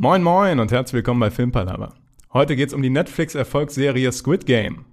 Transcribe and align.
Moin 0.00 0.22
moin 0.22 0.60
und 0.60 0.70
herzlich 0.70 0.94
willkommen 0.94 1.18
bei 1.18 1.32
Filmpalava. 1.32 1.92
Heute 2.32 2.54
geht's 2.54 2.72
um 2.72 2.82
die 2.82 2.88
Netflix-Erfolgsserie 2.88 4.12
Squid 4.12 4.46
Game. 4.46 4.84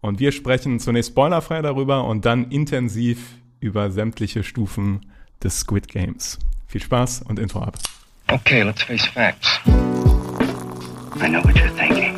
Und 0.00 0.20
wir 0.20 0.32
sprechen 0.32 0.80
zunächst 0.80 1.10
spoilerfrei 1.10 1.60
darüber 1.60 2.06
und 2.06 2.24
dann 2.24 2.50
intensiv 2.50 3.18
über 3.60 3.90
sämtliche 3.90 4.42
Stufen 4.42 5.04
des 5.42 5.60
Squid 5.60 5.88
Games. 5.88 6.38
Viel 6.66 6.80
Spaß 6.80 7.24
und 7.28 7.38
Intro 7.38 7.60
ab. 7.60 7.76
Okay, 8.32 8.62
let's 8.62 8.82
face 8.82 9.04
facts. 9.04 9.60
I 9.66 11.28
know 11.28 11.44
what 11.44 11.54
you're 11.56 11.68
thinking. 11.76 12.16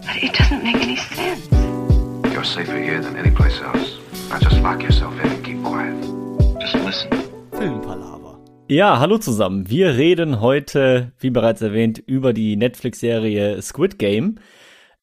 But 0.00 0.22
it 0.22 0.32
doesn't 0.32 0.62
make 0.62 0.76
any 0.82 0.96
sense. 0.96 1.46
You're 2.32 2.42
safer 2.42 2.78
here 2.78 3.02
than 3.02 3.16
any 3.16 3.30
place 3.30 3.60
else. 3.60 3.98
Now 4.30 4.38
just 4.38 4.62
lock 4.62 4.82
yourself 4.82 5.12
in 5.22 5.30
and 5.30 5.44
keep 5.44 5.62
quiet. 5.62 5.94
Just 6.58 6.74
listen. 6.76 7.10
Filmpalaver. 7.52 8.17
Ja, 8.70 8.98
hallo 8.98 9.16
zusammen. 9.16 9.70
Wir 9.70 9.96
reden 9.96 10.42
heute, 10.42 11.12
wie 11.18 11.30
bereits 11.30 11.62
erwähnt, 11.62 12.02
über 12.04 12.34
die 12.34 12.54
Netflix-Serie 12.54 13.62
Squid 13.62 13.98
Game. 13.98 14.40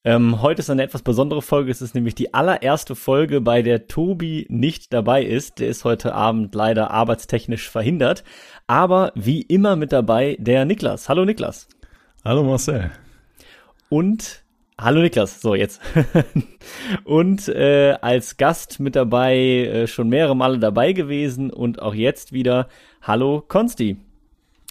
Ähm, 0.04 0.44
heute 0.44 0.60
ist 0.60 0.70
eine 0.70 0.84
etwas 0.84 1.02
besondere 1.02 1.42
Folge. 1.42 1.72
Es 1.72 1.82
ist 1.82 1.96
nämlich 1.96 2.14
die 2.14 2.32
allererste 2.32 2.94
Folge, 2.94 3.42
bei 3.42 3.64
der 3.64 3.88
Tobi 3.88 4.46
nicht 4.50 4.94
dabei 4.94 5.24
ist. 5.24 5.58
Der 5.58 5.68
ist 5.68 5.84
heute 5.84 6.14
Abend 6.14 6.54
leider 6.54 6.92
arbeitstechnisch 6.92 7.68
verhindert. 7.68 8.24
Aber 8.68 9.12
wie 9.16 9.42
immer 9.42 9.76
mit 9.76 9.92
dabei 9.92 10.38
der 10.40 10.64
Niklas. 10.66 11.10
Hallo 11.10 11.26
Niklas. 11.26 11.68
Hallo 12.24 12.44
Marcel. 12.44 12.92
Und 13.90 14.46
Hallo 14.78 15.02
Niklas, 15.02 15.40
so 15.40 15.56
jetzt. 15.56 15.82
und 17.06 17.48
äh, 17.48 17.96
als 18.02 18.36
Gast 18.36 18.82
mit 18.82 18.98
dabei, 18.98 19.38
äh, 19.38 19.88
schon 19.88 20.10
mehrere 20.10 20.36
Male 20.36 20.60
dabei 20.60 20.92
gewesen 20.92 21.50
und 21.50 21.82
auch 21.82 21.94
jetzt 21.94 22.34
wieder, 22.34 22.68
hallo 23.06 23.44
Konsti. 23.48 23.98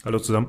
Hallo 0.04 0.18
zusammen. 0.18 0.48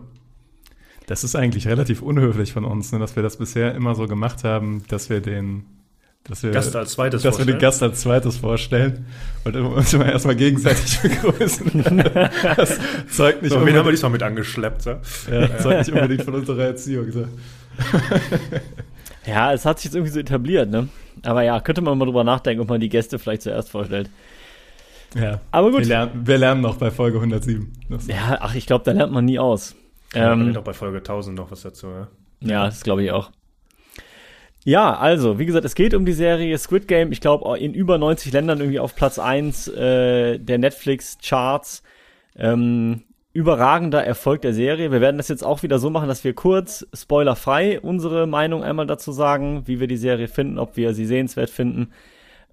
Das 1.07 1.23
ist 1.23 1.35
eigentlich 1.35 1.67
relativ 1.67 2.01
unhöflich 2.01 2.51
von 2.51 2.65
uns, 2.65 2.91
ne, 2.91 2.99
dass 2.99 3.15
wir 3.15 3.23
das 3.23 3.37
bisher 3.37 3.75
immer 3.75 3.93
so 3.93 4.07
gemacht 4.07 4.43
haben, 4.43 4.83
dass 4.87 5.09
wir 5.09 5.21
den 5.21 5.65
dass 6.23 6.41
wir, 6.41 6.49
Gast 6.49 6.75
als 6.75 6.93
zweites 6.93 7.21
dass 7.21 7.37
wir 7.37 7.45
den 7.45 7.59
Gast 7.59 7.83
als 7.83 8.01
zweites 8.01 8.37
vorstellen 8.37 9.05
und 9.43 9.55
uns 9.55 9.93
immer 9.93 10.11
erstmal 10.11 10.35
gegenseitig 10.35 10.99
begrüßen. 11.03 12.03
das 12.55 12.79
zeugt 13.11 13.43
nicht 13.43 13.51
so, 13.51 13.57
unbedingt, 13.57 13.65
wen 13.65 13.75
haben 13.77 13.85
wir 13.85 13.91
diesmal 13.91 14.11
mit 14.11 14.23
angeschleppt, 14.23 14.81
so? 14.81 14.97
Ja, 15.31 15.57
zeugt 15.59 15.87
nicht 15.87 15.93
unbedingt 15.93 16.23
von 16.23 16.33
unserer 16.33 16.63
Erziehung. 16.63 17.11
So. 17.11 17.27
Ja, 19.27 19.53
es 19.53 19.65
hat 19.65 19.77
sich 19.77 19.85
jetzt 19.85 19.95
irgendwie 19.95 20.11
so 20.11 20.19
etabliert, 20.19 20.71
ne? 20.71 20.87
Aber 21.21 21.43
ja, 21.43 21.59
könnte 21.59 21.81
man 21.81 21.95
mal 21.97 22.05
drüber 22.05 22.23
nachdenken, 22.23 22.61
ob 22.61 22.69
man 22.69 22.81
die 22.81 22.89
Gäste 22.89 23.19
vielleicht 23.19 23.43
zuerst 23.43 23.69
vorstellt. 23.69 24.09
Ja. 25.15 25.41
Aber 25.51 25.71
gut. 25.71 25.81
Wir 25.81 25.87
lernen, 25.87 26.27
wir 26.27 26.37
lernen 26.37 26.61
noch 26.61 26.77
bei 26.77 26.91
Folge 26.91 27.17
107. 27.17 27.71
Ja, 28.07 28.37
ach, 28.41 28.53
ich 28.55 28.65
glaube, 28.65 28.83
da 28.83 28.91
lernt 28.91 29.13
man 29.13 29.25
nie 29.25 29.39
aus. 29.39 29.75
Ja, 30.13 30.33
ähm, 30.33 30.53
doch 30.53 30.63
bei 30.63 30.73
Folge 30.73 30.97
1000 30.97 31.35
noch 31.35 31.51
was 31.51 31.61
dazu, 31.61 31.87
ja? 31.87 32.07
Ja, 32.41 32.65
das 32.65 32.83
glaube 32.83 33.03
ich 33.03 33.11
auch. 33.11 33.31
Ja, 34.63 34.97
also, 34.97 35.37
wie 35.37 35.45
gesagt, 35.45 35.63
es 35.63 35.75
geht 35.75 35.93
um 35.93 36.05
die 36.05 36.13
Serie 36.13 36.57
Squid 36.57 36.87
Game. 36.87 37.11
Ich 37.11 37.21
glaube, 37.21 37.57
in 37.59 37.73
über 37.73 37.97
90 37.97 38.33
Ländern 38.33 38.59
irgendwie 38.59 38.79
auf 38.79 38.95
Platz 38.95 39.19
1 39.19 39.67
äh, 39.69 40.39
der 40.39 40.57
Netflix-Charts. 40.57 41.83
Ähm, 42.35 43.03
überragender 43.31 44.03
Erfolg 44.03 44.41
der 44.41 44.53
Serie. 44.53 44.91
Wir 44.91 45.01
werden 45.01 45.17
das 45.17 45.27
jetzt 45.27 45.43
auch 45.43 45.61
wieder 45.61 45.77
so 45.77 45.89
machen, 45.89 46.07
dass 46.07 46.23
wir 46.23 46.33
kurz, 46.33 46.87
spoilerfrei, 46.93 47.79
unsere 47.79 48.27
Meinung 48.27 48.63
einmal 48.63 48.87
dazu 48.87 49.11
sagen, 49.11 49.63
wie 49.65 49.79
wir 49.79 49.87
die 49.87 49.97
Serie 49.97 50.27
finden, 50.27 50.57
ob 50.57 50.77
wir 50.77 50.93
sie 50.93 51.05
sehenswert 51.05 51.49
finden. 51.49 51.91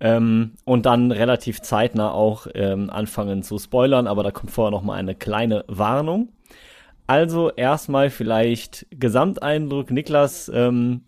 Ähm, 0.04 0.54
und 0.64 0.84
dann 0.84 1.12
relativ 1.12 1.62
zeitnah 1.62 2.10
auch 2.10 2.48
ähm, 2.54 2.90
anfangen 2.90 3.44
zu 3.44 3.56
spoilern, 3.60 4.08
aber 4.08 4.24
da 4.24 4.32
kommt 4.32 4.50
vorher 4.50 4.72
noch 4.72 4.82
mal 4.82 4.96
eine 4.96 5.14
kleine 5.14 5.64
Warnung. 5.68 6.30
Also 7.06 7.52
erstmal 7.52 8.10
vielleicht 8.10 8.84
Gesamteindruck. 8.90 9.92
Niklas, 9.92 10.50
ähm, 10.52 11.02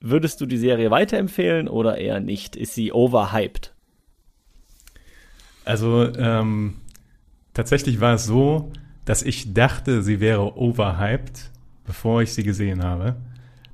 würdest 0.00 0.40
du 0.40 0.46
die 0.46 0.56
Serie 0.56 0.90
weiterempfehlen 0.90 1.68
oder 1.68 1.98
eher 1.98 2.20
nicht? 2.20 2.56
Ist 2.56 2.74
sie 2.74 2.90
overhyped? 2.90 3.74
Also 5.66 6.10
ähm, 6.16 6.78
tatsächlich 7.52 8.00
war 8.00 8.14
es 8.14 8.24
so, 8.24 8.72
dass 9.04 9.22
ich 9.22 9.52
dachte, 9.52 10.02
sie 10.02 10.20
wäre 10.20 10.56
overhyped, 10.56 11.50
bevor 11.84 12.22
ich 12.22 12.32
sie 12.32 12.44
gesehen 12.44 12.82
habe. 12.82 13.16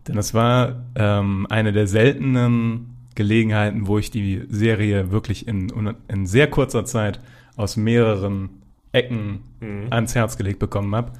Denn 0.08 0.18
es 0.18 0.34
war 0.34 0.84
ähm, 0.96 1.46
eine 1.48 1.72
der 1.72 1.86
seltenen 1.86 2.93
Gelegenheiten, 3.14 3.86
wo 3.86 3.98
ich 3.98 4.10
die 4.10 4.42
Serie 4.48 5.10
wirklich 5.10 5.46
in, 5.46 5.72
in 6.08 6.26
sehr 6.26 6.48
kurzer 6.48 6.84
Zeit 6.84 7.20
aus 7.56 7.76
mehreren 7.76 8.50
Ecken 8.92 9.40
mhm. 9.60 9.86
ans 9.90 10.14
Herz 10.14 10.36
gelegt 10.36 10.58
bekommen 10.58 10.94
habe. 10.94 11.12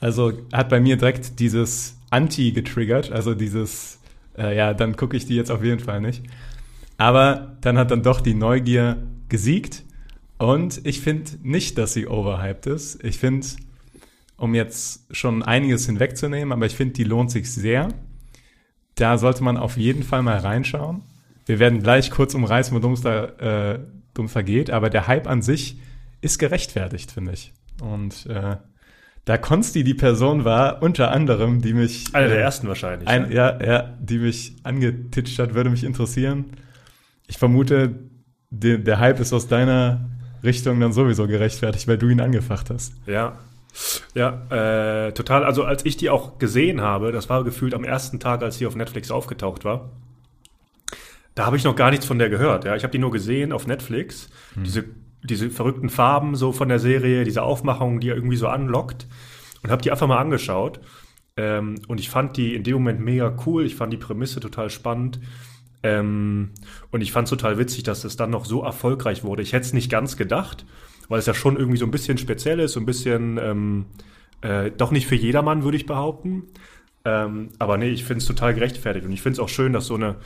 Also 0.00 0.32
hat 0.52 0.68
bei 0.68 0.80
mir 0.80 0.96
direkt 0.96 1.38
dieses 1.38 1.96
Anti 2.10 2.52
getriggert, 2.52 3.12
also 3.12 3.34
dieses, 3.34 4.00
äh, 4.36 4.56
ja, 4.56 4.74
dann 4.74 4.96
gucke 4.96 5.16
ich 5.16 5.26
die 5.26 5.36
jetzt 5.36 5.50
auf 5.50 5.62
jeden 5.62 5.80
Fall 5.80 6.00
nicht. 6.00 6.22
Aber 6.98 7.56
dann 7.60 7.78
hat 7.78 7.90
dann 7.90 8.02
doch 8.02 8.20
die 8.20 8.34
Neugier 8.34 8.98
gesiegt 9.28 9.84
und 10.38 10.84
ich 10.84 11.00
finde 11.00 11.30
nicht, 11.42 11.78
dass 11.78 11.94
sie 11.94 12.06
overhyped 12.06 12.66
ist. 12.66 13.02
Ich 13.04 13.18
finde, 13.18 13.46
um 14.36 14.54
jetzt 14.54 15.06
schon 15.14 15.42
einiges 15.42 15.86
hinwegzunehmen, 15.86 16.52
aber 16.52 16.66
ich 16.66 16.74
finde, 16.74 16.94
die 16.94 17.04
lohnt 17.04 17.30
sich 17.30 17.50
sehr. 17.50 17.88
Da 18.96 19.16
sollte 19.18 19.44
man 19.44 19.56
auf 19.56 19.76
jeden 19.76 20.02
Fall 20.02 20.22
mal 20.22 20.38
reinschauen. 20.38 21.02
Wir 21.46 21.58
werden 21.58 21.82
gleich 21.82 22.10
kurz 22.10 22.34
umreißen, 22.34 22.76
worum 22.76 22.92
es 22.94 23.00
da, 23.00 23.24
äh, 23.24 23.78
da 24.14 24.42
geht, 24.42 24.70
aber 24.70 24.90
der 24.90 25.06
Hype 25.06 25.26
an 25.26 25.42
sich 25.42 25.78
ist 26.20 26.38
gerechtfertigt, 26.38 27.10
finde 27.10 27.32
ich. 27.32 27.52
Und 27.80 28.26
äh, 28.26 28.56
da 29.24 29.38
Konsti 29.38 29.84
die 29.84 29.94
Person 29.94 30.44
war, 30.44 30.82
unter 30.82 31.12
anderem, 31.12 31.60
die 31.62 31.74
mich. 31.74 32.14
Einer 32.14 32.28
der 32.28 32.38
äh, 32.38 32.42
ersten 32.42 32.68
wahrscheinlich. 32.68 33.08
Ein, 33.08 33.30
ja. 33.30 33.58
ja, 33.60 33.64
ja, 33.64 33.98
die 34.00 34.18
mich 34.18 34.56
angetitscht 34.64 35.38
hat, 35.38 35.54
würde 35.54 35.70
mich 35.70 35.84
interessieren. 35.84 36.52
Ich 37.26 37.38
vermute, 37.38 37.94
de, 38.50 38.78
der 38.78 38.98
Hype 38.98 39.20
ist 39.20 39.32
aus 39.32 39.46
deiner 39.48 40.10
Richtung 40.42 40.80
dann 40.80 40.92
sowieso 40.92 41.26
gerechtfertigt, 41.26 41.86
weil 41.86 41.98
du 41.98 42.08
ihn 42.08 42.20
angefacht 42.20 42.70
hast. 42.70 42.94
Ja. 43.06 43.38
Ja, 44.14 45.06
äh, 45.06 45.12
total. 45.12 45.44
Also 45.44 45.64
als 45.64 45.86
ich 45.86 45.96
die 45.96 46.10
auch 46.10 46.38
gesehen 46.38 46.82
habe, 46.82 47.10
das 47.10 47.30
war 47.30 47.42
gefühlt 47.42 47.74
am 47.74 47.84
ersten 47.84 48.20
Tag, 48.20 48.42
als 48.42 48.58
sie 48.58 48.66
auf 48.66 48.76
Netflix 48.76 49.10
aufgetaucht 49.10 49.64
war. 49.64 49.90
Da 51.34 51.46
habe 51.46 51.56
ich 51.56 51.64
noch 51.64 51.76
gar 51.76 51.90
nichts 51.90 52.06
von 52.06 52.18
der 52.18 52.28
gehört. 52.28 52.64
Ja, 52.64 52.76
ich 52.76 52.82
habe 52.82 52.92
die 52.92 52.98
nur 52.98 53.10
gesehen 53.10 53.52
auf 53.52 53.66
Netflix. 53.66 54.28
Hm. 54.54 54.64
Diese 54.64 54.84
diese 55.22 55.50
verrückten 55.50 55.88
Farben 55.88 56.34
so 56.34 56.52
von 56.52 56.68
der 56.68 56.78
Serie, 56.78 57.24
diese 57.24 57.42
Aufmachung, 57.42 58.00
die 58.00 58.08
er 58.08 58.16
irgendwie 58.16 58.36
so 58.36 58.48
anlockt. 58.48 59.06
Und 59.62 59.70
habe 59.70 59.82
die 59.82 59.92
einfach 59.92 60.08
mal 60.08 60.18
angeschaut. 60.18 60.80
Ähm, 61.36 61.76
und 61.86 62.00
ich 62.00 62.10
fand 62.10 62.36
die 62.36 62.54
in 62.54 62.64
dem 62.64 62.74
Moment 62.74 63.00
mega 63.00 63.36
cool. 63.46 63.64
Ich 63.64 63.76
fand 63.76 63.92
die 63.92 63.98
Prämisse 63.98 64.40
total 64.40 64.70
spannend. 64.70 65.20
Ähm, 65.84 66.50
und 66.90 67.00
ich 67.00 67.12
fand 67.12 67.26
es 67.26 67.30
total 67.30 67.58
witzig, 67.58 67.84
dass 67.84 68.04
es 68.04 68.16
dann 68.16 68.30
noch 68.30 68.44
so 68.44 68.62
erfolgreich 68.62 69.22
wurde. 69.22 69.42
Ich 69.42 69.52
hätte 69.52 69.66
es 69.66 69.72
nicht 69.72 69.90
ganz 69.90 70.16
gedacht, 70.16 70.66
weil 71.08 71.20
es 71.20 71.26
ja 71.26 71.34
schon 71.34 71.56
irgendwie 71.56 71.78
so 71.78 71.86
ein 71.86 71.90
bisschen 71.92 72.18
speziell 72.18 72.58
ist, 72.60 72.72
so 72.72 72.80
ein 72.80 72.86
bisschen 72.86 73.38
ähm, 73.38 73.86
äh, 74.40 74.70
doch 74.72 74.90
nicht 74.90 75.06
für 75.06 75.14
jedermann, 75.14 75.62
würde 75.62 75.76
ich 75.76 75.86
behaupten. 75.86 76.44
Ähm, 77.04 77.50
aber 77.58 77.78
nee, 77.78 77.90
ich 77.90 78.04
finde 78.04 78.18
es 78.18 78.26
total 78.26 78.54
gerechtfertigt. 78.54 79.06
Und 79.06 79.12
ich 79.12 79.22
finde 79.22 79.34
es 79.34 79.40
auch 79.40 79.48
schön, 79.48 79.72
dass 79.72 79.86
so 79.86 79.94
eine, 79.94 80.16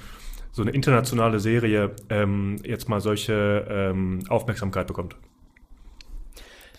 so 0.56 0.62
eine 0.62 0.70
internationale 0.70 1.38
Serie 1.38 1.90
ähm, 2.08 2.56
jetzt 2.64 2.88
mal 2.88 3.02
solche 3.02 3.66
ähm, 3.68 4.20
Aufmerksamkeit 4.30 4.86
bekommt. 4.86 5.14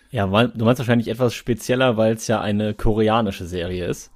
Ja, 0.10 0.32
weil, 0.32 0.48
du 0.48 0.66
meinst 0.66 0.80
wahrscheinlich 0.80 1.10
etwas 1.10 1.36
spezieller, 1.36 1.96
weil 1.96 2.16
es 2.16 2.26
ja 2.26 2.42
eine 2.42 2.74
koreanische 2.74 3.46
Serie 3.46 3.86
ist. 3.86 4.12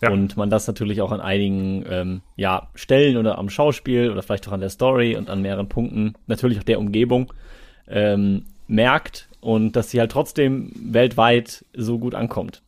Ja. 0.00 0.12
Und 0.12 0.36
man 0.36 0.48
das 0.48 0.68
natürlich 0.68 1.02
auch 1.02 1.10
an 1.10 1.20
einigen 1.20 1.84
ähm, 1.90 2.20
ja, 2.36 2.68
Stellen 2.76 3.16
oder 3.16 3.36
am 3.36 3.50
Schauspiel 3.50 4.12
oder 4.12 4.22
vielleicht 4.22 4.46
auch 4.46 4.52
an 4.52 4.60
der 4.60 4.70
Story 4.70 5.16
und 5.16 5.28
an 5.28 5.42
mehreren 5.42 5.68
Punkten, 5.68 6.14
natürlich 6.28 6.60
auch 6.60 6.62
der 6.62 6.78
Umgebung, 6.78 7.32
ähm, 7.88 8.44
merkt 8.68 9.28
und 9.40 9.74
dass 9.74 9.90
sie 9.90 9.98
halt 9.98 10.12
trotzdem 10.12 10.70
weltweit 10.76 11.64
so 11.74 11.98
gut 11.98 12.14
ankommt. 12.14 12.62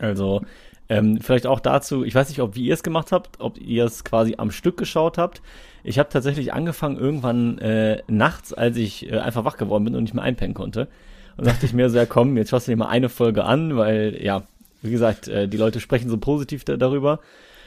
Also 0.00 0.42
ähm, 0.88 1.20
vielleicht 1.20 1.46
auch 1.46 1.60
dazu, 1.60 2.04
ich 2.04 2.14
weiß 2.14 2.28
nicht, 2.28 2.40
ob 2.40 2.56
wie 2.56 2.66
ihr 2.66 2.74
es 2.74 2.82
gemacht 2.82 3.12
habt, 3.12 3.40
ob 3.40 3.58
ihr 3.58 3.84
es 3.84 4.04
quasi 4.04 4.34
am 4.36 4.50
Stück 4.50 4.76
geschaut 4.76 5.16
habt. 5.18 5.40
Ich 5.82 5.98
habe 5.98 6.08
tatsächlich 6.08 6.52
angefangen 6.52 6.98
irgendwann 6.98 7.58
äh, 7.58 8.02
nachts, 8.06 8.52
als 8.52 8.76
ich 8.76 9.10
äh, 9.10 9.18
einfach 9.18 9.44
wach 9.44 9.56
geworden 9.56 9.84
bin 9.84 9.94
und 9.94 10.02
nicht 10.02 10.14
mehr 10.14 10.24
einpennen 10.24 10.54
konnte. 10.54 10.88
Und 11.36 11.46
dachte 11.46 11.66
ich 11.66 11.72
mir 11.72 11.88
so, 11.90 11.96
ja 11.96 12.06
komm, 12.06 12.36
jetzt 12.36 12.50
schaust 12.50 12.68
du 12.68 12.72
dir 12.72 12.76
mal 12.76 12.88
eine 12.88 13.08
Folge 13.08 13.44
an, 13.44 13.76
weil 13.76 14.18
ja, 14.22 14.42
wie 14.82 14.90
gesagt, 14.90 15.28
äh, 15.28 15.48
die 15.48 15.56
Leute 15.56 15.80
sprechen 15.80 16.10
so 16.10 16.18
positiv 16.18 16.64
da, 16.64 16.76
darüber. 16.76 17.20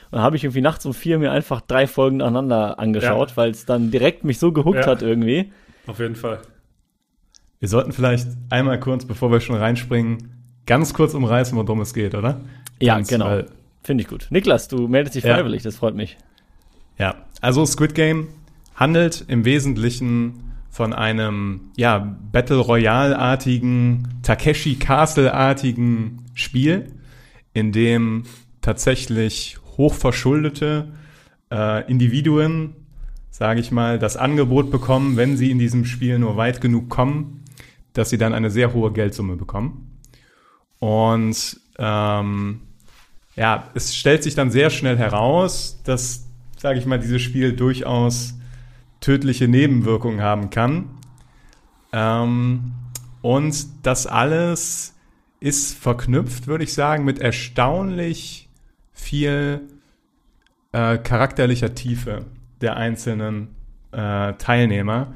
Und 0.10 0.22
habe 0.22 0.38
ich 0.38 0.44
irgendwie 0.44 0.62
nachts 0.62 0.86
um 0.86 0.94
vier 0.94 1.20
mir 1.20 1.32
einfach 1.32 1.60
drei 1.60 1.86
Folgen 1.86 2.18
nacheinander 2.18 2.80
angeschaut, 2.80 3.32
ja. 3.32 3.38
weil 3.38 3.52
es 3.52 3.66
dann 3.66 3.92
direkt 3.92 4.24
mich 4.24 4.40
so 4.40 4.54
gehuckt 4.54 4.86
ja. 4.86 4.86
hat 4.86 5.02
irgendwie. 5.02 5.52
Auf 5.86 6.00
jeden 6.00 6.16
Fall. 6.16 6.40
Wir 7.60 7.68
sollten 7.68 7.92
vielleicht 7.92 8.28
einmal 8.50 8.80
kurz, 8.80 9.06
bevor 9.06 9.32
wir 9.32 9.42
schon 9.42 9.56
reinspringen, 9.56 10.38
ganz 10.66 10.94
kurz 10.94 11.14
umreißen, 11.14 11.58
worum 11.58 11.82
es 11.82 11.94
geht, 11.94 12.14
oder? 12.14 12.42
Ja, 12.80 13.00
genau. 13.00 13.44
Finde 13.84 14.04
ich 14.04 14.10
gut. 14.10 14.28
Niklas, 14.30 14.68
du 14.68 14.88
meldest 14.88 15.16
dich 15.16 15.24
freiwillig, 15.24 15.64
ja. 15.64 15.70
das 15.70 15.78
freut 15.78 15.96
mich. 15.96 16.18
Ja, 16.98 17.16
also 17.42 17.66
Squid 17.66 17.96
Game 17.96 18.28
handelt 18.76 19.24
im 19.28 19.46
Wesentlichen 19.46 20.44
von 20.70 20.94
einem 20.94 21.72
ja, 21.76 22.18
Battle 22.32 22.58
Royale-artigen, 22.58 24.08
Takeshi 24.24 24.76
Castle-artigen 24.76 26.26
Spiel, 26.34 26.92
in 27.54 27.72
dem 27.72 28.24
tatsächlich 28.62 29.58
hochverschuldete 29.78 30.92
äh, 31.52 31.90
Individuen, 31.90 32.76
sage 33.32 33.60
ich 33.60 33.72
mal, 33.72 34.00
das 34.00 34.18
Angebot 34.18 34.70
bekommen, 34.70 35.18
wenn 35.18 35.38
sie 35.38 35.50
in 35.50 35.60
diesem 35.60 35.86
Spiel 35.86 36.20
nur 36.20 36.38
weit 36.38 36.62
genug 36.62 36.90
kommen, 36.90 37.44
dass 37.94 38.10
sie 38.10 38.18
dann 38.18 38.34
eine 38.34 38.52
sehr 38.52 38.74
hohe 38.74 38.92
Geldsumme 38.92 39.36
bekommen. 39.36 39.98
Und 40.80 41.60
ähm, 41.78 42.62
ja, 43.36 43.70
es 43.76 43.96
stellt 43.96 44.24
sich 44.24 44.36
dann 44.36 44.52
sehr 44.52 44.70
schnell 44.70 44.98
heraus, 44.98 45.80
dass, 45.84 46.28
sage 46.58 46.80
ich 46.80 46.86
mal, 46.86 47.00
dieses 47.00 47.22
Spiel 47.22 47.54
durchaus 47.54 48.34
tödliche 49.00 49.48
Nebenwirkungen 49.48 50.22
haben 50.22 50.50
kann. 50.50 50.90
Ähm, 51.94 52.74
und 53.22 53.68
das 53.84 54.08
alles 54.08 54.96
ist 55.40 55.78
verknüpft, 55.78 56.48
würde 56.48 56.64
ich 56.64 56.74
sagen, 56.74 57.06
mit 57.06 57.20
erstaunlich 57.20 58.50
viel 58.92 59.62
äh, 60.72 60.98
charakterlicher 60.98 61.76
Tiefe 61.76 62.26
der 62.62 62.78
einzelnen 62.78 63.50
äh, 63.92 64.34
Teilnehmer. 64.34 65.14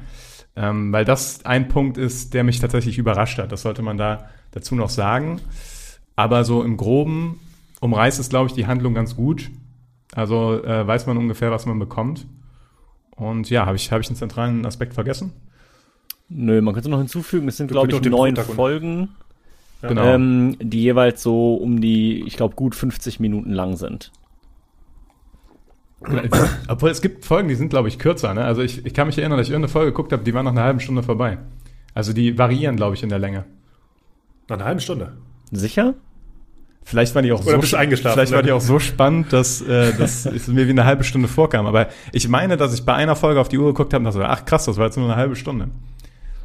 Ähm, 0.54 0.92
weil 0.92 1.04
das 1.04 1.44
ein 1.44 1.68
Punkt 1.68 1.96
ist, 1.96 2.34
der 2.34 2.44
mich 2.44 2.60
tatsächlich 2.60 2.98
überrascht 2.98 3.38
hat. 3.38 3.50
Das 3.52 3.62
sollte 3.62 3.82
man 3.82 3.96
da 3.96 4.28
dazu 4.52 4.74
noch 4.74 4.90
sagen. 4.90 5.40
Aber 6.16 6.44
so 6.44 6.62
im 6.62 6.76
Groben 6.76 7.40
umreißt 7.80 8.20
es, 8.20 8.28
glaube 8.28 8.48
ich, 8.48 8.54
die 8.54 8.66
Handlung 8.66 8.94
ganz 8.94 9.16
gut. 9.16 9.50
Also 10.14 10.62
äh, 10.62 10.86
weiß 10.86 11.06
man 11.06 11.16
ungefähr, 11.16 11.50
was 11.50 11.66
man 11.66 11.78
bekommt. 11.78 12.26
Und 13.16 13.50
ja, 13.50 13.66
habe 13.66 13.76
ich, 13.76 13.90
hab 13.92 14.00
ich 14.00 14.08
einen 14.08 14.16
zentralen 14.16 14.66
Aspekt 14.66 14.94
vergessen? 14.94 15.32
Nö, 16.28 16.60
man 16.60 16.74
könnte 16.74 16.88
noch 16.88 16.98
hinzufügen, 16.98 17.48
es 17.48 17.56
sind, 17.56 17.70
glaube 17.70 17.90
ich, 17.92 18.00
neun 18.02 18.36
Folgen, 18.36 19.10
Genau. 19.82 20.04
ähm, 20.04 20.56
die 20.60 20.82
jeweils 20.82 21.22
so 21.22 21.54
um 21.54 21.80
die, 21.80 22.22
ich 22.24 22.36
glaube, 22.36 22.54
gut 22.54 22.74
50 22.74 23.18
Minuten 23.18 23.50
lang 23.50 23.76
sind. 23.76 24.12
Obwohl 26.68 26.90
es 26.90 27.02
gibt 27.02 27.24
Folgen, 27.24 27.48
die 27.48 27.56
sind, 27.56 27.68
glaube 27.70 27.88
ich, 27.88 27.98
kürzer. 27.98 28.32
Ne? 28.32 28.44
Also 28.44 28.62
ich, 28.62 28.86
ich 28.86 28.94
kann 28.94 29.08
mich 29.08 29.18
erinnern, 29.18 29.38
dass 29.38 29.48
ich 29.48 29.52
irgendeine 29.52 29.72
Folge 29.72 29.90
geguckt 29.90 30.12
habe, 30.12 30.22
die 30.22 30.34
war 30.34 30.42
nach 30.42 30.52
einer 30.52 30.62
halben 30.62 30.80
Stunde 30.80 31.02
vorbei. 31.02 31.38
Also 31.94 32.12
die 32.12 32.38
variieren, 32.38 32.76
glaube 32.76 32.94
ich, 32.94 33.02
in 33.02 33.08
der 33.08 33.18
Länge. 33.18 33.44
Nach 34.48 34.56
einer 34.56 34.64
halben 34.64 34.80
Stunde. 34.80 35.14
Sicher? 35.52 35.94
Vielleicht 36.84 37.14
war 37.14 37.22
die 37.22 37.30
auch 37.30 37.44
Oder 37.46 37.62
so 37.62 37.76
Vielleicht 37.76 38.32
war 38.32 38.38
ne? 38.38 38.42
die 38.42 38.52
auch 38.52 38.60
so 38.60 38.78
spannend, 38.80 39.32
dass, 39.32 39.62
äh, 39.62 39.96
dass 39.96 40.26
es 40.26 40.48
mir 40.48 40.66
wie 40.66 40.70
eine 40.70 40.84
halbe 40.84 41.04
Stunde 41.04 41.28
vorkam. 41.28 41.66
Aber 41.66 41.88
ich 42.12 42.28
meine, 42.28 42.56
dass 42.56 42.74
ich 42.74 42.84
bei 42.84 42.94
einer 42.94 43.14
Folge 43.14 43.40
auf 43.40 43.48
die 43.48 43.58
Uhr 43.58 43.66
geguckt 43.66 43.94
habe 43.94 44.04
und 44.04 44.12
dachte, 44.12 44.28
ach 44.28 44.44
krass, 44.44 44.64
das 44.64 44.78
war 44.78 44.86
jetzt 44.86 44.96
nur 44.96 45.06
eine 45.06 45.16
halbe 45.16 45.36
Stunde. 45.36 45.68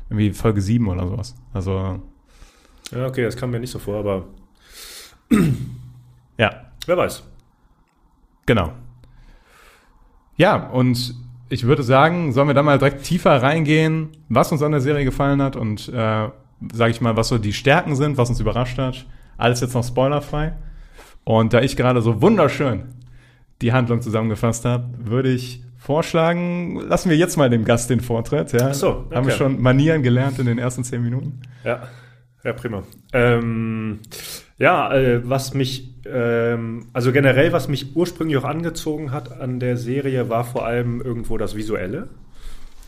Irgendwie 0.09 0.31
Folge 0.33 0.61
7 0.61 0.87
oder 0.87 1.07
sowas. 1.07 1.35
Also 1.53 2.01
Ja, 2.91 3.07
okay, 3.07 3.23
das 3.23 3.35
kam 3.35 3.49
mir 3.49 3.59
nicht 3.59 3.71
so 3.71 3.79
vor, 3.79 3.97
aber 3.97 4.25
ja, 6.37 6.65
wer 6.85 6.97
weiß. 6.97 7.23
Genau. 8.45 8.73
Ja, 10.35 10.67
und 10.69 11.15
ich 11.49 11.63
würde 11.65 11.81
sagen, 11.81 12.31
sollen 12.31 12.47
wir 12.47 12.53
da 12.53 12.61
mal 12.61 12.77
direkt 12.77 13.03
tiefer 13.03 13.41
reingehen, 13.41 14.09
was 14.29 14.51
uns 14.51 14.61
an 14.61 14.71
der 14.71 14.81
Serie 14.81 15.03
gefallen 15.03 15.41
hat 15.41 15.55
und, 15.55 15.89
äh, 15.89 16.29
sage 16.73 16.91
ich 16.91 17.01
mal, 17.01 17.15
was 17.15 17.27
so 17.27 17.37
die 17.37 17.53
Stärken 17.53 17.95
sind, 17.95 18.17
was 18.17 18.29
uns 18.29 18.39
überrascht 18.39 18.77
hat. 18.77 19.05
Alles 19.37 19.61
jetzt 19.61 19.73
noch 19.73 19.83
spoilerfrei. 19.83 20.53
Und 21.23 21.53
da 21.53 21.61
ich 21.61 21.75
gerade 21.75 22.01
so 22.01 22.21
wunderschön 22.21 22.83
die 23.61 23.73
Handlung 23.73 24.01
zusammengefasst 24.01 24.65
habe, 24.65 24.85
würde 24.97 25.29
ich 25.29 25.61
vorschlagen, 25.77 26.79
lassen 26.81 27.09
wir 27.09 27.17
jetzt 27.17 27.37
mal 27.37 27.49
dem 27.49 27.65
Gast 27.65 27.89
den 27.89 28.01
Vortritt. 28.01 28.51
Ja? 28.51 28.69
Ach 28.69 28.73
so, 28.73 28.87
Haben 28.87 29.27
wir 29.27 29.33
okay. 29.33 29.37
schon 29.37 29.61
Manieren 29.61 30.03
gelernt 30.03 30.39
in 30.39 30.45
den 30.45 30.57
ersten 30.57 30.83
zehn 30.83 31.03
Minuten? 31.03 31.41
Ja, 31.63 31.87
ja 32.43 32.53
prima. 32.53 32.83
Ähm, 33.13 33.99
ja, 34.57 34.93
äh, 34.93 35.27
was 35.27 35.53
mich, 35.53 35.95
ähm, 36.05 36.87
also 36.93 37.11
generell, 37.11 37.53
was 37.53 37.67
mich 37.67 37.95
ursprünglich 37.95 38.37
auch 38.37 38.43
angezogen 38.43 39.11
hat 39.11 39.39
an 39.39 39.59
der 39.59 39.77
Serie, 39.77 40.29
war 40.29 40.43
vor 40.43 40.65
allem 40.65 41.01
irgendwo 41.01 41.37
das 41.37 41.55
Visuelle. 41.55 42.09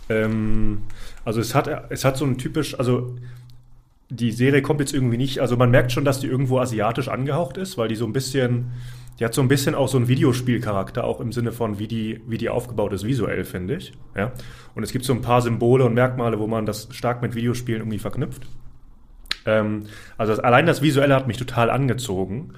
Ähm, 0.10 0.84
also 1.24 1.40
es 1.40 1.54
hat, 1.54 1.70
es 1.90 2.04
hat 2.04 2.18
so 2.18 2.26
ein 2.26 2.38
typisch, 2.38 2.78
also 2.78 3.16
die 4.10 4.32
Serie 4.32 4.62
kommt 4.62 4.80
jetzt 4.80 4.94
irgendwie 4.94 5.18
nicht, 5.18 5.40
also 5.40 5.56
man 5.56 5.70
merkt 5.70 5.92
schon, 5.92 6.04
dass 6.04 6.20
die 6.20 6.28
irgendwo 6.28 6.60
asiatisch 6.60 7.08
angehaucht 7.08 7.58
ist, 7.58 7.78
weil 7.78 7.88
die 7.88 7.96
so 7.96 8.06
ein 8.06 8.14
bisschen, 8.14 8.72
die 9.20 9.26
hat 9.26 9.36
so 9.36 9.42
ein 9.42 9.48
bisschen 9.48 9.76
auch 9.76 9.88
so 9.88 9.98
einen 9.98 10.08
Videospielcharakter, 10.08 11.04
auch 11.04 11.20
im 11.20 11.32
Sinne 11.32 11.52
von, 11.52 11.78
wie 11.78 11.88
die, 11.88 12.22
wie 12.28 12.40
die 12.40 12.50
aufgebaut 12.50 12.92
ist 12.94 13.06
visuell, 13.06 13.44
finde 13.46 13.76
ich. 13.76 13.94
Ja? 14.16 14.32
Und 14.74 14.84
es 14.84 14.92
gibt 14.92 15.06
so 15.06 15.14
ein 15.14 15.22
paar 15.22 15.42
Symbole 15.42 15.86
und 15.86 15.94
Merkmale, 15.94 16.40
wo 16.40 16.48
man 16.48 16.66
das 16.66 16.88
stark 16.92 17.22
mit 17.22 17.36
Videospielen 17.36 17.82
irgendwie 17.82 18.00
verknüpft. 18.00 18.48
Ähm, 19.46 19.84
also 20.18 20.34
das, 20.34 20.44
allein 20.44 20.66
das 20.66 20.82
Visuelle 20.82 21.14
hat 21.14 21.28
mich 21.28 21.38
total 21.38 21.70
angezogen. 21.70 22.54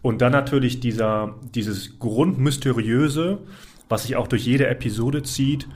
Und 0.00 0.22
dann 0.22 0.32
natürlich 0.32 0.80
dieser, 0.80 1.34
dieses 1.54 1.98
Grundmysteriöse, 1.98 3.38
was 3.88 4.04
sich 4.04 4.16
auch 4.16 4.28
durch 4.28 4.46
jede 4.46 4.66
Episode 4.68 5.22
zieht. 5.24 5.68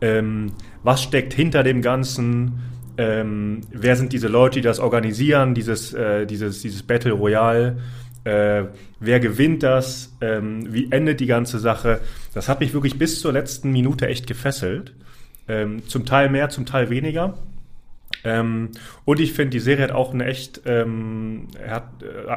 Ähm, 0.00 0.52
was 0.82 1.02
steckt 1.02 1.32
hinter 1.32 1.62
dem 1.62 1.80
Ganzen? 1.80 2.60
Ähm, 2.96 3.62
wer 3.72 3.96
sind 3.96 4.12
diese 4.12 4.28
Leute, 4.28 4.60
die 4.60 4.64
das 4.64 4.78
organisieren, 4.78 5.54
dieses, 5.54 5.92
äh, 5.92 6.26
dieses, 6.26 6.62
dieses 6.62 6.82
Battle 6.82 7.12
Royale? 7.12 7.78
Äh, 8.24 8.64
wer 9.00 9.20
gewinnt 9.20 9.62
das? 9.62 10.14
Ähm, 10.20 10.72
wie 10.72 10.90
endet 10.90 11.20
die 11.20 11.26
ganze 11.26 11.58
Sache? 11.58 12.00
Das 12.32 12.48
hat 12.48 12.60
mich 12.60 12.72
wirklich 12.72 12.98
bis 12.98 13.20
zur 13.20 13.32
letzten 13.32 13.70
Minute 13.70 14.06
echt 14.06 14.26
gefesselt. 14.26 14.94
Ähm, 15.46 15.86
zum 15.88 16.06
Teil 16.06 16.30
mehr, 16.30 16.48
zum 16.48 16.66
Teil 16.66 16.88
weniger. 16.88 17.34
Ähm, 18.22 18.70
und 19.04 19.20
ich 19.20 19.34
finde, 19.34 19.50
die 19.50 19.60
Serie 19.60 19.84
hat 19.84 19.92
auch 19.92 20.14
eine 20.14 20.24
echt, 20.24 20.62
ähm, 20.64 21.48
hat, 21.68 21.88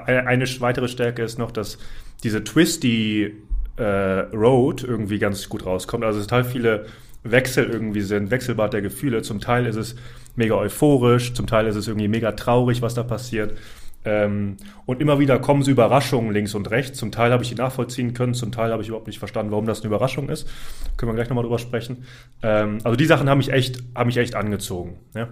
äh, 0.08 0.12
eine 0.12 0.46
weitere 0.60 0.88
Stärke 0.90 1.24
ist 1.24 1.40
noch, 1.40 1.52
dass 1.52 1.78
diese 2.24 2.44
twisty 2.44 3.34
äh, 3.78 3.84
Road 3.84 4.84
irgendwie 4.84 5.20
ganz 5.20 5.48
gut 5.48 5.66
rauskommt. 5.66 6.04
Also 6.04 6.20
total 6.22 6.44
viele 6.44 6.88
Wechsel 7.24 7.66
irgendwie 7.66 8.02
sind, 8.02 8.32
Wechselbad 8.32 8.74
der 8.74 8.82
Gefühle. 8.82 9.22
Zum 9.22 9.40
Teil 9.40 9.66
ist 9.66 9.76
es 9.76 9.96
mega 10.38 10.56
euphorisch, 10.56 11.34
zum 11.34 11.48
Teil 11.48 11.68
ist 11.68 11.76
es 11.76 11.88
irgendwie 11.88 12.08
mega 12.08 12.32
traurig, 12.32 12.82
was 12.82 12.94
da 12.94 13.04
passiert. 13.04 13.58
Ähm, 14.06 14.56
und 14.86 15.02
immer 15.02 15.20
wieder 15.20 15.38
kommen 15.40 15.64
so 15.64 15.72
Überraschungen 15.72 16.32
links 16.32 16.56
und 16.56 16.70
rechts. 16.72 16.98
Zum 16.98 17.12
Teil 17.12 17.32
habe 17.32 17.44
ich 17.44 17.50
die 17.50 17.56
nachvollziehen 17.56 18.14
können, 18.14 18.34
zum 18.34 18.54
Teil 18.54 18.72
habe 18.72 18.82
ich 18.82 18.88
überhaupt 18.88 19.08
nicht 19.08 19.20
verstanden, 19.20 19.52
warum 19.52 19.66
das 19.66 19.82
eine 19.82 19.88
Überraschung 19.88 20.30
ist. 20.30 20.48
Können 20.96 21.12
wir 21.12 21.16
gleich 21.16 21.28
nochmal 21.28 21.44
drüber 21.44 21.60
sprechen. 21.60 22.06
Ähm, 22.42 22.78
also 22.84 22.96
die 22.96 23.06
Sachen 23.06 23.30
haben 23.30 23.40
mich 23.40 23.52
echt, 23.52 23.84
haben 23.96 24.08
mich 24.08 24.18
echt 24.18 24.36
angezogen. 24.36 24.98
Ja? 25.14 25.30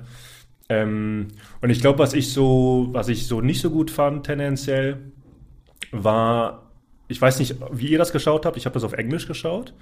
Ähm, 0.68 1.28
und 1.62 1.70
ich 1.70 1.80
glaube, 1.80 2.00
was 2.00 2.14
ich 2.14 2.34
so, 2.34 2.90
was 2.92 3.08
ich 3.08 3.28
so 3.28 3.40
nicht 3.40 3.62
so 3.62 3.70
gut 3.70 3.92
fand 3.92 4.26
tendenziell, 4.26 4.98
war, 5.92 6.72
ich 7.08 7.22
weiß 7.22 7.40
nicht, 7.40 7.56
wie 7.72 7.88
ihr 7.88 7.98
das 7.98 8.12
geschaut 8.12 8.46
habt. 8.46 8.58
Ich 8.58 8.66
habe 8.66 8.74
das 8.74 8.84
auf 8.84 8.94
Englisch 8.94 9.28
geschaut 9.28 9.74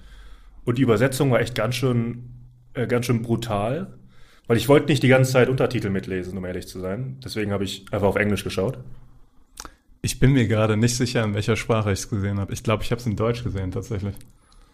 und 0.66 0.78
die 0.78 0.84
Übersetzung 0.84 1.32
war 1.32 1.40
echt 1.40 1.56
ganz 1.56 1.76
schön, 1.76 2.30
äh, 2.74 2.86
ganz 2.86 3.06
schön 3.06 3.22
brutal, 3.22 3.98
weil 4.48 4.58
ich 4.58 4.68
wollte 4.70 4.88
nicht 4.88 5.04
die 5.04 5.08
ganze 5.08 5.32
Zeit 5.32 5.50
Untertitel 5.50 5.90
mitlesen, 5.90 6.38
um 6.38 6.46
ehrlich 6.46 6.68
zu 6.68 6.80
sein. 6.80 7.18
Deswegen 7.24 7.52
habe 7.52 7.64
ich 7.64 7.86
einfach 7.92 8.08
auf 8.08 8.16
Englisch 8.16 8.44
geschaut. 8.44 8.78
Ich 10.02 10.20
bin 10.20 10.34
mir 10.34 10.48
gerade 10.48 10.76
nicht 10.76 10.96
sicher, 10.98 11.24
in 11.24 11.34
welcher 11.34 11.56
Sprache 11.56 11.92
ich 11.92 12.00
es 12.00 12.10
gesehen 12.10 12.40
habe. 12.40 12.52
Ich 12.52 12.62
glaube, 12.64 12.84
ich 12.84 12.92
habe 12.92 13.00
es 13.00 13.06
in 13.08 13.16
Deutsch 13.16 13.44
gesehen 13.44 13.72
tatsächlich. 13.72 14.16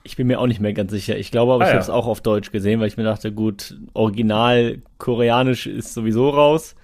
Ich 0.03 0.15
bin 0.15 0.25
mir 0.27 0.39
auch 0.39 0.47
nicht 0.47 0.59
mehr 0.59 0.73
ganz 0.73 0.91
sicher. 0.91 1.17
Ich 1.17 1.29
glaube 1.29 1.53
aber, 1.53 1.65
Ah, 1.65 1.67
ich 1.67 1.69
ja. 1.69 1.73
habe 1.75 1.83
es 1.83 1.89
auch 1.89 2.07
auf 2.07 2.21
Deutsch 2.21 2.51
gesehen, 2.51 2.79
weil 2.79 2.87
ich 2.87 2.97
mir 2.97 3.03
dachte, 3.03 3.31
gut, 3.31 3.77
original 3.93 4.81
koreanisch 4.97 5.67
ist 5.67 5.93
sowieso 5.93 6.29
raus. 6.29 6.75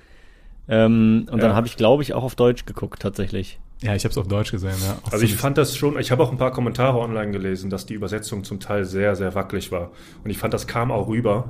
Ähm, 0.68 1.28
und 1.32 1.38
Ja. 1.40 1.48
dann 1.48 1.56
habe 1.56 1.66
ich, 1.68 1.78
glaube 1.78 2.04
ich, 2.04 2.14
auch 2.14 2.24
auf 2.24 2.36
Deutsch 2.36 2.66
geguckt, 2.66 3.02
tatsächlich. 3.02 3.60
Ja, 3.82 3.96
ich 3.96 4.04
habe 4.04 4.12
es 4.12 4.18
auf 4.18 4.28
Deutsch 4.28 4.52
gesehen. 4.52 4.76
Ja. 4.84 5.00
Auch 5.04 5.12
Also 5.12 5.26
ich 5.26 5.36
fand 5.36 5.58
das 5.58 5.76
schon, 5.76 5.98
ich 6.00 6.12
habe 6.12 6.22
auch 6.24 6.32
ein 6.32 6.38
paar 6.38 6.52
Kommentare 6.52 7.00
online 7.00 7.32
gelesen, 7.32 7.70
dass 7.70 7.86
die 7.86 7.94
Übersetzung 7.94 8.44
zum 8.44 8.60
Teil 8.60 8.86
sehr, 8.86 9.16
sehr 9.16 9.34
wackelig 9.34 9.72
war. 9.72 9.92
Und 10.24 10.30
ich 10.30 10.38
fand, 10.38 10.54
das 10.54 10.68
kam 10.68 10.92
auch 10.92 11.08
rüber 11.08 11.50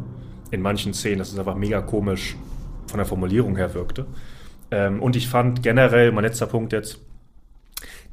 in 0.51 0.61
manchen 0.61 0.93
Szenen, 0.93 1.19
dass 1.19 1.31
es 1.31 1.39
einfach 1.39 1.55
mega 1.55 1.81
komisch 1.81 2.35
von 2.87 2.97
der 2.97 3.05
Formulierung 3.05 3.55
her 3.55 3.73
wirkte. 3.73 4.05
Ähm, 4.71 5.01
und 5.01 5.15
ich 5.15 5.27
fand 5.27 5.63
generell, 5.63 6.11
mein 6.11 6.23
letzter 6.23 6.47
Punkt 6.47 6.73
jetzt, 6.73 6.99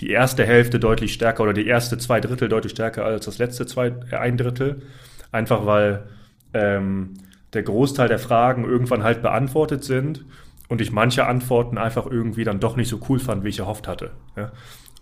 die 0.01 0.11
erste 0.11 0.45
Hälfte 0.45 0.81
deutlich 0.81 1.13
stärker 1.13 1.43
oder 1.43 1.53
die 1.53 1.67
erste 1.67 1.99
zwei 1.99 2.21
Drittel 2.21 2.49
deutlich 2.49 2.73
stärker 2.73 3.05
als 3.05 3.27
das 3.27 3.39
letzte 3.39 3.67
zwei, 3.67 3.93
äh, 4.11 4.17
ein 4.17 4.37
Drittel. 4.37 4.83
Einfach 5.31 5.67
weil 5.67 6.05
ähm, 6.53 7.15
der 7.53 7.63
Großteil 7.63 8.09
der 8.09 8.19
Fragen 8.19 8.65
irgendwann 8.65 9.03
halt 9.03 9.23
beantwortet 9.23 9.85
sind 9.85 10.25
und 10.69 10.81
ich 10.81 10.93
manche 10.93 11.27
Antworten 11.27 11.79
einfach 11.79 12.07
irgendwie 12.07 12.45
dann 12.45 12.61
doch 12.61 12.77
nicht 12.77 12.89
so 12.89 13.01
cool 13.09 13.19
fand, 13.19 13.45
wie 13.45 13.49
ich 13.49 13.59
erhofft 13.59 13.89
hatte. 13.89 14.11
Ja? 14.37 14.53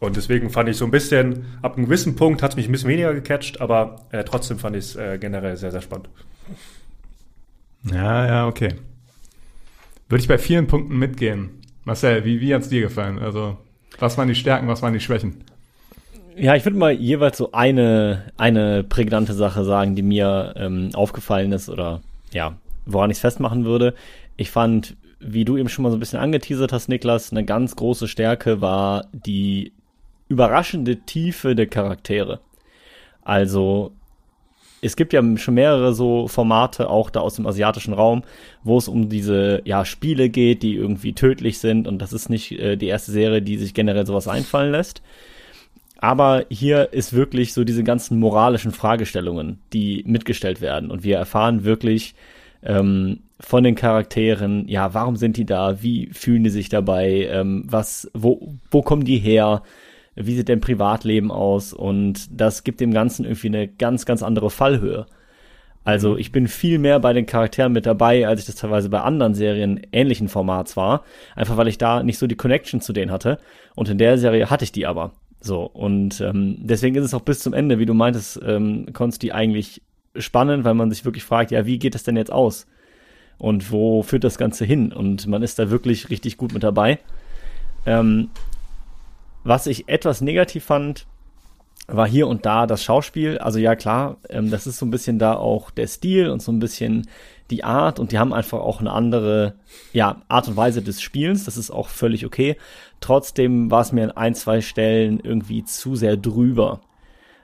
Und 0.01 0.17
deswegen 0.17 0.51
fand 0.51 0.69
ich 0.69 0.77
so 0.77 0.85
ein 0.85 0.91
bisschen, 0.91 1.45
ab 1.63 1.77
einem 1.77 1.85
gewissen 1.85 2.17
Punkt 2.17 2.43
hat 2.43 2.53
es 2.53 2.57
mich 2.57 2.69
ein 2.69 2.73
bisschen 2.73 2.89
weniger 2.89 3.13
gecatcht, 3.13 3.61
aber 3.61 3.97
äh, 4.11 4.25
trotzdem 4.25 4.59
fand 4.59 4.75
ich 4.75 4.85
es 4.85 4.97
äh, 4.97 5.19
generell 5.19 5.57
sehr, 5.57 5.71
sehr 5.71 5.83
spannend. 5.83 6.09
Ja, 7.85 8.27
ja, 8.27 8.47
okay. 8.47 8.75
Würde 10.09 10.23
ich 10.23 10.29
bei 10.29 10.39
vielen 10.39 10.67
Punkten 10.67 10.99
mitgehen. 10.99 11.51
Marcel, 11.85 12.25
wie, 12.25 12.41
wie 12.41 12.55
hat 12.55 12.63
es 12.63 12.69
dir 12.69 12.81
gefallen? 12.81 13.19
Also, 13.19 13.57
was 13.99 14.19
waren 14.19 14.29
die 14.29 14.35
Stärken, 14.35 14.69
was 14.69 14.83
waren 14.83 14.93
die 14.93 15.01
Schwächen? 15.01 15.45
Ja, 16.37 16.55
ich 16.55 16.65
würde 16.65 16.79
mal 16.79 16.93
jeweils 16.93 17.39
so 17.39 17.53
eine, 17.53 18.33
eine 18.37 18.85
prägnante 18.85 19.35
Sache 19.35 19.65
sagen, 19.65 19.95
die 19.95 20.03
mir 20.03 20.55
ähm, 20.57 20.91
aufgefallen 20.95 21.53
ist 21.53 21.69
oder 21.69 22.01
ja, 22.33 22.57
woran 22.87 23.11
ich 23.11 23.17
es 23.17 23.21
festmachen 23.21 23.65
würde. 23.65 23.95
Ich 24.37 24.51
fand, 24.51 24.97
wie 25.19 25.45
du 25.45 25.57
eben 25.57 25.69
schon 25.69 25.83
mal 25.83 25.91
so 25.91 25.97
ein 25.97 26.01
bisschen 26.01 26.19
angeteasert 26.19 26.73
hast, 26.73 26.89
Niklas, 26.89 27.33
eine 27.33 27.45
ganz 27.45 27.77
große 27.77 28.09
Stärke 28.09 28.61
war 28.61 29.07
die 29.13 29.73
überraschende 30.29 31.01
Tiefe 31.01 31.55
der 31.55 31.67
Charaktere. 31.67 32.41
Also 33.23 33.93
es 34.83 34.97
gibt 34.97 35.13
ja 35.13 35.23
schon 35.37 35.55
mehrere 35.55 35.95
so 35.95 36.29
Formate, 36.29 36.89
auch 36.89 37.11
da 37.11 37.21
aus 37.21 37.35
dem 37.35 37.47
asiatischen 37.47 37.93
Raum, 37.93 38.23
wo 38.65 38.79
es 38.79 38.89
um 38.89 39.09
diese 39.09 39.61
ja, 39.65 39.85
Spiele 39.85 40.29
geht, 40.31 40.63
die 40.63 40.75
irgendwie 40.75 41.13
tödlich 41.13 41.59
sind. 41.59 41.87
Und 41.87 42.01
das 42.01 42.13
ist 42.13 42.31
nicht 42.31 42.53
äh, 42.53 42.77
die 42.77 42.87
erste 42.87 43.13
Serie, 43.13 43.43
die 43.43 43.59
sich 43.59 43.75
generell 43.75 44.07
sowas 44.07 44.29
einfallen 44.29 44.73
lässt. 44.73 45.03
Aber 45.99 46.47
hier 46.49 46.93
ist 46.93 47.13
wirklich 47.13 47.53
so 47.53 47.63
diese 47.63 47.85
ganzen 47.85 48.19
moralischen 48.19 48.73
Fragestellungen, 48.73 49.59
die 49.75 50.03
mitgestellt 50.07 50.63
werden. 50.63 50.91
Und 50.91 51.05
wir 51.05 51.19
erfahren 51.19 51.65
wirklich 51.65 52.15
ähm, 52.63 53.21
von 53.39 53.65
den 53.65 53.75
Charakteren, 53.75 54.67
ja, 54.67 54.95
warum 54.95 55.17
sind 55.17 55.37
die 55.37 55.45
da? 55.45 55.83
Wie 55.83 56.09
fühlen 56.13 56.45
die 56.45 56.51
sich 56.51 56.71
dabei? 56.71 57.29
Ähm, 57.31 57.65
was, 57.67 58.11
wo, 58.15 58.55
wo 58.71 58.81
kommen 58.81 59.05
die 59.05 59.19
her? 59.19 59.63
Wie 60.27 60.35
sieht 60.35 60.49
dein 60.49 60.61
Privatleben 60.61 61.31
aus 61.31 61.73
und 61.73 62.29
das 62.31 62.65
gibt 62.65 62.81
dem 62.81 62.93
Ganzen 62.93 63.25
irgendwie 63.25 63.49
eine 63.49 63.69
ganz, 63.69 64.07
ganz 64.07 64.23
andere 64.23 64.51
Fallhöhe. 64.51 65.07
Also 65.85 66.13
mhm. 66.13 66.19
ich 66.19 66.33
bin 66.33 66.49
viel 66.49 66.79
mehr 66.79 67.01
bei 67.01 67.13
den 67.13 67.27
Charakteren 67.27 67.73
mit 67.73 67.87
dabei, 67.87 68.27
als 68.27 68.41
ich 68.41 68.47
das 68.47 68.57
teilweise 68.57 68.89
bei 68.89 69.01
anderen 69.01 69.35
Serien 69.35 69.81
ähnlichen 69.93 70.29
Formats 70.29 70.77
war. 70.77 71.05
Einfach 71.35 71.57
weil 71.57 71.69
ich 71.69 71.79
da 71.79 72.03
nicht 72.03 72.19
so 72.19 72.27
die 72.27 72.37
Connection 72.37 72.81
zu 72.81 72.93
denen 72.93 73.11
hatte. 73.11 73.39
Und 73.75 73.89
in 73.89 73.99
der 73.99 74.19
Serie 74.19 74.51
hatte 74.51 74.65
ich 74.65 74.73
die 74.73 74.87
aber. 74.87 75.13
So, 75.41 75.63
und 75.63 76.21
ähm, 76.21 76.59
deswegen 76.59 76.97
ist 76.97 77.05
es 77.07 77.15
auch 77.15 77.23
bis 77.23 77.41
zum 77.41 77.55
Ende, 77.55 77.79
wie 77.79 77.87
du 77.87 77.95
meintest, 77.95 78.41
ähm, 78.45 78.93
Konsti, 78.93 79.33
eigentlich 79.33 79.81
spannend, 80.17 80.65
weil 80.65 80.75
man 80.75 80.91
sich 80.91 81.05
wirklich 81.05 81.25
fragt, 81.25 81.51
ja, 81.51 81.65
wie 81.65 81.79
geht 81.79 81.95
das 81.95 82.03
denn 82.03 82.17
jetzt 82.17 82.33
aus? 82.33 82.67
Und 83.39 83.73
wo 83.73 84.03
führt 84.03 84.25
das 84.25 84.37
Ganze 84.37 84.67
hin? 84.67 84.93
Und 84.93 85.27
man 85.27 85.43
ist 85.43 85.59
da 85.59 85.71
wirklich 85.71 86.11
richtig 86.11 86.37
gut 86.37 86.53
mit 86.53 86.63
dabei. 86.63 86.99
Ähm, 87.87 88.29
was 89.45 89.67
ich 89.67 89.89
etwas 89.89 90.21
negativ 90.21 90.65
fand, 90.65 91.07
war 91.87 92.07
hier 92.07 92.29
und 92.29 92.47
da 92.47 92.67
das 92.67 92.85
Schauspiel. 92.85 93.39
Also 93.39 93.59
ja 93.59 93.75
klar, 93.75 94.19
ähm, 94.29 94.51
das 94.51 94.67
ist 94.67 94.79
so 94.79 94.87
ein 94.87 94.91
bisschen 94.91 95.19
da 95.19 95.35
auch 95.35 95.71
der 95.71 95.87
Stil 95.87 96.31
und 96.31 96.43
so 96.43 96.53
ein 96.53 96.61
bisschen 96.61 97.09
die 97.51 97.65
Art 97.65 97.99
und 97.99 98.13
die 98.13 98.19
haben 98.19 98.33
einfach 98.33 98.61
auch 98.61 98.81
eine 98.81 98.93
andere 98.93 99.55
ja, 99.93 100.23
Art 100.29 100.47
und 100.49 100.57
Weise 100.57 100.83
des 100.83 101.03
Spielens. 101.03 101.45
Das 101.45 101.57
ist 101.57 101.71
auch 101.71 101.89
völlig 101.89 102.25
okay. 102.25 102.57
Trotzdem 103.01 103.71
war 103.71 103.81
es 103.81 103.93
mir 103.93 104.05
an 104.05 104.11
ein, 104.13 104.35
zwei 104.35 104.61
Stellen 104.61 105.21
irgendwie 105.21 105.65
zu 105.65 105.97
sehr 105.97 106.17
drüber. 106.17 106.81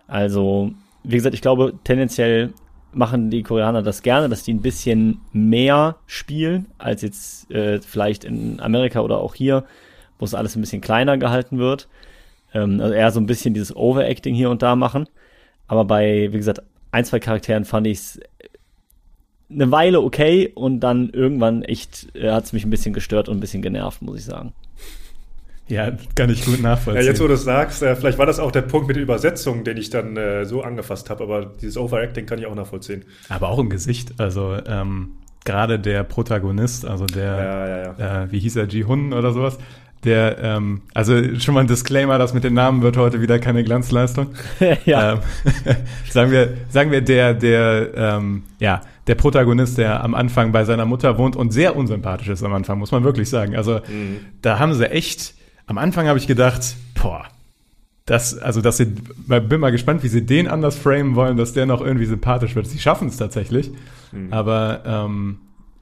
Also, 0.06 0.70
wie 1.02 1.16
gesagt, 1.16 1.34
ich 1.34 1.42
glaube, 1.42 1.74
tendenziell 1.82 2.52
machen 2.92 3.30
die 3.30 3.42
Koreaner 3.42 3.82
das 3.82 4.02
gerne, 4.02 4.28
dass 4.28 4.44
die 4.44 4.54
ein 4.54 4.62
bisschen 4.62 5.20
mehr 5.32 5.96
spielen 6.06 6.66
als 6.78 7.02
jetzt 7.02 7.50
äh, 7.50 7.80
vielleicht 7.80 8.24
in 8.24 8.60
Amerika 8.60 9.00
oder 9.00 9.18
auch 9.18 9.34
hier 9.34 9.64
wo 10.18 10.24
es 10.24 10.34
alles 10.34 10.56
ein 10.56 10.60
bisschen 10.60 10.80
kleiner 10.80 11.18
gehalten 11.18 11.58
wird. 11.58 11.88
Ähm, 12.54 12.80
also 12.80 12.94
eher 12.94 13.10
so 13.10 13.20
ein 13.20 13.26
bisschen 13.26 13.54
dieses 13.54 13.74
Overacting 13.74 14.34
hier 14.34 14.50
und 14.50 14.62
da 14.62 14.76
machen. 14.76 15.08
Aber 15.68 15.84
bei, 15.84 16.28
wie 16.32 16.36
gesagt, 16.36 16.62
ein, 16.92 17.04
zwei 17.04 17.18
Charakteren 17.18 17.64
fand 17.64 17.86
ich 17.86 17.98
es 17.98 18.20
eine 19.50 19.70
Weile 19.70 20.00
okay 20.00 20.50
und 20.54 20.80
dann 20.80 21.10
irgendwann 21.10 21.62
echt 21.62 22.14
äh, 22.16 22.30
hat 22.30 22.44
es 22.44 22.52
mich 22.52 22.64
ein 22.64 22.70
bisschen 22.70 22.94
gestört 22.94 23.28
und 23.28 23.36
ein 23.36 23.40
bisschen 23.40 23.62
genervt, 23.62 24.02
muss 24.02 24.18
ich 24.18 24.24
sagen. 24.24 24.52
Ja, 25.68 25.90
kann 26.14 26.30
ich 26.30 26.44
gut 26.44 26.62
nachvollziehen. 26.62 27.02
Ja, 27.02 27.08
jetzt, 27.08 27.20
wo 27.20 27.26
du 27.26 27.34
es 27.34 27.42
sagst, 27.42 27.82
äh, 27.82 27.96
vielleicht 27.96 28.18
war 28.18 28.26
das 28.26 28.38
auch 28.38 28.52
der 28.52 28.62
Punkt 28.62 28.86
mit 28.86 28.96
der 28.96 29.02
Übersetzung, 29.02 29.64
den 29.64 29.76
ich 29.76 29.90
dann 29.90 30.16
äh, 30.16 30.44
so 30.44 30.62
angefasst 30.62 31.10
habe, 31.10 31.24
aber 31.24 31.46
dieses 31.46 31.76
Overacting 31.76 32.26
kann 32.26 32.38
ich 32.38 32.46
auch 32.46 32.54
nachvollziehen. 32.54 33.04
Aber 33.28 33.48
auch 33.48 33.58
im 33.58 33.68
Gesicht. 33.68 34.14
Also 34.18 34.56
ähm, 34.66 35.16
gerade 35.44 35.80
der 35.80 36.04
Protagonist, 36.04 36.84
also 36.84 37.06
der, 37.06 37.24
ja, 37.24 37.68
ja, 37.68 37.94
ja. 37.98 38.22
Äh, 38.22 38.32
wie 38.32 38.38
hieß 38.38 38.56
er, 38.56 38.66
Ji-Hun 38.66 39.12
oder 39.12 39.32
sowas, 39.32 39.58
der, 40.06 40.38
ähm, 40.40 40.82
also 40.94 41.38
schon 41.38 41.54
mal 41.54 41.60
ein 41.60 41.66
Disclaimer, 41.66 42.18
das 42.18 42.32
mit 42.32 42.44
den 42.44 42.54
Namen 42.54 42.82
wird 42.82 42.96
heute 42.96 43.20
wieder 43.20 43.38
keine 43.38 43.64
Glanzleistung. 43.64 44.28
ja. 44.86 45.14
Ähm, 45.14 45.18
sagen 46.10 46.30
wir, 46.30 46.54
sagen 46.68 46.90
wir 46.90 47.00
der, 47.02 47.34
der, 47.34 47.90
ähm, 47.94 48.44
ja, 48.58 48.80
der 49.06 49.14
Protagonist, 49.16 49.78
der 49.78 50.02
am 50.02 50.14
Anfang 50.14 50.52
bei 50.52 50.64
seiner 50.64 50.86
Mutter 50.86 51.18
wohnt 51.18 51.36
und 51.36 51.52
sehr 51.52 51.76
unsympathisch 51.76 52.28
ist 52.28 52.42
am 52.42 52.54
Anfang, 52.54 52.78
muss 52.78 52.92
man 52.92 53.04
wirklich 53.04 53.28
sagen. 53.28 53.56
Also 53.56 53.80
mhm. 53.88 54.20
da 54.42 54.58
haben 54.58 54.74
sie 54.74 54.90
echt, 54.90 55.34
am 55.66 55.78
Anfang 55.78 56.06
habe 56.08 56.18
ich 56.18 56.26
gedacht, 56.26 56.76
boah, 57.00 57.26
das, 58.06 58.38
also 58.38 58.60
dass 58.60 58.76
sie, 58.76 58.86
bin 58.86 59.60
mal 59.60 59.72
gespannt, 59.72 60.02
wie 60.04 60.08
sie 60.08 60.24
den 60.24 60.46
anders 60.46 60.76
framen 60.76 61.16
wollen, 61.16 61.36
dass 61.36 61.52
der 61.52 61.66
noch 61.66 61.80
irgendwie 61.80 62.06
sympathisch 62.06 62.54
wird. 62.54 62.68
Sie 62.68 62.78
schaffen 62.78 63.08
es 63.08 63.16
tatsächlich, 63.16 63.72
mhm. 64.12 64.32
aber 64.32 64.82
ähm, 64.86 65.38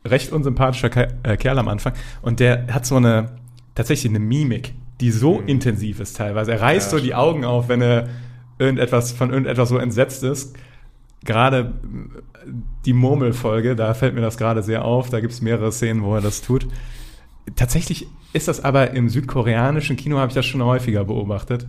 recht 0.06 0.32
unsympathischer 0.32 0.90
äh, 1.22 1.36
Kerl 1.36 1.58
am 1.58 1.68
Anfang 1.68 1.92
und 2.22 2.40
der 2.40 2.66
hat 2.72 2.86
so 2.86 2.96
eine 2.96 3.30
tatsächlich 3.74 4.10
eine 4.10 4.20
Mimik, 4.20 4.74
die 5.00 5.10
so 5.10 5.40
mhm. 5.40 5.48
intensiv 5.48 6.00
ist 6.00 6.16
teilweise. 6.16 6.52
Er 6.52 6.60
reißt 6.60 6.92
ja, 6.92 6.98
so 6.98 7.04
die 7.04 7.14
Augen 7.14 7.44
auf, 7.44 7.68
wenn 7.68 7.82
er 7.82 8.08
irgendetwas 8.58 9.12
von 9.12 9.30
irgendetwas 9.30 9.68
so 9.68 9.78
entsetzt 9.78 10.22
ist. 10.22 10.56
Gerade 11.24 11.74
die 12.84 12.92
Murmelfolge, 12.92 13.74
da 13.76 13.94
fällt 13.94 14.14
mir 14.14 14.20
das 14.20 14.36
gerade 14.36 14.62
sehr 14.62 14.84
auf. 14.84 15.10
Da 15.10 15.20
gibt 15.20 15.32
es 15.32 15.40
mehrere 15.40 15.72
Szenen, 15.72 16.02
wo 16.02 16.14
er 16.14 16.20
das 16.20 16.42
tut. 16.42 16.66
Tatsächlich 17.56 18.06
ist 18.32 18.48
das 18.48 18.62
aber 18.62 18.90
im 18.90 19.08
südkoreanischen 19.08 19.96
Kino, 19.96 20.18
habe 20.18 20.28
ich 20.28 20.34
das 20.34 20.46
schon 20.46 20.62
häufiger 20.62 21.04
beobachtet. 21.04 21.66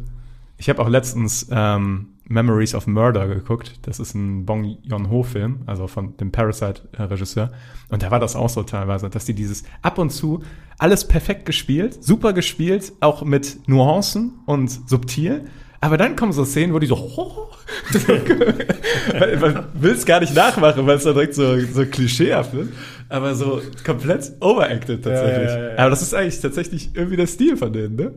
Ich 0.57 0.69
habe 0.69 0.81
auch 0.81 0.89
letztens 0.89 1.47
ähm, 1.51 2.15
Memories 2.27 2.73
of 2.73 2.87
Murder 2.87 3.27
geguckt. 3.27 3.73
Das 3.83 3.99
ist 3.99 4.15
ein 4.15 4.45
Bong 4.45 4.77
Joon-ho-Film, 4.83 5.63
also 5.65 5.87
von 5.87 6.17
dem 6.17 6.31
Parasite-Regisseur. 6.31 7.51
Und 7.89 8.03
da 8.03 8.11
war 8.11 8.19
das 8.19 8.35
auch 8.35 8.49
so 8.49 8.63
teilweise, 8.63 9.09
dass 9.09 9.25
die 9.25 9.33
dieses 9.33 9.63
ab 9.81 9.97
und 9.97 10.09
zu 10.11 10.43
alles 10.77 11.07
perfekt 11.07 11.45
gespielt, 11.45 12.03
super 12.03 12.33
gespielt, 12.33 12.93
auch 12.99 13.23
mit 13.23 13.67
Nuancen 13.67 14.39
und 14.45 14.69
subtil. 14.89 15.45
Aber 15.81 15.97
dann 15.97 16.15
kommen 16.15 16.31
so 16.31 16.45
Szenen, 16.45 16.73
wo 16.73 16.79
die 16.79 16.87
so, 16.87 16.95
oh, 16.95 17.47
man 19.39 19.65
will 19.73 19.91
es 19.91 20.05
gar 20.05 20.19
nicht 20.19 20.33
nachmachen, 20.33 20.87
weil 20.87 20.97
es 20.97 21.03
da 21.03 21.13
direkt 21.13 21.35
so, 21.35 21.59
so 21.59 21.85
klischeehaft 21.85 22.53
ist. 22.55 22.69
Aber 23.07 23.35
so 23.35 23.61
komplett 23.85 24.31
overacted 24.39 25.03
tatsächlich. 25.03 25.49
Ja, 25.49 25.57
ja, 25.59 25.69
ja, 25.73 25.77
Aber 25.77 25.91
das 25.91 26.01
ist 26.01 26.15
eigentlich 26.15 26.39
tatsächlich 26.39 26.89
irgendwie 26.95 27.17
der 27.17 27.27
Stil 27.27 27.55
von 27.55 27.71
denen, 27.71 27.95
ne? 27.95 28.13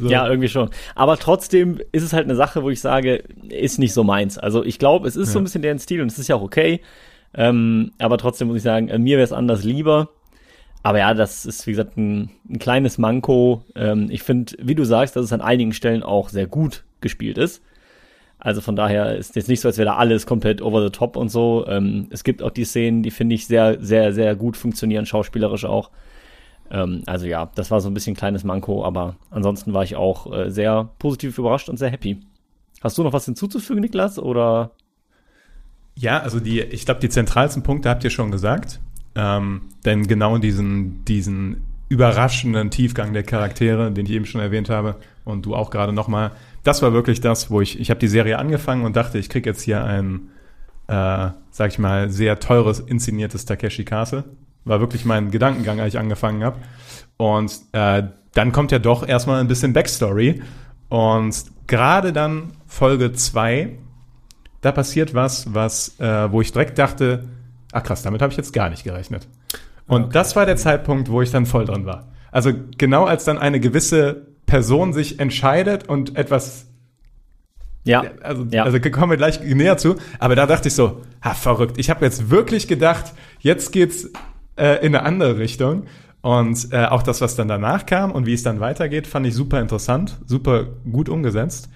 So. 0.00 0.08
Ja, 0.08 0.26
irgendwie 0.26 0.48
schon. 0.48 0.70
Aber 0.94 1.18
trotzdem 1.18 1.78
ist 1.92 2.02
es 2.02 2.12
halt 2.12 2.24
eine 2.24 2.34
Sache, 2.34 2.62
wo 2.62 2.70
ich 2.70 2.80
sage, 2.80 3.22
ist 3.48 3.78
nicht 3.78 3.92
so 3.92 4.02
meins. 4.02 4.38
Also 4.38 4.64
ich 4.64 4.78
glaube, 4.78 5.06
es 5.06 5.14
ist 5.14 5.28
ja. 5.28 5.32
so 5.34 5.38
ein 5.40 5.44
bisschen 5.44 5.62
deren 5.62 5.78
Stil 5.78 6.00
und 6.00 6.10
es 6.10 6.18
ist 6.18 6.28
ja 6.28 6.36
auch 6.36 6.42
okay. 6.42 6.80
Ähm, 7.34 7.92
aber 7.98 8.18
trotzdem 8.18 8.48
muss 8.48 8.56
ich 8.56 8.62
sagen, 8.62 8.88
äh, 8.88 8.98
mir 8.98 9.18
wäre 9.18 9.24
es 9.24 9.32
anders 9.32 9.62
lieber. 9.62 10.08
Aber 10.82 10.98
ja, 10.98 11.12
das 11.12 11.44
ist, 11.44 11.66
wie 11.66 11.72
gesagt, 11.72 11.98
ein, 11.98 12.30
ein 12.48 12.58
kleines 12.58 12.96
Manko. 12.96 13.64
Ähm, 13.76 14.08
ich 14.10 14.22
finde, 14.22 14.54
wie 14.58 14.74
du 14.74 14.84
sagst, 14.84 15.16
dass 15.16 15.26
es 15.26 15.32
an 15.32 15.42
einigen 15.42 15.74
Stellen 15.74 16.02
auch 16.02 16.30
sehr 16.30 16.46
gut 16.46 16.84
gespielt 17.00 17.36
ist. 17.36 17.62
Also 18.38 18.62
von 18.62 18.74
daher 18.74 19.16
ist 19.16 19.36
jetzt 19.36 19.48
nicht 19.48 19.60
so, 19.60 19.68
als 19.68 19.76
wäre 19.76 19.90
da 19.90 19.96
alles 19.96 20.24
komplett 20.24 20.62
over 20.62 20.82
the 20.82 20.90
top 20.90 21.16
und 21.16 21.28
so. 21.28 21.66
Ähm, 21.68 22.06
es 22.08 22.24
gibt 22.24 22.42
auch 22.42 22.50
die 22.50 22.64
Szenen, 22.64 23.02
die 23.02 23.10
finde 23.10 23.34
ich 23.34 23.46
sehr, 23.46 23.76
sehr, 23.80 24.14
sehr 24.14 24.34
gut 24.34 24.56
funktionieren, 24.56 25.04
schauspielerisch 25.04 25.66
auch. 25.66 25.90
Ähm, 26.70 27.02
also 27.06 27.26
ja, 27.26 27.50
das 27.54 27.70
war 27.70 27.80
so 27.80 27.88
ein 27.88 27.94
bisschen 27.94 28.14
ein 28.14 28.16
kleines 28.16 28.44
Manko, 28.44 28.84
aber 28.84 29.16
ansonsten 29.30 29.72
war 29.72 29.82
ich 29.82 29.96
auch 29.96 30.32
äh, 30.32 30.50
sehr 30.50 30.90
positiv 30.98 31.36
überrascht 31.38 31.68
und 31.68 31.78
sehr 31.78 31.90
happy. 31.90 32.20
Hast 32.80 32.96
du 32.96 33.02
noch 33.02 33.12
was 33.12 33.24
hinzuzufügen, 33.24 33.82
Niklas, 33.82 34.18
oder? 34.18 34.70
Ja, 35.96 36.20
also 36.20 36.40
die, 36.40 36.60
ich 36.60 36.84
glaube, 36.84 37.00
die 37.00 37.08
zentralsten 37.08 37.62
Punkte 37.62 37.90
habt 37.90 38.04
ihr 38.04 38.10
schon 38.10 38.30
gesagt. 38.30 38.80
Ähm, 39.14 39.62
denn 39.84 40.06
genau 40.06 40.38
diesen, 40.38 41.04
diesen 41.04 41.62
überraschenden 41.88 42.70
Tiefgang 42.70 43.12
der 43.12 43.24
Charaktere, 43.24 43.90
den 43.90 44.06
ich 44.06 44.12
eben 44.12 44.24
schon 44.24 44.40
erwähnt 44.40 44.70
habe, 44.70 44.96
und 45.24 45.44
du 45.44 45.54
auch 45.54 45.70
gerade 45.70 45.92
nochmal, 45.92 46.30
das 46.62 46.80
war 46.82 46.92
wirklich 46.92 47.20
das, 47.20 47.50
wo 47.50 47.60
ich, 47.60 47.78
ich 47.78 47.90
habe 47.90 48.00
die 48.00 48.08
Serie 48.08 48.38
angefangen 48.38 48.84
und 48.84 48.96
dachte, 48.96 49.18
ich 49.18 49.28
krieg 49.28 49.44
jetzt 49.44 49.62
hier 49.62 49.84
ein, 49.84 50.30
äh, 50.86 51.30
sag 51.50 51.70
ich 51.70 51.78
mal, 51.78 52.10
sehr 52.10 52.38
teures, 52.38 52.80
inszeniertes 52.80 53.44
Takeshi 53.44 53.84
Castle 53.84 54.24
war 54.64 54.80
wirklich 54.80 55.04
mein 55.04 55.30
Gedankengang, 55.30 55.80
als 55.80 55.94
ich 55.94 56.00
angefangen 56.00 56.44
habe. 56.44 56.58
Und 57.16 57.52
äh, 57.72 58.04
dann 58.34 58.52
kommt 58.52 58.72
ja 58.72 58.78
doch 58.78 59.06
erstmal 59.06 59.40
ein 59.40 59.48
bisschen 59.48 59.72
Backstory. 59.72 60.42
Und 60.88 61.44
gerade 61.66 62.12
dann 62.12 62.52
Folge 62.66 63.12
2, 63.12 63.78
da 64.60 64.72
passiert 64.72 65.14
was, 65.14 65.54
was, 65.54 65.98
äh, 66.00 66.30
wo 66.30 66.40
ich 66.40 66.52
direkt 66.52 66.78
dachte, 66.78 67.28
ach 67.72 67.82
krass, 67.82 68.02
damit 68.02 68.22
habe 68.22 68.32
ich 68.32 68.36
jetzt 68.36 68.52
gar 68.52 68.70
nicht 68.70 68.84
gerechnet. 68.84 69.28
Und 69.86 70.04
okay. 70.04 70.10
das 70.12 70.36
war 70.36 70.46
der 70.46 70.56
Zeitpunkt, 70.56 71.10
wo 71.10 71.22
ich 71.22 71.30
dann 71.30 71.46
voll 71.46 71.64
drin 71.64 71.86
war. 71.86 72.08
Also 72.30 72.52
genau 72.78 73.04
als 73.04 73.24
dann 73.24 73.38
eine 73.38 73.60
gewisse 73.60 74.26
Person 74.46 74.92
sich 74.92 75.18
entscheidet 75.20 75.88
und 75.88 76.16
etwas 76.16 76.66
ja. 77.84 78.04
Also, 78.22 78.46
ja. 78.50 78.64
also 78.64 78.78
kommen 78.78 79.10
wir 79.10 79.16
gleich 79.16 79.40
näher 79.40 79.78
zu. 79.78 79.96
Aber 80.18 80.36
da 80.36 80.46
dachte 80.46 80.68
ich 80.68 80.74
so, 80.74 81.00
ha, 81.22 81.32
verrückt. 81.32 81.78
Ich 81.78 81.88
habe 81.88 82.04
jetzt 82.04 82.30
wirklich 82.30 82.68
gedacht, 82.68 83.14
jetzt 83.40 83.72
geht's 83.72 84.10
äh, 84.60 84.86
in 84.86 84.94
eine 84.94 85.04
andere 85.04 85.38
Richtung. 85.38 85.84
Und 86.22 86.68
äh, 86.72 86.84
auch 86.84 87.02
das, 87.02 87.20
was 87.22 87.34
dann 87.34 87.48
danach 87.48 87.86
kam 87.86 88.12
und 88.12 88.26
wie 88.26 88.34
es 88.34 88.42
dann 88.42 88.60
weitergeht, 88.60 89.06
fand 89.06 89.26
ich 89.26 89.34
super 89.34 89.60
interessant, 89.60 90.18
super 90.26 90.66
gut 90.90 91.08
umgesetzt. 91.08 91.70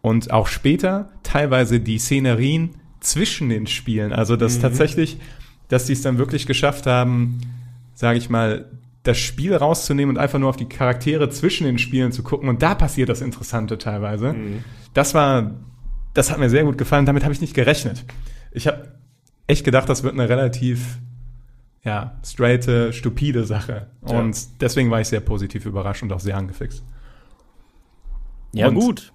Und 0.00 0.32
auch 0.32 0.46
später 0.46 1.10
teilweise 1.22 1.78
die 1.78 1.98
Szenerien 1.98 2.70
zwischen 3.00 3.50
den 3.50 3.66
Spielen. 3.66 4.12
Also 4.12 4.36
dass 4.36 4.56
mhm. 4.56 4.62
tatsächlich, 4.62 5.18
dass 5.68 5.86
die 5.86 5.92
es 5.92 6.02
dann 6.02 6.18
wirklich 6.18 6.46
geschafft 6.46 6.86
haben, 6.86 7.40
sage 7.94 8.18
ich 8.18 8.30
mal, 8.30 8.70
das 9.02 9.18
Spiel 9.18 9.54
rauszunehmen 9.54 10.16
und 10.16 10.20
einfach 10.20 10.38
nur 10.38 10.48
auf 10.48 10.56
die 10.56 10.68
Charaktere 10.68 11.28
zwischen 11.28 11.64
den 11.64 11.78
Spielen 11.78 12.12
zu 12.12 12.22
gucken. 12.22 12.48
Und 12.48 12.62
da 12.62 12.74
passiert 12.74 13.08
das 13.08 13.20
Interessante 13.20 13.76
teilweise. 13.76 14.32
Mhm. 14.32 14.64
Das 14.94 15.12
war, 15.12 15.52
das 16.14 16.30
hat 16.30 16.38
mir 16.38 16.48
sehr 16.48 16.64
gut 16.64 16.78
gefallen. 16.78 17.04
Damit 17.04 17.24
habe 17.24 17.34
ich 17.34 17.40
nicht 17.40 17.54
gerechnet. 17.54 18.04
Ich 18.52 18.66
habe 18.66 18.94
echt 19.46 19.64
gedacht, 19.64 19.88
das 19.88 20.02
wird 20.02 20.14
eine 20.14 20.28
relativ, 20.28 20.98
ja, 21.84 22.16
straighte, 22.24 22.92
stupide 22.92 23.44
Sache. 23.44 23.88
Ja. 24.06 24.18
Und 24.18 24.36
deswegen 24.60 24.90
war 24.90 25.00
ich 25.00 25.08
sehr 25.08 25.20
positiv 25.20 25.66
überrascht 25.66 26.02
und 26.02 26.12
auch 26.12 26.20
sehr 26.20 26.36
angefixt. 26.36 26.82
Ja, 28.52 28.68
Und- 28.68 28.74
gut. 28.76 29.12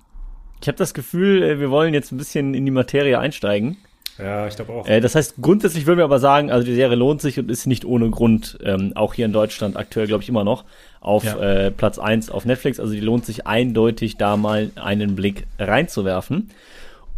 Ich 0.62 0.68
habe 0.68 0.78
das 0.78 0.96
Gefühl, 0.96 1.44
äh, 1.44 1.60
wir 1.60 1.70
wollen 1.70 1.94
jetzt 1.94 2.12
ein 2.12 2.18
bisschen 2.18 2.56
in 2.56 2.66
die 2.66 2.72
Materie 2.72 3.20
einsteigen. 3.20 3.78
Ja, 4.18 4.48
ich 4.48 4.56
glaube 4.56 4.74
auch. 4.74 4.88
Äh, 4.88 5.00
das 5.02 5.14
heißt, 5.14 5.36
grundsätzlich 5.40 5.86
würden 5.86 6.00
wir 6.00 6.06
aber 6.06 6.18
sagen, 6.18 6.50
also 6.50 6.66
die 6.66 6.74
Serie 6.74 6.96
lohnt 6.96 7.22
sich 7.22 7.38
und 7.38 7.52
ist 7.52 7.68
nicht 7.68 7.86
ohne 7.86 8.10
Grund, 8.10 8.58
ähm, 8.64 8.94
auch 8.96 9.14
hier 9.14 9.26
in 9.28 9.34
Deutschland 9.34 9.78
aktuell, 9.78 10.08
glaube 10.08 10.24
ich, 10.24 10.30
immer 10.30 10.44
noch 10.44 10.66
auf 11.00 11.24
Ja. 11.24 11.38
äh, 11.40 11.70
Platz 11.72 12.00
1 12.00 12.32
auf 12.32 12.44
Netflix. 12.46 12.80
Also 12.80 12.94
die 12.94 13.00
lohnt 13.00 13.28
sich 13.28 13.46
eindeutig, 13.46 14.18
da 14.18 14.36
mal 14.36 14.72
einen 14.76 15.16
Blick 15.16 15.46
reinzuwerfen. 15.60 16.50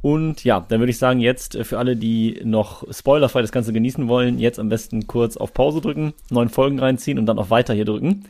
Und 0.01 0.43
ja, 0.45 0.65
dann 0.67 0.79
würde 0.79 0.91
ich 0.91 0.97
sagen, 0.97 1.19
jetzt 1.19 1.55
äh, 1.55 1.63
für 1.63 1.77
alle, 1.77 1.95
die 1.95 2.41
noch 2.43 2.83
spoilerfrei 2.91 3.41
das 3.41 3.51
Ganze 3.51 3.73
genießen 3.73 4.07
wollen, 4.07 4.39
jetzt 4.39 4.59
am 4.59 4.69
besten 4.69 5.07
kurz 5.07 5.35
auf 5.35 5.53
Pause 5.53 5.81
drücken, 5.81 6.13
neun 6.29 6.49
Folgen 6.49 6.79
reinziehen 6.79 7.19
und 7.19 7.25
dann 7.25 7.37
auf 7.37 7.49
Weiter 7.49 7.73
hier 7.73 7.85
drücken. 7.85 8.25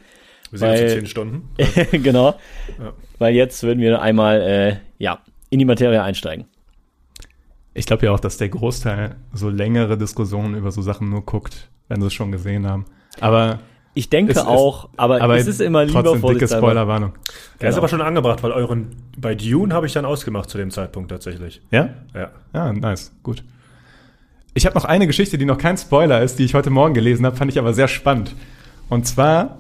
wir 0.50 0.60
sehen 0.60 0.72
uns 0.72 0.80
in 0.80 0.90
zehn 0.90 1.06
Stunden. 1.06 1.50
genau. 1.92 2.36
Ja. 2.80 2.94
Weil 3.20 3.36
jetzt 3.36 3.62
würden 3.64 3.80
wir 3.80 4.02
einmal 4.02 4.42
äh, 4.42 4.76
ja, 4.98 5.20
in 5.50 5.60
die 5.60 5.66
Materie 5.66 6.02
einsteigen. 6.02 6.46
Ich 7.74 7.86
glaube 7.86 8.08
ja 8.08 8.12
auch, 8.12 8.20
dass 8.20 8.38
der 8.38 8.50
Großteil 8.50 9.16
so 9.32 9.50
längere 9.50 9.98
Diskussionen 9.98 10.56
über 10.56 10.72
so 10.72 10.82
Sachen 10.82 11.10
nur 11.10 11.24
guckt, 11.24 11.70
wenn 11.88 12.02
sie 12.02 12.08
es 12.08 12.14
schon 12.14 12.32
gesehen 12.32 12.68
haben. 12.68 12.86
Aber, 13.20 13.60
Ich 14.00 14.08
denke 14.10 14.32
Es 14.32 14.38
auch, 14.38 14.88
aber, 14.96 15.20
aber 15.22 15.36
es 15.36 15.46
ist 15.46 15.60
immer 15.60 15.84
lieber 15.84 16.01
trotzdem 16.06 16.29
dicke. 16.29 16.48
Spoilerwarnung. 16.48 17.12
Der 17.60 17.68
ist 17.68 17.75
Genau. 17.75 17.77
aber 17.79 17.88
schon 17.89 18.01
angebracht, 18.01 18.41
weil 18.44 18.53
euren 18.53 18.96
bei 19.18 19.36
Dune 19.36 19.74
habe 19.74 19.88
ich 19.88 19.91
dann 19.91 20.06
ausgemacht 20.06 20.50
zu 20.50 20.58
dem 20.58 20.72
Zeitpunkt 20.72 21.12
tatsächlich. 21.12 21.62
Ja? 21.70 21.89
Ja. 22.15 22.29
Ja, 22.53 22.72
nice, 22.72 23.12
gut. 23.24 23.44
Ich 24.53 24.65
habe 24.65 24.74
noch 24.75 24.86
eine 24.86 25.06
Geschichte, 25.06 25.38
die 25.38 25.44
noch 25.44 25.58
kein 25.58 25.77
Spoiler 25.77 26.22
ist, 26.22 26.39
die 26.39 26.46
ich 26.46 26.53
heute 26.53 26.70
Morgen 26.70 26.94
gelesen 26.94 27.25
habe, 27.25 27.36
fand 27.36 27.51
ich 27.51 27.60
aber 27.60 27.74
sehr 27.74 27.89
spannend. 27.89 28.34
Und 28.88 29.06
zwar 29.06 29.58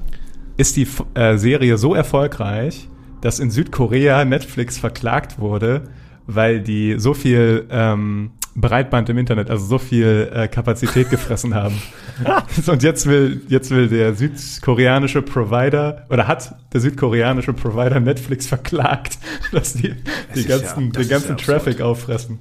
ist 0.55 0.77
die 0.77 0.87
äh, 1.15 1.35
Serie 1.37 1.77
so 1.77 1.93
erfolgreich, 1.93 2.87
dass 3.19 3.39
in 3.39 3.51
Südkorea 3.51 4.23
Netflix 4.23 4.77
verklagt 4.77 5.39
wurde, 5.39 5.81
weil 6.27 6.61
die 6.61 6.97
so 6.97 7.13
viel 7.13 7.67
ähm, 7.69 8.31
Breitband 8.55 9.09
im 9.09 9.17
Internet, 9.17 9.49
also 9.49 9.65
so 9.65 9.77
viel 9.77 10.29
äh, 10.33 10.47
Kapazität 10.47 11.09
gefressen 11.09 11.55
haben. 11.55 11.81
Und 12.67 12.83
jetzt 12.83 13.05
will, 13.07 13.41
jetzt 13.47 13.71
will 13.71 13.87
der 13.87 14.13
südkoreanische 14.15 15.21
Provider 15.21 16.05
oder 16.09 16.27
hat 16.27 16.55
der 16.73 16.81
südkoreanische 16.81 17.53
Provider 17.53 17.99
Netflix 17.99 18.47
verklagt, 18.47 19.17
dass 19.51 19.73
die, 19.73 19.93
die 20.35 20.41
ja- 20.41 20.57
ganzen, 20.57 20.91
das 20.91 21.03
den 21.03 21.09
ja 21.09 21.15
ganzen 21.17 21.31
absurd. 21.33 21.41
Traffic 21.63 21.81
auffressen. 21.81 22.39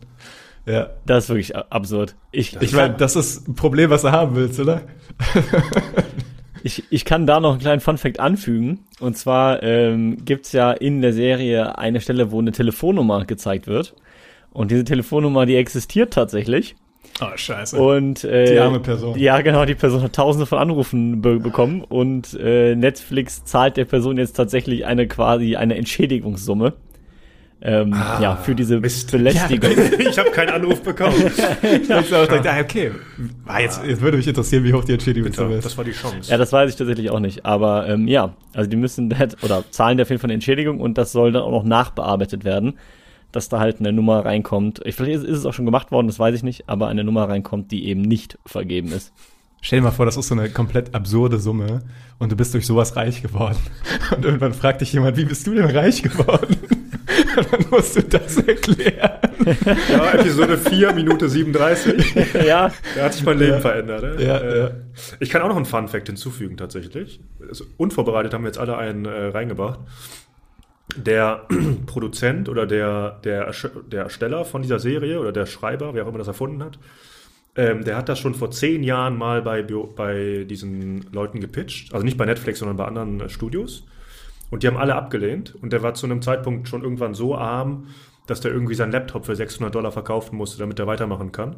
Ja. 0.67 0.91
Das 1.07 1.25
ist 1.25 1.29
wirklich 1.31 1.57
absurd. 1.57 2.15
Ich, 2.31 2.61
Ich 2.61 2.73
meine, 2.73 2.95
das 2.95 3.17
ist 3.17 3.49
ein 3.49 3.55
Problem, 3.55 3.89
was 3.91 4.03
du 4.03 4.13
haben 4.13 4.37
willst, 4.37 4.61
oder? 4.61 4.83
ich, 6.63 6.85
ich 6.91 7.05
kann 7.05 7.27
da 7.27 7.41
noch 7.41 7.53
einen 7.53 7.61
kleinen 7.61 7.81
Funfact 7.81 8.21
anfügen. 8.21 8.81
Und 9.01 9.17
zwar 9.17 9.63
ähm, 9.63 10.25
gibt's 10.25 10.53
ja 10.53 10.73
in 10.73 11.01
der 11.01 11.13
Serie 11.13 11.79
eine 11.79 12.01
Stelle, 12.01 12.31
wo 12.33 12.39
eine 12.41 12.53
Telefonnummer 12.53 13.25
gezeigt 13.25 13.67
wird. 13.67 13.95
Und 14.53 14.71
diese 14.71 14.85
Telefonnummer, 14.85 15.47
die 15.47 15.57
existiert 15.57 16.13
tatsächlich. 16.13 16.75
Oh, 17.21 17.27
scheiße. 17.35 17.77
Und 17.81 18.25
äh, 18.25 18.53
Die 18.53 18.59
arme 18.59 18.81
Person. 18.81 19.19
Ja, 19.19 19.41
genau, 19.41 19.65
die 19.65 19.75
Person 19.75 20.03
hat 20.03 20.13
tausende 20.15 20.47
von 20.47 20.59
Anrufen 20.59 21.21
be 21.21 21.39
bekommen 21.41 21.83
und 21.83 22.35
äh, 22.41 22.75
Netflix 22.77 23.45
zahlt 23.45 23.77
der 23.77 23.87
Person 23.87 24.19
jetzt 24.19 24.35
tatsächlich 24.35 24.87
eine 24.87 25.09
quasi 25.09 25.57
eine 25.57 25.77
Entschädigungssumme. 25.77 26.75
Ähm, 27.61 27.93
ja, 27.93 28.37
für 28.37 28.55
diese 28.55 28.77
Ah, 28.77 28.81
Mist. 28.81 29.11
Belästigung. 29.11 29.71
ich 29.99 30.17
habe 30.17 30.31
keinen 30.31 30.51
Anruf 30.51 30.81
bekommen. 30.81 31.17
ich 31.63 31.93
auch 31.93 32.27
dachte, 32.27 32.53
ah, 32.53 32.61
okay. 32.61 32.93
Ah, 33.47 33.59
jetzt, 33.59 33.85
jetzt 33.85 34.01
würde 34.01 34.17
mich 34.17 34.29
interessieren, 34.29 34.63
wie 34.63 34.73
hoch 34.73 34.85
die 34.85 34.93
Entschädigung 34.93 35.29
Bitte, 35.33 35.43
ist. 35.55 35.65
das 35.65 35.77
war 35.77 35.85
die 35.85 35.91
Chance. 35.91 36.31
Ja, 36.31 36.37
das 36.37 36.53
weiß 36.53 36.71
ich 36.71 36.77
tatsächlich 36.77 37.11
auch 37.11 37.19
nicht. 37.19 37.45
Aber 37.45 37.89
ähm, 37.89 38.07
ja, 38.07 38.35
also 38.55 38.71
die 38.71 38.77
müssen 38.77 39.13
oder 39.43 39.65
zahlen 39.73 39.99
Fall 40.05 40.19
eine 40.23 40.35
Entschädigung 40.35 40.79
und 40.81 40.99
das 40.99 41.11
soll 41.11 41.33
dann 41.33 41.43
auch 41.43 41.51
noch 41.51 41.65
nachbearbeitet 41.65 42.45
werden, 42.45 42.75
dass 43.33 43.49
da 43.49 43.59
halt 43.61 43.81
eine 43.81 43.93
Nummer 43.93 44.25
reinkommt. 44.25 44.81
Ich, 44.85 44.95
vielleicht 44.95 45.19
ist, 45.19 45.25
ist 45.25 45.39
es 45.39 45.47
auch 45.47 45.53
schon 45.55 45.67
gemacht 45.67 45.91
worden, 45.93 46.07
das 46.07 46.19
weiß 46.19 46.35
ich 46.35 46.43
nicht, 46.43 46.69
aber 46.69 46.89
eine 46.89 47.05
Nummer 47.05 47.29
reinkommt, 47.29 47.71
die 47.71 47.87
eben 47.87 48.03
nicht 48.03 48.39
vergeben 48.47 48.93
ist. 48.93 49.13
Stell 49.61 49.81
dir 49.81 49.85
mal 49.85 49.91
vor, 49.91 50.07
das 50.07 50.17
ist 50.17 50.29
so 50.29 50.35
eine 50.35 50.49
komplett 50.51 50.95
absurde 50.95 51.39
Summe 51.39 51.83
und 52.19 52.31
du 52.31 52.37
bist 52.37 52.55
durch 52.55 52.65
sowas 52.67 52.95
reich 52.95 53.23
geworden. 53.23 53.59
Und 54.17 54.25
irgendwann 54.25 54.55
fragt 54.55 54.81
dich 54.81 54.93
jemand, 54.93 55.17
wie 55.17 55.25
bist 55.25 55.47
du 55.47 55.55
denn 55.55 55.67
reich 55.67 56.03
geworden? 56.03 56.57
Und 57.37 57.53
dann 57.53 57.65
musst 57.71 57.97
du 57.97 58.03
das 58.03 58.37
erklären. 58.37 59.19
Ja, 59.89 60.13
Episode 60.13 60.59
4, 60.59 60.93
Minute 60.93 61.29
37. 61.29 62.15
ja, 62.47 62.71
Da 62.97 63.05
hat 63.05 63.15
sich 63.15 63.25
mein 63.25 63.39
Leben 63.39 63.61
verändert. 63.61 64.03
Ne? 64.03 64.25
Ja, 64.25 64.37
äh, 64.37 64.59
ja. 64.59 64.71
Ich 65.21 65.31
kann 65.31 65.41
auch 65.41 65.49
noch 65.49 65.57
einen 65.57 65.65
Fun-Fact 65.65 66.07
hinzufügen, 66.07 66.57
tatsächlich. 66.59 67.21
Also, 67.49 67.65
unvorbereitet 67.79 68.35
haben 68.35 68.43
wir 68.43 68.49
jetzt 68.49 68.59
alle 68.59 68.77
einen 68.77 69.07
äh, 69.07 69.29
reingebracht. 69.29 69.81
Der 70.97 71.47
Produzent 71.87 72.49
oder 72.49 72.67
der, 72.67 73.21
der, 73.25 73.53
der 73.91 74.03
Ersteller 74.05 74.45
von 74.45 74.63
dieser 74.63 74.79
Serie 74.79 75.21
oder 75.21 75.33
der 75.33 75.47
Schreiber, 75.47 75.95
wer 75.95 76.05
auch 76.05 76.09
immer 76.09 76.19
das 76.19 76.29
erfunden 76.29 76.63
hat, 76.63 76.79
ähm, 77.57 77.85
der 77.85 77.97
hat 77.97 78.09
das 78.09 78.21
schon 78.21 78.35
vor 78.35 78.51
zehn 78.51 78.85
Jahren 78.85 79.17
mal 79.19 79.43
bei, 79.43 79.63
bei 79.63 80.45
diesen 80.49 81.11
Leuten 81.13 81.41
gepitcht. 81.41 81.93
Also 81.93 82.05
nicht 82.05 82.17
bei 82.17 82.25
Netflix, 82.25 82.61
sondern 82.61 82.77
bei 82.77 82.85
anderen 82.85 83.21
äh, 83.21 83.29
Studios. 83.29 83.85
Und 84.51 84.63
die 84.63 84.69
haben 84.69 84.77
alle 84.77 84.95
abgelehnt. 84.95 85.55
Und 85.61 85.73
der 85.73 85.83
war 85.83 85.95
zu 85.95 86.07
einem 86.07 86.23
Zeitpunkt 86.23 86.69
schon 86.69 86.83
irgendwann 86.83 87.15
so 87.15 87.37
arm, 87.37 87.89
dass 88.29 88.41
der 88.41 88.53
irgendwie 88.53 88.75
seinen 88.75 88.93
Laptop 88.93 89.27
für 89.27 89.35
600 89.35 89.75
Dollar 89.75 89.91
verkaufen 89.91 90.37
musste, 90.37 90.59
damit 90.59 90.79
er 90.79 90.87
weitermachen 90.87 91.33
kann. 91.33 91.57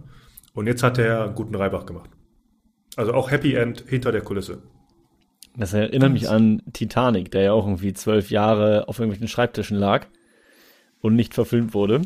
Und 0.55 0.67
jetzt 0.67 0.83
hat 0.83 0.99
er 0.99 1.25
einen 1.25 1.35
guten 1.35 1.55
Reibach 1.55 1.85
gemacht. 1.85 2.11
Also 2.97 3.13
auch 3.13 3.31
Happy 3.31 3.55
End 3.55 3.85
hinter 3.87 4.11
der 4.11 4.23
Kulisse. 4.23 4.63
Das 5.57 5.73
erinnert 5.73 6.13
mich 6.13 6.29
an 6.29 6.63
Titanic, 6.73 7.31
der 7.31 7.43
ja 7.43 7.53
auch 7.53 7.67
irgendwie 7.67 7.93
zwölf 7.93 8.31
Jahre 8.31 8.89
auf 8.89 8.99
irgendwelchen 8.99 9.29
Schreibtischen 9.29 9.77
lag 9.77 10.07
und 11.01 11.17
nicht 11.17 11.35
verfilmt 11.35 11.75
wurde. 11.75 12.03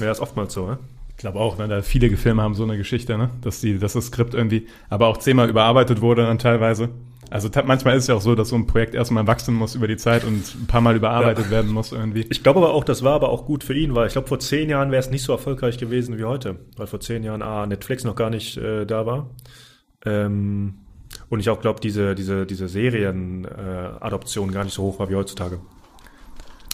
Ja, 0.00 0.10
ist 0.10 0.20
oftmals 0.20 0.52
so, 0.54 0.66
ne? 0.66 0.78
Ich 1.10 1.16
glaube 1.20 1.40
auch, 1.40 1.58
ne, 1.58 1.66
da 1.66 1.82
viele 1.82 2.16
Filme 2.16 2.42
haben 2.42 2.54
so 2.54 2.62
eine 2.62 2.76
Geschichte, 2.76 3.18
ne? 3.18 3.30
dass, 3.42 3.60
die, 3.60 3.78
dass 3.80 3.94
das 3.94 4.06
Skript 4.06 4.34
irgendwie 4.34 4.68
aber 4.88 5.08
auch 5.08 5.16
zehnmal 5.16 5.50
überarbeitet 5.50 6.00
wurde 6.00 6.22
dann 6.22 6.38
teilweise. 6.38 6.90
Also 7.30 7.50
manchmal 7.66 7.96
ist 7.96 8.04
es 8.04 8.06
ja 8.06 8.14
auch 8.14 8.20
so, 8.20 8.34
dass 8.36 8.50
so 8.50 8.56
ein 8.56 8.66
Projekt 8.68 8.94
erstmal 8.94 9.26
wachsen 9.26 9.54
muss 9.54 9.74
über 9.74 9.88
die 9.88 9.96
Zeit 9.96 10.24
und 10.24 10.54
ein 10.54 10.66
paar 10.66 10.80
Mal 10.80 10.94
überarbeitet 10.96 11.46
Ja. 11.46 11.50
werden 11.50 11.72
muss 11.72 11.90
irgendwie. 11.92 12.24
Ich 12.30 12.42
glaube 12.44 12.60
aber 12.60 12.72
auch, 12.72 12.84
das 12.84 13.02
war 13.02 13.14
aber 13.14 13.30
auch 13.30 13.44
gut 13.44 13.64
für 13.64 13.74
ihn, 13.74 13.94
weil 13.96 14.06
ich 14.06 14.12
glaube, 14.12 14.28
vor 14.28 14.38
zehn 14.38 14.70
Jahren 14.70 14.92
wäre 14.92 15.00
es 15.00 15.10
nicht 15.10 15.24
so 15.24 15.32
erfolgreich 15.32 15.76
gewesen 15.76 16.16
wie 16.18 16.24
heute. 16.24 16.56
Weil 16.76 16.86
vor 16.86 17.00
zehn 17.00 17.24
Jahren 17.24 17.42
A, 17.42 17.66
Netflix 17.66 18.04
noch 18.04 18.14
gar 18.14 18.30
nicht 18.30 18.56
äh, 18.56 18.86
da 18.86 19.04
war. 19.04 19.28
Ähm, 20.06 20.74
und 21.28 21.40
ich 21.40 21.50
auch 21.50 21.60
glaube, 21.60 21.80
diese, 21.80 22.14
diese, 22.14 22.46
diese 22.46 22.68
Serien-Adoption 22.68 24.50
äh, 24.50 24.52
gar 24.52 24.64
nicht 24.64 24.74
so 24.74 24.82
hoch 24.82 24.98
war 24.98 25.08
wie 25.10 25.14
heutzutage. 25.16 25.60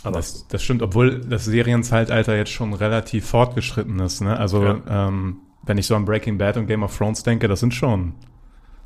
Aber 0.03 0.17
das, 0.17 0.47
das 0.49 0.63
stimmt, 0.63 0.83
obwohl 0.83 1.21
das 1.21 1.45
Serienzeitalter 1.47 2.37
jetzt 2.37 2.51
schon 2.51 2.75
relativ 2.75 3.27
fortgeschritten 3.27 3.99
ist. 4.01 4.21
Ne? 4.21 4.39
Also 4.39 4.63
Ja. 4.65 4.81
ähm, 5.09 5.39
wenn 5.63 5.79
ich 5.79 5.87
so 5.87 5.97
an 5.97 6.05
Breaking 6.05 6.37
Bad 6.37 6.59
und 6.59 6.67
Game 6.67 6.83
of 6.83 6.97
Thrones 6.97 7.23
denke, 7.23 7.49
das 7.49 7.61
sind 7.61 7.73
schon 7.73 8.13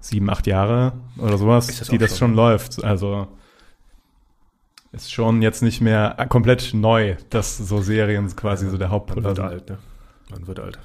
sieben, 0.01 0.31
acht 0.31 0.47
Jahre 0.47 0.93
oder 1.19 1.37
sowas, 1.39 1.67
das 1.67 1.89
die 1.89 1.99
das 1.99 2.11
schon, 2.11 2.29
schon 2.29 2.35
läuft. 2.37 2.85
Also 2.85 3.27
ist 4.93 5.13
schon 5.13 5.43
jetzt 5.43 5.61
nicht 5.63 5.81
mehr 5.81 6.17
komplett 6.29 6.73
neu, 6.73 7.17
dass 7.31 7.59
so 7.59 7.81
Serien 7.81 8.35
quasi 8.37 8.71
so 8.71 8.79
der 8.79 8.89
man 8.89 8.95
Hauptpol 8.95 9.25
wird 9.25 9.37
sind. 9.37 9.45
alt, 9.45 9.69
ne? 9.71 9.79
Man 10.31 10.47
wird 10.47 10.61
alt. 10.61 10.79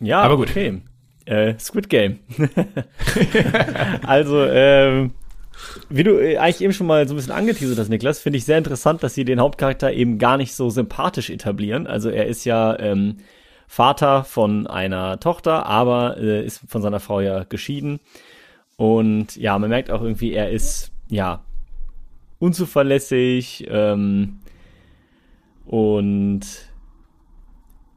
Ja, 0.00 0.22
Aber 0.22 0.36
gut. 0.38 0.48
okay. 0.48 0.80
Äh, 1.28 1.58
Squid 1.58 1.90
Game. 1.90 2.20
also, 4.06 4.44
ähm, 4.46 5.10
wie 5.90 6.02
du 6.02 6.18
äh, 6.18 6.38
eigentlich 6.38 6.62
eben 6.62 6.72
schon 6.72 6.86
mal 6.86 7.06
so 7.06 7.12
ein 7.12 7.16
bisschen 7.16 7.32
angeteasert 7.32 7.78
hast, 7.78 7.90
Niklas, 7.90 8.18
finde 8.18 8.38
ich 8.38 8.46
sehr 8.46 8.56
interessant, 8.56 9.02
dass 9.02 9.14
sie 9.14 9.26
den 9.26 9.38
Hauptcharakter 9.38 9.92
eben 9.92 10.18
gar 10.18 10.38
nicht 10.38 10.54
so 10.54 10.70
sympathisch 10.70 11.28
etablieren. 11.28 11.86
Also 11.86 12.08
er 12.08 12.26
ist 12.26 12.46
ja 12.46 12.78
ähm, 12.78 13.18
Vater 13.66 14.24
von 14.24 14.66
einer 14.66 15.20
Tochter, 15.20 15.66
aber 15.66 16.16
äh, 16.16 16.46
ist 16.46 16.62
von 16.66 16.80
seiner 16.80 17.00
Frau 17.00 17.20
ja 17.20 17.44
geschieden. 17.44 18.00
Und 18.76 19.36
ja, 19.36 19.58
man 19.58 19.68
merkt 19.68 19.90
auch 19.90 20.00
irgendwie, 20.00 20.32
er 20.32 20.48
ist 20.48 20.92
ja 21.08 21.44
unzuverlässig 22.38 23.66
ähm, 23.68 24.38
und 25.66 26.67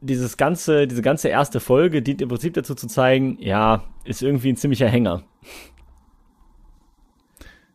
dieses 0.02 0.36
ganze, 0.36 0.86
diese 0.86 1.02
ganze 1.02 1.28
erste 1.28 1.60
Folge 1.60 2.02
dient 2.02 2.20
im 2.20 2.28
Prinzip 2.28 2.54
dazu 2.54 2.74
zu 2.74 2.86
zeigen, 2.88 3.38
ja, 3.40 3.84
ist 4.04 4.22
irgendwie 4.22 4.50
ein 4.50 4.56
ziemlicher 4.56 4.88
Hänger. 4.88 5.22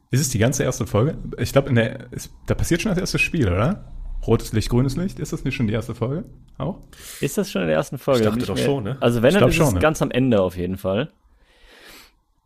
Ist 0.09 0.21
es 0.21 0.29
die 0.29 0.37
ganze 0.37 0.63
erste 0.63 0.87
Folge? 0.87 1.17
Ich 1.37 1.51
glaube, 1.51 1.69
in 1.69 1.75
der 1.75 2.11
ist, 2.11 2.31
da 2.45 2.55
passiert 2.55 2.81
schon 2.81 2.91
das 2.91 2.99
erste 2.99 3.19
Spiel, 3.19 3.47
oder? 3.51 3.91
Rotes 4.25 4.51
Licht, 4.53 4.69
grünes 4.69 4.95
Licht, 4.95 5.19
ist 5.19 5.31
das 5.33 5.43
nicht 5.43 5.55
schon 5.55 5.67
die 5.67 5.73
erste 5.73 5.95
Folge? 5.95 6.25
Auch? 6.57 6.79
Ist 7.21 7.37
das 7.37 7.51
schon 7.51 7.61
in 7.61 7.67
der 7.67 7.77
ersten 7.77 7.97
Folge? 7.97 8.21
Ich 8.21 8.25
Da 8.25 8.31
dachte 8.31 8.45
doch 8.45 8.55
mir- 8.55 8.61
schon, 8.63 8.83
ne? 8.83 8.97
Also 8.99 9.21
wenn, 9.21 9.29
Ich 9.29 9.33
dann 9.35 9.39
glaub 9.41 9.49
ist 9.49 9.55
schon, 9.57 9.67
es 9.67 9.73
ne? 9.73 9.79
ganz 9.79 10.01
am 10.01 10.11
Ende 10.11 10.41
auf 10.41 10.57
jeden 10.57 10.77
Fall. 10.77 11.11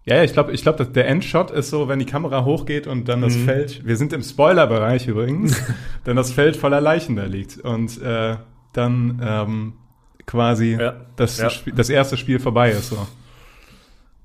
Ja, 0.06 0.16
ja, 0.16 0.24
ich 0.24 0.34
glaube, 0.34 0.52
ich 0.52 0.64
glaube, 0.64 0.86
der 0.86 1.08
Endshot 1.08 1.52
ist 1.52 1.70
so, 1.70 1.88
wenn 1.88 2.00
die 2.00 2.06
Kamera 2.06 2.44
hochgeht 2.44 2.88
und 2.88 3.08
dann 3.08 3.22
das 3.22 3.36
Mhm. 3.36 3.46
Feld, 3.46 3.86
wir 3.86 3.96
sind 3.98 4.14
im 4.14 4.24
Spoilerbereich 4.24 5.08
übrigens, 5.08 5.56
dann 6.04 6.16
das 6.16 6.32
Feld 6.32 6.56
voller 6.58 6.82
Leichen 6.82 7.16
da 7.16 7.26
liegt 7.26 7.60
und 7.60 8.02
äh, 8.02 8.38
dann 8.74 9.22
ähm, 9.24 9.74
quasi 10.26 10.78
Ja, 10.80 10.94
das, 11.16 11.38
ja. 11.40 11.50
Das 11.76 11.90
erste 11.90 12.18
Spiel 12.18 12.40
vorbei 12.40 12.72
ist. 12.72 12.90
So. 12.90 13.08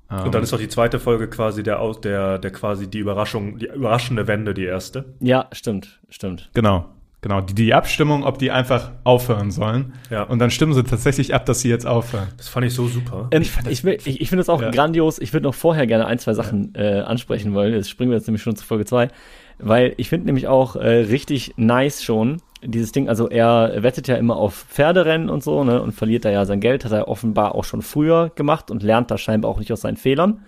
Und 0.09 0.33
dann 0.33 0.41
ist 0.41 0.53
doch 0.53 0.59
die 0.59 0.69
zweite 0.69 0.99
Folge 0.99 1.27
quasi 1.27 1.63
der, 1.63 1.81
Aus- 1.81 1.99
der, 1.99 2.39
der 2.39 2.51
quasi 2.51 2.89
die 2.89 2.99
Überraschung, 2.99 3.57
die 3.59 3.67
überraschende 3.67 4.25
Wende, 4.27 4.53
die 4.53 4.63
erste. 4.63 5.03
Ja, 5.19 5.47
stimmt, 5.51 5.99
stimmt. 6.09 6.49
Genau, 6.53 6.85
genau. 7.19 7.41
Die, 7.41 7.53
die 7.53 7.73
Abstimmung, 7.73 8.23
ob 8.23 8.37
die 8.39 8.49
einfach 8.49 8.91
aufhören 9.03 9.51
sollen. 9.51 9.91
Ja. 10.09 10.23
Und 10.23 10.39
dann 10.39 10.49
stimmen 10.49 10.71
sie 10.73 10.83
tatsächlich 10.85 11.33
ab, 11.35 11.45
dass 11.45 11.59
sie 11.59 11.67
jetzt 11.69 11.85
aufhören. 11.85 12.29
Das 12.37 12.47
fand 12.47 12.65
ich 12.65 12.73
so 12.73 12.87
super. 12.87 13.27
Ähm, 13.31 13.41
ich 13.69 13.83
will- 13.83 13.97
ich, 14.05 14.21
ich 14.21 14.29
finde 14.29 14.43
es 14.43 14.47
auch 14.49 14.61
Ja. 14.61 14.71
grandios. 14.71 15.19
Ich 15.19 15.33
würde 15.33 15.43
noch 15.43 15.55
vorher 15.55 15.85
gerne 15.87 16.05
ein, 16.05 16.19
zwei 16.19 16.33
Sachen 16.33 16.73
äh, 16.75 17.01
ansprechen 17.01 17.53
wollen. 17.53 17.73
Jetzt 17.73 17.89
springen 17.89 18.09
wir 18.11 18.15
jetzt 18.17 18.27
nämlich 18.27 18.41
schon 18.43 18.55
zu 18.55 18.63
Folge 18.63 18.85
2. 18.85 19.09
Weil 19.59 19.93
ich 19.97 20.07
finde 20.07 20.27
nämlich 20.27 20.47
auch 20.47 20.77
äh, 20.77 20.87
richtig 20.87 21.53
nice 21.57 22.01
schon 22.01 22.37
dieses 22.63 22.91
Ding. 22.91 23.09
Also 23.09 23.29
er 23.29 23.83
wettet 23.83 24.07
ja 24.07 24.15
immer 24.15 24.37
auf 24.37 24.65
Pferderennen 24.69 25.29
und 25.29 25.43
so, 25.43 25.63
ne? 25.63 25.81
Und 25.81 25.91
verliert 25.91 26.25
da 26.25 26.29
ja 26.29 26.45
sein 26.45 26.59
Geld. 26.59 26.85
Hat 26.85 26.91
er 26.91 27.07
offenbar 27.07 27.55
auch 27.55 27.63
schon 27.63 27.81
früher 27.81 28.31
gemacht 28.35 28.71
und 28.71 28.83
lernt 28.83 29.11
da 29.11 29.17
scheinbar 29.17 29.51
auch 29.51 29.59
nicht 29.59 29.71
aus 29.71 29.81
seinen 29.81 29.97
Fehlern. 29.97 30.41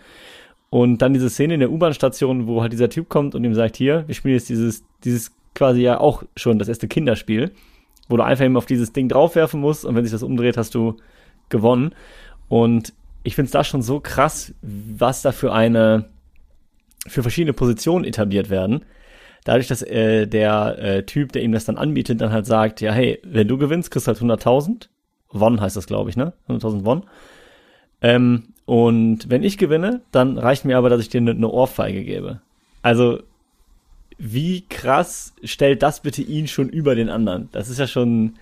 Und 0.69 1.02
dann 1.02 1.13
diese 1.13 1.30
Szene 1.30 1.56
in 1.56 1.60
der 1.60 1.72
U-Bahn-Station, 1.72 2.48
wo 2.48 2.62
halt 2.62 2.74
dieser 2.74 2.89
Typ 2.89 3.10
kommt 3.10 3.34
und 3.34 3.43
ihm 3.43 3.56
sagt, 3.56 3.76
hier, 3.76 4.04
wir 4.08 4.15
spielen 4.15 4.36
jetzt 4.36 4.50
dieses, 4.50 4.84
dieses 5.04 5.32
quasi 5.56 5.82
ja 5.82 6.00
auch 6.00 6.24
schon 6.36 6.60
das 6.60 6.67
erste 6.67 6.88
Kinderspiel, 6.88 7.52
wo 8.08 8.17
du 8.17 8.24
einfach 8.24 8.45
eben 8.45 8.58
auf 8.58 8.67
dieses 8.67 8.93
Ding 8.93 9.10
draufwerfen 9.10 9.60
musst 9.60 9.84
und 9.84 9.95
wenn 9.95 10.04
sich 10.04 10.12
das 10.12 10.24
umdreht, 10.24 10.58
hast 10.58 10.76
du 10.76 10.98
gewonnen. 11.50 11.93
Und 12.50 12.93
ich 13.24 13.36
finde 13.36 13.48
es 13.48 13.52
da 13.52 13.63
schon 13.63 13.82
so 13.82 14.00
krass, 14.00 14.54
was 14.62 15.22
da 15.22 15.32
für 15.32 15.52
eine, 15.54 16.06
für 17.08 17.24
verschiedene 17.24 17.54
Positionen 17.54 18.06
etabliert 18.06 18.50
werden. 18.50 18.86
Dadurch, 19.49 19.67
dass 19.67 19.81
äh, 19.81 20.27
der 20.27 20.77
äh, 20.77 21.03
Typ, 21.07 21.31
der 21.31 21.41
ihm 21.41 21.51
das 21.51 21.65
dann 21.65 21.79
anbietet, 21.79 22.21
dann 22.21 22.31
halt 22.31 22.45
sagt, 22.45 22.81
ja, 22.81 22.91
hey, 22.91 23.19
wenn 23.23 23.47
du 23.47 23.57
gewinnst, 23.57 23.89
kriegst 23.89 24.05
du 24.05 24.12
halt 24.12 24.19
100.000. 24.21 24.89
Won 25.31 25.59
heißt 25.59 25.75
das, 25.75 25.88
glaube 25.88 26.12
ich, 26.12 26.17
ne? 26.17 26.33
100.000 26.47 26.85
Won. 26.85 27.01
Ähm, 28.03 28.49
und 28.65 29.27
wenn 29.27 29.41
ich 29.41 29.57
gewinne, 29.57 30.01
dann 30.12 30.38
reicht 30.38 30.65
mir 30.65 30.77
aber, 30.77 30.89
dass 30.89 31.01
ich 31.01 31.09
dir 31.09 31.17
eine 31.17 31.33
ne 31.33 31.49
Ohrfeige 31.49 32.03
gebe. 32.03 32.41
Also, 32.83 33.23
wie 34.19 34.67
krass 34.69 35.33
stellt 35.43 35.81
das 35.81 36.01
bitte 36.01 36.21
ihn 36.21 36.47
schon 36.47 36.69
über 36.69 36.93
den 36.93 37.09
anderen? 37.09 37.49
Das 37.51 37.69
ist 37.69 37.79
ja 37.79 37.88
schon, 37.88 38.35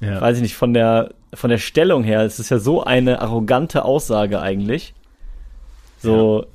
Ja. 0.00 0.18
weiß 0.18 0.38
ich 0.38 0.42
nicht, 0.42 0.56
von 0.56 0.72
der, 0.72 1.10
von 1.34 1.50
der 1.50 1.58
Stellung 1.58 2.04
her, 2.04 2.22
es 2.22 2.40
ist 2.40 2.48
ja 2.48 2.58
so 2.58 2.82
eine 2.82 3.20
arrogante 3.20 3.84
Aussage 3.84 4.40
eigentlich. 4.40 4.94
So, 5.98 6.46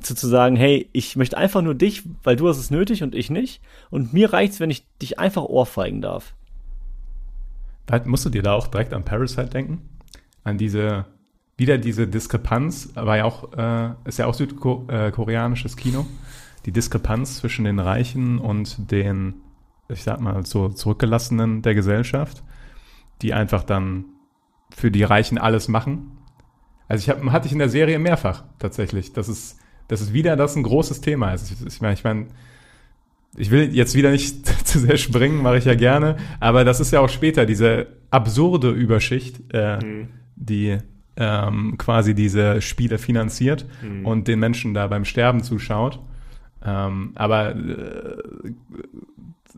zu, 0.00 0.14
zu 0.14 0.26
sagen, 0.26 0.56
hey, 0.56 0.88
ich 0.92 1.16
möchte 1.16 1.36
einfach 1.36 1.62
nur 1.62 1.74
dich, 1.74 2.02
weil 2.22 2.36
du 2.36 2.48
hast 2.48 2.58
es 2.58 2.70
nötig 2.70 3.02
und 3.02 3.14
ich 3.14 3.30
nicht. 3.30 3.62
Und 3.90 4.12
mir 4.12 4.32
reicht's, 4.32 4.60
wenn 4.60 4.70
ich 4.70 4.86
dich 4.98 5.18
einfach 5.18 5.42
ohrfeigen 5.42 6.00
darf. 6.00 6.34
Musst 8.04 8.24
du 8.24 8.30
dir 8.30 8.42
da 8.42 8.52
auch 8.52 8.66
direkt 8.66 8.92
an 8.92 9.04
Parasite 9.04 9.46
denken? 9.48 9.88
An 10.44 10.58
diese, 10.58 11.06
wieder 11.56 11.78
diese 11.78 12.06
Diskrepanz, 12.06 12.90
war 12.94 13.16
ja 13.16 13.24
auch, 13.24 13.52
äh, 13.56 13.94
ist 14.04 14.18
ja 14.18 14.26
auch 14.26 14.34
südkoreanisches 14.34 15.76
Kino. 15.76 16.06
Die 16.66 16.72
Diskrepanz 16.72 17.38
zwischen 17.38 17.64
den 17.64 17.78
Reichen 17.78 18.38
und 18.38 18.90
den, 18.90 19.34
ich 19.88 20.02
sag 20.02 20.20
mal, 20.20 20.44
so 20.44 20.68
Zurückgelassenen 20.68 21.62
der 21.62 21.74
Gesellschaft, 21.74 22.42
die 23.22 23.32
einfach 23.32 23.64
dann 23.64 24.04
für 24.70 24.90
die 24.90 25.02
Reichen 25.02 25.38
alles 25.38 25.68
machen. 25.68 26.18
Also 26.88 27.02
ich 27.02 27.08
hab, 27.08 27.24
hatte 27.32 27.46
ich 27.46 27.52
in 27.52 27.58
der 27.58 27.68
Serie 27.68 27.98
mehrfach 27.98 28.44
tatsächlich. 28.58 29.12
Das 29.12 29.28
ist, 29.28 29.58
das 29.88 30.00
ist 30.00 30.12
wieder 30.12 30.36
das 30.36 30.56
ein 30.56 30.62
großes 30.62 31.00
Thema. 31.00 31.28
Also 31.28 31.54
ich, 31.54 31.66
ich 31.66 31.80
meine, 31.80 31.94
ich 31.94 32.04
meine, 32.04 32.26
ich 33.36 33.50
will 33.50 33.74
jetzt 33.74 33.94
wieder 33.94 34.10
nicht 34.10 34.46
zu 34.66 34.78
sehr 34.78 34.96
springen, 34.96 35.42
mache 35.42 35.58
ich 35.58 35.64
ja 35.64 35.74
gerne, 35.74 36.16
aber 36.40 36.64
das 36.64 36.80
ist 36.80 36.92
ja 36.92 37.00
auch 37.00 37.08
später 37.08 37.46
diese 37.46 37.88
absurde 38.10 38.70
Überschicht, 38.70 39.52
äh, 39.52 39.78
die 40.36 40.78
ähm, 41.16 41.76
quasi 41.78 42.14
diese 42.14 42.62
Spiele 42.62 42.98
finanziert 42.98 43.66
und 44.04 44.28
den 44.28 44.38
Menschen 44.38 44.72
da 44.72 44.86
beim 44.86 45.04
Sterben 45.04 45.42
zuschaut. 45.42 45.98
Ähm, 46.64 47.12
aber 47.14 47.54
äh, 47.54 48.16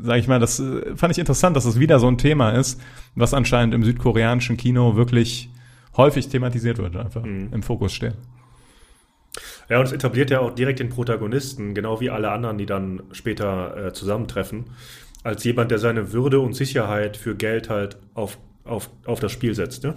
sag 0.01 0.19
ich 0.19 0.29
mal, 0.29 0.39
das 0.39 0.61
äh, 0.61 0.97
fand 0.97 1.13
ich 1.13 1.19
interessant, 1.19 1.57
dass 1.57 1.65
es 1.65 1.79
wieder 1.79 1.99
so 1.99 2.09
ein 2.09 2.19
Thema 2.19 2.51
ist, 2.51 2.81
was 3.15 3.35
anscheinend 3.35 3.75
im 3.75 3.85
südkoreanischen 3.85 4.57
Kino 4.57 4.97
wirklich 4.97 5.51
häufig 5.97 6.29
thematisiert 6.29 6.79
wird, 6.79 6.97
einfach 6.97 7.25
im 7.25 7.63
Fokus 7.63 7.93
steht. 7.93 8.15
Ja, 9.71 9.79
und 9.79 9.87
es 9.87 9.93
etabliert 9.93 10.31
ja 10.31 10.41
auch 10.41 10.51
direkt 10.51 10.81
den 10.81 10.89
Protagonisten, 10.89 11.75
genau 11.75 12.01
wie 12.01 12.11
alle 12.11 12.33
anderen, 12.33 12.59
die 12.59 12.67
dann 12.67 13.05
später 13.13 13.87
äh, 13.87 13.93
zusammentreffen, 13.93 14.65
als 15.23 15.45
jemand, 15.45 15.71
der 15.71 15.79
seine 15.79 16.13
Würde 16.13 16.41
und 16.41 16.55
Sicherheit 16.55 17.17
für 17.17 17.37
Geld 17.37 17.71
halt 17.71 17.97
auf, 18.15 18.39
auf, 18.65 18.91
auf 19.07 19.21
das 19.21 19.31
Spiel 19.31 19.55
setzt. 19.55 19.85
Ne? 19.85 19.95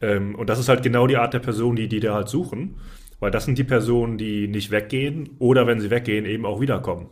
Ähm, 0.00 0.34
und 0.34 0.48
das 0.48 0.58
ist 0.58 0.70
halt 0.70 0.82
genau 0.82 1.06
die 1.06 1.18
Art 1.18 1.34
der 1.34 1.40
Person, 1.40 1.76
die 1.76 1.86
die 1.86 2.00
da 2.00 2.14
halt 2.14 2.28
suchen, 2.28 2.76
weil 3.20 3.30
das 3.30 3.44
sind 3.44 3.58
die 3.58 3.64
Personen, 3.64 4.16
die 4.16 4.48
nicht 4.48 4.70
weggehen 4.70 5.36
oder 5.38 5.66
wenn 5.66 5.80
sie 5.80 5.90
weggehen, 5.90 6.24
eben 6.24 6.46
auch 6.46 6.62
wiederkommen. 6.62 7.10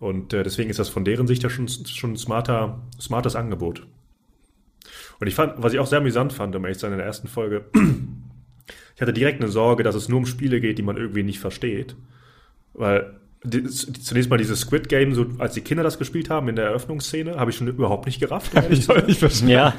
Und 0.00 0.32
äh, 0.32 0.42
deswegen 0.42 0.70
ist 0.70 0.78
das 0.78 0.88
von 0.88 1.04
deren 1.04 1.26
Sicht 1.26 1.42
ja 1.42 1.50
schon, 1.50 1.68
schon 1.68 2.12
ein 2.12 2.16
smarter, 2.16 2.80
smartes 2.98 3.36
Angebot. 3.36 3.86
Und 5.20 5.26
ich 5.26 5.34
fand, 5.34 5.54
was 5.62 5.74
ich 5.74 5.80
auch 5.80 5.86
sehr 5.86 5.98
amüsant 5.98 6.32
fand, 6.32 6.56
um 6.56 6.64
ehrlich 6.64 6.78
zu 6.78 6.82
sein, 6.82 6.92
in 6.92 6.98
der 6.98 7.06
ersten 7.06 7.28
Folge, 7.28 7.66
ich 8.98 9.00
hatte 9.00 9.12
direkt 9.12 9.40
eine 9.40 9.48
Sorge, 9.48 9.84
dass 9.84 9.94
es 9.94 10.08
nur 10.08 10.18
um 10.18 10.26
Spiele 10.26 10.60
geht, 10.60 10.76
die 10.76 10.82
man 10.82 10.96
irgendwie 10.96 11.22
nicht 11.22 11.38
versteht. 11.38 11.94
Weil 12.74 13.14
die, 13.44 13.62
zunächst 13.62 14.28
mal 14.28 14.38
dieses 14.38 14.58
Squid 14.58 14.88
Game, 14.88 15.14
so 15.14 15.26
als 15.38 15.54
die 15.54 15.60
Kinder 15.60 15.84
das 15.84 16.00
gespielt 16.00 16.30
haben 16.30 16.48
in 16.48 16.56
der 16.56 16.64
Eröffnungsszene, 16.64 17.36
habe 17.36 17.52
ich 17.52 17.56
schon 17.56 17.68
überhaupt 17.68 18.06
nicht 18.06 18.18
gerafft. 18.18 18.56
ehrlich 18.56 18.88
Ich 18.88 19.06
nicht 19.06 19.20
verstehen. 19.20 19.50
Ja, 19.50 19.72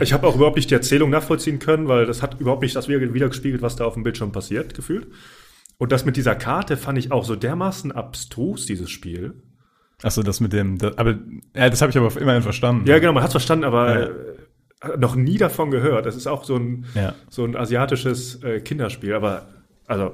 Ich 0.00 0.12
habe 0.12 0.28
auch 0.28 0.36
überhaupt 0.36 0.54
nicht 0.54 0.70
die 0.70 0.74
Erzählung 0.74 1.10
nachvollziehen 1.10 1.58
können, 1.58 1.88
weil 1.88 2.06
das 2.06 2.22
hat 2.22 2.40
überhaupt 2.40 2.62
nicht 2.62 2.76
das 2.76 2.86
wieder 2.86 3.00
wieder 3.12 3.28
gespiegelt, 3.28 3.62
was 3.62 3.74
da 3.74 3.84
auf 3.84 3.94
dem 3.94 4.04
Bildschirm 4.04 4.30
passiert, 4.30 4.74
gefühlt. 4.74 5.08
Und 5.78 5.90
das 5.90 6.04
mit 6.04 6.16
dieser 6.16 6.36
Karte 6.36 6.76
fand 6.76 6.98
ich 6.98 7.10
auch 7.10 7.24
so 7.24 7.34
dermaßen 7.34 7.90
abstrus, 7.90 8.64
dieses 8.66 8.90
Spiel. 8.90 9.34
Achso, 10.04 10.22
das 10.22 10.38
mit 10.38 10.52
dem, 10.52 10.78
das, 10.78 10.96
aber 10.98 11.18
ja, 11.56 11.68
das 11.68 11.82
habe 11.82 11.90
ich 11.90 11.98
aber 11.98 12.16
immerhin 12.20 12.42
verstanden. 12.42 12.86
Ja, 12.86 13.00
genau, 13.00 13.12
man 13.12 13.24
hat 13.24 13.30
es 13.30 13.32
verstanden, 13.32 13.64
aber 13.64 13.98
Ja. 13.98 14.10
Noch 14.98 15.14
nie 15.14 15.38
davon 15.38 15.70
gehört. 15.70 16.06
Das 16.06 16.16
ist 16.16 16.26
auch 16.26 16.44
so 16.44 16.56
ein, 16.56 16.86
Ja. 16.94 17.14
so 17.28 17.44
ein 17.44 17.56
asiatisches 17.56 18.42
äh, 18.42 18.60
Kinderspiel, 18.60 19.14
aber 19.14 19.46
also 19.86 20.12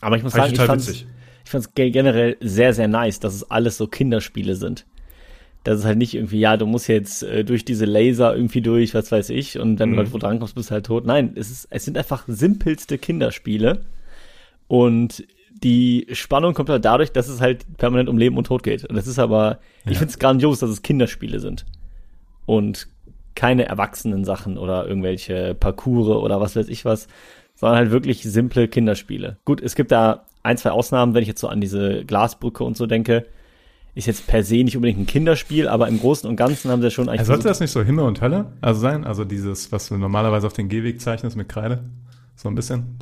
aber 0.00 0.16
ich 0.16 0.22
muss 0.22 0.32
sagen, 0.32 0.46
ich 0.46 0.52
ich 0.52 0.58
total 0.58 0.66
fand's, 0.68 0.88
witzig. 0.88 1.06
ich 1.44 1.50
fand's 1.50 1.70
generell 1.74 2.36
sehr, 2.40 2.72
sehr 2.74 2.88
nice, 2.88 3.18
dass 3.20 3.34
es 3.34 3.50
alles 3.50 3.76
so 3.76 3.86
Kinderspiele 3.86 4.54
sind. 4.56 4.84
Das 5.64 5.80
ist 5.80 5.84
halt 5.84 5.98
nicht 5.98 6.14
irgendwie, 6.14 6.38
ja, 6.38 6.56
du 6.56 6.66
musst 6.66 6.86
jetzt 6.86 7.22
äh, 7.24 7.44
durch 7.44 7.64
diese 7.64 7.86
Laser 7.86 8.36
irgendwie 8.36 8.60
durch, 8.60 8.94
was 8.94 9.10
weiß 9.10 9.30
ich, 9.30 9.58
und 9.58 9.78
wenn 9.80 9.90
Mhm. 9.90 9.94
du 9.94 9.98
halt 10.00 10.12
wo 10.12 10.18
drankommst, 10.18 10.54
bist 10.54 10.70
du 10.70 10.74
halt 10.74 10.86
tot. 10.86 11.06
Nein, 11.06 11.32
es, 11.34 11.50
ist, 11.50 11.66
es 11.70 11.84
sind 11.84 11.98
einfach 11.98 12.24
simpelste 12.28 12.98
Kinderspiele. 12.98 13.80
Und 14.68 15.24
die 15.62 16.06
Spannung 16.12 16.54
kommt 16.54 16.68
halt 16.68 16.84
dadurch, 16.84 17.12
dass 17.12 17.28
es 17.28 17.40
halt 17.40 17.64
permanent 17.78 18.08
um 18.08 18.18
Leben 18.18 18.36
und 18.36 18.46
Tod 18.46 18.62
geht. 18.62 18.84
Und 18.84 18.94
das 18.94 19.06
ist 19.06 19.18
aber, 19.18 19.58
ich 19.84 19.92
Ja. 19.92 19.98
finde 19.98 20.10
es 20.10 20.18
grandios, 20.18 20.58
dass 20.60 20.70
es 20.70 20.82
Kinderspiele 20.82 21.40
sind. 21.40 21.64
Und 22.44 22.88
keine 23.36 23.66
erwachsenen 23.66 24.24
Sachen 24.24 24.58
oder 24.58 24.88
irgendwelche 24.88 25.54
Parcours 25.54 26.08
oder 26.08 26.40
was 26.40 26.56
weiß 26.56 26.68
ich 26.68 26.84
was, 26.84 27.06
sondern 27.54 27.78
halt 27.78 27.90
wirklich 27.92 28.22
simple 28.24 28.66
Kinderspiele. 28.66 29.36
Gut, 29.44 29.60
es 29.60 29.76
gibt 29.76 29.92
da 29.92 30.24
ein, 30.42 30.56
zwei 30.58 30.70
Ausnahmen, 30.70 31.14
wenn 31.14 31.22
ich 31.22 31.28
jetzt 31.28 31.40
so 31.40 31.48
an 31.48 31.60
diese 31.60 32.04
Glasbrücke 32.04 32.64
und 32.64 32.76
so 32.76 32.86
denke. 32.86 33.26
Ist 33.94 34.06
jetzt 34.06 34.26
per 34.26 34.42
se 34.42 34.56
nicht 34.56 34.76
unbedingt 34.76 35.00
ein 35.00 35.06
Kinderspiel, 35.06 35.68
aber 35.68 35.88
im 35.88 35.98
Großen 35.98 36.28
und 36.28 36.36
Ganzen 36.36 36.70
haben 36.70 36.82
sie 36.82 36.88
ja 36.88 36.90
schon 36.90 37.08
eigentlich 37.08 37.20
Also 37.20 37.32
sollte 37.32 37.48
das 37.48 37.60
nicht 37.60 37.70
so 37.70 37.82
Himmel 37.82 38.04
und 38.04 38.20
Hölle 38.20 38.52
also 38.60 38.78
sein? 38.78 39.04
Also 39.04 39.24
dieses, 39.24 39.72
was 39.72 39.88
du 39.88 39.96
normalerweise 39.96 40.46
auf 40.46 40.52
den 40.52 40.68
Gehweg 40.68 41.00
zeichnest 41.00 41.34
mit 41.34 41.48
Kreide? 41.48 41.82
So 42.34 42.50
ein 42.50 42.54
bisschen? 42.54 42.98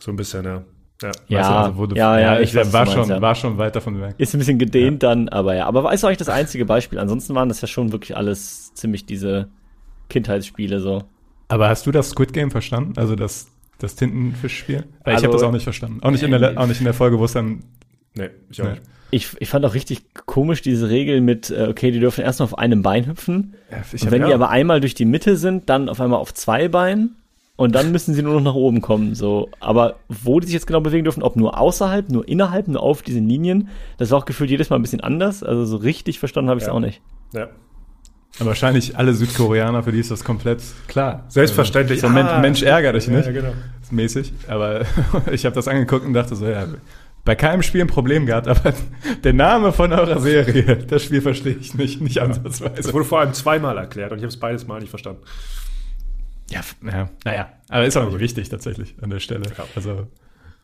So 0.00 0.10
ein 0.10 0.16
bisschen, 0.16 0.44
ja. 0.44 0.62
ja. 1.00 1.12
Ja, 1.28 1.38
Weißt 1.38 1.48
du, 1.48 1.54
also 1.54 1.76
wo 1.78 1.86
du, 1.86 1.94
ja, 1.94 2.18
ja, 2.18 2.40
ich 2.40 2.50
ich 2.50 2.56
weiß, 2.56 2.72
war 2.72 2.86
du 2.86 2.90
schon, 2.90 3.00
meinst, 3.00 3.10
ja. 3.10 3.20
war 3.20 3.34
schon 3.36 3.58
weit 3.58 3.76
davon 3.76 4.00
weg. 4.00 4.16
Ist 4.18 4.34
ein 4.34 4.38
bisschen 4.38 4.58
gedehnt 4.58 5.04
dann, 5.04 5.28
aber 5.28 5.54
ja. 5.54 5.66
Aber 5.66 5.92
ist 5.92 6.04
auch 6.04 6.08
nicht 6.08 6.20
das 6.20 6.28
einzige 6.28 6.64
Beispiel. 6.64 6.98
Ansonsten 6.98 7.36
waren 7.36 7.48
das 7.48 7.60
ja 7.60 7.68
schon 7.68 7.92
wirklich 7.92 8.16
alles 8.16 8.74
ziemlich 8.74 9.06
diese 9.06 9.48
Kindheitsspiele 10.12 10.80
so. 10.80 11.02
Aber 11.48 11.68
hast 11.68 11.86
du 11.86 11.90
das 11.90 12.10
Squid 12.10 12.32
Game 12.32 12.50
verstanden? 12.50 12.92
Also 12.96 13.16
das, 13.16 13.48
das 13.78 13.96
Tintenfischspiel? 13.96 14.84
Weil 15.04 15.14
ich 15.14 15.16
Also- 15.16 15.24
habe 15.26 15.32
das 15.34 15.42
auch 15.42 15.52
nicht 15.52 15.64
verstanden. 15.64 15.98
Auch 16.02 16.10
nicht, 16.10 16.22
in 16.22 16.30
der, 16.30 16.58
auch 16.58 16.66
nicht 16.66 16.80
in 16.80 16.84
der 16.84 16.94
Folge, 16.94 17.18
wo 17.18 17.24
es 17.24 17.32
dann. 17.32 17.64
Nee, 18.14 18.30
ich 18.50 18.60
auch 18.62 18.66
Nee. 18.66 18.70
nicht. 18.72 18.82
Ich, 19.14 19.28
ich 19.40 19.48
fand 19.50 19.66
auch 19.66 19.74
richtig 19.74 20.02
komisch 20.24 20.62
diese 20.62 20.88
Regel 20.88 21.20
mit, 21.20 21.50
äh, 21.50 21.66
okay, 21.68 21.90
die 21.90 22.00
dürfen 22.00 22.24
erst 22.24 22.38
mal 22.38 22.44
auf 22.44 22.56
einem 22.56 22.80
Bein 22.82 23.06
hüpfen. 23.06 23.54
Ich 23.92 24.02
Und 24.04 24.10
wenn 24.10 24.22
die 24.22 24.28
ja. 24.30 24.34
aber 24.34 24.48
einmal 24.48 24.80
durch 24.80 24.94
die 24.94 25.04
Mitte 25.04 25.36
sind, 25.36 25.68
dann 25.68 25.90
auf 25.90 26.00
einmal 26.00 26.18
auf 26.18 26.32
zwei 26.32 26.68
Beinen. 26.68 27.16
Und 27.56 27.74
dann 27.74 27.92
müssen 27.92 28.14
sie 28.14 28.22
nur 28.22 28.32
noch 28.34 28.40
nach 28.42 28.54
oben 28.54 28.80
kommen. 28.80 29.14
So. 29.14 29.50
Aber 29.60 29.96
wo 30.08 30.40
die 30.40 30.46
sich 30.46 30.54
jetzt 30.54 30.66
genau 30.66 30.80
bewegen 30.80 31.04
dürfen, 31.04 31.22
ob 31.22 31.36
nur 31.36 31.60
außerhalb, 31.60 32.08
nur 32.08 32.26
innerhalb, 32.26 32.66
nur 32.68 32.82
auf 32.82 33.02
diesen 33.02 33.28
Linien, 33.28 33.68
das 33.98 34.10
war 34.10 34.18
auch 34.18 34.24
gefühlt 34.24 34.48
jedes 34.50 34.70
Mal 34.70 34.76
ein 34.76 34.82
bisschen 34.82 35.02
anders. 35.02 35.42
Also 35.42 35.66
so 35.66 35.76
richtig 35.76 36.18
verstanden 36.18 36.48
habe 36.48 36.58
ich 36.58 36.62
es 36.64 36.68
Ja. 36.68 36.72
auch 36.72 36.80
nicht. 36.80 37.02
Ja. 37.34 37.48
Aber 38.38 38.48
wahrscheinlich 38.48 38.96
alle 38.96 39.12
Südkoreaner, 39.14 39.82
für 39.82 39.92
die 39.92 39.98
ist 40.00 40.10
das 40.10 40.24
komplett 40.24 40.62
klar. 40.88 41.24
Selbstverständlich. 41.28 42.00
So 42.00 42.06
Ah. 42.08 42.38
Mensch 42.40 42.62
ärger 42.62 42.92
dich 42.94 43.06
Ja, 43.06 43.12
nicht. 43.16 43.26
ja, 43.26 43.32
genau. 43.32 43.52
Mäßig. 43.90 44.32
Aber 44.48 44.82
ich 45.32 45.44
habe 45.44 45.54
das 45.54 45.68
angeguckt 45.68 46.04
und 46.06 46.14
dachte 46.14 46.34
so, 46.34 46.46
ja, 46.46 46.64
bei 47.24 47.34
keinem 47.36 47.62
Spiel 47.62 47.82
ein 47.82 47.86
Problem 47.88 48.24
gehabt, 48.26 48.48
aber 48.48 48.72
der 49.24 49.32
Name 49.34 49.72
von 49.72 49.92
eurer 49.92 50.18
Serie, 50.18 50.76
das 50.88 51.04
Spiel 51.04 51.20
verstehe 51.20 51.54
ich 51.60 51.74
nicht, 51.74 52.00
nicht 52.00 52.16
Das 52.16 52.24
ansatzweise. 52.24 52.92
wurde 52.94 53.04
vor 53.04 53.20
allem 53.20 53.32
zweimal 53.34 53.76
erklärt 53.76 54.10
und 54.12 54.18
ich 54.18 54.22
habe 54.24 54.30
es 54.30 54.38
beides 54.40 54.66
Mal 54.66 54.80
nicht 54.80 54.90
verstanden. 54.90 55.20
Ja, 56.50 56.60
f- 56.60 56.76
ja, 56.84 57.08
naja, 57.24 57.48
aber 57.68 57.84
ist 57.84 57.96
auch 57.96 58.06
nicht 58.06 58.18
wichtig 58.18 58.48
tatsächlich 58.48 58.94
an 59.02 59.10
der 59.10 59.20
Stelle. 59.20 59.42
Also, 59.76 60.06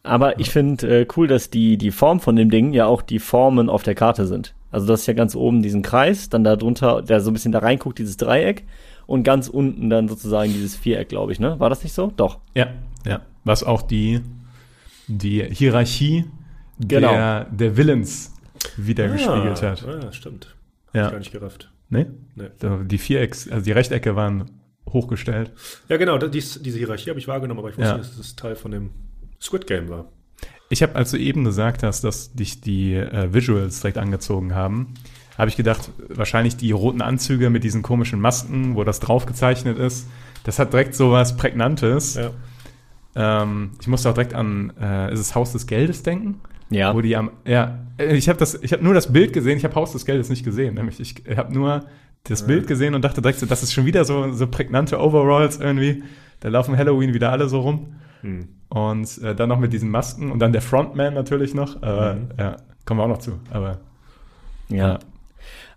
Aber 0.02 0.38
ich 0.40 0.50
finde 0.50 1.02
äh, 1.02 1.06
cool, 1.16 1.28
dass 1.28 1.50
die, 1.50 1.76
die 1.78 1.90
Form 1.90 2.18
von 2.20 2.34
dem 2.34 2.50
Ding 2.50 2.72
ja 2.72 2.86
auch 2.86 3.02
die 3.02 3.18
Formen 3.18 3.68
auf 3.70 3.82
der 3.84 3.94
Karte 3.94 4.26
sind. 4.26 4.54
Also 4.70 4.86
das 4.86 5.00
ist 5.00 5.06
ja 5.06 5.14
ganz 5.14 5.34
oben 5.34 5.62
diesen 5.62 5.82
Kreis, 5.82 6.28
dann 6.28 6.44
da 6.44 6.56
drunter, 6.56 7.02
der 7.02 7.20
so 7.20 7.30
ein 7.30 7.32
bisschen 7.34 7.52
da 7.52 7.60
reinguckt, 7.60 7.98
dieses 7.98 8.16
Dreieck 8.16 8.64
und 9.06 9.22
ganz 9.22 9.48
unten 9.48 9.88
dann 9.90 10.08
sozusagen 10.08 10.52
dieses 10.52 10.76
Viereck, 10.76 11.08
glaube 11.08 11.32
ich, 11.32 11.40
ne? 11.40 11.58
War 11.58 11.70
das 11.70 11.82
nicht 11.82 11.92
so? 11.94 12.12
Doch. 12.16 12.38
ja, 12.54 12.68
ja. 13.06 13.22
Was 13.44 13.64
auch 13.64 13.80
die, 13.82 14.20
die 15.06 15.42
Hierarchie 15.44 16.24
Genau. 16.80 17.10
der, 17.10 17.44
der 17.46 17.76
Willens 17.76 18.34
wiedergespiegelt 18.76 19.62
hat. 19.62 19.84
Ah, 19.88 20.00
ja, 20.04 20.12
stimmt. 20.12 20.54
Ja. 20.92 21.10
Gar 21.10 21.18
nicht 21.18 21.32
gerafft. 21.32 21.72
Nee? 21.88 22.06
Nee. 22.36 22.50
Die 22.84 22.98
Vierecks, 22.98 23.48
also 23.50 23.64
die 23.64 23.72
Rechtecke 23.72 24.14
waren 24.16 24.50
hochgestellt. 24.88 25.50
Ja, 25.88 25.96
genau, 25.96 26.18
dies, 26.18 26.60
diese 26.62 26.78
Hierarchie 26.78 27.10
habe 27.10 27.18
ich 27.18 27.26
wahrgenommen, 27.28 27.60
aber 27.60 27.70
ich 27.70 27.76
wusste 27.78 27.90
Ja. 27.92 27.98
nicht, 27.98 28.10
dass 28.10 28.18
es 28.18 28.36
Teil 28.36 28.54
von 28.54 28.70
dem 28.70 28.90
Squid 29.40 29.66
Game 29.66 29.88
war. 29.88 30.06
Ich 30.70 30.82
habe, 30.82 30.96
als 30.96 31.10
du 31.10 31.16
eben 31.16 31.44
gesagt 31.44 31.82
hast, 31.82 32.04
dass 32.04 32.32
dich 32.32 32.60
die 32.60 32.94
äh, 32.94 33.32
Visuals 33.32 33.80
direkt 33.80 33.98
angezogen 33.98 34.54
haben, 34.54 34.94
habe 35.38 35.48
ich 35.48 35.56
gedacht, 35.56 35.90
wahrscheinlich 36.08 36.56
die 36.56 36.72
roten 36.72 37.00
Anzüge 37.00 37.48
mit 37.48 37.64
diesen 37.64 37.82
komischen 37.82 38.20
Masken, 38.20 38.74
wo 38.74 38.84
das 38.84 39.00
drauf 39.00 39.24
gezeichnet 39.24 39.78
ist, 39.78 40.08
das 40.44 40.58
hat 40.58 40.72
direkt 40.72 40.94
so 40.94 41.12
was 41.12 41.36
Prägnantes. 41.36 42.14
Ja. 42.14 42.30
Ähm, 43.14 43.70
ich 43.80 43.86
musste 43.86 44.10
auch 44.10 44.14
direkt 44.14 44.34
an, 44.34 44.72
äh, 44.80 45.12
ist 45.12 45.20
es 45.20 45.34
Haus 45.34 45.52
des 45.52 45.66
Geldes 45.66 46.02
denken? 46.02 46.40
Ja. 46.70 46.94
Wo 46.94 47.00
die 47.00 47.16
am, 47.16 47.30
ja, 47.46 47.78
ich 47.98 48.28
habe 48.28 48.38
das, 48.38 48.54
ich 48.62 48.72
habe 48.72 48.84
nur 48.84 48.94
das 48.94 49.12
Bild 49.12 49.32
gesehen, 49.32 49.56
ich 49.56 49.64
habe 49.64 49.74
Haus 49.74 49.92
des 49.92 50.04
Geldes 50.04 50.28
nicht 50.28 50.44
gesehen, 50.44 50.74
nämlich 50.74 51.00
ich 51.00 51.36
habe 51.36 51.52
nur 51.52 51.86
das 52.24 52.46
Bild 52.46 52.66
gesehen 52.66 52.94
und 52.94 53.04
dachte 53.04 53.22
direkt, 53.22 53.38
so, 53.38 53.46
das 53.46 53.62
ist 53.62 53.72
schon 53.72 53.86
wieder 53.86 54.04
so, 54.04 54.32
so 54.32 54.46
prägnante 54.46 55.00
Overalls 55.00 55.58
irgendwie. 55.58 56.02
Da 56.40 56.48
laufen 56.48 56.76
Halloween 56.76 57.14
wieder 57.14 57.32
alle 57.32 57.48
so 57.48 57.60
rum. 57.60 57.94
Hm. 58.22 58.48
Und 58.68 59.18
äh, 59.22 59.34
dann 59.34 59.48
noch 59.48 59.58
mit 59.58 59.72
diesen 59.72 59.90
Masken 59.90 60.30
und 60.30 60.40
dann 60.40 60.52
der 60.52 60.62
Frontman 60.62 61.14
natürlich 61.14 61.54
noch. 61.54 61.82
Aber 61.82 62.14
Mhm. 62.14 62.28
ja, 62.38 62.56
kommen 62.84 63.00
wir 63.00 63.04
auch 63.04 63.08
noch 63.08 63.18
zu. 63.18 63.38
Aber 63.50 63.78
Ja. 64.68 64.98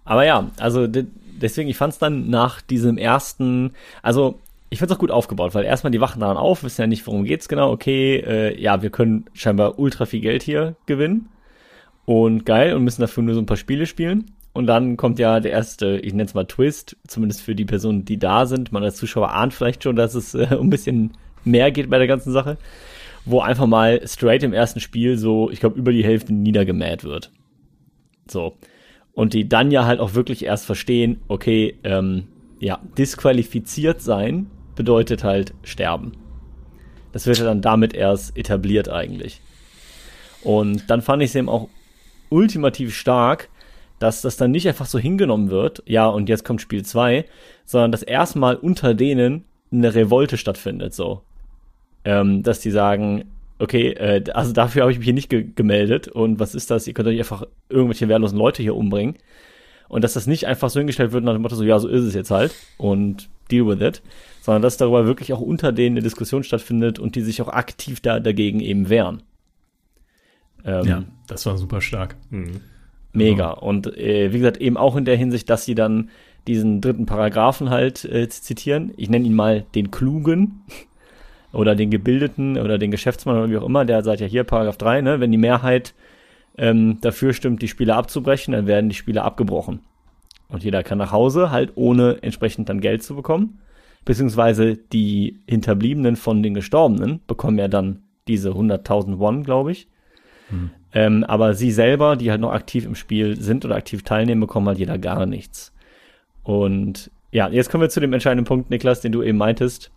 Aber 0.03 0.25
ja, 0.25 0.49
also 0.57 0.87
de 0.87 1.05
deswegen, 1.41 1.69
ich 1.69 1.77
fand 1.77 1.93
es 1.93 1.99
dann 1.99 2.29
nach 2.29 2.61
diesem 2.61 2.97
ersten, 2.97 3.71
also 4.03 4.39
ich 4.69 4.79
find's 4.79 4.93
auch 4.93 4.99
gut 4.99 5.11
aufgebaut, 5.11 5.55
weil 5.55 5.65
erstmal 5.65 5.91
die 5.91 5.99
wachen 6.01 6.19
daran 6.19 6.37
auf, 6.37 6.63
wissen 6.63 6.81
ja 6.81 6.87
nicht, 6.87 7.05
worum 7.07 7.23
geht's 7.23 7.47
genau. 7.49 7.71
Okay, 7.71 8.17
äh, 8.17 8.61
ja, 8.61 8.81
wir 8.81 8.89
können 8.89 9.25
scheinbar 9.33 9.79
ultra 9.79 10.05
viel 10.05 10.21
Geld 10.21 10.43
hier 10.43 10.75
gewinnen 10.85 11.29
und 12.05 12.45
geil 12.45 12.73
und 12.75 12.83
müssen 12.83 13.01
dafür 13.01 13.23
nur 13.23 13.33
so 13.35 13.41
ein 13.41 13.45
paar 13.45 13.57
Spiele 13.57 13.85
spielen. 13.85 14.31
Und 14.53 14.67
dann 14.67 14.97
kommt 14.97 15.17
ja 15.19 15.39
der 15.39 15.51
erste, 15.51 15.97
ich 15.97 16.13
nenne 16.13 16.25
es 16.25 16.33
mal 16.33 16.45
Twist, 16.45 16.97
zumindest 17.07 17.41
für 17.41 17.55
die 17.55 17.65
Personen, 17.65 18.03
die 18.05 18.17
da 18.19 18.45
sind. 18.45 18.71
Man 18.71 18.83
als 18.83 18.97
Zuschauer 18.97 19.31
ahnt 19.31 19.53
vielleicht 19.53 19.83
schon, 19.83 19.95
dass 19.95 20.13
es 20.13 20.33
äh, 20.35 20.45
ein 20.59 20.69
bisschen 20.69 21.11
mehr 21.43 21.71
geht 21.71 21.89
bei 21.89 21.97
der 21.97 22.07
ganzen 22.07 22.31
Sache, 22.31 22.57
wo 23.25 23.39
einfach 23.39 23.67
mal 23.67 24.01
straight 24.07 24.43
im 24.43 24.53
ersten 24.53 24.79
Spiel 24.79 25.17
so, 25.17 25.49
ich 25.49 25.59
glaube, 25.59 25.77
über 25.77 25.91
die 25.91 26.03
Hälfte 26.03 26.33
niedergemäht 26.33 27.03
wird. 27.03 27.31
So. 28.27 28.57
Und 29.13 29.33
die 29.33 29.47
dann 29.47 29.71
ja 29.71 29.85
halt 29.85 29.99
auch 29.99 30.13
wirklich 30.13 30.45
erst 30.45 30.65
verstehen, 30.65 31.21
okay, 31.27 31.77
ähm, 31.83 32.27
ja, 32.59 32.79
disqualifiziert 32.97 34.01
sein 34.01 34.47
bedeutet 34.75 35.23
halt 35.23 35.53
sterben. 35.63 36.13
Das 37.11 37.25
wird 37.25 37.39
ja 37.39 37.45
dann 37.45 37.61
damit 37.61 37.93
erst 37.93 38.37
etabliert 38.37 38.89
eigentlich. 38.89 39.41
Und 40.43 40.89
dann 40.89 41.01
fand 41.01 41.21
ich 41.21 41.29
es 41.31 41.35
eben 41.35 41.49
auch 41.49 41.67
ultimativ 42.29 42.95
stark, 42.95 43.49
dass 43.99 44.21
das 44.21 44.37
dann 44.37 44.51
nicht 44.51 44.67
einfach 44.67 44.87
so 44.87 44.97
hingenommen 44.97 45.51
wird, 45.51 45.83
ja, 45.85 46.07
und 46.07 46.27
jetzt 46.29 46.43
kommt 46.43 46.61
Spiel 46.61 46.83
2, 46.83 47.25
sondern 47.65 47.91
dass 47.91 48.01
erstmal 48.01 48.55
unter 48.55 48.95
denen 48.95 49.45
eine 49.71 49.93
Revolte 49.93 50.37
stattfindet, 50.37 50.93
so. 50.93 51.21
Ähm, 52.03 52.43
dass 52.43 52.59
die 52.59 52.71
sagen, 52.71 53.25
okay, 53.59 53.91
äh, 53.91 54.23
also 54.33 54.53
dafür 54.53 54.81
habe 54.81 54.91
ich 54.91 54.97
mich 54.97 55.05
hier 55.05 55.13
nicht 55.13 55.29
ge 55.29 55.45
gemeldet 55.55 56.07
und 56.07 56.39
was 56.39 56.55
ist 56.55 56.71
das? 56.71 56.87
Ihr 56.87 56.93
könnt 56.93 57.07
euch 57.07 57.19
einfach 57.19 57.43
irgendwelche 57.69 58.09
wehrlosen 58.09 58.37
Leute 58.37 58.63
hier 58.63 58.75
umbringen. 58.75 59.15
Und 59.87 60.03
dass 60.03 60.13
das 60.13 60.25
nicht 60.25 60.47
einfach 60.47 60.69
so 60.69 60.79
hingestellt 60.79 61.11
wird 61.11 61.23
nach 61.23 61.33
dem 61.33 61.41
Motto 61.41 61.55
so, 61.55 61.63
ja, 61.63 61.77
so 61.77 61.87
ist 61.87 62.03
es 62.03 62.13
jetzt 62.13 62.31
halt 62.31 62.55
und 62.77 63.29
deal 63.51 63.67
with 63.67 63.81
it, 63.81 64.01
sondern 64.41 64.61
dass 64.61 64.77
darüber 64.77 65.05
wirklich 65.05 65.33
auch 65.33 65.41
unter 65.41 65.73
denen 65.73 65.97
eine 65.97 66.03
Diskussion 66.03 66.43
stattfindet 66.43 66.97
und 66.97 67.15
die 67.15 67.21
sich 67.21 67.41
auch 67.41 67.49
aktiv 67.49 67.99
da 67.99 68.19
dagegen 68.19 68.61
eben 68.61 68.89
wehren. 68.89 69.21
Ähm, 70.63 70.85
ja, 70.85 71.03
das 71.27 71.45
war 71.45 71.57
super 71.57 71.81
stark. 71.81 72.15
Mega. 73.13 73.51
Und 73.51 73.97
äh, 73.97 74.31
wie 74.31 74.37
gesagt, 74.37 74.57
eben 74.57 74.77
auch 74.77 74.95
in 74.95 75.05
der 75.05 75.17
Hinsicht, 75.17 75.49
dass 75.49 75.65
sie 75.65 75.75
dann 75.75 76.09
diesen 76.47 76.81
dritten 76.81 77.05
Paragraphen 77.05 77.69
halt 77.69 78.05
äh, 78.05 78.27
zitieren. 78.29 78.93
Ich 78.95 79.09
nenne 79.09 79.25
ihn 79.25 79.35
mal 79.35 79.65
den 79.75 79.91
Klugen 79.91 80.61
oder 81.53 81.75
den 81.75 81.89
Gebildeten 81.89 82.57
oder 82.57 82.77
den 82.77 82.91
Geschäftsmann 82.91 83.37
oder 83.37 83.49
wie 83.49 83.57
auch 83.57 83.65
immer. 83.65 83.85
Der 83.85 84.03
sagt 84.03 84.21
ja 84.21 84.27
hier, 84.27 84.43
Paragraph 84.43 84.77
3, 84.77 85.01
ne, 85.01 85.19
wenn 85.19 85.31
die 85.31 85.37
Mehrheit 85.37 85.93
ähm, 86.57 86.99
dafür 87.01 87.33
stimmt, 87.33 87.61
die 87.61 87.67
Spiele 87.67 87.95
abzubrechen, 87.95 88.53
dann 88.53 88.67
werden 88.67 88.89
die 88.89 88.95
Spiele 88.95 89.23
abgebrochen. 89.23 89.79
Und 90.49 90.63
jeder 90.63 90.83
kann 90.83 90.97
nach 90.97 91.11
Hause, 91.11 91.51
halt 91.51 91.71
ohne 91.75 92.17
entsprechend 92.21 92.69
dann 92.69 92.81
Geld 92.81 93.03
zu 93.03 93.15
bekommen. 93.15 93.59
Beziehungsweise 94.03 94.77
die 94.77 95.39
Hinterbliebenen 95.47 96.15
von 96.15 96.43
den 96.43 96.53
Gestorbenen 96.53 97.21
bekommen 97.27 97.57
ja 97.57 97.67
dann 97.67 98.01
diese 98.27 98.49
100.000 98.51 99.19
Won, 99.19 99.43
glaube 99.43 99.71
ich. 99.71 99.87
Ähm, 100.93 101.23
aber 101.23 101.53
sie 101.53 101.71
selber, 101.71 102.15
die 102.15 102.31
halt 102.31 102.41
noch 102.41 102.51
aktiv 102.51 102.85
im 102.85 102.95
Spiel 102.95 103.39
sind 103.39 103.63
oder 103.63 103.75
aktiv 103.75 104.03
teilnehmen, 104.03 104.41
bekommen 104.41 104.67
halt 104.67 104.79
jeder 104.79 104.97
gar 104.97 105.25
nichts. 105.25 105.73
Und 106.43 107.11
ja, 107.31 107.47
jetzt 107.47 107.69
kommen 107.69 107.81
wir 107.81 107.89
zu 107.89 108.01
dem 108.01 108.11
entscheidenden 108.11 108.45
Punkt, 108.45 108.69
Niklas, 108.69 108.99
den 108.99 109.13
du 109.13 109.23
eben 109.23 109.37
meintest, 109.37 109.91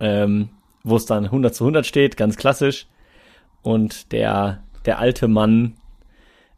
ähm, 0.00 0.48
wo 0.82 0.96
es 0.96 1.06
dann 1.06 1.24
100 1.26 1.54
zu 1.54 1.64
100 1.64 1.86
steht, 1.86 2.16
ganz 2.16 2.36
klassisch. 2.36 2.86
Und 3.62 4.12
der, 4.12 4.62
der 4.86 4.98
alte 4.98 5.28
Mann 5.28 5.74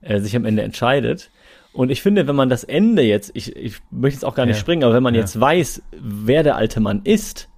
äh, 0.01 0.21
sich 0.21 0.37
am 0.37 0.45
Ende 0.45 0.63
entscheidet. 0.63 1.31
Und 1.73 1.91
ich 1.91 2.03
finde, 2.03 2.27
wenn 2.29 2.37
man 2.37 2.49
das 2.49 2.65
Ende 2.65 3.03
jetzt, 3.03 3.31
ich, 3.35 3.57
ich 3.57 3.79
möchte 3.91 4.17
jetzt 4.17 4.25
auch 4.25 4.35
gar 4.35 4.47
nicht 4.47 4.57
Ja. 4.57 4.61
springen, 4.61 4.85
aber 4.85 4.95
wenn 4.95 5.03
man 5.03 5.15
Ja. 5.15 5.21
jetzt 5.21 5.41
weiß, 5.41 5.83
wer 5.99 6.43
der 6.43 6.57
alte 6.57 6.81
Mann 6.81 7.01
ist, 7.05 7.49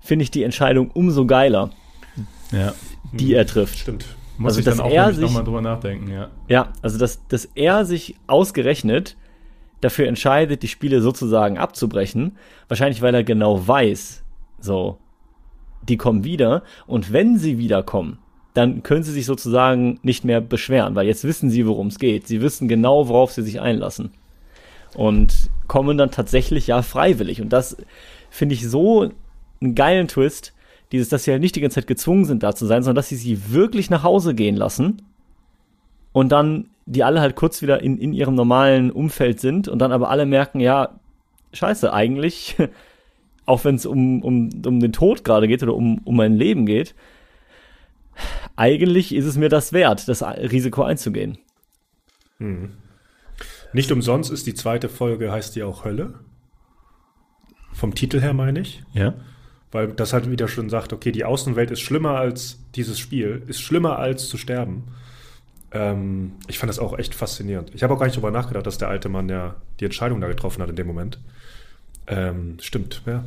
finde 0.00 0.22
ich 0.24 0.30
die 0.30 0.42
Entscheidung 0.44 0.90
umso 0.92 1.26
geiler, 1.26 1.70
Ja. 2.52 2.74
die 3.12 3.34
er 3.34 3.46
trifft. 3.46 3.78
Stimmt. 3.78 4.04
Muss 4.38 4.50
Also, 4.50 4.58
ich 4.60 4.64
dann 4.66 4.76
dass 4.76 4.86
auch 4.86 4.90
er 4.90 5.12
sich- 5.14 5.22
nochmal 5.24 5.44
drüber 5.44 5.62
nachdenken, 5.62 6.10
ja. 6.12 6.28
Ja, 6.48 6.72
also 6.82 6.98
dass, 6.98 7.26
dass 7.28 7.46
er 7.54 7.84
sich 7.86 8.14
ausgerechnet 8.26 9.16
dafür 9.80 10.06
entscheidet, 10.06 10.62
die 10.62 10.68
Spiele 10.68 11.00
sozusagen 11.00 11.56
abzubrechen. 11.58 12.36
Wahrscheinlich, 12.68 13.00
weil 13.02 13.14
er 13.14 13.24
genau 13.24 13.66
weiß, 13.66 14.22
so, 14.60 14.98
die 15.88 15.96
kommen 15.96 16.24
wieder. 16.24 16.62
Und 16.86 17.12
wenn 17.12 17.38
sie 17.38 17.58
wiederkommen, 17.58 18.18
dann 18.54 18.82
können 18.82 19.02
sie 19.02 19.12
sich 19.12 19.26
sozusagen 19.26 19.98
nicht 20.02 20.24
mehr 20.24 20.40
beschweren, 20.40 20.94
weil 20.94 21.06
jetzt 21.06 21.24
wissen 21.24 21.50
sie, 21.50 21.66
worum 21.66 21.88
es 21.88 21.98
geht. 21.98 22.26
Sie 22.26 22.40
wissen 22.40 22.68
genau, 22.68 23.08
worauf 23.08 23.32
sie 23.32 23.42
sich 23.42 23.60
einlassen. 23.60 24.10
Und 24.94 25.50
kommen 25.68 25.98
dann 25.98 26.10
tatsächlich 26.10 26.68
ja 26.68 26.80
freiwillig. 26.82 27.42
Und 27.42 27.52
das 27.52 27.76
finde 28.30 28.54
ich 28.54 28.66
so 28.66 29.10
einen 29.60 29.74
geilen 29.74 30.08
Twist, 30.08 30.54
dieses, 30.92 31.08
dass 31.08 31.24
sie 31.24 31.32
halt 31.32 31.42
nicht 31.42 31.56
die 31.56 31.60
ganze 31.60 31.76
Zeit 31.76 31.86
gezwungen 31.86 32.24
sind, 32.24 32.42
da 32.42 32.54
zu 32.54 32.66
sein, 32.66 32.82
sondern 32.82 32.96
dass 32.96 33.08
sie 33.08 33.16
sie 33.16 33.52
wirklich 33.52 33.90
nach 33.90 34.04
Hause 34.04 34.34
gehen 34.34 34.56
lassen 34.56 35.02
und 36.12 36.30
dann 36.30 36.68
die 36.86 37.02
alle 37.02 37.20
halt 37.20 37.34
kurz 37.34 37.62
wieder 37.62 37.82
in, 37.82 37.98
in 37.98 38.12
ihrem 38.12 38.36
normalen 38.36 38.92
Umfeld 38.92 39.40
sind 39.40 39.66
und 39.66 39.80
dann 39.80 39.92
aber 39.92 40.08
alle 40.08 40.24
merken, 40.24 40.60
ja, 40.60 41.00
scheiße, 41.52 41.92
eigentlich, 41.92 42.56
auch 43.46 43.64
wenn 43.64 43.76
es 43.76 43.86
um, 43.86 44.22
um, 44.22 44.50
um 44.66 44.80
den 44.80 44.92
Tod 44.92 45.24
gerade 45.24 45.48
geht 45.48 45.62
oder 45.62 45.74
um, 45.74 45.98
um 46.04 46.16
mein 46.16 46.34
Leben 46.34 46.66
geht, 46.66 46.94
eigentlich 48.56 49.14
ist 49.14 49.24
es 49.24 49.36
mir 49.36 49.48
das 49.48 49.72
wert, 49.72 50.08
das 50.08 50.22
Risiko 50.22 50.82
einzugehen. 50.82 51.38
Nicht 53.72 53.92
umsonst 53.92 54.30
ist 54.30 54.46
die 54.46 54.54
zweite 54.54 54.88
Folge, 54.88 55.30
heißt 55.30 55.54
die 55.56 55.62
auch 55.62 55.84
Hölle. 55.84 56.14
Vom 57.72 57.94
Titel 57.94 58.20
her 58.20 58.32
meine 58.32 58.60
ich. 58.60 58.82
Ja. 58.94 59.14
Weil 59.70 59.88
das 59.88 60.12
halt 60.12 60.30
wieder 60.30 60.48
schon 60.48 60.70
sagt, 60.70 60.92
okay, 60.92 61.12
die 61.12 61.24
Außenwelt 61.24 61.70
ist 61.70 61.80
schlimmer 61.80 62.16
als 62.16 62.58
dieses 62.74 62.98
Spiel, 62.98 63.42
ist 63.46 63.60
schlimmer 63.60 63.98
als 63.98 64.28
zu 64.28 64.38
sterben. 64.38 64.84
Ähm, 65.72 66.32
ich 66.48 66.58
fand 66.58 66.70
das 66.70 66.78
auch 66.78 66.98
echt 66.98 67.14
faszinierend. 67.14 67.72
Ich 67.74 67.82
habe 67.82 67.92
auch 67.92 67.98
gar 67.98 68.06
nicht 68.06 68.16
darüber 68.16 68.30
nachgedacht, 68.30 68.66
dass 68.66 68.78
der 68.78 68.88
alte 68.88 69.08
Mann 69.08 69.28
ja 69.28 69.56
die 69.80 69.84
Entscheidung 69.84 70.20
da 70.20 70.28
getroffen 70.28 70.62
hat 70.62 70.70
in 70.70 70.76
dem 70.76 70.86
Moment. 70.86 71.18
Ähm, 72.06 72.58
stimmt, 72.60 73.02
ja. 73.06 73.24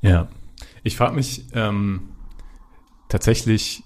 Ja. 0.00 0.28
Ich 0.82 0.96
frage 0.96 1.14
mich 1.14 1.46
ähm, 1.54 2.08
tatsächlich, 3.08 3.84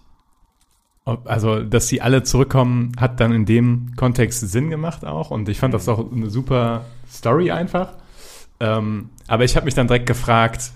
ob, 1.05 1.29
also, 1.29 1.63
dass 1.63 1.89
sie 1.89 2.01
alle 2.01 2.23
zurückkommen, 2.23 2.93
hat 2.99 3.21
dann 3.21 3.33
in 3.33 3.45
dem 3.45 3.95
Kontext 3.97 4.41
Sinn 4.41 4.71
gemacht 4.71 5.05
auch. 5.05 5.31
Und 5.31 5.49
ich 5.49 5.59
fand 5.59 5.75
das 5.75 5.89
auch 5.89 6.11
eine 6.11 6.31
super 6.31 6.87
Story 7.09 7.51
einfach. 7.51 7.95
Ähm, 8.59 9.11
aber 9.29 9.45
ich 9.45 9.57
habe 9.57 9.67
mich 9.67 9.75
dann 9.75 9.87
direkt 9.87 10.07
gefragt, 10.07 10.73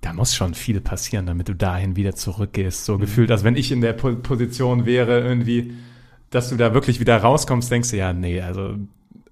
da 0.00 0.12
muss 0.12 0.34
schon 0.34 0.54
viel 0.54 0.80
passieren, 0.80 1.26
damit 1.26 1.48
du 1.48 1.54
dahin 1.54 1.94
wieder 1.96 2.14
zurückgehst. 2.14 2.84
So 2.84 2.98
gefühlt, 2.98 3.30
als 3.30 3.44
wenn 3.44 3.56
ich 3.56 3.70
in 3.70 3.80
der 3.80 3.92
po 3.92 4.14
Position 4.16 4.84
wäre, 4.84 5.20
irgendwie, 5.20 5.74
dass 6.30 6.48
du 6.48 6.56
da 6.56 6.74
wirklich 6.74 6.98
wieder 6.98 7.16
rauskommst, 7.18 7.70
denkst 7.70 7.90
du, 7.90 7.98
ja, 7.98 8.12
nee, 8.12 8.40
also 8.40 8.76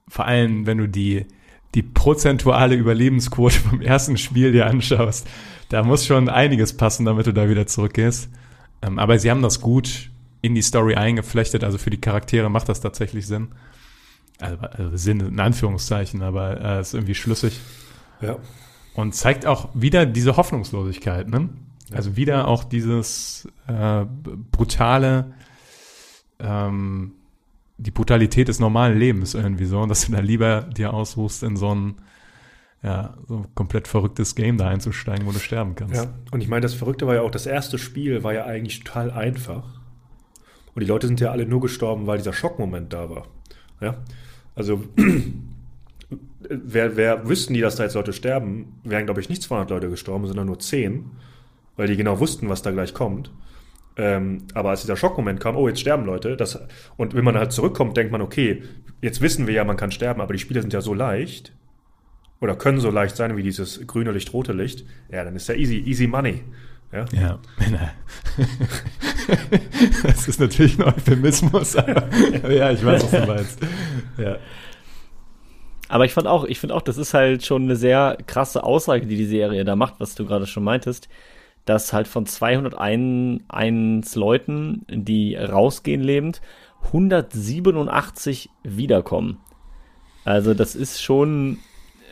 vor 0.06 0.26
allem, 0.26 0.66
wenn 0.66 0.78
du 0.78 0.88
die, 0.88 1.26
die 1.74 1.82
prozentuale 1.82 2.74
Überlebensquote 2.74 3.58
vom 3.60 3.80
ersten 3.80 4.16
Spiel 4.16 4.52
dir 4.52 4.66
anschaust, 4.66 5.26
da 5.68 5.82
muss 5.82 6.06
schon 6.06 6.28
einiges 6.28 6.76
passen, 6.76 7.04
damit 7.04 7.26
du 7.26 7.32
da 7.32 7.48
wieder 7.48 7.66
zurückgehst. 7.66 8.28
Ähm, 8.82 8.98
aber 8.98 9.18
sie 9.18 9.30
haben 9.30 9.42
das 9.42 9.60
gut 9.60 10.10
in 10.42 10.54
die 10.54 10.62
Story 10.62 10.94
eingeflechtet, 10.94 11.64
also 11.64 11.78
für 11.78 11.90
die 11.90 12.00
Charaktere 12.00 12.48
macht 12.48 12.68
das 12.68 12.80
tatsächlich 12.80 13.26
Sinn. 13.26 13.48
Also, 14.40 14.56
also 14.58 14.96
Sinn 14.96 15.20
in 15.20 15.38
Anführungszeichen, 15.38 16.22
aber 16.22 16.60
äh, 16.60 16.80
ist 16.80 16.94
irgendwie 16.94 17.14
schlüssig. 17.14 17.60
Ja. 18.20 18.38
Und 18.94 19.14
zeigt 19.14 19.46
auch 19.46 19.68
wieder 19.74 20.06
diese 20.06 20.36
Hoffnungslosigkeit, 20.36 21.28
ne? 21.28 21.50
Also 21.92 22.16
wieder 22.16 22.46
auch 22.46 22.64
dieses 22.64 23.48
äh, 23.66 24.04
brutale, 24.52 25.34
ähm, 26.38 27.12
die 27.80 27.90
Brutalität 27.90 28.48
des 28.48 28.60
normalen 28.60 28.98
Lebens 28.98 29.34
irgendwie 29.34 29.64
so, 29.64 29.84
dass 29.86 30.06
du 30.06 30.12
da 30.12 30.20
lieber 30.20 30.62
dir 30.62 30.92
aussuchst, 30.92 31.42
in 31.42 31.56
so 31.56 31.74
ein 31.74 31.94
ja, 32.82 33.14
so 33.28 33.38
ein 33.38 33.54
komplett 33.54 33.88
verrücktes 33.88 34.34
Game 34.34 34.56
da 34.56 34.68
einzusteigen, 34.68 35.26
wo 35.26 35.32
du 35.32 35.38
sterben 35.38 35.74
kannst. 35.74 35.96
Ja, 35.96 36.14
und 36.30 36.40
ich 36.40 36.48
meine, 36.48 36.62
das 36.62 36.72
Verrückte 36.72 37.06
war 37.06 37.14
ja 37.14 37.20
auch, 37.20 37.30
das 37.30 37.44
erste 37.44 37.76
Spiel 37.76 38.24
war 38.24 38.32
ja 38.32 38.46
eigentlich 38.46 38.82
total 38.84 39.10
einfach. 39.10 39.80
Und 40.74 40.80
die 40.80 40.86
Leute 40.86 41.06
sind 41.06 41.20
ja 41.20 41.30
alle 41.30 41.44
nur 41.44 41.60
gestorben, 41.60 42.06
weil 42.06 42.16
dieser 42.18 42.32
Schockmoment 42.32 42.92
da 42.92 43.10
war. 43.10 43.26
Ja, 43.82 43.96
also 44.54 44.82
wer, 46.40 46.96
wer 46.96 47.28
wüssten 47.28 47.52
die, 47.52 47.60
dass 47.60 47.76
da 47.76 47.82
jetzt 47.82 47.94
Leute 47.94 48.14
sterben, 48.14 48.80
wären, 48.82 49.04
glaube 49.04 49.20
ich, 49.20 49.28
nicht 49.28 49.42
200 49.42 49.68
Leute 49.68 49.90
gestorben, 49.90 50.26
sondern 50.26 50.46
nur 50.46 50.58
10, 50.58 51.04
weil 51.76 51.86
die 51.86 51.96
genau 51.96 52.18
wussten, 52.18 52.48
was 52.48 52.62
da 52.62 52.70
gleich 52.70 52.94
kommt. 52.94 53.30
Ähm, 53.96 54.46
aber 54.54 54.70
als 54.70 54.82
dieser 54.82 54.96
Schockmoment 54.96 55.40
kam, 55.40 55.56
oh, 55.56 55.68
jetzt 55.68 55.80
sterben 55.80 56.04
Leute, 56.04 56.36
das, 56.36 56.58
und 56.96 57.14
wenn 57.14 57.24
man 57.24 57.36
halt 57.36 57.52
zurückkommt, 57.52 57.96
denkt 57.96 58.12
man, 58.12 58.22
okay, 58.22 58.62
jetzt 59.02 59.20
wissen 59.20 59.46
wir 59.46 59.54
ja, 59.54 59.64
man 59.64 59.76
kann 59.76 59.90
sterben, 59.90 60.20
aber 60.20 60.32
die 60.32 60.38
Spiele 60.38 60.60
sind 60.60 60.72
ja 60.72 60.80
so 60.80 60.94
leicht, 60.94 61.52
oder 62.40 62.56
können 62.56 62.80
so 62.80 62.90
leicht 62.90 63.16
sein 63.16 63.36
wie 63.36 63.42
dieses 63.42 63.86
grüne 63.86 64.12
Licht, 64.12 64.32
rote 64.32 64.52
Licht, 64.52 64.84
ja, 65.10 65.24
dann 65.24 65.36
ist 65.36 65.48
ja 65.48 65.54
easy, 65.54 65.78
easy 65.78 66.06
money. 66.06 66.42
Ja. 66.92 67.04
Ja. 67.12 67.38
das 70.02 70.26
ist 70.26 70.40
natürlich 70.40 70.78
ein 70.78 70.84
Euphemismus, 70.84 71.76
aber 71.76 72.08
ja, 72.50 72.70
ich 72.72 72.84
weiß, 72.84 73.04
was 73.04 73.10
du 73.10 73.26
meinst. 73.26 73.58
Ja. 74.18 74.38
Aber 75.88 76.04
ich 76.04 76.12
fand 76.12 76.26
auch, 76.26 76.44
ich 76.44 76.58
finde 76.58 76.74
auch, 76.74 76.82
das 76.82 76.98
ist 76.98 77.14
halt 77.14 77.44
schon 77.44 77.64
eine 77.64 77.76
sehr 77.76 78.18
krasse 78.26 78.64
Aussage, 78.64 79.06
die 79.06 79.16
die 79.16 79.26
Serie 79.26 79.64
da 79.64 79.76
macht, 79.76 79.94
was 79.98 80.14
du 80.14 80.26
gerade 80.26 80.46
schon 80.46 80.64
meintest, 80.64 81.08
dass 81.70 81.92
halt 81.92 82.08
von 82.08 82.26
201 82.26 84.14
Leuten, 84.16 84.84
die 84.90 85.36
rausgehen 85.36 86.00
lebend, 86.02 86.40
187 86.86 88.50
wiederkommen. 88.62 89.38
Also 90.24 90.54
das 90.54 90.74
ist 90.74 91.00
schon 91.02 91.58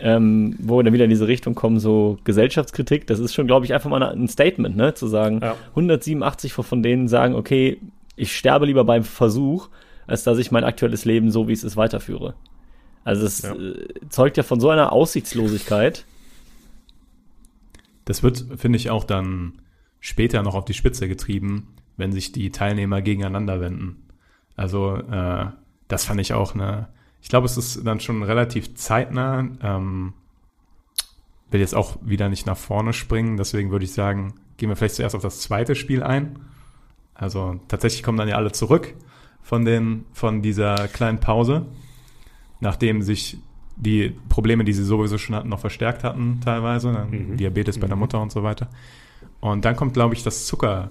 ähm, 0.01 0.55
wo 0.61 0.77
wir 0.77 0.85
dann 0.85 0.92
wieder 0.92 1.03
in 1.05 1.11
diese 1.11 1.27
Richtung 1.27 1.57
kommen, 1.57 1.81
so 1.81 2.18
Gesellschaftskritik, 2.23 3.09
das 3.09 3.18
ist 3.18 3.35
schon, 3.35 3.49
glaube 3.49 3.66
ich, 3.66 3.75
einfach 3.75 3.90
mal 3.90 4.01
ein 4.01 4.29
Statement, 4.29 4.77
ne? 4.77 4.94
Zu 4.94 5.09
sagen, 5.09 5.40
Ja. 5.42 5.57
187 5.71 6.53
von 6.53 6.85
denen 6.85 7.09
sagen, 7.09 7.35
okay, 7.35 7.81
ich 8.14 8.37
sterbe 8.37 8.66
lieber 8.66 8.85
beim 8.85 9.03
Versuch, 9.03 9.71
als 10.07 10.23
dass 10.23 10.38
ich 10.38 10.53
mein 10.53 10.62
aktuelles 10.62 11.05
Leben 11.05 11.33
so, 11.33 11.49
wie 11.49 11.53
es 11.53 11.64
ist, 11.64 11.77
weiterführe. 11.77 12.35
Also 13.03 13.27
es 13.27 13.42
Ja. 13.42 13.55
äh, 13.55 13.87
zeugt 14.09 14.37
ja 14.37 14.44
von 14.44 14.61
so 14.61 14.71
einer 14.71 14.92
Aussichtslosigkeit. 14.92 16.05
Das 18.09 18.23
wird, 18.23 18.47
finde 18.57 18.79
ich, 18.79 18.88
auch 18.88 19.05
dann 19.05 19.61
später 20.01 20.42
noch 20.42 20.55
auf 20.55 20.64
die 20.64 20.73
Spitze 20.73 21.09
getrieben, 21.09 21.75
wenn 21.99 22.11
sich 22.11 22.33
die 22.33 22.49
Teilnehmer 22.49 23.03
gegeneinander 23.03 23.61
wenden. 23.61 24.09
Also 24.57 24.97
äh, 24.97 25.49
das 25.88 26.07
fand 26.07 26.18
ich 26.18 26.33
auch 26.33 26.55
eine. 26.55 26.88
Ich 27.21 27.29
glaube, 27.29 27.44
es 27.44 27.59
ist 27.59 27.87
dann 27.87 28.01
schon 28.01 28.23
relativ 28.23 28.75
zeitnah. 28.77 29.47
Ähm, 29.61 30.14
will 31.51 31.61
jetzt 31.61 31.75
auch 31.75 31.99
wieder 32.01 32.31
nicht 32.31 32.47
nach 32.47 32.57
vorne 32.57 32.94
springen, 32.94 33.37
deswegen 33.37 33.71
würde 33.71 33.85
ich 33.85 33.92
sagen, 33.92 34.33
gehen 34.57 34.71
wir 34.71 34.77
vielleicht 34.77 34.94
zuerst 34.94 35.14
auf 35.14 35.21
das 35.21 35.40
zweite 35.40 35.75
Spiel 35.75 36.03
ein. 36.03 36.38
Also 37.12 37.61
tatsächlich 37.68 38.03
kommen 38.03 38.16
dann 38.16 38.29
ja 38.29 38.37
alle 38.37 38.53
zurück 38.53 38.94
von 39.42 39.66
den 39.66 40.07
von 40.14 40.40
dieser 40.40 40.88
kleinen 40.88 41.21
Pause, 41.21 41.66
nachdem 42.61 43.03
sich 43.03 43.37
die 43.80 44.12
Probleme, 44.28 44.64
die 44.64 44.72
sie 44.72 44.84
sowieso 44.84 45.18
schon 45.18 45.36
hatten, 45.36 45.48
noch 45.48 45.60
verstärkt 45.60 46.02
hatten 46.04 46.40
teilweise, 46.44 47.06
Mhm. 47.10 47.36
Diabetes 47.36 47.78
bei 47.78 47.86
der 47.86 47.96
Mhm. 47.96 48.00
Mutter 48.00 48.20
und 48.20 48.32
so 48.32 48.42
weiter. 48.42 48.68
Und 49.40 49.64
dann 49.64 49.76
kommt, 49.76 49.94
glaube 49.94 50.14
ich, 50.14 50.22
das 50.24 50.46
Zucker, 50.46 50.90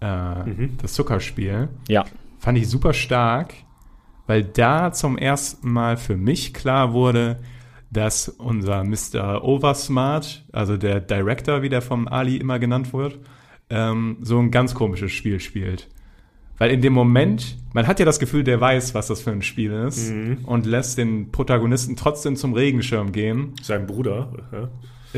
äh, 0.00 0.44
Mhm. 0.44 0.76
das 0.80 0.92
Zuckerspiel. 0.94 1.68
Ja, 1.88 2.04
Fand 2.40 2.56
ich 2.56 2.68
super 2.68 2.92
stark, 2.92 3.52
weil 4.28 4.44
da 4.44 4.92
zum 4.92 5.18
ersten 5.18 5.72
Mal 5.72 5.96
für 5.96 6.16
mich 6.16 6.54
klar 6.54 6.92
wurde, 6.92 7.40
dass 7.90 8.28
unser 8.28 8.84
Mr. 8.84 9.42
Oversmart, 9.42 10.44
also 10.52 10.76
der 10.76 11.00
Director, 11.00 11.62
wie 11.62 11.68
der 11.68 11.82
vom 11.82 12.06
Ali 12.06 12.36
immer 12.36 12.58
genannt 12.60 12.92
wird, 12.92 13.18
ähm, 13.70 14.18
so 14.20 14.38
ein 14.38 14.50
ganz 14.52 14.74
komisches 14.74 15.10
Spiel 15.12 15.40
spielt. 15.40 15.88
Weil 16.58 16.70
in 16.72 16.80
dem 16.82 16.92
Moment, 16.92 17.56
man 17.72 17.86
hat 17.86 18.00
ja 18.00 18.04
das 18.04 18.18
Gefühl, 18.18 18.42
der 18.44 18.60
weiß, 18.60 18.94
was 18.94 19.06
das 19.06 19.20
für 19.20 19.30
ein 19.30 19.42
Spiel 19.42 19.72
ist 19.72 20.10
Mhm. 20.10 20.38
und 20.44 20.66
lässt 20.66 20.98
den 20.98 21.30
Protagonisten 21.30 21.94
trotzdem 21.96 22.34
zum 22.36 22.52
Regenschirm 22.52 23.12
gehen. 23.12 23.54
Sein 23.62 23.86
Bruder. 23.86 24.32
Ja. 24.52 24.68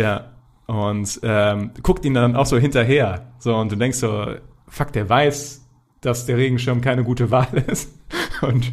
Ja. 0.02 0.30
Und 0.66 1.18
ähm, 1.22 1.70
guckt 1.82 2.04
ihn 2.04 2.14
dann 2.14 2.36
auch 2.36 2.46
so 2.46 2.56
hinterher. 2.58 3.32
So, 3.38 3.56
und 3.56 3.72
du 3.72 3.76
denkst 3.76 3.98
so, 3.98 4.26
fuck, 4.68 4.92
der 4.92 5.08
weiß, 5.08 5.66
dass 6.00 6.26
der 6.26 6.36
Regenschirm 6.36 6.80
keine 6.80 7.02
gute 7.04 7.30
Wahl 7.30 7.48
ist. 7.66 7.90
Und 8.42 8.70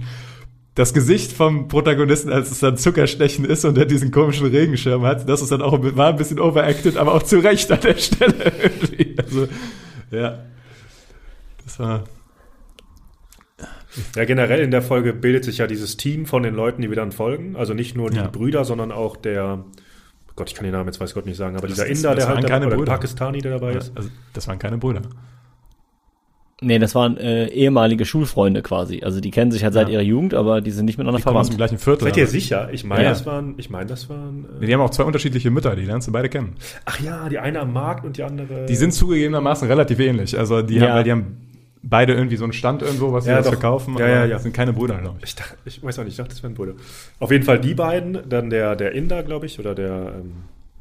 das 0.75 0.93
Gesicht 0.93 1.31
vom 1.31 1.67
Protagonisten, 1.69 2.31
als 2.31 2.51
es 2.51 2.59
dann 2.59 2.77
Zuckerstechen 2.77 3.45
ist 3.45 3.65
und 3.65 3.77
er 3.79 3.85
diesen 3.85 4.11
komischen 4.11 4.45
Regenschirm 4.45 5.01
hat, 5.03 5.27
das 5.27 5.41
ist 5.41 5.51
dann 5.51 5.63
auch 5.63 5.79
war 5.95 6.09
ein 6.09 6.17
bisschen 6.17 6.39
overacted, 6.39 6.97
aber 6.97 7.15
auch 7.15 7.23
zu 7.23 7.39
Recht 7.39 7.71
an 7.71 7.79
der 7.81 7.95
Stelle 7.97 8.51
irgendwie. 8.61 9.15
Also, 9.17 9.47
ja. 10.11 10.39
Das 11.63 11.79
war. 11.79 12.03
Ja, 14.15 14.25
generell 14.25 14.59
in 14.61 14.71
der 14.71 14.81
Folge 14.81 15.13
bildet 15.13 15.43
sich 15.45 15.57
ja 15.59 15.67
dieses 15.67 15.97
Team 15.97 16.25
von 16.25 16.43
den 16.43 16.55
Leuten, 16.55 16.81
die 16.81 16.89
wir 16.89 16.95
dann 16.95 17.11
folgen. 17.11 17.55
Also 17.55 17.73
nicht 17.73 17.95
nur 17.95 18.09
die 18.09 18.17
Ja. 18.17 18.27
Brüder, 18.27 18.65
sondern 18.65 18.91
auch 18.91 19.15
der, 19.17 19.63
Gott, 20.35 20.49
ich 20.49 20.55
kann 20.55 20.63
den 20.65 20.73
Namen 20.73 20.87
jetzt 20.87 20.99
weiß 20.99 21.13
Gott 21.13 21.25
nicht 21.25 21.37
sagen, 21.37 21.55
aber 21.57 21.67
dieser 21.67 21.87
das- 21.87 21.97
Inder, 21.97 22.15
das 22.15 22.25
der 22.25 22.35
halt 22.35 22.49
dabei, 22.49 22.65
oder 22.67 22.75
Brüder. 22.77 22.91
Pakistani, 22.93 23.39
der 23.41 23.51
dabei 23.53 23.73
ist. 23.73 23.91
Also, 23.95 24.09
das 24.33 24.47
waren 24.47 24.59
keine 24.59 24.77
Brüder. 24.77 25.01
nee, 26.59 26.79
das 26.79 26.95
waren 26.95 27.17
äh, 27.17 27.47
ehemalige 27.49 28.03
Schulfreunde 28.05 28.63
quasi. 28.63 29.01
Also 29.03 29.19
die 29.21 29.29
kennen 29.29 29.51
sich 29.51 29.63
halt 29.63 29.75
seit 29.75 29.87
Ja. 29.89 29.93
ihrer 29.93 30.01
Jugend, 30.01 30.33
aber 30.33 30.59
die 30.61 30.71
sind 30.71 30.85
nicht 30.85 30.97
miteinander 30.97 31.19
Die 31.19 31.23
kommen 31.23 31.37
aus 31.37 31.47
verwandt. 31.47 31.53
dem 31.53 31.57
gleichen 31.57 31.77
Viertel. 31.77 32.05
Seid 32.05 32.17
ihr 32.17 32.23
aber- 32.23 32.31
sicher? 32.31 32.69
Ich 32.71 32.83
meine, 32.83 33.03
Ja. 33.03 33.09
das 33.09 33.25
waren, 33.27 33.53
ich 33.57 33.69
meine, 33.69 33.85
das 33.85 34.09
waren. 34.09 34.45
Äh, 34.61 34.65
Die 34.65 34.73
haben 34.73 34.81
auch 34.81 34.89
zwei 34.89 35.03
unterschiedliche 35.03 35.51
Mütter, 35.51 35.75
die 35.75 35.83
lernst 35.85 36.07
du 36.07 36.11
beide 36.11 36.29
kennen. 36.29 36.55
ach 36.85 36.99
ja, 36.99 37.29
die 37.29 37.37
eine 37.37 37.59
am 37.59 37.73
Markt 37.73 38.05
und 38.05 38.17
die 38.17 38.23
andere. 38.23 38.65
Die 38.65 38.75
sind 38.75 38.91
zugegebenermaßen 38.93 39.67
relativ 39.67 39.99
ähnlich. 39.99 40.37
Also 40.37 40.63
die 40.63 40.75
Ja. 40.75 40.87
haben, 40.87 40.93
weil 40.95 41.03
die 41.03 41.11
haben 41.11 41.37
beide 41.89 42.13
irgendwie 42.13 42.35
so 42.37 42.43
einen 42.43 42.53
Stand 42.53 42.81
irgendwo, 42.81 43.13
was 43.13 43.25
sie 43.25 43.31
Ja, 43.31 43.43
verkaufen, 43.43 43.97
Ja, 43.97 44.05
aber 44.05 44.13
ja, 44.13 44.25
ja. 44.25 44.39
sind 44.39 44.53
keine 44.53 44.73
Brüder, 44.73 44.97
glaube 44.99 45.17
ich. 45.19 45.29
Ich, 45.29 45.35
dachte, 45.35 45.57
ich 45.65 45.83
weiß 45.83 45.99
auch 45.99 46.03
nicht, 46.03 46.13
ich 46.13 46.17
dachte, 46.17 46.29
das 46.31 46.43
wären 46.43 46.53
Brüder. 46.53 46.73
Auf 47.19 47.31
jeden 47.31 47.43
Fall 47.43 47.59
die 47.59 47.73
beiden, 47.73 48.19
dann 48.27 48.49
der, 48.49 48.75
der 48.75 48.91
Inder, 48.93 49.23
glaube 49.23 49.45
ich, 49.45 49.59
oder 49.59 49.75
der, 49.75 50.13
ähm, 50.19 50.33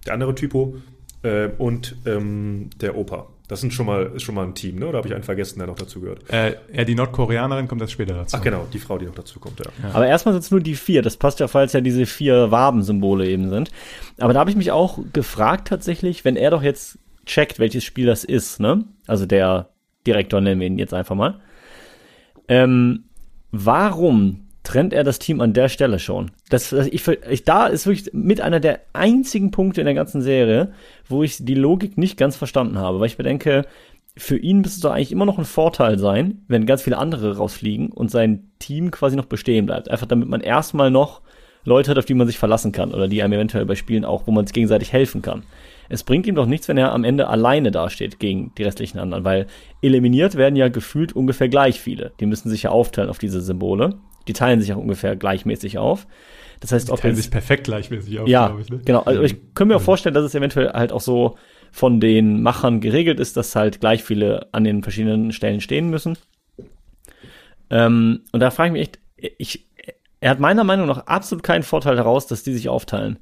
der 0.07 0.15
andere 0.15 0.35
Typo 0.35 0.77
äh, 1.23 1.49
und 1.59 1.97
ähm, 2.07 2.71
der 2.81 2.97
Opa. 2.97 3.27
Das 3.49 3.61
sind 3.61 3.73
schon 3.73 3.87
mal, 3.87 4.11
ist 4.17 4.25
schon 4.25 4.35
mal 4.35 4.45
ein 4.45 4.57
Team, 4.57 4.81
ne? 4.81 4.89
Oder 4.89 4.99
habe 4.99 5.07
ich 5.07 5.15
einen 5.15 5.23
vergessen, 5.23 5.61
der 5.61 5.69
noch 5.69 5.77
dazu 5.77 6.01
gehört? 6.01 6.29
Äh, 6.33 6.57
ja, 6.75 6.83
die 6.83 6.97
Nordkoreanerin 6.97 7.69
kommt 7.69 7.81
erst 7.81 7.93
später 7.93 8.15
dazu. 8.15 8.37
Ach 8.37 8.43
genau, 8.43 8.67
die 8.73 8.81
Frau, 8.81 8.99
die 8.99 9.07
noch 9.07 9.15
dazu 9.15 9.39
kommt, 9.39 9.61
ja. 9.61 9.67
Aber 9.93 10.09
erstmal 10.09 10.33
sind 10.33 10.43
es 10.43 10.51
nur 10.51 10.59
die 10.59 10.75
vier. 10.75 11.01
Das 11.03 11.17
passt 11.17 11.39
ja, 11.39 11.47
falls 11.47 11.73
ja 11.73 11.81
diese 11.81 12.07
vier 12.07 12.51
Wabensymbole 12.51 13.29
eben 13.29 13.49
sind. 13.51 13.71
Aber 14.19 14.33
da 14.33 14.41
habe 14.41 14.51
ich 14.51 14.57
mich 14.57 14.73
auch 14.73 14.99
gefragt 15.13 15.69
tatsächlich, 15.69 16.25
wenn 16.25 16.35
er 16.35 16.51
doch 16.51 16.63
jetzt 16.65 16.99
checkt, 17.25 17.61
welches 17.61 17.85
Spiel 17.85 18.07
das 18.07 18.25
ist, 18.25 18.59
ne? 18.59 18.85
Also 19.07 19.27
der 19.27 19.69
Direktor 20.07 20.41
nennen 20.41 20.61
wir 20.61 20.67
ihn 20.67 20.79
jetzt 20.79 20.95
einfach 20.95 21.15
mal. 21.17 21.41
Ähm, 22.49 23.05
warum 23.51 24.43
trennt 24.63 24.93
er 24.93 25.05
das 25.05 25.19
Team 25.19 25.41
an 25.41 25.53
der 25.53 25.69
Stelle 25.69 25.99
schon? 25.99 26.31
Das, 26.49 26.71
das- 26.71 26.87
ich, 26.89 27.07
ich, 27.09 27.45
da 27.45 27.67
ist 27.67 27.87
wirklich 27.87 28.13
mit 28.13 28.41
einer 28.41 28.61
der 28.61 28.81
einzigen 28.93 29.51
Punkte 29.51 29.81
in 29.81 29.85
der 29.87 29.95
ganzen 29.95 30.23
Serie, 30.23 30.73
wo 31.09 31.23
ich 31.23 31.39
die 31.45 31.55
Logik 31.55 31.99
nicht 31.99 32.17
ganz 32.17 32.37
verstanden 32.37 32.79
habe, 32.79 33.01
weil 33.01 33.07
ich 33.07 33.19
mir 33.19 33.25
denke, 33.25 33.65
für 34.19 34.39
ihn 34.39 34.59
müsste 34.63 34.77
es 34.77 34.81
doch 34.81 34.93
eigentlich 34.93 35.13
immer 35.13 35.27
noch 35.27 35.39
ein 35.39 35.45
Vorteil 35.45 35.99
sein, 35.99 36.43
wenn 36.49 36.65
ganz 36.65 36.83
viele 36.83 36.97
andere 36.97 37.37
rausfliegen 37.37 37.89
und 37.91 38.11
sein 38.11 38.51
Team 38.59 38.91
quasi 38.91 39.15
noch 39.15 39.27
bestehen 39.27 39.67
bleibt. 39.67 39.91
Einfach 39.91 40.07
damit 40.07 40.29
man 40.29 40.41
erstmal 40.41 40.91
noch 40.91 41.21
Leute 41.65 41.91
hat, 41.91 41.99
auf 41.99 42.07
die 42.07 42.15
man 42.15 42.27
sich 42.27 42.39
verlassen 42.39 42.73
kann 42.73 42.95
oder 42.95 43.09
die 43.09 43.23
einem 43.23 43.35
eventuell 43.35 43.67
bei 43.67 43.75
Spielen 43.75 44.05
auch, 44.07 44.27
wo 44.27 44.31
man 44.31 44.47
sich 44.47 44.55
gegenseitig 44.55 44.93
helfen 44.93 45.21
kann. 45.21 45.43
Es 45.89 46.03
bringt 46.05 46.27
ihm 46.27 46.35
doch 46.35 46.47
nichts, 46.47 46.69
wenn 46.69 46.77
er 46.79 46.93
am 46.93 47.05
Ende 47.05 47.29
alleine 47.29 47.71
dasteht 47.71 48.19
gegen 48.19 48.53
die 48.57 48.63
restlichen 48.65 48.99
anderen, 48.99 49.25
weil 49.25 49.47
eliminiert 49.83 50.35
werden 50.37 50.57
ja 50.57 50.69
gefühlt 50.69 51.15
ungefähr 51.15 51.49
gleich 51.49 51.81
viele. 51.81 52.13
Die 52.21 52.27
müssen 52.27 52.49
sich 52.49 52.65
ja 52.65 52.71
aufteilen 52.71 53.11
auf 53.11 53.19
diese 53.19 53.41
Symbole. 53.41 53.95
Die 54.29 54.33
teilen 54.33 54.61
sich 54.61 54.73
auch 54.73 54.79
ungefähr 54.79 55.15
gleichmäßig 55.17 55.79
auf. 55.79 56.07
Das 56.61 56.73
heißt, 56.73 56.89
Die 56.89 56.93
ob 56.93 57.01
teilen 57.01 57.15
jetzt- 57.15 57.25
sich 57.25 57.31
perfekt 57.31 57.65
gleichmäßig 57.65 58.19
auf, 58.21 58.29
ja, 58.29 58.47
glaube 58.49 58.63
ich. 58.63 58.71
Ne? 58.71 58.81
genau. 58.85 59.01
Also 59.03 59.23
ich 59.23 59.35
könnte 59.55 59.67
mir 59.75 59.77
auch 59.77 59.83
vorstellen, 59.83 60.15
dass 60.15 60.25
es 60.25 60.35
eventuell 60.35 60.71
halt 60.73 60.91
auch 60.91 61.01
so 61.03 61.37
von 61.71 62.01
den 62.01 62.43
Machern 62.43 62.81
geregelt 62.81 63.21
ist, 63.21 63.37
dass 63.37 63.55
halt 63.55 63.81
gleich 63.81 64.03
viele 64.03 64.49
an 64.53 64.65
den 64.65 64.83
verschiedenen 64.83 65.33
Stellen 65.33 65.61
stehen 65.61 65.91
müssen. 65.91 66.17
Ähm, 67.71 68.21
und 68.33 68.41
da 68.41 68.51
frage 68.51 68.69
ich 68.69 68.73
mich 68.73 68.83
echt, 68.83 68.99
ich, 69.39 69.67
er 70.21 70.31
hat 70.31 70.41
meiner 70.41 70.65
Meinung 70.65 70.87
nach 70.87 71.07
absolut 71.07 71.43
keinen 71.43 71.63
Vorteil 71.63 71.97
daraus, 71.97 72.27
dass 72.27 72.43
die 72.43 72.53
sich 72.55 72.69
aufteilen. 72.69 73.19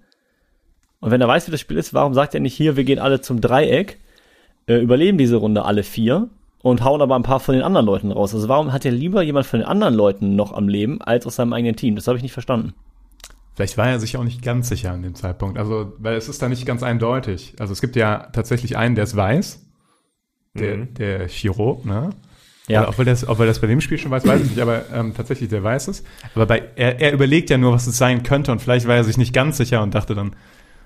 Und 1.04 1.10
wenn 1.10 1.20
er 1.20 1.28
weiß, 1.28 1.46
wie 1.46 1.50
das 1.50 1.60
Spiel 1.60 1.76
ist, 1.76 1.92
warum 1.92 2.14
sagt 2.14 2.32
er 2.32 2.40
nicht 2.40 2.54
hier, 2.54 2.76
wir 2.76 2.84
gehen 2.84 2.98
alle 2.98 3.20
zum 3.20 3.42
Dreieck, 3.42 3.98
äh, 4.66 4.76
überleben 4.78 5.18
diese 5.18 5.36
Runde 5.36 5.62
alle 5.66 5.82
vier 5.82 6.28
und 6.62 6.82
hauen 6.82 7.02
aber 7.02 7.14
ein 7.14 7.22
paar 7.22 7.40
von 7.40 7.54
den 7.54 7.62
anderen 7.62 7.84
Leuten 7.84 8.10
raus? 8.10 8.34
Also 8.34 8.48
warum 8.48 8.72
hat 8.72 8.86
er 8.86 8.90
lieber 8.92 9.20
jemand 9.20 9.44
von 9.44 9.60
den 9.60 9.68
anderen 9.68 9.92
Leuten 9.92 10.34
noch 10.34 10.54
am 10.54 10.66
Leben 10.66 11.02
als 11.02 11.26
aus 11.26 11.36
seinem 11.36 11.52
eigenen 11.52 11.76
Team? 11.76 11.94
Das 11.94 12.06
habe 12.06 12.16
ich 12.16 12.22
nicht 12.22 12.32
verstanden. 12.32 12.72
Vielleicht 13.54 13.76
war 13.76 13.86
er 13.86 14.00
sich 14.00 14.16
auch 14.16 14.24
nicht 14.24 14.42
ganz 14.42 14.70
sicher 14.70 14.92
an 14.92 15.02
dem 15.02 15.14
Zeitpunkt. 15.14 15.58
Also, 15.58 15.92
weil 15.98 16.16
es 16.16 16.30
ist 16.30 16.40
da 16.40 16.48
nicht 16.48 16.64
ganz 16.64 16.82
eindeutig. 16.82 17.52
Also 17.60 17.74
es 17.74 17.82
gibt 17.82 17.96
ja 17.96 18.28
tatsächlich 18.32 18.78
einen, 18.78 18.94
der 18.94 19.04
es 19.04 19.14
weiß. 19.14 19.60
Der, 20.54 20.76
Mhm. 20.78 20.94
der 20.94 21.28
Chirurg, 21.28 21.84
ne? 21.84 22.10
Ja. 22.66 22.88
Ob 22.88 22.98
er, 22.98 23.04
das, 23.04 23.28
ob 23.28 23.38
er 23.40 23.46
das 23.46 23.58
bei 23.58 23.66
dem 23.66 23.82
Spiel 23.82 23.98
schon 23.98 24.10
weiß, 24.10 24.26
weiß 24.26 24.40
ich 24.40 24.50
nicht, 24.50 24.60
aber 24.60 24.84
ähm, 24.90 25.12
tatsächlich, 25.14 25.50
der 25.50 25.62
weiß 25.62 25.88
es. 25.88 26.02
Aber 26.34 26.46
bei, 26.46 26.62
er, 26.76 26.98
er 26.98 27.12
überlegt 27.12 27.50
ja 27.50 27.58
nur, 27.58 27.72
was 27.72 27.86
es 27.86 27.98
sein 27.98 28.22
könnte 28.22 28.52
und 28.52 28.62
vielleicht 28.62 28.88
war 28.88 28.96
er 28.96 29.04
sich 29.04 29.18
nicht 29.18 29.34
ganz 29.34 29.58
sicher 29.58 29.82
und 29.82 29.94
dachte 29.94 30.14
dann, 30.14 30.34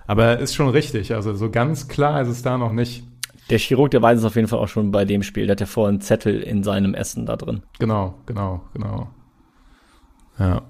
aber 0.08 0.38
ist 0.38 0.54
schon 0.54 0.70
richtig, 0.70 1.14
also 1.14 1.34
so 1.34 1.50
ganz 1.50 1.86
klar 1.86 2.22
ist 2.22 2.28
es 2.28 2.42
da 2.42 2.56
noch 2.56 2.72
nicht. 2.72 3.04
Der 3.50 3.58
Chirurg, 3.58 3.90
der 3.90 4.00
weiß 4.00 4.18
es 4.18 4.24
auf 4.24 4.36
jeden 4.36 4.48
Fall 4.48 4.58
auch 4.58 4.68
schon 4.68 4.90
bei 4.90 5.04
dem 5.04 5.22
Spiel. 5.22 5.46
Der 5.46 5.52
hat 5.52 5.60
ja 5.60 5.66
vorher 5.66 5.90
einen 5.90 6.00
Zettel 6.00 6.40
in 6.40 6.62
seinem 6.62 6.94
Essen 6.94 7.26
da 7.26 7.36
drin. 7.36 7.62
Genau, 7.78 8.14
genau, 8.24 8.62
genau. 8.72 9.08
Ja. 10.38 10.62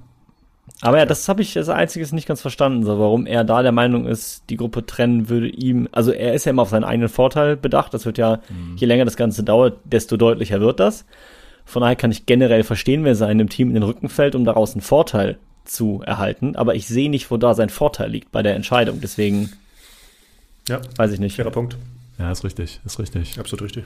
Aber 0.81 0.99
ja, 0.99 1.07
das 1.07 1.29
habe 1.29 1.43
ich 1.43 1.57
als 1.57 1.69
einziges 1.69 2.13
nicht 2.13 2.27
ganz 2.27 2.41
verstanden, 2.41 2.85
so 2.85 2.99
warum 2.99 3.27
er 3.27 3.45
da 3.45 3.63
der 3.63 3.73
Meinung 3.73 4.07
ist, 4.07 4.51
die 4.51 4.57
Gruppe 4.57 4.85
trennen 4.85 5.29
würde 5.29 5.49
ihm, 5.49 5.89
also 5.93 6.13
er 6.13 6.35
ist 6.35 6.45
ja 6.45 6.51
immer 6.51 6.63
auf 6.63 6.71
seinen 6.71 6.85
eigenen 6.85 7.09
Vorteil 7.09 7.57
bedacht. 7.57 7.95
Das 7.95 8.07
wird 8.07 8.19
ja, 8.19 8.41
je 8.77 8.87
länger 8.87 9.05
das 9.05 9.17
Ganze 9.17 9.45
dauert, 9.45 9.79
desto 9.85 10.17
deutlicher 10.17 10.61
wird 10.61 10.81
das. 10.81 11.07
Von 11.65 11.83
daher 11.83 11.97
kann 11.97 12.11
ich 12.11 12.27
generell 12.27 12.65
verstehen, 12.65 13.05
wer 13.05 13.15
seinem 13.15 13.49
Team 13.49 13.69
in 13.69 13.75
den 13.75 13.83
Rücken 13.85 14.09
fällt, 14.09 14.35
um 14.35 14.45
daraus 14.45 14.73
einen 14.73 14.81
Vorteil 14.81 15.39
zu 15.69 16.03
erhalten. 16.05 16.57
Aber 16.57 16.75
ich 16.75 16.87
sehe 16.87 17.11
nicht, 17.11 17.31
wo 17.31 17.37
da 17.37 17.55
sein 17.55 17.69
Vorteil 17.69 18.11
liegt 18.11 18.33
bei 18.33 18.43
der 18.43 18.55
Entscheidung. 18.57 19.01
Deswegen 19.01 19.53
Ja, 20.69 20.81
weiß 20.97 21.13
ich 21.13 21.21
nicht. 21.21 21.37
fairer 21.37 21.51
Punkt. 21.51 21.77
Ja, 22.19 22.33
ist 22.33 22.45
richtig, 22.45 22.81
ist 22.85 22.99
richtig. 22.99 23.39
Absolut 23.39 23.63
richtig. 23.65 23.85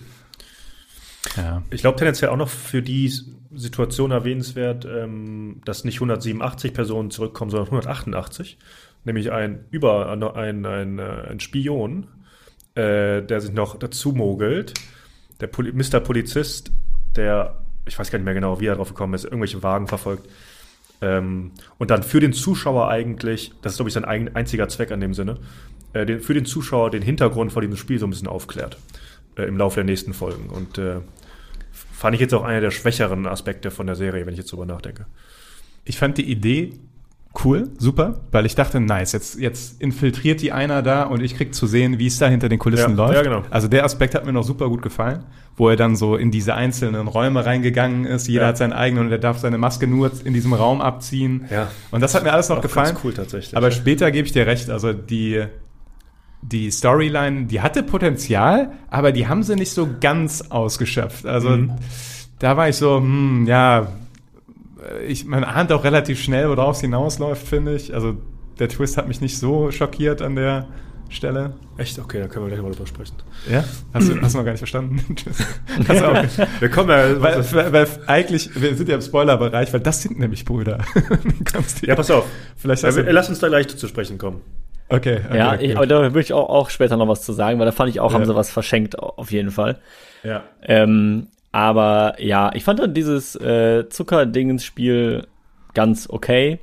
Ja. 1.37 1.63
Ich 1.71 1.83
glaube 1.83 1.99
tendenziell 1.99 2.31
auch 2.31 2.37
noch 2.37 2.49
für 2.49 2.83
die 2.83 3.13
Situation 3.55 4.11
erwähnenswert, 4.11 4.85
ähm, 4.85 5.61
dass 5.65 5.85
nicht 5.85 5.97
187 5.97 6.73
Personen 6.73 7.11
zurückkommen, 7.11 7.51
sondern 7.51 7.67
188. 7.69 8.59
Nämlich 9.05 9.31
ein 9.33 9.65
über 9.71 10.09
ein, 10.11 10.65
ein, 10.67 10.99
äh, 10.99 11.03
ein 11.31 11.41
Spion, 11.41 12.07
äh, 12.75 13.23
der 13.23 13.41
sich 13.41 13.53
noch 13.53 13.77
dazu 13.79 14.13
mogelt. 14.13 14.75
Der 15.41 15.47
Poli 15.49 15.73
Mr. 15.73 16.01
Polizist, 16.01 16.71
der, 17.17 17.63
ich 17.87 17.99
weiß 17.99 18.11
gar 18.11 18.19
nicht 18.19 18.25
mehr 18.25 18.35
genau, 18.35 18.61
wie 18.61 18.67
er 18.67 18.77
drauf 18.77 18.89
gekommen 18.89 19.15
ist, 19.15 19.25
irgendwelche 19.25 19.63
Wagen 19.63 19.89
verfolgt. 19.89 20.29
Ähm, 21.03 21.51
und 21.79 21.91
dann 21.91 22.03
für 22.03 22.21
den 22.21 22.33
Zuschauer 22.33 22.89
eigentlich, 22.89 23.53
das 23.61 23.73
ist 23.73 23.79
glaube 23.79 23.89
ich 23.89 23.95
sein 23.95 24.05
einziger 24.05 24.69
Zweck 24.69 24.93
an 24.93 25.01
dem 25.01 25.13
Sinne, 25.13 25.39
äh, 25.93 26.07
den, 26.07 26.21
für 26.21 26.33
den 26.33 26.47
Zuschauer 26.47 26.91
den 26.91 27.03
Hintergrund 27.03 27.53
vor 27.53 27.61
diesem 27.61 27.77
Spiel 27.77 27.99
so 27.99 28.07
ein 28.07 28.11
bisschen 28.11 28.29
aufklärt 28.29 28.79
äh, 29.37 29.43
im 29.43 29.59
Laufe 29.59 29.77
der 29.77 29.85
nächsten 29.85 30.15
Folgen. 30.15 30.49
Und 30.49 30.79
äh, 30.79 31.01
fand 31.73 32.15
ich 32.15 32.21
jetzt 32.21 32.33
auch 32.33 32.45
einer 32.45 32.61
der 32.61 32.71
schwächeren 32.71 33.27
Aspekte 33.27 33.71
von 33.71 33.87
der 33.87 33.97
Serie, 33.97 34.25
wenn 34.25 34.33
ich 34.33 34.39
jetzt 34.39 34.53
drüber 34.53 34.65
nachdenke. 34.65 35.07
Ich 35.85 35.99
fand 35.99 36.19
die 36.19 36.31
Idee 36.31 36.73
cool, 37.45 37.71
super, 37.79 38.21
weil 38.31 38.45
ich 38.47 38.55
dachte, 38.55 38.79
nice, 38.81 39.13
jetzt, 39.13 39.41
jetzt 39.41 39.81
infiltriert 39.81 40.43
die 40.43 40.53
einer 40.53 40.83
da 40.83 41.05
und 41.05 41.23
ich 41.23 41.35
krieg 41.37 41.55
zu 41.55 41.67
sehen, 41.67 41.99
wie 41.99 42.07
es 42.09 42.19
da 42.19 42.29
hinter 42.29 42.49
den 42.49 42.59
Kulissen 42.59 42.91
Ja, 42.91 42.97
läuft. 42.97 43.15
ja, 43.15 43.23
genau. 43.23 43.43
Also 43.51 43.69
der 43.69 43.85
Aspekt 43.85 44.15
hat 44.15 44.27
mir 44.27 44.33
noch 44.33 44.45
super 44.45 44.69
gut 44.69 44.83
gefallen, 44.83 45.25
wo 45.57 45.69
er 45.71 45.77
dann 45.77 45.97
so 45.97 46.17
in 46.17 46.31
diese 46.31 46.55
einzelnen 46.55 47.09
Räume 47.09 47.45
reingegangen 47.47 48.05
ist. 48.05 48.29
Jeder 48.29 48.43
Ja. 48.43 48.49
hat 48.49 48.59
seinen 48.59 48.73
eigenen 48.75 49.07
und 49.07 49.13
er 49.13 49.19
darf 49.19 49.39
seine 49.39 49.57
Maske 49.57 49.87
nur 49.87 50.11
in 50.25 50.35
diesem 50.35 50.53
Raum 50.53 50.81
abziehen. 50.83 51.47
Ja. 51.51 51.69
Und 51.91 52.03
das 52.03 52.15
hat 52.15 52.23
mir 52.23 52.33
alles 52.33 52.49
noch 52.51 52.59
Auch 52.59 52.63
gefallen. 52.63 52.97
cool 53.03 53.15
tatsächlich. 53.15 53.57
Aber 53.57 53.71
später 53.71 54.11
gebe 54.11 54.27
ich 54.27 54.33
dir 54.33 54.47
recht, 54.47 54.69
also 54.69 54.93
die, 54.93 55.43
die 56.43 56.71
Storyline, 56.71 57.47
die 57.47 57.61
hatte 57.61 57.83
Potenzial, 57.83 58.73
aber 58.91 59.13
die 59.13 59.27
haben 59.29 59.43
sie 59.43 59.55
nicht 59.57 59.71
so 59.73 59.89
ganz 60.01 60.43
ausgeschöpft. 60.51 61.25
Also 61.25 61.49
Mhm. 61.51 61.73
da 62.41 62.57
war 62.57 62.69
ich 62.69 62.77
so, 62.77 62.97
hm, 62.99 63.47
ja, 63.47 63.87
ich, 65.07 65.25
man 65.25 65.45
ahnt 65.45 65.73
auch 65.73 65.85
relativ 65.85 66.21
schnell, 66.21 66.49
worauf 66.49 66.77
es 66.77 66.81
hinausläuft, 66.83 67.47
finde 67.47 67.75
ich. 67.75 67.95
Also 67.95 68.17
der 68.59 68.69
Twist 68.69 68.97
hat 68.97 69.09
mich 69.09 69.21
nicht 69.21 69.39
so 69.39 69.71
schockiert 69.71 70.23
an 70.23 70.37
der 70.37 70.67
Stelle. 71.09 71.55
Echt? 71.77 71.99
Okay, 71.99 72.21
dann 72.21 72.29
können 72.31 72.47
wir 72.47 72.51
gleich 72.51 72.63
mal 72.63 72.71
drüber 72.73 72.87
sprechen. 72.87 73.15
Ja? 73.51 73.65
Hast 73.93 74.09
du, 74.09 74.21
hast 74.23 74.33
du 74.35 74.39
noch 74.39 74.45
gar 74.45 74.53
nicht 74.53 74.61
verstanden? 74.61 75.03
Tschüss. 75.17 75.45
Pass 75.87 76.03
auf. 76.03 76.39
Wir 76.61 76.69
kommen 76.71 76.89
ja. 76.91 77.21
Weil, 77.21 77.53
weil, 77.53 77.73
weil 77.73 77.87
eigentlich, 78.07 78.51
wir 78.61 78.75
sind 78.75 78.89
ja 78.89 78.95
im 78.95 79.03
Spoilerbereich, 79.03 79.73
weil 79.73 79.81
das 79.81 80.01
sind 80.03 80.19
nämlich 80.19 80.45
Brüder. 80.45 80.79
Ja, 81.83 81.95
pass 81.97 82.11
auf. 82.11 82.25
Vielleicht 82.57 82.83
Ja, 82.83 82.89
hast 82.89 82.97
wir- 82.97 83.05
du, 83.05 83.13
lass 83.13 83.29
uns 83.29 83.41
da 83.41 83.49
gleich 83.49 83.69
zu 83.69 83.87
sprechen 83.89 84.17
kommen. 84.17 84.41
okay, 84.89 85.21
okay. 85.27 85.37
Ja, 85.37 85.55
ich, 85.55 85.69
gut. 85.69 85.77
aber 85.77 85.87
da 85.87 86.01
würde 86.03 86.21
ich 86.21 86.33
auch, 86.33 86.49
auch 86.49 86.71
später 86.71 86.97
noch 86.97 87.09
was 87.09 87.23
zu 87.23 87.33
sagen, 87.35 87.59
weil 87.59 87.67
da 87.67 87.73
fand 87.73 87.91
ich 87.91 88.01
auch, 88.01 88.13
haben 88.15 88.23
Ja. 88.23 88.27
sie 88.29 88.35
was 88.35 88.51
verschenkt, 88.51 88.99
auf 88.99 89.31
jeden 89.33 89.51
Fall. 89.51 89.81
ja. 90.23 90.43
Ähm, 90.63 91.29
aber 91.53 92.15
ja, 92.19 92.51
ich 92.55 92.65
fand 92.65 92.81
dann 92.81 92.95
dieses 92.95 93.37
äh, 93.37 93.89
Zuckerdingens-Spiel 93.89 95.27
ganz 95.75 96.09
okay. 96.11 96.59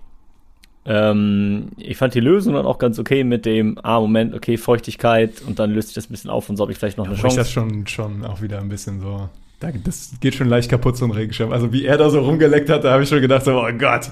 Ähm, 0.85 1.67
ich 1.77 1.97
fand 1.97 2.15
die 2.15 2.19
Lösung 2.19 2.55
dann 2.55 2.65
auch 2.65 2.79
ganz 2.79 2.97
okay 2.97 3.23
mit 3.23 3.45
dem, 3.45 3.77
ah, 3.83 3.99
Moment, 3.99 4.33
okay, 4.33 4.57
Feuchtigkeit 4.57 5.41
und 5.45 5.59
dann 5.59 5.71
löst 5.71 5.89
sich 5.89 5.95
das 5.95 6.09
ein 6.09 6.11
bisschen 6.11 6.31
auf 6.31 6.49
und 6.49 6.57
so 6.57 6.63
habe 6.63 6.71
ich 6.71 6.79
vielleicht 6.79 6.97
noch 6.97 7.05
eine 7.05 7.13
Wo 7.13 7.17
ich 7.17 7.21
Chance. 7.21 7.37
das 7.37 7.51
schon, 7.51 7.85
schon 7.85 8.25
auch 8.25 8.41
wieder 8.41 8.59
ein 8.59 8.69
bisschen 8.69 8.99
so. 8.99 9.29
Da, 9.59 9.71
das 9.71 10.13
geht 10.21 10.35
schon 10.35 10.47
leicht 10.47 10.69
kaputt, 10.69 10.97
so 10.97 11.05
ein 11.05 11.11
Regenschirm. 11.11 11.51
Also 11.51 11.71
wie 11.71 11.85
er 11.85 11.97
da 11.97 12.09
so 12.09 12.21
rumgeleckt 12.21 12.69
hat, 12.69 12.85
da 12.85 12.93
habe 12.93 13.03
ich 13.03 13.09
schon 13.09 13.21
gedacht, 13.21 13.45
so, 13.45 13.61
oh 13.61 13.71
Gott. 13.77 14.09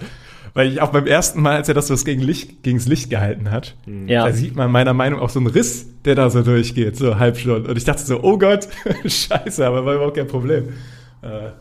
Weil 0.57 0.71
ich 0.71 0.81
auch 0.81 0.89
beim 0.91 1.05
ersten 1.05 1.39
Mal, 1.39 1.55
als 1.57 1.67
er 1.67 1.75
das 1.75 1.85
so 1.85 1.95
gegen 2.03 2.19
Licht, 2.23 2.63
gegens 2.63 2.87
Licht 2.87 3.11
gehalten 3.11 3.51
hat, 3.51 3.75
Ja. 4.07 4.25
da 4.25 4.33
sieht 4.33 4.55
man 4.55 4.71
meiner 4.71 4.93
Meinung 4.95 5.19
nach 5.19 5.25
auch 5.25 5.29
so 5.29 5.37
einen 5.39 5.47
Riss, 5.49 5.85
der 6.03 6.15
da 6.15 6.31
so 6.31 6.41
durchgeht, 6.41 6.97
so 6.97 7.19
halb 7.19 7.37
schon. 7.37 7.67
Und 7.67 7.77
ich 7.77 7.83
dachte 7.83 8.01
so, 8.01 8.23
oh 8.23 8.39
Gott, 8.39 8.67
scheiße, 9.05 9.63
aber 9.63 9.85
war 9.85 9.93
überhaupt 9.93 10.17
kein 10.17 10.25
Problem. 10.25 10.69
Äh, 11.21 11.51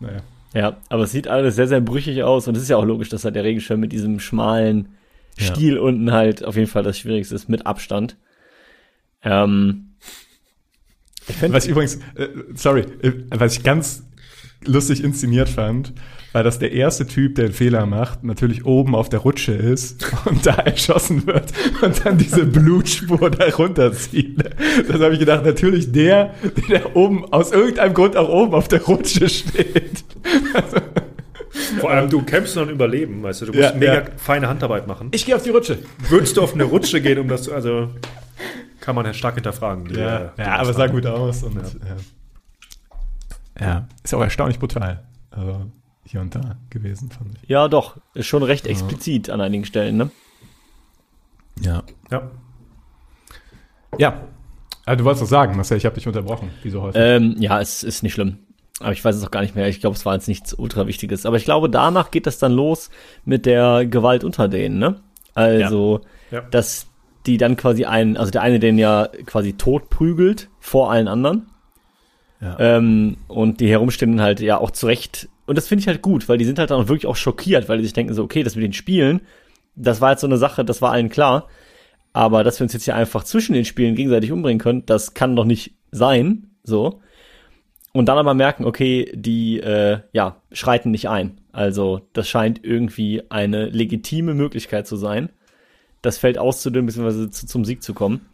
naja. 0.00 0.20
Ja, 0.52 0.76
aber 0.90 1.04
es 1.04 1.12
sieht 1.12 1.28
alles 1.28 1.56
sehr, 1.56 1.66
sehr 1.66 1.80
brüchig 1.80 2.22
aus 2.24 2.46
und 2.46 2.54
es 2.58 2.64
ist 2.64 2.68
ja 2.68 2.76
auch 2.76 2.84
logisch, 2.84 3.08
dass 3.08 3.24
halt 3.24 3.36
der 3.36 3.44
Regenschirm 3.44 3.80
mit 3.80 3.90
diesem 3.90 4.20
schmalen 4.20 4.90
Ja. 5.38 5.46
Stiel 5.46 5.78
unten 5.78 6.12
halt 6.12 6.44
auf 6.44 6.56
jeden 6.56 6.68
Fall 6.68 6.82
das 6.82 6.98
Schwierigste 6.98 7.34
ist, 7.34 7.48
mit 7.48 7.64
Abstand. 7.64 8.16
Ähm, 9.22 9.94
Was 11.48 11.64
ich 11.64 11.70
übrigens, 11.70 11.96
äh, 12.16 12.28
sorry, 12.54 12.82
äh, 13.00 13.12
was 13.30 13.56
ich 13.56 13.62
ganz 13.62 14.04
lustig 14.66 15.02
inszeniert 15.02 15.48
fand, 15.48 15.94
war, 16.32 16.42
dass 16.42 16.58
der 16.58 16.72
erste 16.72 17.06
Typ, 17.06 17.34
der 17.34 17.46
einen 17.46 17.54
Fehler 17.54 17.86
macht, 17.86 18.24
natürlich 18.24 18.64
oben 18.64 18.94
auf 18.94 19.08
der 19.08 19.20
Rutsche 19.20 19.52
ist 19.52 20.04
und 20.24 20.46
da 20.46 20.54
erschossen 20.54 21.26
wird 21.26 21.52
und 21.82 22.04
dann 22.04 22.18
diese 22.18 22.44
Blutspur 22.44 23.30
da 23.30 23.46
runterzieht. 23.46 24.42
Das 24.88 25.00
habe 25.00 25.14
ich 25.14 25.20
gedacht, 25.20 25.44
natürlich 25.44 25.92
der, 25.92 26.34
der 26.68 26.96
oben 26.96 27.30
aus 27.32 27.52
irgendeinem 27.52 27.94
Grund 27.94 28.16
auch 28.16 28.28
oben 28.28 28.54
auf 28.54 28.68
der 28.68 28.82
Rutsche 28.82 29.28
steht. 29.28 30.04
Vor 31.80 31.90
allem, 31.90 32.08
du 32.08 32.22
kämpfst 32.22 32.56
noch 32.56 32.62
ein 32.62 32.70
Überleben, 32.70 33.22
weißt 33.22 33.42
du. 33.42 33.46
Du 33.46 33.52
musst 33.52 33.70
Ja, 33.70 33.74
mega 33.74 33.94
ja. 33.94 34.04
feine 34.16 34.48
Handarbeit 34.48 34.86
machen. 34.86 35.08
Ich 35.12 35.26
gehe 35.26 35.36
auf 35.36 35.42
die 35.42 35.50
Rutsche. 35.50 35.78
Würdest 36.08 36.36
du 36.36 36.42
auf 36.42 36.54
eine 36.54 36.64
Rutsche 36.64 37.00
gehen, 37.02 37.18
um 37.18 37.28
das 37.28 37.42
zu, 37.44 37.52
also 37.54 37.90
kann 38.80 38.94
man 38.94 39.04
ja 39.04 39.12
stark 39.12 39.34
hinterfragen. 39.34 39.84
die, 39.84 39.94
äh, 39.94 40.28
die 40.36 40.42
ja 40.42 40.56
aber 40.56 40.72
sah 40.72 40.86
gut 40.86 41.06
aus. 41.06 41.42
Und, 41.42 41.56
ja. 43.58 43.66
ja, 43.66 43.88
ist 44.02 44.14
auch 44.14 44.22
erstaunlich 44.22 44.58
brutal. 44.58 45.04
Also 45.30 45.70
hier 46.04 46.20
und 46.20 46.34
da 46.34 46.56
gewesen, 46.70 47.10
fand 47.10 47.30
ich. 47.42 47.48
ja 47.48 47.68
doch, 47.68 47.96
ist 48.14 48.26
schon 48.26 48.42
recht 48.42 48.66
explizit 48.66 49.30
an 49.30 49.40
einigen 49.40 49.64
Stellen, 49.64 49.96
ne? 49.96 50.10
Ja. 51.60 51.82
Ja. 52.10 52.30
Ja. 53.98 54.20
Also, 54.84 54.98
du 54.98 55.04
wolltest 55.04 55.22
was 55.22 55.28
sagen, 55.28 55.54
Marcel, 55.56 55.76
ich 55.76 55.84
habe 55.84 55.94
dich 55.94 56.06
unterbrochen, 56.06 56.50
wie 56.62 56.70
so 56.70 56.82
häufig. 56.82 57.00
Ähm, 57.02 57.36
ja, 57.38 57.60
es 57.60 57.82
ist 57.82 58.02
nicht 58.02 58.14
schlimm. 58.14 58.38
Aber 58.80 58.92
ich 58.92 59.04
weiß 59.04 59.14
es 59.14 59.22
auch 59.24 59.30
gar 59.30 59.42
nicht 59.42 59.54
mehr. 59.54 59.68
Ich 59.68 59.80
glaube, 59.80 59.94
es 59.94 60.04
war 60.04 60.14
jetzt 60.14 60.26
nichts 60.26 60.54
ultra 60.54 60.86
Wichtiges. 60.88 61.24
Aber 61.24 61.36
ich 61.36 61.44
glaube, 61.44 61.70
danach 61.70 62.10
geht 62.10 62.26
das 62.26 62.38
dann 62.38 62.52
los 62.52 62.90
mit 63.24 63.46
der 63.46 63.86
Gewalt 63.86 64.24
unter 64.24 64.48
denen, 64.48 64.78
ne? 64.78 65.00
Also, 65.34 66.00
Ja. 66.30 66.38
Ja. 66.40 66.44
dass 66.50 66.86
die 67.26 67.36
dann 67.36 67.56
quasi 67.56 67.84
einen, 67.84 68.16
also 68.16 68.32
der 68.32 68.42
eine 68.42 68.58
den 68.58 68.78
ja 68.78 69.08
quasi 69.26 69.52
tot 69.52 69.88
prügelt 69.90 70.48
vor 70.58 70.90
allen 70.90 71.06
anderen. 71.06 71.46
Ja. 72.40 72.58
Ähm, 72.58 73.18
und 73.28 73.60
die 73.60 73.68
herumstehenden 73.68 74.20
halt 74.20 74.40
ja 74.40 74.58
auch 74.58 74.72
zurecht. 74.72 75.28
Und 75.46 75.56
das 75.56 75.68
finde 75.68 75.80
ich 75.80 75.88
halt 75.88 76.02
gut, 76.02 76.28
weil 76.28 76.38
die 76.38 76.44
sind 76.44 76.58
halt 76.58 76.70
dann 76.70 76.80
auch 76.80 76.88
wirklich 76.88 77.06
auch 77.06 77.16
schockiert, 77.16 77.68
weil 77.68 77.78
die 77.78 77.84
sich 77.84 77.92
denken 77.92 78.14
so, 78.14 78.22
okay, 78.22 78.42
das 78.42 78.54
mit 78.54 78.64
den 78.64 78.72
Spielen, 78.72 79.22
das 79.74 80.00
war 80.00 80.10
jetzt 80.12 80.20
so 80.20 80.26
eine 80.26 80.36
Sache, 80.36 80.64
das 80.64 80.82
war 80.82 80.92
allen 80.92 81.08
klar. 81.08 81.48
Aber 82.12 82.44
dass 82.44 82.60
wir 82.60 82.64
uns 82.64 82.72
jetzt 82.72 82.84
hier 82.84 82.96
einfach 82.96 83.24
zwischen 83.24 83.54
den 83.54 83.64
Spielen 83.64 83.94
gegenseitig 83.94 84.32
umbringen 84.32 84.60
können, 84.60 84.86
das 84.86 85.14
kann 85.14 85.34
doch 85.34 85.44
nicht 85.44 85.74
sein, 85.90 86.50
so. 86.62 87.00
Und 87.92 88.06
dann 88.06 88.18
aber 88.18 88.34
merken, 88.34 88.64
okay, 88.64 89.10
die, 89.14 89.60
äh, 89.60 90.00
ja, 90.12 90.40
schreiten 90.50 90.90
nicht 90.90 91.08
ein. 91.08 91.40
Also, 91.52 92.08
das 92.14 92.28
scheint 92.28 92.64
irgendwie 92.64 93.22
eine 93.30 93.66
legitime 93.66 94.34
Möglichkeit 94.34 94.86
zu 94.86 94.96
sein, 94.96 95.30
das 96.00 96.18
Feld 96.18 96.38
auszudünnen, 96.38 96.86
beziehungsweise 96.86 97.30
zu, 97.30 97.46
zum 97.46 97.64
Sieg 97.64 97.82
zu 97.82 97.92
kommen. 97.92 98.26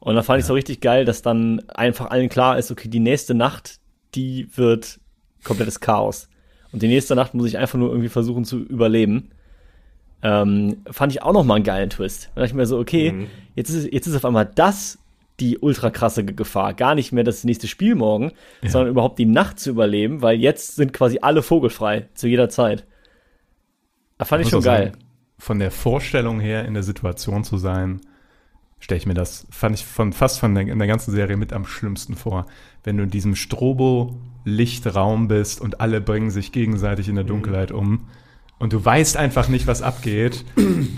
Und 0.00 0.16
da 0.16 0.22
fand 0.22 0.38
ja. 0.38 0.40
ich 0.40 0.46
so 0.46 0.54
richtig 0.54 0.80
geil, 0.80 1.04
dass 1.04 1.22
dann 1.22 1.62
einfach 1.68 2.10
allen 2.10 2.28
klar 2.28 2.58
ist, 2.58 2.70
okay, 2.70 2.88
die 2.88 3.00
nächste 3.00 3.34
Nacht, 3.34 3.78
die 4.14 4.48
wird 4.56 5.00
komplettes 5.44 5.80
Chaos. 5.80 6.28
Und 6.74 6.82
die 6.82 6.88
nächste 6.88 7.14
Nacht 7.14 7.34
muss 7.34 7.46
ich 7.46 7.56
einfach 7.56 7.78
nur 7.78 7.90
irgendwie 7.90 8.08
versuchen 8.08 8.44
zu 8.44 8.58
überleben. 8.58 9.30
Ähm, 10.22 10.78
fand 10.90 11.12
ich 11.12 11.22
auch 11.22 11.32
noch 11.32 11.44
mal 11.44 11.54
einen 11.54 11.64
geilen 11.64 11.88
Twist. 11.88 12.32
Da 12.34 12.40
dachte 12.40 12.50
ich 12.50 12.54
mir 12.54 12.66
so, 12.66 12.80
okay, 12.80 13.12
mhm. 13.12 13.26
jetzt, 13.54 13.70
ist, 13.70 13.92
jetzt 13.92 14.08
ist 14.08 14.16
auf 14.16 14.24
einmal 14.24 14.50
das 14.52 14.98
die 15.38 15.58
ultra 15.58 15.90
krasse 15.90 16.24
Gefahr. 16.24 16.74
Gar 16.74 16.96
nicht 16.96 17.12
mehr 17.12 17.22
das 17.22 17.44
nächste 17.44 17.68
Spiel 17.68 17.94
morgen, 17.94 18.32
ja. 18.60 18.70
sondern 18.70 18.90
überhaupt 18.90 19.20
die 19.20 19.24
Nacht 19.24 19.60
zu 19.60 19.70
überleben, 19.70 20.20
weil 20.20 20.40
jetzt 20.40 20.74
sind 20.74 20.92
quasi 20.92 21.20
alle 21.22 21.42
vogelfrei 21.42 22.08
zu 22.14 22.26
jeder 22.26 22.48
Zeit. 22.48 22.84
Da 24.18 24.24
fand 24.24 24.42
ich 24.42 24.50
schon 24.50 24.60
geil. 24.60 24.86
Sagen, 24.86 25.04
von 25.38 25.60
der 25.60 25.70
Vorstellung 25.70 26.40
her 26.40 26.64
in 26.64 26.74
der 26.74 26.82
Situation 26.82 27.44
zu 27.44 27.56
sein, 27.56 28.00
stelle 28.80 28.98
ich 28.98 29.06
mir 29.06 29.14
das, 29.14 29.46
fand 29.48 29.76
ich 29.76 29.84
von 29.84 30.12
fast 30.12 30.40
von 30.40 30.56
der, 30.56 30.66
in 30.66 30.78
der 30.80 30.88
ganzen 30.88 31.12
Serie 31.12 31.36
mit 31.36 31.52
am 31.52 31.66
schlimmsten 31.66 32.16
vor. 32.16 32.46
Wenn 32.82 32.96
du 32.96 33.04
in 33.04 33.10
diesem 33.10 33.36
Strobo-Lichtraum 34.44 35.28
bist 35.28 35.60
und 35.60 35.80
alle 35.80 36.00
bringen 36.00 36.30
sich 36.30 36.52
gegenseitig 36.52 37.08
in 37.08 37.14
der 37.14 37.24
mhm. 37.24 37.28
Dunkelheit 37.28 37.72
um 37.72 38.06
und 38.58 38.72
du 38.72 38.84
weißt 38.84 39.16
einfach 39.16 39.48
nicht, 39.48 39.66
was 39.66 39.82
abgeht. 39.82 40.44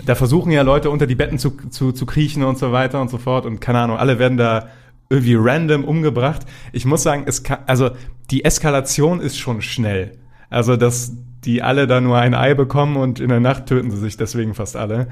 Da 0.05 0.15
versuchen 0.15 0.51
ja 0.51 0.61
Leute 0.61 0.89
unter 0.89 1.05
die 1.05 1.15
Betten 1.15 1.37
zu, 1.37 1.57
zu, 1.69 1.91
zu 1.91 2.05
kriechen 2.05 2.43
und 2.43 2.57
so 2.57 2.71
weiter 2.71 3.01
und 3.01 3.09
so 3.09 3.17
fort 3.17 3.45
und 3.45 3.59
keine 3.59 3.79
Ahnung, 3.79 3.97
alle 3.97 4.19
werden 4.19 4.37
da 4.37 4.69
irgendwie 5.09 5.35
random 5.37 5.83
umgebracht. 5.83 6.45
Ich 6.71 6.85
muss 6.85 7.03
sagen, 7.03 7.23
es 7.25 7.43
kann, 7.43 7.59
also 7.67 7.91
die 8.31 8.45
Eskalation 8.45 9.19
ist 9.19 9.37
schon 9.37 9.61
schnell. 9.61 10.17
Also, 10.49 10.77
dass 10.77 11.13
die 11.43 11.61
alle 11.61 11.87
da 11.87 11.99
nur 11.99 12.17
ein 12.19 12.33
Ei 12.33 12.53
bekommen 12.53 12.95
und 12.95 13.19
in 13.19 13.29
der 13.29 13.39
Nacht 13.39 13.65
töten 13.65 13.91
sie 13.91 13.97
sich 13.97 14.15
deswegen 14.15 14.53
fast 14.53 14.75
alle. 14.77 15.07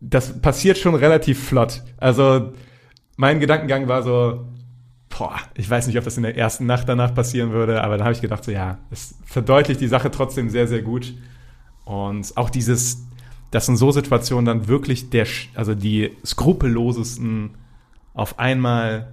Das 0.00 0.40
passiert 0.40 0.78
schon 0.78 0.94
relativ 0.94 1.46
flott. 1.46 1.82
Also, 1.98 2.52
mein 3.16 3.40
Gedankengang 3.40 3.88
war 3.88 4.02
so, 4.02 4.46
boah, 5.18 5.36
ich 5.54 5.68
weiß 5.68 5.86
nicht, 5.86 5.98
ob 5.98 6.04
das 6.04 6.16
in 6.16 6.22
der 6.22 6.36
ersten 6.36 6.66
Nacht 6.66 6.88
danach 6.88 7.14
passieren 7.14 7.50
würde, 7.52 7.82
aber 7.82 7.98
da 7.98 8.04
habe 8.04 8.14
ich 8.14 8.20
gedacht, 8.20 8.44
so 8.44 8.50
ja, 8.50 8.78
es 8.90 9.14
verdeutlicht 9.24 9.80
die 9.80 9.88
Sache 9.88 10.10
trotzdem 10.10 10.50
sehr, 10.50 10.66
sehr 10.66 10.82
gut. 10.82 11.14
Und 11.84 12.36
auch 12.36 12.50
dieses, 12.50 13.06
dass 13.50 13.68
in 13.68 13.76
so 13.76 13.90
Situationen 13.90 14.44
dann 14.44 14.68
wirklich 14.68 15.10
der, 15.10 15.26
also 15.54 15.74
die 15.74 16.16
skrupellosesten 16.24 17.50
auf 18.14 18.38
einmal 18.38 19.12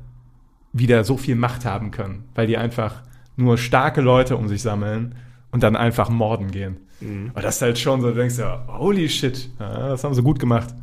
wieder 0.71 1.03
so 1.03 1.17
viel 1.17 1.35
Macht 1.35 1.65
haben 1.65 1.91
können, 1.91 2.25
weil 2.35 2.47
die 2.47 2.57
einfach 2.57 3.01
nur 3.35 3.57
starke 3.57 4.01
Leute 4.01 4.37
um 4.37 4.47
sich 4.47 4.61
sammeln 4.61 5.15
und 5.51 5.63
dann 5.63 5.75
einfach 5.75 6.09
morden 6.09 6.51
gehen. 6.51 6.77
Mhm. 6.99 7.29
Aber 7.33 7.41
das 7.41 7.57
ist 7.57 7.61
halt 7.61 7.79
schon 7.79 8.01
so, 8.01 8.09
du 8.09 8.15
denkst 8.15 8.37
ja, 8.37 8.65
holy 8.67 9.07
shit, 9.07 9.49
das 9.59 10.03
haben 10.03 10.13
sie 10.13 10.23
gut 10.23 10.39
gemacht. 10.39 10.73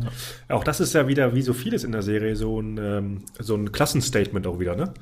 Ja. 0.00 0.56
Auch 0.56 0.64
das 0.64 0.80
ist 0.80 0.92
ja 0.94 1.08
wieder, 1.08 1.34
wie 1.34 1.42
so 1.42 1.52
vieles 1.52 1.84
in 1.84 1.92
der 1.92 2.02
Serie, 2.02 2.36
so 2.36 2.60
ein, 2.60 2.78
ähm, 2.78 3.24
so 3.38 3.54
ein 3.54 3.72
Klassenstatement 3.72 4.46
auch 4.46 4.58
wieder, 4.58 4.76
ne? 4.76 4.92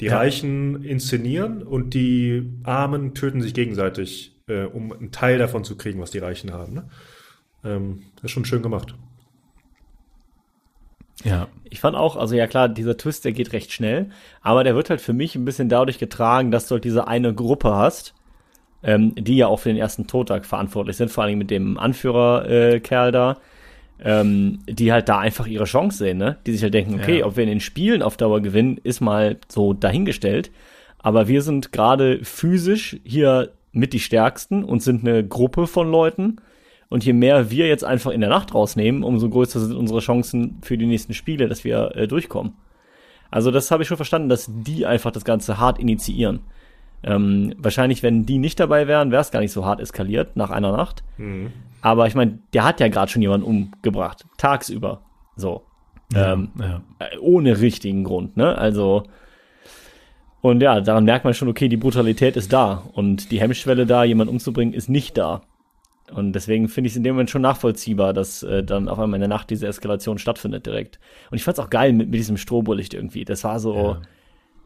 Die 0.00 0.06
ja. 0.06 0.16
Reichen 0.16 0.84
inszenieren 0.84 1.62
und 1.62 1.92
die 1.92 2.48
Armen 2.62 3.14
töten 3.14 3.42
sich 3.42 3.52
gegenseitig 3.52 4.38
äh, 4.48 4.64
um 4.64 4.92
einen 4.92 5.12
Teil 5.12 5.38
davon 5.38 5.64
zu 5.64 5.76
kriegen, 5.76 6.00
was 6.00 6.10
die 6.10 6.18
Reichen 6.18 6.52
haben. 6.52 6.74
Ne? 6.74 6.88
Ähm, 7.64 8.02
das 8.16 8.26
ist 8.26 8.30
schon 8.32 8.44
schön 8.44 8.62
gemacht. 8.62 8.94
Ja. 11.24 11.48
Ich 11.64 11.80
fand 11.80 11.96
auch, 11.96 12.16
also 12.16 12.34
ja 12.34 12.46
klar, 12.46 12.68
dieser 12.68 12.96
Twist, 12.96 13.24
der 13.24 13.32
geht 13.32 13.52
recht 13.52 13.72
schnell, 13.72 14.10
aber 14.40 14.64
der 14.64 14.74
wird 14.74 14.88
halt 14.88 15.00
für 15.00 15.12
mich 15.12 15.34
ein 15.34 15.44
bisschen 15.44 15.68
dadurch 15.68 15.98
getragen, 15.98 16.50
dass 16.50 16.68
du 16.68 16.74
halt 16.74 16.84
diese 16.84 17.08
eine 17.08 17.34
Gruppe 17.34 17.74
hast, 17.74 18.14
ähm, 18.82 19.14
die 19.16 19.36
ja 19.36 19.48
auch 19.48 19.58
für 19.58 19.68
den 19.68 19.76
ersten 19.76 20.06
Todtag 20.06 20.46
verantwortlich 20.46 20.96
sind, 20.96 21.10
vor 21.10 21.24
allem 21.24 21.38
mit 21.38 21.50
dem 21.50 21.76
Anführerkerl 21.76 23.08
äh, 23.08 23.12
da, 23.12 23.36
ähm, 24.04 24.60
die 24.68 24.92
halt 24.92 25.08
da 25.08 25.18
einfach 25.18 25.46
ihre 25.46 25.64
Chance 25.64 25.98
sehen, 25.98 26.18
ne? 26.18 26.38
Die 26.46 26.52
sich 26.52 26.62
halt 26.62 26.74
denken, 26.74 26.94
okay, 26.94 27.20
ja. 27.20 27.26
ob 27.26 27.36
wir 27.36 27.44
in 27.44 27.48
den 27.48 27.60
Spielen 27.60 28.02
auf 28.02 28.16
Dauer 28.16 28.40
gewinnen, 28.40 28.78
ist 28.82 29.00
mal 29.00 29.38
so 29.48 29.72
dahingestellt. 29.72 30.50
Aber 30.98 31.28
wir 31.28 31.42
sind 31.42 31.72
gerade 31.72 32.24
physisch 32.24 32.98
hier 33.04 33.50
mit 33.72 33.92
die 33.92 34.00
stärksten 34.00 34.64
und 34.64 34.82
sind 34.82 35.06
eine 35.06 35.26
Gruppe 35.26 35.66
von 35.66 35.90
Leuten. 35.90 36.36
Und 36.88 37.04
je 37.04 37.12
mehr 37.12 37.50
wir 37.50 37.66
jetzt 37.66 37.84
einfach 37.84 38.10
in 38.12 38.20
der 38.20 38.30
Nacht 38.30 38.54
rausnehmen, 38.54 39.02
umso 39.02 39.28
größer 39.28 39.60
sind 39.60 39.76
unsere 39.76 40.00
Chancen 40.00 40.58
für 40.62 40.78
die 40.78 40.86
nächsten 40.86 41.12
Spiele, 41.12 41.48
dass 41.48 41.64
wir 41.64 41.94
äh, 41.94 42.08
durchkommen. 42.08 42.54
Also 43.30 43.50
das 43.50 43.70
habe 43.70 43.82
ich 43.82 43.88
schon 43.88 43.98
verstanden, 43.98 44.30
dass 44.30 44.48
die 44.48 44.86
einfach 44.86 45.10
das 45.10 45.24
Ganze 45.24 45.58
hart 45.58 45.78
initiieren. 45.78 46.40
Ähm, 47.02 47.54
wahrscheinlich, 47.58 48.02
wenn 48.02 48.26
die 48.26 48.38
nicht 48.38 48.58
dabei 48.58 48.88
wären, 48.88 49.10
wäre 49.10 49.22
es 49.22 49.30
gar 49.30 49.40
nicht 49.40 49.52
so 49.52 49.64
hart 49.64 49.80
eskaliert 49.80 50.36
nach 50.36 50.50
einer 50.50 50.72
Nacht. 50.72 51.04
Mhm. 51.16 51.52
Aber 51.80 52.06
ich 52.06 52.14
meine, 52.14 52.38
der 52.52 52.64
hat 52.64 52.80
ja 52.80 52.88
gerade 52.88 53.10
schon 53.10 53.22
jemanden 53.22 53.46
umgebracht, 53.46 54.24
tagsüber. 54.36 55.02
So. 55.36 55.62
Ja, 56.12 56.32
ähm, 56.32 56.50
ja. 56.58 56.80
Äh, 56.98 57.18
ohne 57.18 57.60
richtigen 57.60 58.02
Grund, 58.04 58.36
ne? 58.36 58.56
Also 58.56 59.04
und 60.40 60.62
ja, 60.62 60.80
daran 60.80 61.04
merkt 61.04 61.24
man 61.24 61.34
schon, 61.34 61.48
okay, 61.48 61.68
die 61.68 61.76
Brutalität 61.76 62.36
ist 62.36 62.52
da 62.52 62.84
und 62.92 63.30
die 63.30 63.40
Hemmschwelle 63.40 63.86
da, 63.86 64.04
jemanden 64.04 64.32
umzubringen, 64.32 64.72
ist 64.72 64.88
nicht 64.88 65.18
da. 65.18 65.42
Und 66.12 66.32
deswegen 66.32 66.68
finde 66.68 66.86
ich 66.86 66.92
es 66.92 66.96
in 66.96 67.02
dem 67.02 67.16
Moment 67.16 67.28
schon 67.28 67.42
nachvollziehbar, 67.42 68.14
dass 68.14 68.42
äh, 68.42 68.62
dann 68.62 68.88
auf 68.88 68.98
einmal 68.98 69.18
in 69.18 69.22
der 69.22 69.28
Nacht 69.28 69.50
diese 69.50 69.66
Eskalation 69.66 70.18
stattfindet 70.18 70.64
direkt. 70.64 70.98
Und 71.30 71.36
ich 71.36 71.44
fand 71.44 71.58
es 71.58 71.64
auch 71.64 71.68
geil 71.68 71.92
mit, 71.92 72.08
mit 72.08 72.18
diesem 72.18 72.38
Strobolicht 72.38 72.94
irgendwie. 72.94 73.24
Das 73.24 73.44
war 73.44 73.60
so, 73.60 73.74
ja. 73.74 74.00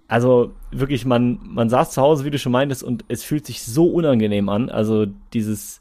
Also 0.09 0.55
wirklich, 0.71 1.05
man, 1.05 1.41
man 1.43 1.69
saß 1.69 1.93
zu 1.93 2.03
Hause, 2.03 2.25
wie 2.25 2.31
du 2.31 2.39
schon 2.39 2.53
meintest, 2.53 2.83
und 2.83 3.05
es 3.09 3.25
fühlt 3.25 3.47
sich 3.47 3.63
so 3.63 3.87
unangenehm 3.87 4.49
an. 4.49 4.69
Also 4.69 5.07
dieses, 5.33 5.81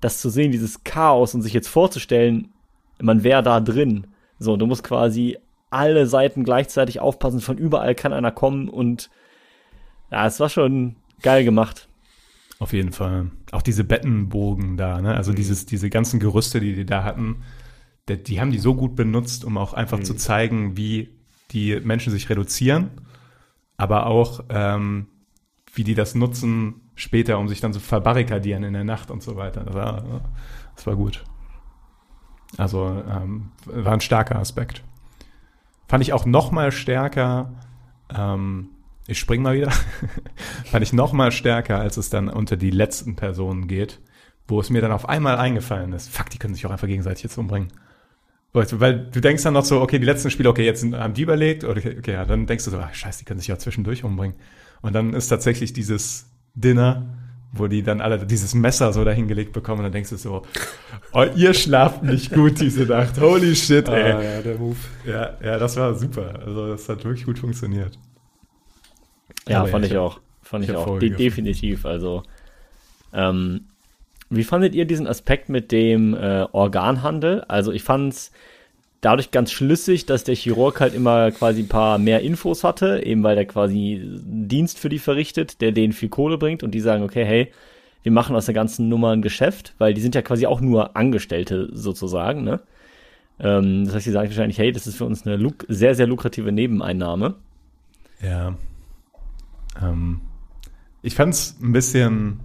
das 0.00 0.20
zu 0.20 0.30
sehen, 0.30 0.52
dieses 0.52 0.84
Chaos 0.84 1.34
und 1.34 1.42
sich 1.42 1.52
jetzt 1.52 1.68
vorzustellen, 1.68 2.52
man 3.00 3.22
wäre 3.22 3.42
da 3.42 3.60
drin. 3.60 4.06
So, 4.38 4.56
du 4.56 4.66
musst 4.66 4.84
quasi 4.84 5.38
alle 5.70 6.06
Seiten 6.06 6.44
gleichzeitig 6.44 7.00
aufpassen, 7.00 7.40
von 7.40 7.58
überall 7.58 7.94
kann 7.94 8.12
einer 8.12 8.32
kommen 8.32 8.68
und 8.68 9.10
ja, 10.10 10.26
es 10.26 10.40
war 10.40 10.48
schon 10.48 10.96
geil 11.22 11.44
gemacht. 11.44 11.88
Auf 12.58 12.72
jeden 12.72 12.92
Fall. 12.92 13.30
Auch 13.52 13.62
diese 13.62 13.84
Bettenbogen 13.84 14.76
da, 14.76 15.00
ne? 15.00 15.14
Also 15.14 15.32
mhm. 15.32 15.36
dieses, 15.36 15.66
diese 15.66 15.88
ganzen 15.88 16.20
Gerüste, 16.20 16.60
die 16.60 16.74
die 16.74 16.84
da 16.84 17.04
hatten, 17.04 17.42
die, 18.08 18.22
die 18.22 18.40
haben 18.40 18.50
die 18.50 18.58
so 18.58 18.74
gut 18.74 18.96
benutzt, 18.96 19.44
um 19.44 19.56
auch 19.56 19.72
einfach 19.72 19.98
mhm. 19.98 20.04
zu 20.04 20.14
zeigen, 20.14 20.76
wie 20.76 21.10
die 21.52 21.80
Menschen 21.80 22.12
sich 22.12 22.28
reduzieren, 22.28 22.90
aber 23.80 24.06
auch 24.06 24.44
ähm, 24.50 25.06
wie 25.72 25.84
die 25.84 25.94
das 25.94 26.14
nutzen 26.14 26.90
später, 26.96 27.38
um 27.38 27.48
sich 27.48 27.60
dann 27.60 27.72
zu 27.72 27.80
verbarrikadieren 27.80 28.62
in 28.62 28.74
der 28.74 28.84
Nacht 28.84 29.10
und 29.10 29.22
so 29.22 29.36
weiter. 29.36 29.64
Das 29.64 29.74
war, 29.74 30.04
das 30.76 30.86
war 30.86 30.96
gut. 30.96 31.24
Also 32.58 33.02
ähm, 33.08 33.52
war 33.64 33.94
ein 33.94 34.02
starker 34.02 34.38
Aspekt. 34.38 34.82
Fand 35.88 36.02
ich 36.02 36.12
auch 36.12 36.26
noch 36.26 36.50
mal 36.50 36.72
stärker, 36.72 37.54
ähm, 38.14 38.68
ich 39.06 39.18
spring 39.18 39.40
mal 39.40 39.54
wieder, 39.54 39.70
fand 40.66 40.82
ich 40.82 40.92
noch 40.92 41.14
mal 41.14 41.32
stärker, 41.32 41.78
als 41.78 41.96
es 41.96 42.10
dann 42.10 42.28
unter 42.28 42.58
die 42.58 42.70
letzten 42.70 43.16
Personen 43.16 43.66
geht, 43.66 43.98
wo 44.46 44.60
es 44.60 44.68
mir 44.68 44.82
dann 44.82 44.92
auf 44.92 45.08
einmal 45.08 45.38
eingefallen 45.38 45.94
ist, 45.94 46.10
fuck, 46.10 46.28
die 46.28 46.38
können 46.38 46.54
sich 46.54 46.66
auch 46.66 46.70
einfach 46.70 46.86
gegenseitig 46.86 47.22
jetzt 47.22 47.38
umbringen. 47.38 47.72
Weil 48.52 49.08
du 49.12 49.20
denkst 49.20 49.44
dann 49.44 49.54
noch 49.54 49.64
so, 49.64 49.80
okay, 49.80 49.98
die 49.98 50.06
letzten 50.06 50.30
Spiele, 50.30 50.48
okay, 50.48 50.64
jetzt 50.64 50.84
haben 50.92 51.14
die 51.14 51.22
überlegt, 51.22 51.62
oder 51.62 51.78
okay, 51.78 52.12
ja, 52.12 52.24
dann 52.24 52.46
denkst 52.46 52.64
du 52.64 52.70
so, 52.70 52.78
ach, 52.78 52.92
scheiße, 52.92 53.20
die 53.20 53.24
können 53.24 53.38
sich 53.38 53.48
ja 53.48 53.58
zwischendurch 53.58 54.02
umbringen. 54.02 54.36
Und 54.82 54.94
dann 54.94 55.12
ist 55.12 55.28
tatsächlich 55.28 55.72
dieses 55.72 56.26
Dinner, 56.54 57.06
wo 57.52 57.66
die 57.66 57.82
dann 57.82 58.00
alle 58.00 58.24
dieses 58.26 58.54
Messer 58.54 58.92
so 58.92 59.04
dahingelegt 59.04 59.52
bekommen 59.52 59.78
und 59.78 59.84
dann 59.84 59.92
denkst 59.92 60.10
du 60.10 60.16
so, 60.16 60.42
oh, 61.12 61.26
ihr 61.34 61.54
schlaft 61.54 62.02
nicht 62.02 62.32
gut 62.32 62.60
diese 62.60 62.84
Nacht. 62.84 63.20
Holy 63.20 63.54
shit, 63.54 63.88
ah, 63.88 63.94
ey. 63.94 64.12
Ah, 64.12 64.22
ja, 64.22 64.42
der 64.42 64.58
Move. 64.58 64.76
Ja, 65.04 65.36
ja, 65.42 65.58
das 65.58 65.76
war 65.76 65.94
super. 65.94 66.40
Also 66.44 66.68
das 66.68 66.88
hat 66.88 67.04
wirklich 67.04 67.24
gut 67.24 67.38
funktioniert. 67.38 67.98
Ja, 69.48 69.64
fand 69.66 69.84
ich, 69.84 69.96
auch. 69.96 70.20
Fand 70.42 70.64
ich, 70.64 70.70
ich 70.70 70.76
auch. 70.76 70.98
De 70.98 71.10
definitiv. 71.10 71.86
Also, 71.86 72.22
ähm, 73.12 73.66
wie 74.30 74.44
fandet 74.44 74.74
ihr 74.74 74.84
diesen 74.84 75.06
Aspekt 75.06 75.48
mit 75.48 75.72
dem 75.72 76.14
äh, 76.14 76.46
Organhandel? 76.52 77.42
Also 77.48 77.72
ich 77.72 77.82
fand's 77.82 78.30
dadurch 79.00 79.30
ganz 79.30 79.50
schlüssig, 79.50 80.06
dass 80.06 80.24
der 80.24 80.36
Chirurg 80.36 80.80
halt 80.80 80.94
immer 80.94 81.30
quasi 81.32 81.62
ein 81.62 81.68
paar 81.68 81.98
mehr 81.98 82.20
Infos 82.20 82.62
hatte, 82.64 83.02
eben 83.04 83.22
weil 83.22 83.34
der 83.34 83.46
quasi 83.46 84.00
Dienst 84.22 84.78
für 84.78 84.88
die 84.88 84.98
verrichtet, 84.98 85.60
der 85.60 85.72
denen 85.72 85.92
viel 85.92 86.10
Kohle 86.10 86.38
bringt 86.38 86.62
und 86.62 86.72
die 86.72 86.80
sagen, 86.80 87.02
okay, 87.02 87.24
hey, 87.24 87.52
wir 88.02 88.12
machen 88.12 88.36
aus 88.36 88.46
der 88.46 88.54
ganzen 88.54 88.88
Nummer 88.88 89.10
ein 89.10 89.22
Geschäft, 89.22 89.74
weil 89.78 89.94
die 89.94 90.00
sind 90.00 90.14
ja 90.14 90.22
quasi 90.22 90.46
auch 90.46 90.60
nur 90.60 90.96
Angestellte 90.96 91.68
sozusagen, 91.72 92.44
ne? 92.44 92.60
Ähm, 93.38 93.86
das 93.86 93.94
heißt, 93.94 94.06
die 94.06 94.10
sagen 94.10 94.28
wahrscheinlich, 94.28 94.58
hey, 94.58 94.70
das 94.70 94.86
ist 94.86 94.96
für 94.96 95.06
uns 95.06 95.26
eine 95.26 95.52
sehr, 95.68 95.94
sehr 95.94 96.06
lukrative 96.06 96.52
Nebeneinnahme. 96.52 97.34
Ja. 98.22 98.54
Ähm, 99.82 100.20
ich 101.02 101.14
fand 101.14 101.34
es 101.34 101.58
ein 101.62 101.72
bisschen 101.72 102.40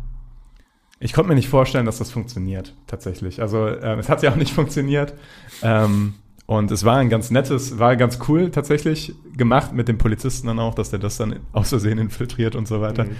Ich 1.00 1.14
konnte 1.14 1.30
mir 1.30 1.36
nicht 1.36 1.50
vorstellen, 1.50 1.86
dass 1.86 1.98
das 1.98 2.12
funktioniert, 2.12 2.74
tatsächlich. 2.88 3.42
Also 3.42 3.68
äh, 3.68 3.98
es 4.00 4.10
hat 4.10 4.24
ja 4.24 4.32
auch 4.32 4.36
nicht 4.36 4.54
funktioniert. 4.54 5.14
Ähm, 5.62 6.16
und 6.48 6.72
es 6.72 6.84
war 6.84 6.98
ein 6.98 7.10
ganz 7.10 7.32
nettes, 7.32 7.80
war 7.80 7.96
ganz 7.96 8.20
cool 8.28 8.52
tatsächlich 8.52 9.16
gemacht 9.36 9.74
mit 9.74 9.88
dem 9.88 9.98
Polizisten 9.98 10.48
dann 10.48 10.60
auch, 10.60 10.76
dass 10.76 10.92
der 10.92 11.00
das 11.00 11.18
dann 11.18 11.40
aus 11.54 11.70
Versehen 11.70 11.98
infiltriert 11.98 12.56
und 12.56 12.68
so 12.68 12.82
weiter. 12.82 13.06
Mhm. 13.06 13.16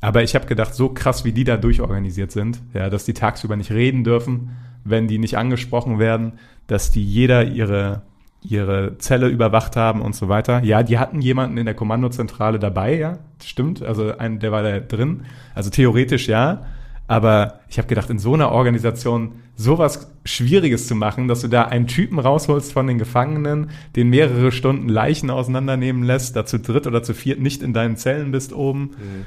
Aber 0.00 0.22
ich 0.22 0.34
habe 0.34 0.46
gedacht, 0.46 0.74
so 0.74 0.90
krass, 0.90 1.24
wie 1.24 1.32
die 1.32 1.44
da 1.44 1.56
durchorganisiert 1.56 2.30
sind, 2.30 2.60
ja, 2.74 2.88
dass 2.88 3.04
die 3.04 3.14
tagsüber 3.14 3.56
nicht 3.56 3.72
reden 3.72 4.04
dürfen, 4.04 4.56
wenn 4.84 5.08
die 5.08 5.18
nicht 5.18 5.36
angesprochen 5.36 5.98
werden, 5.98 6.34
dass 6.66 6.90
die 6.90 7.04
jeder 7.04 7.44
ihre 7.44 8.02
ihre 8.40 8.96
Zelle 8.98 9.28
überwacht 9.28 9.74
haben 9.74 10.00
und 10.00 10.14
so 10.14 10.28
weiter. 10.28 10.62
Ja, 10.62 10.84
die 10.84 10.98
hatten 10.98 11.20
jemanden 11.20 11.56
in 11.58 11.64
der 11.66 11.74
Kommandozentrale 11.74 12.60
dabei, 12.60 12.96
ja, 12.96 13.18
stimmt. 13.42 13.82
Also 13.82 14.16
ein, 14.16 14.38
der 14.38 14.52
war 14.52 14.62
da 14.62 14.78
drin. 14.78 15.24
Also 15.56 15.70
theoretisch 15.70 16.28
ja. 16.28 16.64
Aber 17.08 17.60
ich 17.70 17.78
habe 17.78 17.88
gedacht, 17.88 18.10
in 18.10 18.18
so 18.18 18.34
einer 18.34 18.52
Organisation 18.52 19.40
sowas 19.56 20.12
Schwieriges 20.26 20.86
zu 20.86 20.94
machen, 20.94 21.26
dass 21.26 21.40
du 21.40 21.48
da 21.48 21.64
einen 21.64 21.86
Typen 21.86 22.18
rausholst 22.18 22.72
von 22.72 22.86
den 22.86 22.98
Gefangenen, 22.98 23.70
den 23.96 24.10
mehrere 24.10 24.52
Stunden 24.52 24.90
Leichen 24.90 25.30
auseinandernehmen 25.30 26.04
lässt, 26.04 26.36
da 26.36 26.44
zu 26.44 26.58
dritt 26.58 26.86
oder 26.86 27.02
zu 27.02 27.14
viert 27.14 27.40
nicht 27.40 27.62
in 27.62 27.72
deinen 27.72 27.96
Zellen 27.96 28.30
bist 28.30 28.52
oben. 28.52 28.80
Mhm. 28.80 29.24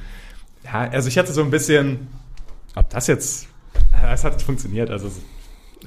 Ja, 0.64 0.90
also 0.92 1.08
ich 1.08 1.18
hatte 1.18 1.34
so 1.34 1.42
ein 1.42 1.50
bisschen, 1.50 2.08
ob 2.76 2.88
das 2.92 3.08
jetzt, 3.08 3.48
es 4.14 4.24
hat 4.24 4.42
funktioniert. 4.44 4.92
Also 4.92 5.12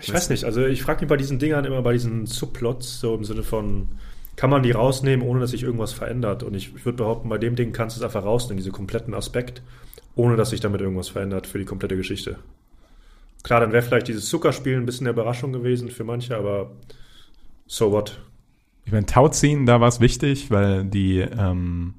ich 0.03 0.12
weiß 0.12 0.30
nicht, 0.30 0.45
also 0.45 0.66
ich 0.66 0.82
frage 0.82 1.03
mich 1.03 1.09
bei 1.09 1.16
diesen 1.16 1.38
Dingern 1.38 1.64
immer 1.64 1.80
bei 1.82 1.92
diesen 1.92 2.26
Subplots, 2.26 2.99
so 2.99 3.14
im 3.14 3.22
Sinne 3.22 3.45
von, 3.45 3.88
kann 4.34 4.51
man 4.51 4.64
die 4.64 4.72
rausnehmen, 4.72 5.24
ohne 5.24 5.38
dass 5.38 5.53
sich 5.53 5.62
irgendwas 5.62 5.92
verändert? 5.92 6.42
Und 6.42 6.55
ich, 6.55 6.74
ich 6.74 6.84
würde 6.84 6.97
behaupten, 6.97 7.28
bei 7.28 7.38
dem 7.38 7.55
Ding 7.55 7.72
kannst 7.72 7.97
du 7.97 8.01
es 8.01 8.05
einfach 8.05 8.24
rausnehmen, 8.24 8.57
diese 8.57 8.72
kompletten 8.72 9.14
Aspekt 9.14 9.62
ohne 10.17 10.37
dass 10.37 10.51
sich 10.51 10.61
damit 10.61 10.81
irgendwas 10.81 11.09
verändert 11.09 11.47
für 11.47 11.59
die 11.59 11.65
komplette 11.65 11.97
Geschichte. 11.97 12.39
Klar, 13.43 13.61
dann 13.61 13.73
wäre 13.73 13.83
vielleicht 13.83 14.09
dieses 14.09 14.29
Zuckerspiel 14.29 14.77
ein 14.77 14.87
bisschen 14.87 15.07
eine 15.07 15.12
Überraschung 15.12 15.53
gewesen 15.53 15.91
für 15.91 16.05
manche, 16.05 16.37
aber 16.37 16.73
so 17.67 17.93
what? 17.93 18.21
Ich 18.87 18.93
meine, 18.93 19.07
Tauziehen, 19.07 19.67
da 19.67 19.81
war 19.81 19.89
es 19.89 20.01
wichtig, 20.01 20.51
weil 20.51 20.85
die, 20.85 21.19
ähm, 21.21 21.95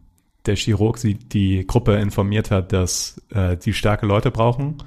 der 0.46 0.56
Chirurg 0.56 0.98
sie, 0.98 1.16
die 1.16 1.66
Gruppe 1.66 1.96
informiert 1.96 2.52
hat, 2.52 2.74
dass 2.74 3.22
äh, 3.30 3.58
die 3.58 3.74
starke 3.74 4.06
Leute 4.06 4.32
brauchen 4.32 4.78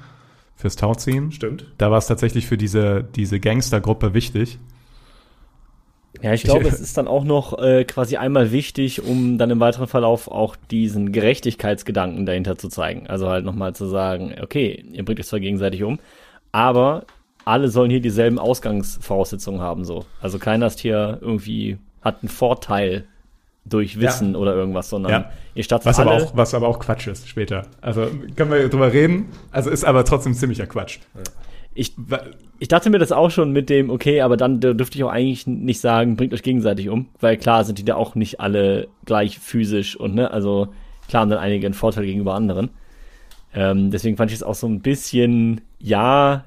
fürs 0.55 0.77
Tauziehen. 0.77 1.33
Stimmt. 1.33 1.67
Da 1.79 1.91
war 1.91 1.99
es 1.99 2.07
tatsächlich 2.07 2.47
für 2.47 2.57
diese, 2.59 3.05
diese 3.05 3.41
Gangstergruppe 3.41 4.15
wichtig. 4.15 4.59
Ja, 6.23 6.33
ich 6.33 6.43
glaube, 6.43 6.69
es 6.69 6.81
ist 6.81 6.97
dann 6.97 7.09
auch 7.09 7.25
noch 7.25 7.59
äh, 7.59 7.85
quasi 7.85 8.17
einmal 8.17 8.53
wichtig, 8.53 9.03
um 9.05 9.39
dann 9.39 9.51
im 9.51 9.61
weiteren 9.61 9.87
Verlauf 9.87 10.29
auch 10.29 10.57
diesen 10.71 11.13
Gerechtigkeitsgedanken 11.13 12.27
dahinter 12.27 12.57
zu 12.57 12.69
zeigen. 12.69 13.07
Also 13.07 13.29
halt 13.29 13.45
nochmal 13.45 13.75
zu 13.75 13.87
sagen, 13.87 14.35
okay, 14.43 14.85
ihr 14.93 15.05
bringt 15.05 15.21
euch 15.21 15.27
zwar 15.27 15.41
gegenseitig 15.41 15.83
um, 15.85 15.99
aber 16.53 17.05
alle 17.45 17.69
sollen 17.69 17.91
hier 17.91 18.01
dieselben 18.01 18.39
Ausgangsvoraussetzungen 18.39 19.61
haben, 19.61 19.85
so. 19.85 20.05
Also 20.21 20.39
keiner 20.39 20.67
ist 20.67 20.81
hier 20.81 21.19
irgendwie, 21.21 21.79
hat 22.03 22.23
einen 22.23 22.29
Vorteil 22.29 23.05
durch 23.65 24.01
Wissen 24.01 24.33
ja. 24.33 24.39
oder 24.39 24.55
irgendwas, 24.55 24.91
sondern 24.91 25.13
ja. 25.13 25.31
ihr 25.55 25.65
startet 25.65 25.87
was 25.87 25.99
alle. 25.99 26.11
Aber 26.11 26.25
auch, 26.25 26.37
was 26.37 26.55
aber 26.55 26.69
auch 26.69 26.79
Quatsch 26.79 27.07
ist 27.07 27.29
später. 27.29 27.67
Also 27.81 28.07
können 28.37 28.51
wir 28.51 28.69
drüber 28.69 28.93
reden, 28.93 29.31
also 29.51 29.71
ist 29.71 29.85
aber 29.85 30.05
trotzdem 30.05 30.35
ziemlicher 30.35 30.67
Quatsch. 30.67 30.99
Ich, 31.79 31.95
ich 32.59 32.67
dachte 32.67 32.91
mir 32.91 32.99
das 32.99 33.13
auch 33.13 33.31
schon 33.31 33.53
mit 33.53 33.71
dem, 33.71 33.89
okay, 33.89 34.21
aber 34.21 34.37
dann 34.37 34.61
dürfte 34.61 34.99
ich 34.99 35.05
auch 35.05 35.11
eigentlich 35.11 35.47
nicht 35.47 35.81
sagen, 35.81 36.17
bringt 36.17 36.35
euch 36.35 36.43
gegenseitig 36.43 36.89
um, 36.89 37.07
weil 37.21 37.37
klar 37.37 37.65
sind 37.65 37.79
die 37.79 37.85
da 37.85 37.95
auch 37.95 38.17
nicht 38.17 38.41
alle 38.41 38.89
gleich 39.05 39.39
physisch 39.39 39.95
und 39.95 40.17
ne, 40.17 40.33
also 40.33 40.67
klar 41.09 41.23
haben 41.23 41.31
dann 41.31 41.39
einige 41.39 41.67
einen 41.69 41.75
Vorteil 41.75 42.05
gegenüber 42.05 42.35
anderen. 42.35 42.71
Ähm, 43.55 43.93
deswegen 43.93 44.17
fand 44.17 44.33
ich 44.33 44.37
es 44.37 44.43
auch 44.43 44.57
so 44.57 44.67
ein 44.67 44.81
bisschen, 44.81 45.61
ja, 45.79 46.47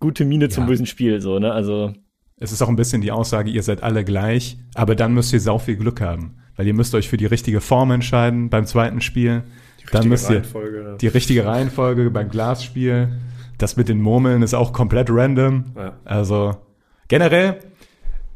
gute 0.00 0.24
Miene 0.24 0.46
ja. 0.46 0.50
zum 0.50 0.66
bösen 0.66 0.86
Spiel, 0.86 1.20
so, 1.20 1.38
ne, 1.38 1.52
also. 1.52 1.92
Es 2.36 2.50
ist 2.50 2.60
auch 2.60 2.68
ein 2.68 2.74
bisschen 2.74 3.00
die 3.00 3.12
Aussage, 3.12 3.50
ihr 3.50 3.62
seid 3.62 3.84
alle 3.84 4.02
gleich, 4.02 4.58
aber 4.74 4.96
dann 4.96 5.14
müsst 5.14 5.32
ihr 5.32 5.40
sau 5.40 5.60
viel 5.60 5.76
Glück 5.76 6.00
haben, 6.00 6.38
weil 6.56 6.66
ihr 6.66 6.74
müsst 6.74 6.96
euch 6.96 7.08
für 7.08 7.16
die 7.16 7.26
richtige 7.26 7.60
Form 7.60 7.92
entscheiden 7.92 8.50
beim 8.50 8.66
zweiten 8.66 9.00
Spiel. 9.00 9.44
Dann 9.92 10.08
müsst 10.08 10.30
ihr 10.30 10.42
die 11.00 11.06
richtige 11.06 11.46
Reihenfolge 11.46 12.10
beim 12.10 12.28
Glasspiel 12.28 13.20
das 13.58 13.76
mit 13.76 13.88
den 13.88 14.00
Murmeln 14.00 14.42
ist 14.42 14.54
auch 14.54 14.72
komplett 14.72 15.08
random. 15.10 15.64
Ja. 15.76 15.96
Also 16.04 16.56
generell 17.08 17.60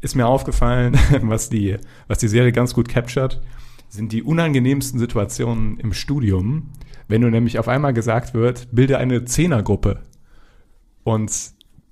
ist 0.01 0.15
mir 0.15 0.27
aufgefallen, 0.27 0.97
was 1.21 1.49
die, 1.49 1.77
was 2.07 2.19
die 2.19 2.27
Serie 2.27 2.51
ganz 2.51 2.73
gut 2.73 2.87
captured, 2.87 3.41
sind 3.89 4.11
die 4.11 4.23
unangenehmsten 4.23 4.99
Situationen 4.99 5.79
im 5.79 5.93
Studium, 5.93 6.69
wenn 7.07 7.21
du 7.21 7.29
nämlich 7.29 7.57
auf 7.57 7.67
einmal 7.67 7.93
gesagt 7.93 8.33
wird, 8.33 8.67
bilde 8.71 8.97
eine 8.97 9.25
Zehnergruppe. 9.25 10.01
Und 11.03 11.31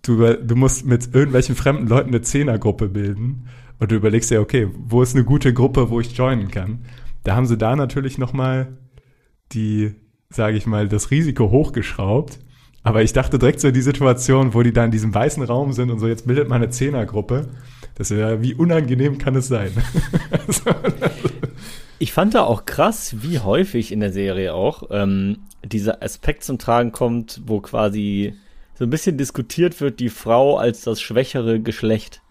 du, 0.04 0.36
du 0.36 0.56
musst 0.56 0.86
mit 0.86 1.14
irgendwelchen 1.14 1.56
fremden 1.56 1.88
Leuten 1.88 2.10
eine 2.10 2.22
Zehnergruppe 2.22 2.88
bilden. 2.88 3.48
Und 3.80 3.92
du 3.92 3.96
überlegst 3.96 4.30
dir, 4.30 4.42
okay, 4.42 4.70
wo 4.74 5.02
ist 5.02 5.16
eine 5.16 5.26
gute 5.26 5.54
Gruppe, 5.54 5.90
wo 5.90 6.00
ich 6.00 6.16
joinen 6.16 6.50
kann? 6.50 6.86
Da 7.24 7.36
haben 7.36 7.48
sie 7.48 7.58
da 7.58 7.76
natürlich 7.76 8.18
nochmal 8.18 8.78
die, 9.52 9.96
sage 10.30 10.58
ich 10.58 10.68
mal, 10.68 10.88
das 10.88 11.10
Risiko 11.10 11.50
hochgeschraubt 11.50 12.40
aber 12.88 13.04
ich 13.04 13.12
dachte 13.12 13.38
direkt 13.38 13.60
so 13.60 13.68
in 13.68 13.74
die 13.74 13.82
Situation, 13.82 14.54
wo 14.54 14.64
die 14.64 14.72
da 14.72 14.86
in 14.86 14.92
diesem 14.92 15.14
weißen 15.14 15.44
Raum 15.44 15.74
sind 15.74 15.92
und 15.92 16.00
so, 16.00 16.08
jetzt 16.08 16.26
bildet 16.26 16.48
man 16.48 16.62
eine 16.62 16.72
Zehnergruppe. 16.72 17.50
Das 17.96 18.12
wäre, 18.12 18.42
wie 18.42 18.54
unangenehm 18.54 19.18
kann 19.18 19.36
es 19.36 19.50
sein? 19.50 19.72
ich 22.00 22.14
fand 22.14 22.34
da 22.34 22.44
auch 22.44 22.64
krass, 22.64 23.18
wie 23.22 23.40
häufig 23.40 23.92
in 23.92 24.00
der 24.00 24.14
Serie 24.14 24.54
auch 24.54 24.84
ähm, 24.90 25.40
dieser 25.66 26.02
Aspekt 26.02 26.46
zum 26.46 26.60
Tragen 26.60 26.94
kommt, 26.94 27.42
wo 27.46 27.60
quasi 27.60 28.36
so 28.76 28.86
ein 28.86 28.90
bisschen 28.90 29.18
diskutiert 29.18 29.82
wird, 29.82 30.00
die 30.00 30.10
Frau 30.10 30.58
als 30.58 30.82
das 30.82 31.02
schwächere 31.02 31.60
Geschlecht. 31.60 32.22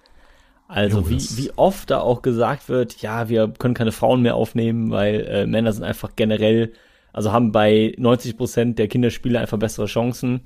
Also 0.69 1.01
jo, 1.01 1.11
wie, 1.11 1.21
wie 1.37 1.51
oft 1.57 1.91
da 1.91 2.01
auch 2.01 2.23
gesagt 2.23 2.71
wird, 2.71 3.03
ja, 3.03 3.29
wir 3.29 3.49
können 3.49 3.75
keine 3.75 3.93
Frauen 3.93 4.23
mehr 4.23 4.37
aufnehmen, 4.37 4.91
weil 4.91 5.21
äh, 5.27 5.47
Männer 5.47 5.75
sind 5.75 5.85
einfach 5.85 6.13
generell 6.17 6.73
also 7.17 7.33
haben 7.33 7.51
bei 7.51 7.95
90 7.97 8.37
Prozent 8.37 8.79
der 8.79 8.89
Kinderspiele 8.89 9.41
einfach 9.41 9.59
bessere 9.59 9.87
Chancen, 9.87 10.43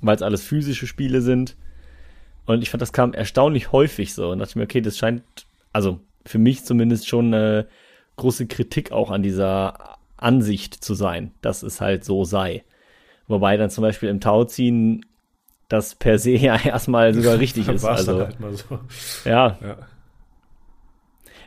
weil 0.00 0.14
es 0.14 0.22
alles 0.22 0.44
physische 0.44 0.86
Spiele 0.86 1.22
sind. 1.22 1.56
Und 2.46 2.62
ich 2.62 2.70
fand, 2.70 2.80
das 2.80 2.92
kam 2.92 3.14
erstaunlich 3.14 3.72
häufig 3.72 4.14
so. 4.14 4.30
Und 4.30 4.38
dachte 4.38 4.56
mir, 4.56 4.64
okay, 4.64 4.80
das 4.80 4.96
scheint, 4.96 5.24
also 5.72 5.98
für 6.24 6.38
mich 6.38 6.64
zumindest 6.64 7.08
schon 7.08 7.34
eine 7.34 7.66
große 8.14 8.46
Kritik 8.46 8.92
auch 8.92 9.10
an 9.10 9.24
dieser 9.24 9.98
Ansicht 10.16 10.72
zu 10.84 10.94
sein, 10.94 11.32
dass 11.40 11.64
es 11.64 11.80
halt 11.80 12.04
so 12.04 12.24
sei. 12.24 12.62
Wobei 13.26 13.56
dann 13.56 13.68
zum 13.68 13.82
Beispiel 13.82 14.08
im 14.08 14.20
Tauziehen 14.20 15.04
das 15.68 15.96
per 15.96 16.20
se 16.20 16.30
ja 16.30 16.56
erstmal 16.64 17.12
sogar 17.12 17.40
richtig 17.40 17.66
ist. 17.68 17.84
Also, 17.84 18.20
halt 18.20 18.36
so. 18.56 18.78
ja. 19.24 19.58
ja. 19.60 19.76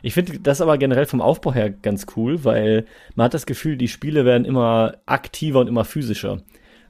Ich 0.02 0.14
finde 0.14 0.40
das 0.40 0.60
aber 0.60 0.78
generell 0.78 1.06
vom 1.06 1.20
Aufbau 1.20 1.54
her 1.54 1.70
ganz 1.70 2.06
cool, 2.16 2.44
weil 2.44 2.86
man 3.14 3.26
hat 3.26 3.34
das 3.34 3.46
Gefühl, 3.46 3.76
die 3.76 3.88
Spiele 3.88 4.24
werden 4.24 4.44
immer 4.44 4.96
aktiver 5.06 5.60
und 5.60 5.68
immer 5.68 5.84
physischer. 5.84 6.42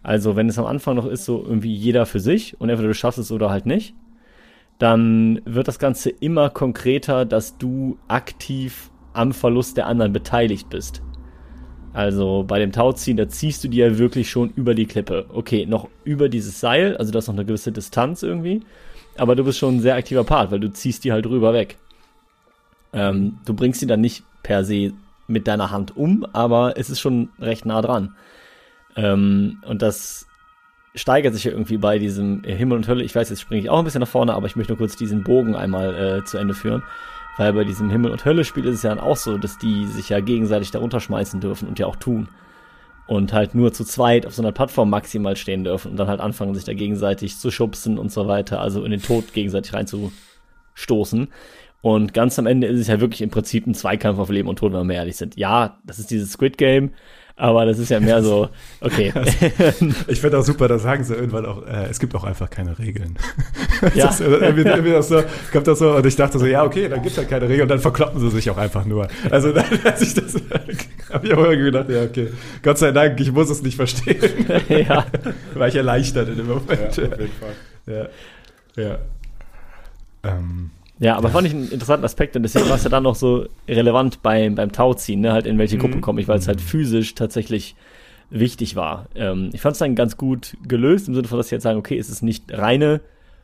Also 0.02 0.34
wenn 0.34 0.48
es 0.48 0.58
am 0.58 0.66
Anfang 0.66 0.96
noch 0.96 1.06
ist, 1.06 1.26
so 1.26 1.44
irgendwie 1.44 1.74
jeder 1.74 2.06
für 2.06 2.20
sich 2.20 2.60
und 2.60 2.70
entweder 2.70 2.88
du 2.88 2.94
schaffst 2.94 3.18
es 3.18 3.30
oder 3.30 3.50
halt 3.50 3.66
nicht, 3.66 3.94
dann 4.78 5.40
wird 5.44 5.68
das 5.68 5.78
Ganze 5.78 6.10
immer 6.10 6.50
konkreter, 6.50 7.24
dass 7.24 7.58
du 7.58 7.98
aktiv 8.08 8.90
am 9.12 9.32
Verlust 9.32 9.76
der 9.76 9.86
anderen 9.86 10.12
beteiligt 10.12 10.70
bist. 10.70 11.02
Also 11.92 12.44
bei 12.48 12.58
dem 12.58 12.72
Tauziehen, 12.72 13.18
da 13.18 13.28
ziehst 13.28 13.62
du 13.62 13.68
dir 13.68 13.88
ja 13.88 13.98
wirklich 13.98 14.30
schon 14.30 14.50
über 14.56 14.74
die 14.74 14.86
Klippe. 14.86 15.26
Okay, 15.28 15.66
noch 15.66 15.88
über 16.04 16.28
dieses 16.28 16.58
Seil, 16.58 16.96
also 16.96 17.12
das 17.12 17.24
ist 17.24 17.28
noch 17.28 17.34
eine 17.34 17.44
gewisse 17.44 17.70
Distanz 17.70 18.22
irgendwie, 18.22 18.62
aber 19.18 19.36
du 19.36 19.44
bist 19.44 19.58
schon 19.58 19.76
ein 19.76 19.80
sehr 19.80 19.96
aktiver 19.96 20.24
Part, 20.24 20.50
weil 20.50 20.60
du 20.60 20.72
ziehst 20.72 21.04
die 21.04 21.12
halt 21.12 21.26
drüber 21.26 21.52
weg. 21.52 21.76
Ähm, 22.92 23.38
du 23.44 23.54
bringst 23.54 23.80
sie 23.80 23.86
dann 23.86 24.00
nicht 24.00 24.24
per 24.42 24.64
se 24.64 24.92
mit 25.26 25.46
deiner 25.46 25.70
Hand 25.70 25.96
um, 25.96 26.26
aber 26.32 26.76
es 26.76 26.90
ist 26.90 27.00
schon 27.00 27.30
recht 27.38 27.64
nah 27.64 27.80
dran. 27.80 28.14
Ähm, 28.96 29.62
und 29.66 29.82
das 29.82 30.26
steigert 30.94 31.34
sich 31.34 31.44
ja 31.44 31.52
irgendwie 31.52 31.78
bei 31.78 31.98
diesem 31.98 32.42
Himmel 32.44 32.76
und 32.76 32.88
Hölle. 32.88 33.04
Ich 33.04 33.14
weiß, 33.14 33.30
jetzt 33.30 33.40
springe 33.40 33.62
ich 33.62 33.70
auch 33.70 33.78
ein 33.78 33.84
bisschen 33.84 34.00
nach 34.00 34.08
vorne, 34.08 34.34
aber 34.34 34.46
ich 34.46 34.56
möchte 34.56 34.72
nur 34.72 34.78
kurz 34.78 34.96
diesen 34.96 35.24
Bogen 35.24 35.56
einmal 35.56 35.94
äh, 35.94 36.24
zu 36.24 36.38
Ende 36.38 36.54
führen. 36.54 36.82
Weil 37.38 37.54
bei 37.54 37.64
diesem 37.64 37.88
Himmel- 37.88 38.10
und 38.10 38.24
Hölle-Spiel 38.24 38.66
ist 38.66 38.76
es 38.76 38.82
ja 38.82 38.90
dann 38.90 39.00
auch 39.00 39.16
so, 39.16 39.38
dass 39.38 39.56
die 39.56 39.86
sich 39.86 40.10
ja 40.10 40.20
gegenseitig 40.20 40.70
da 40.70 40.80
runterschmeißen 40.80 41.40
dürfen 41.40 41.66
und 41.66 41.78
ja 41.78 41.86
auch 41.86 41.96
tun. 41.96 42.28
Und 43.06 43.32
halt 43.32 43.54
nur 43.54 43.72
zu 43.72 43.84
zweit 43.84 44.26
auf 44.26 44.34
so 44.34 44.42
einer 44.42 44.52
Plattform 44.52 44.90
maximal 44.90 45.36
stehen 45.36 45.64
dürfen 45.64 45.92
und 45.92 45.96
dann 45.96 46.08
halt 46.08 46.20
anfangen, 46.20 46.54
sich 46.54 46.64
da 46.64 46.74
gegenseitig 46.74 47.38
zu 47.38 47.50
schubsen 47.50 47.98
und 47.98 48.12
so 48.12 48.28
weiter, 48.28 48.60
also 48.60 48.84
in 48.84 48.90
den 48.90 49.02
Tod 49.02 49.32
gegenseitig 49.32 49.72
reinzustoßen. 49.72 51.28
Und 51.82 52.14
ganz 52.14 52.38
am 52.38 52.46
Ende 52.46 52.68
ist 52.68 52.80
es 52.80 52.86
ja 52.86 53.00
wirklich 53.00 53.22
im 53.22 53.30
Prinzip 53.30 53.66
ein 53.66 53.74
Zweikampf 53.74 54.18
auf 54.18 54.30
Leben 54.30 54.48
und 54.48 54.56
Tod, 54.56 54.72
wenn 54.72 54.88
wir 54.88 54.94
ehrlich 54.96 55.16
sind. 55.16 55.36
Ja, 55.36 55.78
das 55.84 55.98
ist 55.98 56.10
dieses 56.10 56.32
Squid 56.32 56.56
Game, 56.56 56.92
Aber 57.34 57.64
das 57.66 57.78
ist 57.78 57.88
ja 57.88 57.98
mehr 57.98 58.22
so, 58.22 58.50
okay. 58.80 59.12
Ich 60.06 60.20
finde 60.20 60.38
auch 60.38 60.44
super, 60.44 60.68
da 60.68 60.78
sagen 60.78 61.02
sie 61.02 61.14
irgendwann 61.14 61.44
auch, 61.46 61.66
äh, 61.66 61.88
es 61.90 61.98
gibt 61.98 62.14
auch 62.14 62.22
einfach 62.24 62.48
keine 62.50 62.78
Regeln. 62.78 63.18
Ja. 63.96 64.06
Das 64.06 64.20
irgendwie, 64.20 64.62
irgendwie 64.62 64.92
das 64.92 65.08
so, 65.08 65.24
kommt 65.52 65.66
das 65.66 65.80
so, 65.80 65.96
und 65.96 66.06
ich 66.06 66.14
dachte 66.14 66.38
so, 66.38 66.46
ja, 66.46 66.62
okay, 66.62 66.88
dann 66.88 67.02
gibt 67.02 67.12
es 67.12 67.18
halt 67.18 67.28
keine 67.28 67.48
Regeln 67.48 67.62
und 67.62 67.68
dann 67.68 67.80
verkloppen 67.80 68.20
sie 68.20 68.30
sich 68.30 68.48
auch 68.48 68.56
einfach 68.56 68.84
nur. 68.84 69.08
Also 69.28 69.50
dann, 69.52 69.64
als 69.82 70.02
ich 70.02 70.14
das, 70.14 70.36
habe 71.12 71.26
ich 71.26 71.34
auch 71.34 71.42
irgendwie 71.42 71.64
gedacht, 71.64 71.90
ja, 71.90 72.04
okay, 72.04 72.28
Gott 72.62 72.78
sei 72.78 72.92
Dank, 72.92 73.18
ich 73.18 73.32
muss 73.32 73.50
es 73.50 73.60
nicht 73.60 73.74
verstehen. 73.74 74.46
ja. 74.68 75.04
War 75.54 75.66
ich 75.66 75.74
erleichtert 75.74 76.28
in 76.28 76.36
dem 76.36 76.46
Moment. 76.46 76.96
Ja, 76.96 77.08
auf 77.08 77.18
jeden 77.18 77.32
Fall. 77.32 78.08
Ja. 78.76 78.82
ja. 78.84 78.98
Ähm, 80.22 80.70
Ja, 81.02 81.16
aber 81.16 81.30
fand 81.30 81.48
ich 81.48 81.52
einen 81.52 81.68
interessanten 81.68 82.04
Aspekt 82.04 82.36
und 82.36 82.44
deswegen 82.44 82.68
war 82.68 82.76
es 82.76 82.84
ja 82.84 82.88
dann 82.88 83.02
noch 83.02 83.16
so 83.16 83.46
relevant 83.66 84.22
beim, 84.22 84.54
beim 84.54 84.70
Tauziehen, 84.70 85.20
ne, 85.20 85.32
halt 85.32 85.46
in 85.46 85.58
welche 85.58 85.76
Gruppe 85.76 86.00
komme 86.00 86.20
ich, 86.20 86.28
weil 86.28 86.38
es 86.38 86.46
halt 86.46 86.60
physisch 86.60 87.16
tatsächlich 87.16 87.74
wichtig 88.30 88.76
war. 88.76 89.08
Ähm, 89.16 89.50
ich 89.52 89.60
fand 89.60 89.72
es 89.72 89.80
dann 89.80 89.96
ganz 89.96 90.16
gut 90.16 90.56
gelöst, 90.66 91.08
im 91.08 91.16
Sinne 91.16 91.26
von, 91.26 91.38
dass 91.38 91.48
sie 91.48 91.56
jetzt 91.56 91.64
sagen, 91.64 91.76
okay, 91.76 91.98
es 91.98 92.08
ist 92.08 92.22
nicht 92.22 92.56
reine 92.56 93.00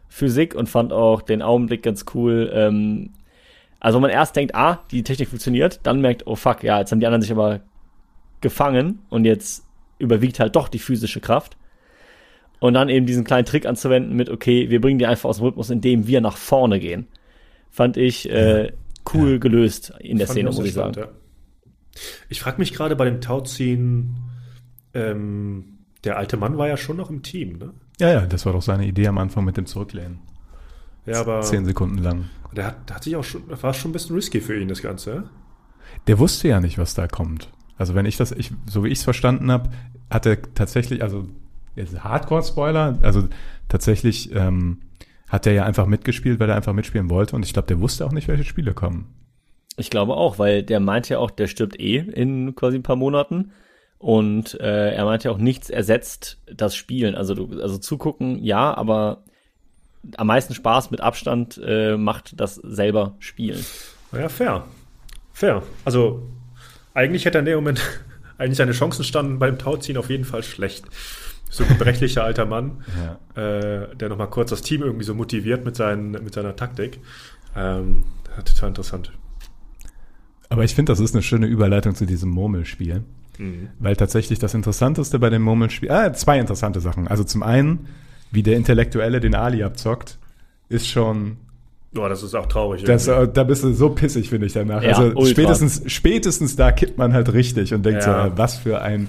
Physik 0.08 0.54
und 0.54 0.68
fand 0.68 0.92
auch 0.92 1.20
den 1.20 1.42
Augenblick 1.42 1.82
ganz 1.82 2.04
cool. 2.14 2.48
Ähm, 2.54 3.10
also 3.80 3.96
wenn 3.96 4.02
man 4.02 4.10
erst 4.12 4.36
denkt, 4.36 4.54
ah, 4.54 4.78
die 4.92 5.02
Technik 5.02 5.28
funktioniert, 5.28 5.80
dann 5.82 6.00
merkt, 6.00 6.28
oh 6.28 6.36
fuck, 6.36 6.62
ja, 6.62 6.78
jetzt 6.78 6.92
haben 6.92 7.00
die 7.00 7.06
anderen 7.06 7.22
sich 7.22 7.32
aber 7.32 7.58
gefangen 8.40 9.00
und 9.08 9.24
jetzt 9.24 9.64
überwiegt 9.98 10.38
halt 10.38 10.54
doch 10.54 10.68
die 10.68 10.78
physische 10.78 11.18
Kraft. 11.18 11.56
Und 12.60 12.74
dann 12.74 12.88
eben 12.88 13.06
diesen 13.06 13.24
kleinen 13.24 13.46
Trick 13.46 13.66
anzuwenden 13.66 14.14
mit, 14.14 14.30
okay, 14.30 14.70
wir 14.70 14.80
bringen 14.80 15.00
die 15.00 15.06
einfach 15.06 15.28
aus 15.28 15.38
dem 15.38 15.46
Rhythmus, 15.46 15.70
indem 15.70 16.06
wir 16.06 16.20
nach 16.20 16.36
vorne 16.36 16.78
gehen. 16.78 17.08
Fand 17.70 17.96
ich 17.96 18.30
äh, 18.30 18.72
cool 19.14 19.38
gelöst 19.38 19.92
in 20.00 20.18
der 20.18 20.26
Fand 20.26 20.38
Szene, 20.38 20.50
muss 20.50 20.64
ich 20.64 20.72
sagen. 20.72 20.94
spannend, 20.94 21.12
ja. 21.12 22.02
Ich 22.28 22.40
frage 22.40 22.58
mich 22.58 22.72
gerade 22.72 22.96
bei 22.96 23.04
dem 23.04 23.20
Tauziehen, 23.20 24.16
ähm, 24.94 25.78
der 26.04 26.16
alte 26.16 26.36
Mann 26.36 26.58
war 26.58 26.68
ja 26.68 26.76
schon 26.76 26.96
noch 26.96 27.10
im 27.10 27.22
Team, 27.22 27.58
ne? 27.58 27.72
ja, 28.00 28.12
ja, 28.12 28.26
das 28.26 28.46
war 28.46 28.52
doch 28.52 28.62
seine 28.62 28.86
Idee 28.86 29.08
am 29.08 29.18
Anfang 29.18 29.44
mit 29.44 29.56
dem 29.56 29.66
Zurücklehnen. 29.66 30.20
Ja, 31.06 31.20
aber 31.20 31.40
Zehn 31.40 31.64
Sekunden 31.64 31.98
lang. 31.98 32.26
der 32.54 32.66
hat, 32.66 32.88
der 32.88 32.96
hat 32.96 33.04
sich 33.04 33.16
auch 33.16 33.24
schon, 33.24 33.42
war 33.48 33.74
schon 33.74 33.90
ein 33.90 33.92
bisschen 33.92 34.14
risky 34.14 34.40
für 34.40 34.58
ihn, 34.60 34.68
das 34.68 34.82
Ganze. 34.82 35.10
ja? 35.10 35.24
Der 36.06 36.18
wusste 36.18 36.48
ja 36.48 36.60
nicht, 36.60 36.78
was 36.78 36.94
da 36.94 37.08
kommt. 37.08 37.50
Also 37.76 37.94
wenn 37.94 38.06
ich 38.06 38.16
das, 38.16 38.32
ich, 38.32 38.52
so 38.66 38.84
wie 38.84 38.88
ich 38.88 38.98
es 38.98 39.04
verstanden 39.04 39.50
habe, 39.50 39.70
hat 40.10 40.26
er 40.26 40.42
tatsächlich, 40.54 41.02
also 41.02 41.28
jetzt 41.76 42.02
Hardcore-Spoiler, 42.02 42.98
also 43.02 43.28
tatsächlich 43.68 44.34
ähm, 44.34 44.78
hat 45.28 45.46
er 45.46 45.52
ja 45.52 45.64
einfach 45.64 45.86
mitgespielt, 45.86 46.40
weil 46.40 46.48
er 46.48 46.56
einfach 46.56 46.72
mitspielen 46.72 47.10
wollte 47.10 47.36
und 47.36 47.44
ich 47.44 47.52
glaube, 47.52 47.68
der 47.68 47.80
wusste 47.80 48.06
auch 48.06 48.12
nicht, 48.12 48.28
welche 48.28 48.44
Spiele 48.44 48.74
kommen. 48.74 49.14
Ich 49.76 49.90
glaube 49.90 50.16
auch, 50.16 50.38
weil 50.38 50.62
der 50.62 50.80
meint 50.80 51.08
ja 51.08 51.18
auch, 51.18 51.30
der 51.30 51.46
stirbt 51.46 51.78
eh 51.78 51.98
in 51.98 52.54
quasi 52.56 52.76
ein 52.76 52.82
paar 52.82 52.96
Monaten. 52.96 53.52
Und 53.98 54.58
äh, 54.60 54.92
er 54.92 55.04
meint 55.04 55.24
ja 55.24 55.30
auch, 55.30 55.38
nichts 55.38 55.70
ersetzt 55.70 56.38
das 56.52 56.76
Spielen. 56.76 57.14
Also, 57.14 57.34
du, 57.34 57.60
also 57.60 57.78
zugucken, 57.78 58.42
ja, 58.42 58.76
aber 58.76 59.24
am 60.16 60.28
meisten 60.28 60.54
Spaß 60.54 60.90
mit 60.90 61.00
Abstand 61.00 61.60
äh, 61.64 61.96
macht 61.96 62.40
das 62.40 62.56
selber 62.56 63.16
Spielen. 63.18 63.64
Naja, 64.12 64.28
fair. 64.28 64.64
Fair. 65.32 65.62
Also, 65.84 66.22
eigentlich 66.94 67.24
hätte 67.24 67.38
er 67.38 67.40
in 67.40 67.46
dem 67.46 67.56
Moment, 67.56 67.80
eigentlich 68.38 68.58
seine 68.58 68.72
Chancen 68.72 69.04
standen 69.04 69.38
beim 69.38 69.58
Tauziehen 69.58 69.96
auf 69.96 70.10
jeden 70.10 70.24
Fall 70.24 70.42
schlecht. 70.42 70.84
So 71.50 71.64
ein 71.64 71.70
gebrechlicher 71.70 72.24
alter 72.24 72.44
Mann, 72.46 72.82
äh, 73.34 73.94
der 73.96 74.08
nochmal 74.08 74.28
kurz 74.30 74.50
das 74.50 74.62
Team 74.62 74.82
irgendwie 74.82 75.04
so 75.04 75.14
motiviert 75.14 75.64
mit, 75.64 75.76
seinen, 75.76 76.10
mit 76.10 76.34
seiner 76.34 76.54
Taktik. 76.56 77.00
Ähm, 77.56 78.04
total 78.44 78.68
interessant. 78.68 79.12
Aber 80.50 80.64
ich 80.64 80.74
finde, 80.74 80.92
das 80.92 81.00
ist 81.00 81.14
eine 81.14 81.22
schöne 81.22 81.46
Überleitung 81.46 81.94
zu 81.94 82.06
diesem 82.06 82.30
Murmelspiel. 82.30 83.02
Weil 83.78 83.94
tatsächlich 83.94 84.40
das 84.40 84.52
Interessanteste 84.54 85.20
bei 85.20 85.30
dem 85.30 85.42
Murmelspiel, 85.42 85.90
ah, 85.92 86.12
zwei 86.12 86.40
interessante 86.40 86.80
Sachen. 86.80 87.06
Also 87.06 87.22
zum 87.22 87.44
einen, 87.44 87.86
wie 88.32 88.42
der 88.42 88.56
Intellektuelle 88.56 89.20
den 89.20 89.36
Ali 89.36 89.62
abzockt, 89.62 90.18
ist 90.68 90.88
schon, 90.88 91.36
Boah, 91.92 92.08
das 92.08 92.24
ist 92.24 92.34
auch 92.34 92.46
traurig. 92.46 92.82
das, 92.82 93.06
äh, 93.06 93.28
da 93.32 93.44
bist 93.44 93.62
du 93.62 93.72
so 93.72 93.90
pissig, 93.90 94.28
finde 94.28 94.46
ich 94.46 94.54
danach. 94.54 94.82
Ja, 94.82 94.88
also 94.88 95.16
ultra. 95.16 95.26
spätestens, 95.26 95.82
spätestens 95.86 96.56
da 96.56 96.72
kippt 96.72 96.98
man 96.98 97.12
halt 97.12 97.32
richtig 97.32 97.72
und 97.72 97.86
denkt 97.86 98.04
Ja. 98.04 98.24
so, 98.24 98.28
äh, 98.34 98.36
was 98.36 98.58
für 98.58 98.82
ein 98.82 99.08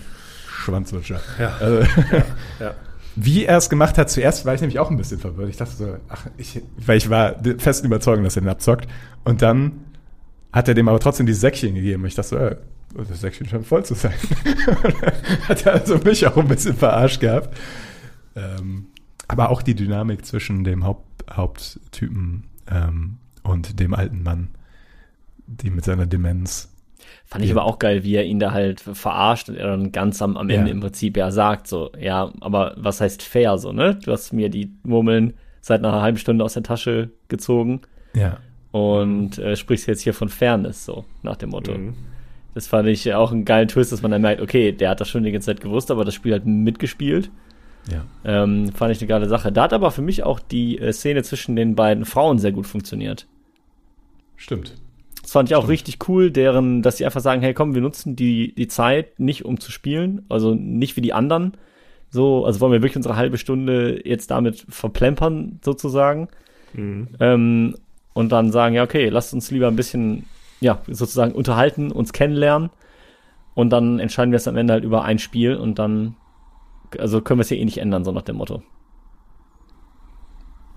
Schwanzlutscher. 0.70 1.20
Ja. 1.40 1.58
Also, 1.60 1.82
ja. 2.60 2.74
Wie 3.16 3.46
er 3.46 3.58
es 3.58 3.70
gemacht 3.70 3.98
hat, 3.98 4.10
zuerst 4.10 4.46
war 4.46 4.54
ich 4.54 4.62
nämlich 4.62 4.80
auch 4.80 4.90
ein 4.90 4.98
bisschen 4.98 5.20
verwirrt. 5.20 5.50
Ich 5.50 5.58
dachte 5.58 5.76
so, 5.76 5.98
ach, 6.08 6.28
ich, 6.38 6.62
weil 6.78 6.98
ich 6.98 7.10
war 7.10 7.34
der 7.34 7.60
festen 7.60 7.88
Überzeugung, 7.88 8.24
dass 8.24 8.36
er 8.36 8.44
den 8.44 8.50
abzockt. 8.50 8.88
Und 9.26 9.42
dann 9.42 9.84
hat 10.54 10.68
er 10.68 10.74
dem 10.74 10.88
aber 10.88 11.00
trotzdem 11.00 11.26
die 11.26 11.34
Säckchen 11.34 11.76
gegeben. 11.76 12.06
Ich 12.06 12.16
dachte 12.16 12.30
so, 12.30 12.38
äh, 12.38 12.56
das 12.96 13.22
Säckchen 13.22 13.48
scheint 13.48 13.68
voll 13.68 13.84
zu 13.84 13.94
sein. 13.94 14.14
hat 15.48 15.66
er 15.66 15.74
also 15.74 15.98
mich 15.98 16.26
auch 16.26 16.38
ein 16.38 16.48
bisschen 16.48 16.76
verarscht 16.76 17.20
gehabt. 17.20 17.56
Ähm, 18.36 18.88
aber 19.28 19.50
auch 19.50 19.62
die 19.62 19.76
Dynamik 19.76 20.26
zwischen 20.26 20.64
dem 20.64 20.84
Haupt, 20.84 21.26
Haupttypen 21.32 22.46
ähm, 22.70 23.18
und 23.44 23.80
dem 23.80 23.94
alten 23.94 24.24
Mann, 24.24 24.50
die 25.46 25.70
mit 25.70 25.86
seiner 25.86 26.06
Demenz. 26.06 26.70
Fand 27.30 27.44
ich 27.44 27.52
Ja. 27.52 27.58
aber 27.58 27.66
auch 27.66 27.78
geil, 27.78 28.04
wie 28.04 28.16
er 28.16 28.26
ihn 28.26 28.40
da 28.40 28.52
halt 28.52 28.82
verarscht 28.82 29.50
und 29.50 29.56
er 29.56 29.68
dann 29.68 29.92
ganz 29.92 30.20
am, 30.22 30.36
am 30.36 30.50
Ende 30.50 30.68
Ja. 30.68 30.74
im 30.74 30.80
Prinzip 30.80 31.16
ja 31.16 31.30
sagt, 31.32 31.68
so, 31.68 31.92
ja, 32.00 32.32
aber 32.42 32.74
was 32.78 33.02
heißt 33.02 33.22
fair 33.22 33.58
so, 33.60 33.72
ne? 33.72 33.96
Du 34.04 34.12
hast 34.12 34.34
mir 34.34 34.50
die 34.50 34.72
Murmeln 34.84 35.34
seit 35.62 35.84
einer 35.86 36.02
halben 36.02 36.18
Stunde 36.18 36.44
aus 36.44 36.54
der 36.54 36.64
Tasche 36.64 37.12
gezogen 37.28 37.82
Ja. 38.16 38.38
und 38.72 39.38
äh, 39.38 39.56
sprichst 39.56 39.88
jetzt 39.88 40.02
hier 40.02 40.14
von 40.16 40.30
Fairness, 40.30 40.86
so, 40.86 41.06
nach 41.22 41.36
dem 41.36 41.50
Motto. 41.52 41.78
Mhm. 41.78 41.94
Das 42.56 42.66
fand 42.68 42.88
ich 42.88 43.14
auch 43.14 43.32
einen 43.32 43.46
geilen 43.46 43.68
Twist, 43.68 43.92
dass 43.92 44.02
man 44.02 44.10
dann 44.10 44.24
merkt, 44.24 44.42
okay, 44.42 44.72
der 44.72 44.90
hat 44.90 45.00
das 45.00 45.08
schon 45.10 45.24
die 45.24 45.32
ganze 45.32 45.46
Zeit 45.46 45.62
gewusst, 45.62 45.92
aber 45.92 46.04
das 46.06 46.16
Spiel 46.16 46.34
hat 46.34 46.48
mitgespielt. 46.48 47.30
Ja. 47.92 48.06
Ähm, 48.26 48.72
fand 48.74 48.92
ich 48.92 49.00
eine 49.02 49.08
geile 49.08 49.28
Sache. 49.30 49.52
Da 49.52 49.64
hat 49.64 49.74
aber 49.74 49.92
für 49.92 50.02
mich 50.02 50.24
auch 50.24 50.40
die 50.40 50.80
äh, 50.80 50.92
Szene 50.92 51.22
zwischen 51.22 51.56
den 51.56 51.76
beiden 51.76 52.06
Frauen 52.06 52.40
sehr 52.40 52.52
gut 52.52 52.66
funktioniert. 52.66 53.28
Stimmt. 54.36 54.74
Das 55.30 55.34
fand 55.34 55.52
ich 55.52 55.56
auch 55.56 55.68
richtig 55.68 56.10
cool, 56.10 56.32
deren, 56.32 56.82
dass 56.82 56.98
sie 56.98 57.06
einfach 57.06 57.22
sagen, 57.22 57.44
hey 57.44 57.54
komm, 57.54 57.76
wir 57.76 57.84
nutzen 57.84 58.16
die, 58.16 58.56
die 58.56 58.68
Zeit 58.68 59.20
nicht 59.20 59.46
um 59.46 59.60
zu 59.60 59.72
spielen, 59.72 60.26
also 60.28 60.56
nicht 60.56 60.96
wie 60.96 61.02
die 61.02 61.14
anderen. 61.14 61.56
So, 62.10 62.46
also 62.46 62.60
wollen 62.62 62.72
wir 62.72 62.82
wirklich 62.82 62.96
unsere 62.96 63.16
halbe 63.16 63.38
Stunde 63.38 64.02
jetzt 64.04 64.32
damit 64.32 64.66
verplempern, 64.70 65.60
sozusagen. 65.64 66.30
Ähm, 67.20 67.76
und 68.14 68.32
dann 68.32 68.52
sagen, 68.52 68.74
ja, 68.74 68.82
okay, 68.82 69.10
lasst 69.10 69.32
uns 69.36 69.52
lieber 69.52 69.68
ein 69.68 69.76
bisschen, 69.76 70.26
ja, 70.62 70.82
sozusagen 70.88 71.34
unterhalten, 71.34 71.92
uns 71.92 72.12
kennenlernen. 72.12 72.72
Und 73.54 73.70
dann 73.70 74.00
entscheiden 74.00 74.32
wir 74.32 74.38
es 74.38 74.48
am 74.48 74.58
Ende 74.58 74.74
halt 74.74 74.84
über 74.84 75.04
ein 75.04 75.20
Spiel 75.20 75.56
und 75.58 75.78
dann, 75.78 76.16
also 76.98 77.22
können 77.22 77.38
wir 77.38 77.44
es 77.44 77.52
ja 77.52 77.58
eh 77.58 77.66
nicht 77.66 77.78
ändern, 77.78 78.04
so 78.04 78.12
nach 78.12 78.24
dem 78.24 78.38
Motto. 78.38 78.64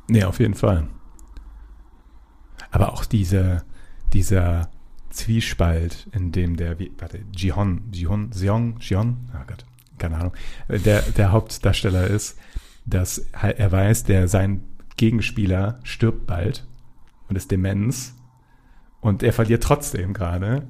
Nee, 0.08 0.24
auf 0.24 0.40
jeden 0.40 0.52
Fall. 0.52 0.88
Aber 2.70 2.92
auch 2.92 3.06
diese, 3.06 3.62
dieser 4.12 4.70
Zwiespalt, 5.10 6.08
in 6.12 6.32
dem 6.32 6.56
der, 6.56 6.76
warte, 6.98 7.20
Jihon, 7.34 7.82
Jihon, 7.92 8.32
Seong, 8.32 8.78
Jion, 8.80 9.30
oh 9.34 9.44
Gott, 9.46 9.64
keine 9.98 10.16
Ahnung, 10.16 10.32
der, 10.68 11.02
der 11.02 11.32
Hauptdarsteller 11.32 12.06
ist, 12.06 12.38
dass 12.84 13.26
er 13.40 13.70
weiß, 13.70 14.04
der 14.04 14.28
sein 14.28 14.62
Gegenspieler 14.96 15.78
stirbt 15.84 16.26
bald 16.26 16.66
und 17.28 17.36
ist 17.36 17.50
Demenz 17.50 18.14
und 19.00 19.22
er 19.22 19.32
verliert 19.32 19.62
trotzdem 19.62 20.12
gerade. 20.14 20.66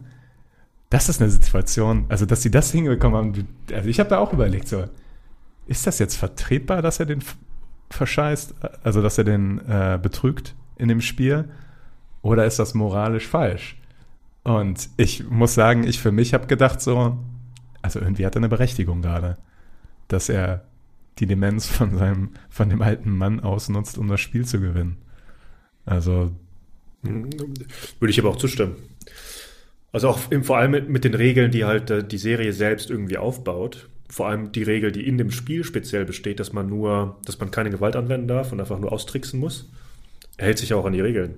Das 0.90 1.08
ist 1.08 1.22
eine 1.22 1.30
Situation, 1.30 2.06
also 2.08 2.26
dass 2.26 2.42
sie 2.42 2.50
das 2.50 2.70
hingekommen 2.70 3.16
haben, 3.16 3.48
also 3.72 3.88
ich 3.88 3.98
habe 3.98 4.10
da 4.10 4.18
auch 4.18 4.32
überlegt, 4.32 4.68
so, 4.68 4.84
ist 5.66 5.86
das 5.86 5.98
jetzt 5.98 6.16
vertretbar, 6.16 6.82
dass 6.82 7.00
er 7.00 7.06
den 7.06 7.22
verscheißt, 7.90 8.54
also 8.82 9.00
dass 9.00 9.18
er 9.18 9.24
den 9.24 9.58
äh, 9.66 9.98
betrügt 10.02 10.54
in 10.76 10.88
dem 10.88 11.00
Spiel, 11.00 11.48
oder 12.22 12.46
ist 12.46 12.58
das 12.58 12.74
moralisch 12.74 13.26
falsch? 13.26 13.76
Und 14.44 14.88
ich 14.96 15.28
muss 15.28 15.54
sagen, 15.54 15.84
ich 15.84 16.00
für 16.00 16.12
mich 16.12 16.34
habe 16.34 16.46
gedacht 16.46 16.80
so, 16.80 17.18
also 17.80 18.00
irgendwie 18.00 18.26
hat 18.26 18.34
er 18.34 18.38
eine 18.38 18.48
Berechtigung 18.48 19.02
gerade, 19.02 19.36
dass 20.08 20.28
er 20.28 20.64
die 21.18 21.26
Demenz 21.26 21.66
von 21.66 21.96
seinem, 21.98 22.30
von 22.48 22.68
dem 22.68 22.82
alten 22.82 23.16
Mann 23.16 23.40
ausnutzt, 23.40 23.98
um 23.98 24.08
das 24.08 24.20
Spiel 24.20 24.44
zu 24.44 24.60
gewinnen. 24.60 24.96
Also, 25.84 26.32
Würde 27.02 28.10
ich 28.10 28.18
aber 28.18 28.30
auch 28.30 28.36
zustimmen. 28.36 28.76
Also 29.92 30.08
auch 30.08 30.30
im, 30.30 30.42
vor 30.42 30.56
allem 30.56 30.70
mit, 30.70 30.88
mit 30.88 31.04
den 31.04 31.14
Regeln, 31.14 31.50
die 31.50 31.64
halt 31.64 31.90
äh, 31.90 32.06
die 32.06 32.18
Serie 32.18 32.52
selbst 32.52 32.88
irgendwie 32.90 33.18
aufbaut. 33.18 33.88
Vor 34.08 34.28
allem 34.28 34.52
die 34.52 34.62
Regel, 34.62 34.92
die 34.92 35.06
in 35.06 35.18
dem 35.18 35.30
Spiel 35.30 35.64
speziell 35.64 36.04
besteht, 36.04 36.40
dass 36.40 36.52
man 36.52 36.68
nur, 36.68 37.18
dass 37.24 37.38
man 37.38 37.50
keine 37.50 37.70
Gewalt 37.70 37.96
anwenden 37.96 38.28
darf 38.28 38.52
und 38.52 38.60
einfach 38.60 38.78
nur 38.78 38.92
austricksen 38.92 39.38
muss. 39.38 39.70
Er 40.36 40.46
hält 40.46 40.58
sich 40.58 40.72
auch 40.72 40.84
an 40.84 40.92
die 40.92 41.00
Regeln. 41.00 41.34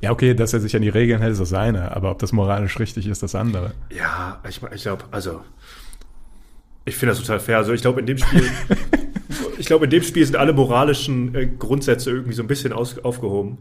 Ja, 0.00 0.10
okay, 0.10 0.34
dass 0.34 0.52
er 0.52 0.60
sich 0.60 0.74
an 0.76 0.82
die 0.82 0.88
Regeln 0.88 1.20
hält, 1.20 1.32
ist 1.32 1.40
das 1.40 1.52
eine, 1.52 1.94
aber 1.94 2.10
ob 2.10 2.18
das 2.18 2.32
moralisch 2.32 2.78
richtig 2.78 3.06
ist, 3.06 3.22
das 3.22 3.34
andere. 3.34 3.72
Ja, 3.90 4.40
ich, 4.48 4.60
ich 4.74 4.82
glaube, 4.82 5.04
also 5.10 5.40
ich 6.84 6.96
finde 6.96 7.12
das 7.14 7.20
total 7.20 7.40
fair. 7.40 7.58
Also 7.58 7.72
ich 7.72 7.80
glaube, 7.82 8.00
in 8.00 8.06
dem 8.06 8.18
Spiel, 8.18 8.42
ich 9.58 9.66
glaube, 9.66 9.84
in 9.84 9.90
dem 9.90 10.02
Spiel 10.02 10.24
sind 10.24 10.36
alle 10.36 10.52
moralischen 10.52 11.34
äh, 11.34 11.46
Grundsätze 11.46 12.10
irgendwie 12.10 12.32
so 12.32 12.42
ein 12.42 12.48
bisschen 12.48 12.72
aus, 12.72 12.98
aufgehoben. 13.00 13.58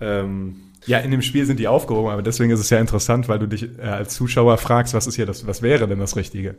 Ähm, 0.00 0.56
Ja, 0.86 0.98
in 0.98 1.10
dem 1.10 1.22
Spiel 1.22 1.44
sind 1.46 1.58
die 1.58 1.68
aufgehoben, 1.68 2.10
aber 2.10 2.22
deswegen 2.22 2.50
ist 2.52 2.60
es 2.60 2.70
ja 2.70 2.78
interessant, 2.78 3.28
weil 3.28 3.38
du 3.38 3.46
dich 3.48 3.68
äh, 3.78 3.82
als 3.82 4.14
Zuschauer 4.14 4.58
fragst, 4.58 4.94
was 4.94 5.06
ist 5.06 5.16
hier 5.16 5.26
das, 5.26 5.46
was 5.46 5.62
wäre 5.62 5.88
denn 5.88 5.98
das 5.98 6.16
Richtige? 6.16 6.56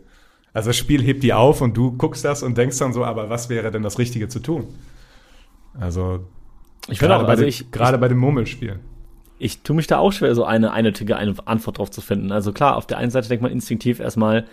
Also 0.54 0.70
das 0.70 0.78
Spiel 0.78 1.02
hebt 1.02 1.24
die 1.24 1.34
auf 1.34 1.62
und 1.62 1.76
du 1.76 1.94
guckst 1.94 2.24
das 2.26 2.44
und 2.44 2.58
denkst 2.58 2.78
dann 2.78 2.94
so, 2.94 3.04
aber 3.06 3.30
was 3.30 3.50
wäre 3.50 3.72
denn 3.72 3.82
das 3.84 3.98
Richtige 3.98 4.28
zu 4.28 4.40
tun? 4.40 4.68
Also 5.80 6.28
Ich 6.90 7.00
finde 7.00 7.16
auch, 7.16 7.20
gerade 7.20 7.26
bei, 7.26 7.32
also 7.32 7.44
den- 7.44 7.50
ich, 7.50 7.72
gerade 7.72 7.98
bei 7.98 8.08
dem 8.08 8.18
Murmelspiel. 8.20 8.80
Ich 9.44 9.62
tue 9.62 9.76
mich 9.76 9.88
da 9.88 9.98
auch 9.98 10.12
schwer, 10.12 10.34
so 10.36 10.46
eine 10.46 10.72
eindeutige 10.72 11.18
eine 11.18 11.36
Antwort 11.46 11.78
drauf 11.78 11.92
zu 11.92 12.02
finden. 12.02 12.32
Also 12.32 12.54
klar, 12.54 12.78
auf 12.78 12.88
der 12.88 12.98
einen 12.98 13.12
Seite 13.12 13.28
denkt 13.28 13.42
man 13.42 13.52
instinktiv 13.52 14.00
erstmal, 14.00 14.46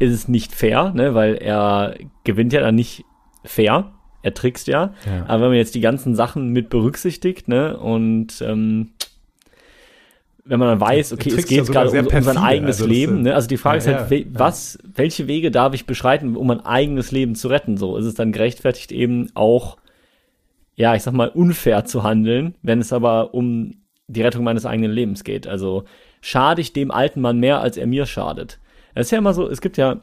ist 0.00 0.12
es 0.12 0.28
nicht 0.28 0.52
fair, 0.52 0.92
ne, 0.94 1.14
weil 1.14 1.36
er 1.36 1.94
gewinnt 2.24 2.52
ja 2.52 2.60
dann 2.60 2.74
nicht 2.74 3.04
fair, 3.44 3.92
er 4.22 4.34
trickst 4.34 4.66
ja. 4.66 4.94
Ja. 5.06 5.24
Aber 5.28 5.42
wenn 5.42 5.48
man 5.50 5.58
jetzt 5.58 5.74
die 5.74 5.80
ganzen 5.80 6.14
Sachen 6.14 6.48
mit 6.48 6.70
berücksichtigt, 6.70 7.48
ne, 7.48 7.76
und 7.76 8.42
ähm, 8.42 8.90
wenn 10.44 10.58
man 10.58 10.68
dann 10.68 10.80
weiß, 10.80 11.12
okay, 11.12 11.30
es 11.30 11.46
geht 11.46 11.66
gerade 11.66 11.90
um, 11.90 12.06
um 12.06 12.22
sein 12.22 12.38
eigenes 12.38 12.78
also 12.78 12.90
Leben, 12.90 13.22
ne? 13.22 13.34
Also 13.34 13.46
die 13.46 13.58
Frage 13.58 13.78
ist 13.78 13.86
ja, 13.86 14.00
halt, 14.00 14.10
ja, 14.10 14.26
was, 14.32 14.78
welche 14.82 15.28
Wege 15.28 15.50
darf 15.52 15.74
ich 15.74 15.86
beschreiten, 15.86 16.34
um 16.34 16.48
mein 16.48 16.64
eigenes 16.64 17.12
Leben 17.12 17.36
zu 17.36 17.48
retten? 17.48 17.76
So 17.76 17.96
ist 17.96 18.06
es 18.06 18.14
dann 18.14 18.32
gerechtfertigt 18.32 18.90
eben 18.90 19.30
auch, 19.34 19.76
ja, 20.74 20.94
ich 20.96 21.02
sag 21.02 21.12
mal, 21.14 21.28
unfair 21.28 21.84
zu 21.84 22.02
handeln, 22.02 22.54
wenn 22.62 22.80
es 22.80 22.92
aber 22.92 23.34
um 23.34 23.79
die 24.10 24.22
Rettung 24.22 24.44
meines 24.44 24.66
eigenen 24.66 24.90
Lebens 24.90 25.24
geht. 25.24 25.46
Also 25.46 25.84
schade 26.20 26.60
ich 26.60 26.72
dem 26.72 26.90
alten 26.90 27.20
Mann 27.20 27.38
mehr, 27.38 27.60
als 27.60 27.76
er 27.76 27.86
mir 27.86 28.06
schadet. 28.06 28.58
Es 28.94 29.06
ist 29.06 29.10
ja 29.12 29.18
immer 29.18 29.34
so, 29.34 29.48
es 29.48 29.60
gibt 29.60 29.76
ja, 29.76 30.02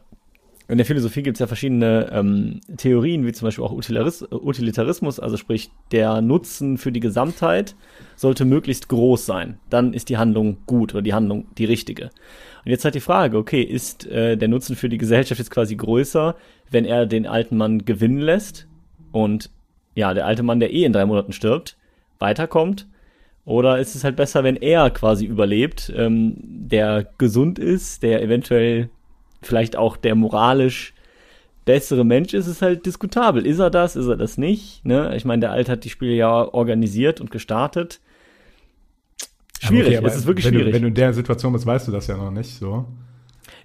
in 0.70 0.78
der 0.78 0.86
Philosophie 0.86 1.24
gibt 1.24 1.36
es 1.36 1.40
ja 1.40 1.48
verschiedene 1.48 2.10
ähm, 2.12 2.62
Theorien, 2.78 3.26
wie 3.26 3.32
zum 3.32 3.48
Beispiel 3.48 3.64
auch 3.64 3.72
Utilitaris 3.72 4.26
Utilitarismus, 4.32 5.20
also 5.20 5.38
sprich, 5.38 5.72
der 5.92 6.22
Nutzen 6.22 6.78
für 6.78 6.92
die 6.92 7.00
Gesamtheit 7.00 7.76
sollte 8.16 8.46
möglichst 8.46 8.90
groß 8.90 9.26
sein. 9.26 9.60
Dann 9.70 9.94
ist 9.94 10.10
die 10.10 10.18
Handlung 10.18 10.58
gut 10.66 10.94
oder 10.94 11.02
die 11.02 11.14
Handlung 11.14 11.48
die 11.58 11.66
richtige. 11.66 12.10
Und 12.66 12.72
jetzt 12.72 12.84
halt 12.84 12.96
die 12.96 13.02
Frage, 13.02 13.38
okay, 13.38 13.62
ist 13.62 14.08
äh, 14.08 14.36
der 14.36 14.48
Nutzen 14.48 14.76
für 14.76 14.90
die 14.90 14.98
Gesellschaft 14.98 15.40
jetzt 15.40 15.52
quasi 15.52 15.76
größer, 15.76 16.36
wenn 16.70 16.86
er 16.86 17.06
den 17.06 17.28
alten 17.28 17.58
Mann 17.58 17.86
gewinnen 17.86 18.20
lässt 18.20 18.68
und 19.12 19.50
ja, 19.96 20.14
der 20.14 20.26
alte 20.26 20.44
Mann, 20.44 20.60
der 20.60 20.74
eh 20.74 20.84
in 20.84 20.94
drei 20.94 21.06
Monaten 21.06 21.34
stirbt, 21.34 21.78
weiterkommt? 22.20 22.88
Oder 23.48 23.80
ist 23.80 23.96
es 23.96 24.04
halt 24.04 24.18
besser, 24.18 24.44
wenn 24.44 24.58
er 24.58 24.90
quasi 24.90 25.26
überlebt, 25.26 25.90
ähm, 25.96 26.34
der 26.44 27.08
gesund 27.18 27.60
ist, 27.60 28.04
der 28.04 28.22
eventuell 28.22 28.90
vielleicht 29.42 29.78
auch 29.78 29.96
der 29.96 30.16
moralisch 30.16 30.94
bessere 31.64 32.04
Mensch 32.04 32.34
ist, 32.34 32.48
ist 32.48 32.62
halt 32.62 32.86
diskutabel. 32.86 33.48
Ist 33.48 33.60
er 33.60 33.70
das, 33.70 33.96
ist 33.96 34.08
er 34.08 34.18
das 34.18 34.38
nicht? 34.38 34.84
Ne? 34.84 35.16
Ich 35.16 35.24
meine, 35.24 35.40
der 35.40 35.52
Alte 35.52 35.72
hat 35.72 35.86
die 35.86 35.90
Spiele 35.90 36.14
ja 36.14 36.30
organisiert 36.30 37.22
und 37.22 37.32
gestartet. 37.32 38.02
Schwierig, 39.62 39.88
Okay, 39.88 39.98
aber 40.00 40.08
es 40.08 40.18
ist 40.18 40.26
wirklich 40.26 40.46
wenn 40.46 40.54
schwierig. 40.54 40.72
Du, 40.72 40.76
wenn 40.76 40.82
du 40.82 40.88
in 40.90 40.96
der 40.96 41.14
Situation 41.14 41.54
bist, 41.54 41.66
weißt 41.66 41.88
du 41.88 41.94
das 41.94 42.08
ja 42.08 42.18
noch 42.18 42.32
nicht 42.32 42.54
so. 42.54 42.84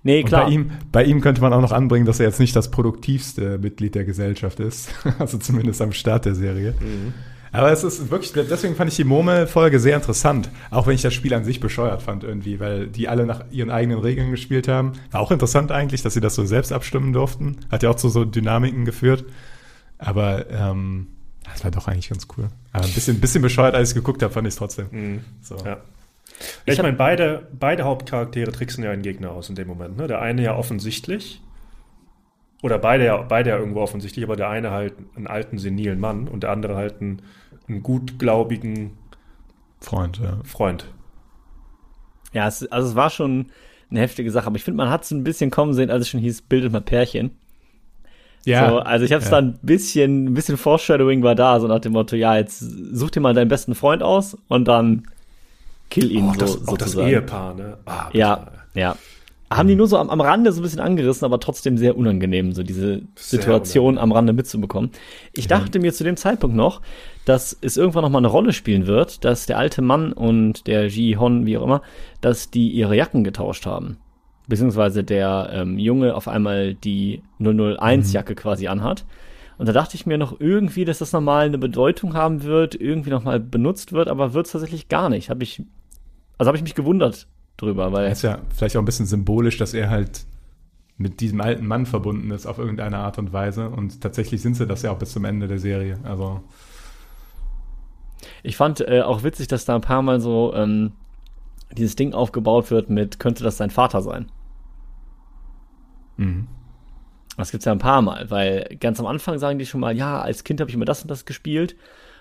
nee, 0.04 0.22
klar. 0.22 0.44
bei 0.44 0.52
ihm, 0.52 0.70
bei 0.92 1.02
ihm 1.02 1.20
könnte 1.20 1.40
man 1.40 1.52
auch 1.52 1.60
noch 1.60 1.72
anbringen, 1.72 2.06
dass 2.06 2.20
er 2.20 2.26
jetzt 2.26 2.38
nicht 2.38 2.54
das 2.54 2.70
produktivste 2.70 3.58
Mitglied 3.58 3.96
der 3.96 4.04
Gesellschaft 4.04 4.60
ist. 4.60 4.94
also 5.18 5.38
zumindest 5.38 5.82
am 5.82 5.90
Start 5.90 6.24
der 6.24 6.36
Serie. 6.36 6.76
Mhm. 6.78 7.14
Aber 7.52 7.70
es 7.70 7.84
ist 7.84 8.10
wirklich, 8.10 8.32
deswegen 8.32 8.74
fand 8.74 8.90
ich 8.90 8.96
die 8.96 9.04
Murmel-Folge 9.04 9.78
sehr 9.78 9.94
interessant. 9.96 10.48
Auch 10.70 10.86
wenn 10.86 10.94
ich 10.94 11.02
das 11.02 11.12
Spiel 11.12 11.34
an 11.34 11.44
sich 11.44 11.60
bescheuert 11.60 12.02
fand 12.02 12.24
irgendwie, 12.24 12.58
weil 12.60 12.86
die 12.86 13.08
alle 13.08 13.26
nach 13.26 13.44
ihren 13.50 13.70
eigenen 13.70 13.98
Regeln 13.98 14.30
gespielt 14.30 14.68
haben. 14.68 14.92
War 15.10 15.20
auch 15.20 15.30
interessant 15.30 15.70
eigentlich, 15.70 16.02
dass 16.02 16.14
sie 16.14 16.20
das 16.20 16.34
so 16.34 16.44
selbst 16.46 16.72
abstimmen 16.72 17.12
durften. 17.12 17.58
Hat 17.70 17.82
ja 17.82 17.90
auch 17.90 17.96
zu 17.96 18.08
so 18.08 18.24
Dynamiken 18.24 18.86
geführt. 18.86 19.24
Aber 19.98 20.50
ähm, 20.50 21.08
das 21.44 21.62
war 21.62 21.70
doch 21.70 21.88
eigentlich 21.88 22.08
ganz 22.08 22.26
cool. 22.36 22.48
Aber 22.72 22.84
ein 22.84 22.92
bisschen, 22.92 23.20
bisschen 23.20 23.42
bescheuert, 23.42 23.74
als 23.74 23.90
ich 23.90 23.94
geguckt 23.94 24.22
habe, 24.22 24.32
fand 24.32 24.48
ich 24.48 24.54
es 24.54 24.58
trotzdem. 24.58 25.20
So. 25.42 25.56
Ja. 25.58 25.78
Ja, 26.66 26.72
ich 26.72 26.82
meine, 26.82 26.96
beide, 26.96 27.46
beide 27.58 27.84
Hauptcharaktere 27.84 28.50
tricksen 28.50 28.82
ja 28.82 28.90
einen 28.90 29.02
Gegner 29.02 29.30
aus 29.32 29.48
in 29.48 29.54
dem 29.54 29.68
Moment. 29.68 29.96
Ne? 29.96 30.06
Der 30.08 30.20
eine 30.20 30.42
ja 30.42 30.56
offensichtlich, 30.56 31.40
oder 32.62 32.78
beide 32.78 33.04
ja, 33.04 33.16
beide 33.18 33.50
ja 33.50 33.58
irgendwo 33.58 33.80
offensichtlich, 33.80 34.24
aber 34.24 34.36
der 34.36 34.48
eine 34.48 34.70
halt 34.70 34.94
einen 35.16 35.26
alten, 35.26 35.58
senilen 35.58 36.00
Mann 36.00 36.28
und 36.28 36.44
der 36.44 36.50
andere 36.50 36.76
halt 36.76 37.00
einen, 37.00 37.22
einen 37.68 37.82
gutgläubigen 37.82 38.92
Freund, 39.80 40.18
ja. 40.18 40.38
Freund. 40.44 40.86
Ja, 42.32 42.46
es, 42.46 42.70
also 42.70 42.88
es 42.88 42.94
war 42.94 43.10
schon 43.10 43.46
eine 43.90 44.00
heftige 44.00 44.30
Sache, 44.30 44.46
aber 44.46 44.56
ich 44.56 44.64
finde, 44.64 44.78
man 44.78 44.90
hat 44.90 45.04
es 45.04 45.10
ein 45.10 45.24
bisschen 45.24 45.50
kommen 45.50 45.74
sehen, 45.74 45.90
als 45.90 46.02
es 46.02 46.08
schon 46.08 46.20
hieß, 46.20 46.42
bildet 46.42 46.72
mal 46.72 46.80
Pärchen. 46.80 47.32
So, 48.44 48.78
also 48.78 49.04
ich 49.04 49.12
habe 49.12 49.22
es 49.22 49.30
ja. 49.30 49.36
dann 49.36 49.50
ein 49.50 49.58
bisschen, 49.62 50.24
ein 50.26 50.34
bisschen 50.34 50.56
Foreshadowing 50.56 51.22
war 51.22 51.34
da, 51.36 51.60
so 51.60 51.68
nach 51.68 51.78
dem 51.78 51.92
Motto, 51.92 52.16
ja, 52.16 52.36
jetzt 52.36 52.58
such 52.58 53.10
dir 53.10 53.20
mal 53.20 53.34
deinen 53.34 53.48
besten 53.48 53.74
Freund 53.74 54.02
aus 54.02 54.36
und 54.48 54.66
dann 54.66 55.04
kill 55.90 56.10
ihn 56.10 56.24
Auch 56.30 56.34
so, 56.34 56.40
das, 56.40 56.50
auch 56.68 56.78
das 56.78 56.88
sozusagen. 56.92 57.08
Ehepaar, 57.08 57.54
ne? 57.54 57.76
Ah, 57.86 58.08
Ja, 58.12 58.48
ja. 58.74 58.96
Haben 59.48 59.68
die 59.68 59.76
nur 59.76 59.86
so 59.86 59.98
am, 59.98 60.08
am 60.08 60.20
Rande 60.22 60.50
so 60.50 60.60
ein 60.60 60.62
bisschen 60.62 60.80
angerissen, 60.80 61.26
aber 61.26 61.38
trotzdem 61.38 61.76
sehr 61.76 61.96
unangenehm, 61.96 62.52
so 62.52 62.62
diese 62.62 62.96
Sehr 62.96 63.02
Situation 63.16 63.84
unangenehm. 63.90 64.02
am 64.10 64.12
Rande 64.12 64.32
mitzubekommen. 64.32 64.90
Ich 65.34 65.46
dachte 65.46 65.78
mir 65.78 65.92
zu 65.92 66.02
dem 66.04 66.16
Zeitpunkt 66.16 66.56
noch, 66.56 66.80
dass 67.24 67.56
es 67.60 67.76
irgendwann 67.76 68.02
noch 68.02 68.10
mal 68.10 68.18
eine 68.18 68.28
Rolle 68.28 68.52
spielen 68.52 68.86
wird, 68.86 69.24
dass 69.24 69.46
der 69.46 69.58
alte 69.58 69.82
Mann 69.82 70.12
und 70.12 70.66
der 70.66 70.88
Ji 70.88 71.16
Hon, 71.18 71.46
wie 71.46 71.56
auch 71.56 71.62
immer, 71.62 71.82
dass 72.20 72.50
die 72.50 72.70
ihre 72.70 72.96
Jacken 72.96 73.24
getauscht 73.24 73.66
haben. 73.66 73.98
Beziehungsweise 74.48 75.04
der 75.04 75.50
ähm, 75.52 75.78
Junge 75.78 76.14
auf 76.14 76.26
einmal 76.26 76.74
die 76.74 77.22
001-Jacke 77.40 78.34
quasi 78.34 78.66
anhat. 78.66 79.04
Und 79.56 79.68
da 79.68 79.72
dachte 79.72 79.94
ich 79.94 80.06
mir 80.06 80.18
noch 80.18 80.40
irgendwie, 80.40 80.84
dass 80.84 80.98
das 80.98 81.12
nochmal 81.12 81.46
eine 81.46 81.58
Bedeutung 81.58 82.14
haben 82.14 82.42
wird, 82.42 82.74
irgendwie 82.74 83.10
nochmal 83.10 83.38
benutzt 83.38 83.92
wird, 83.92 84.08
aber 84.08 84.34
wird 84.34 84.46
es 84.46 84.52
tatsächlich 84.52 84.88
gar 84.88 85.08
nicht. 85.08 85.30
Habe 85.30 85.44
ich, 85.44 85.62
also 86.38 86.48
habe 86.48 86.56
ich 86.56 86.64
mich 86.64 86.74
gewundert 86.74 87.28
drüber, 87.56 87.92
weil 87.92 88.10
ist 88.10 88.22
ja 88.22 88.40
vielleicht 88.54 88.76
auch 88.76 88.82
ein 88.82 88.86
bisschen 88.86 89.06
symbolisch, 89.06 89.58
dass 89.58 89.74
er 89.74 89.90
halt 89.90 90.24
mit 90.96 91.20
diesem 91.20 91.40
alten 91.40 91.66
Mann 91.66 91.86
verbunden 91.86 92.30
ist 92.30 92.46
auf 92.46 92.58
irgendeine 92.58 92.98
Art 92.98 93.18
und 93.18 93.32
Weise. 93.32 93.68
Und 93.68 94.00
tatsächlich 94.00 94.42
sind 94.42 94.56
sie 94.56 94.66
das 94.66 94.82
ja 94.82 94.90
auch 94.90 94.98
bis 94.98 95.12
zum 95.12 95.24
Ende 95.24 95.48
der 95.48 95.58
Serie. 95.58 95.98
Also 96.04 96.42
Ich 98.42 98.56
fand 98.56 98.80
äh, 98.80 99.02
auch 99.02 99.22
witzig, 99.22 99.48
dass 99.48 99.64
da 99.64 99.74
ein 99.74 99.80
paar 99.80 100.02
Mal 100.02 100.20
so 100.20 100.52
ähm, 100.54 100.92
dieses 101.76 101.96
Ding 101.96 102.12
aufgebaut 102.12 102.70
wird 102.70 102.90
mit, 102.90 103.18
könnte 103.18 103.44
das 103.44 103.56
sein 103.56 103.70
Vater 103.70 104.02
sein? 104.02 104.30
mhm. 106.16 106.46
Das 107.36 107.50
gibt's 107.50 107.64
ja 107.64 107.72
ein 107.72 107.78
paar 107.78 108.02
Mal, 108.02 108.30
weil 108.30 108.76
ganz 108.78 109.00
am 109.00 109.06
Anfang 109.06 109.38
sagen 109.38 109.58
die 109.58 109.64
schon 109.64 109.80
mal, 109.80 109.96
ja, 109.96 110.20
als 110.20 110.44
Kind 110.44 110.60
habe 110.60 110.68
ich 110.68 110.74
immer 110.74 110.84
das 110.84 111.02
und 111.02 111.10
das 111.10 111.24
gespielt. 111.24 111.76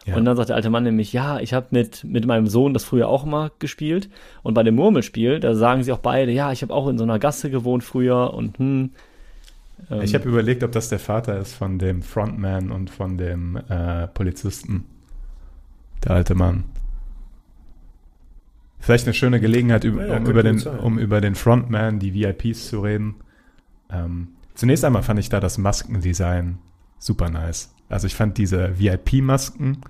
Ja. 0.06 0.16
Und 0.16 0.26
dann 0.26 0.36
sagt 0.36 0.50
der 0.50 0.56
alte 0.56 0.70
Mann 0.70 0.84
nämlich, 0.84 1.14
ja, 1.14 1.40
ich 1.40 1.54
habe 1.54 1.68
mit, 1.72 2.04
mit 2.04 2.26
meinem 2.26 2.48
Sohn 2.48 2.74
das 2.74 2.86
früher 2.86 3.08
auch 3.08 3.26
mal 3.26 3.52
gespielt. 3.60 4.10
Und 4.42 4.54
bei 4.54 4.64
dem 4.64 4.76
Murmelspiel, 4.76 5.40
da 5.40 5.54
sagen 5.54 5.84
sie 5.84 5.92
auch 5.92 6.00
beide, 6.00 6.32
ja, 6.32 6.52
ich 6.52 6.62
habe 6.62 6.74
auch 6.74 6.88
in 6.88 6.98
so 6.98 7.04
einer 7.04 7.20
Gasse 7.20 7.52
gewohnt 7.52 7.84
früher 7.84 8.34
und 8.34 8.58
hm. 8.58 8.92
ähm, 9.92 10.02
ich 10.02 10.16
habe 10.16 10.28
überlegt, 10.28 10.64
ob 10.64 10.72
das 10.72 10.90
der 10.90 11.00
Vater 11.00 11.38
ist 11.38 11.54
von 11.54 11.78
dem 11.78 12.02
Frontman 12.02 12.72
und 12.72 12.90
von 12.90 13.18
dem 13.18 13.58
äh, 13.58 14.08
Polizisten. 14.08 14.86
Der 16.04 16.12
alte 16.12 16.36
Mann. 16.36 16.66
Vielleicht 18.80 19.06
eine 19.06 19.14
schöne 19.14 19.40
Gelegenheit, 19.40 19.84
Ja, 19.84 19.92
ja, 19.92 19.98
um, 19.98 20.10
könnte 20.10 20.32
über 20.32 20.44
den, 20.44 20.58
sein. 20.58 20.80
um 20.80 20.98
über 20.98 21.22
den 21.22 21.36
Frontman, 21.36 22.00
die 22.00 22.14
VIPs 22.14 22.70
zu 22.70 22.80
reden. 22.82 23.16
Ähm, 23.92 24.30
zunächst 24.56 24.84
einmal 24.84 25.04
fand 25.04 25.20
ich 25.20 25.30
da 25.30 25.40
das 25.40 25.58
Maskendesign 25.58 26.58
super 26.98 27.30
nice. 27.30 27.76
Also 27.90 28.08
ich 28.08 28.16
fand 28.16 28.38
diese 28.38 28.80
VIP-Masken, 28.80 29.82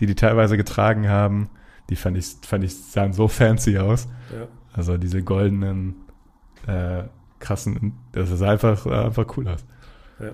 die 0.00 0.06
die 0.06 0.14
teilweise 0.14 0.56
getragen 0.56 1.08
haben, 1.08 1.50
die 1.90 1.96
fand 1.96 2.16
ich, 2.16 2.36
fand 2.42 2.64
ich 2.64 2.74
sahen 2.76 3.12
so 3.12 3.28
fancy 3.28 3.78
aus. 3.78 4.08
Ja. 4.32 4.46
Also 4.72 4.96
diese 4.96 5.22
goldenen, 5.22 5.96
äh, 6.66 7.04
krassen, 7.40 7.94
das 8.12 8.30
ist 8.30 8.42
einfach, 8.42 8.86
einfach 8.86 9.26
cool 9.36 9.48
aus. 9.48 9.64
Ja. 10.20 10.32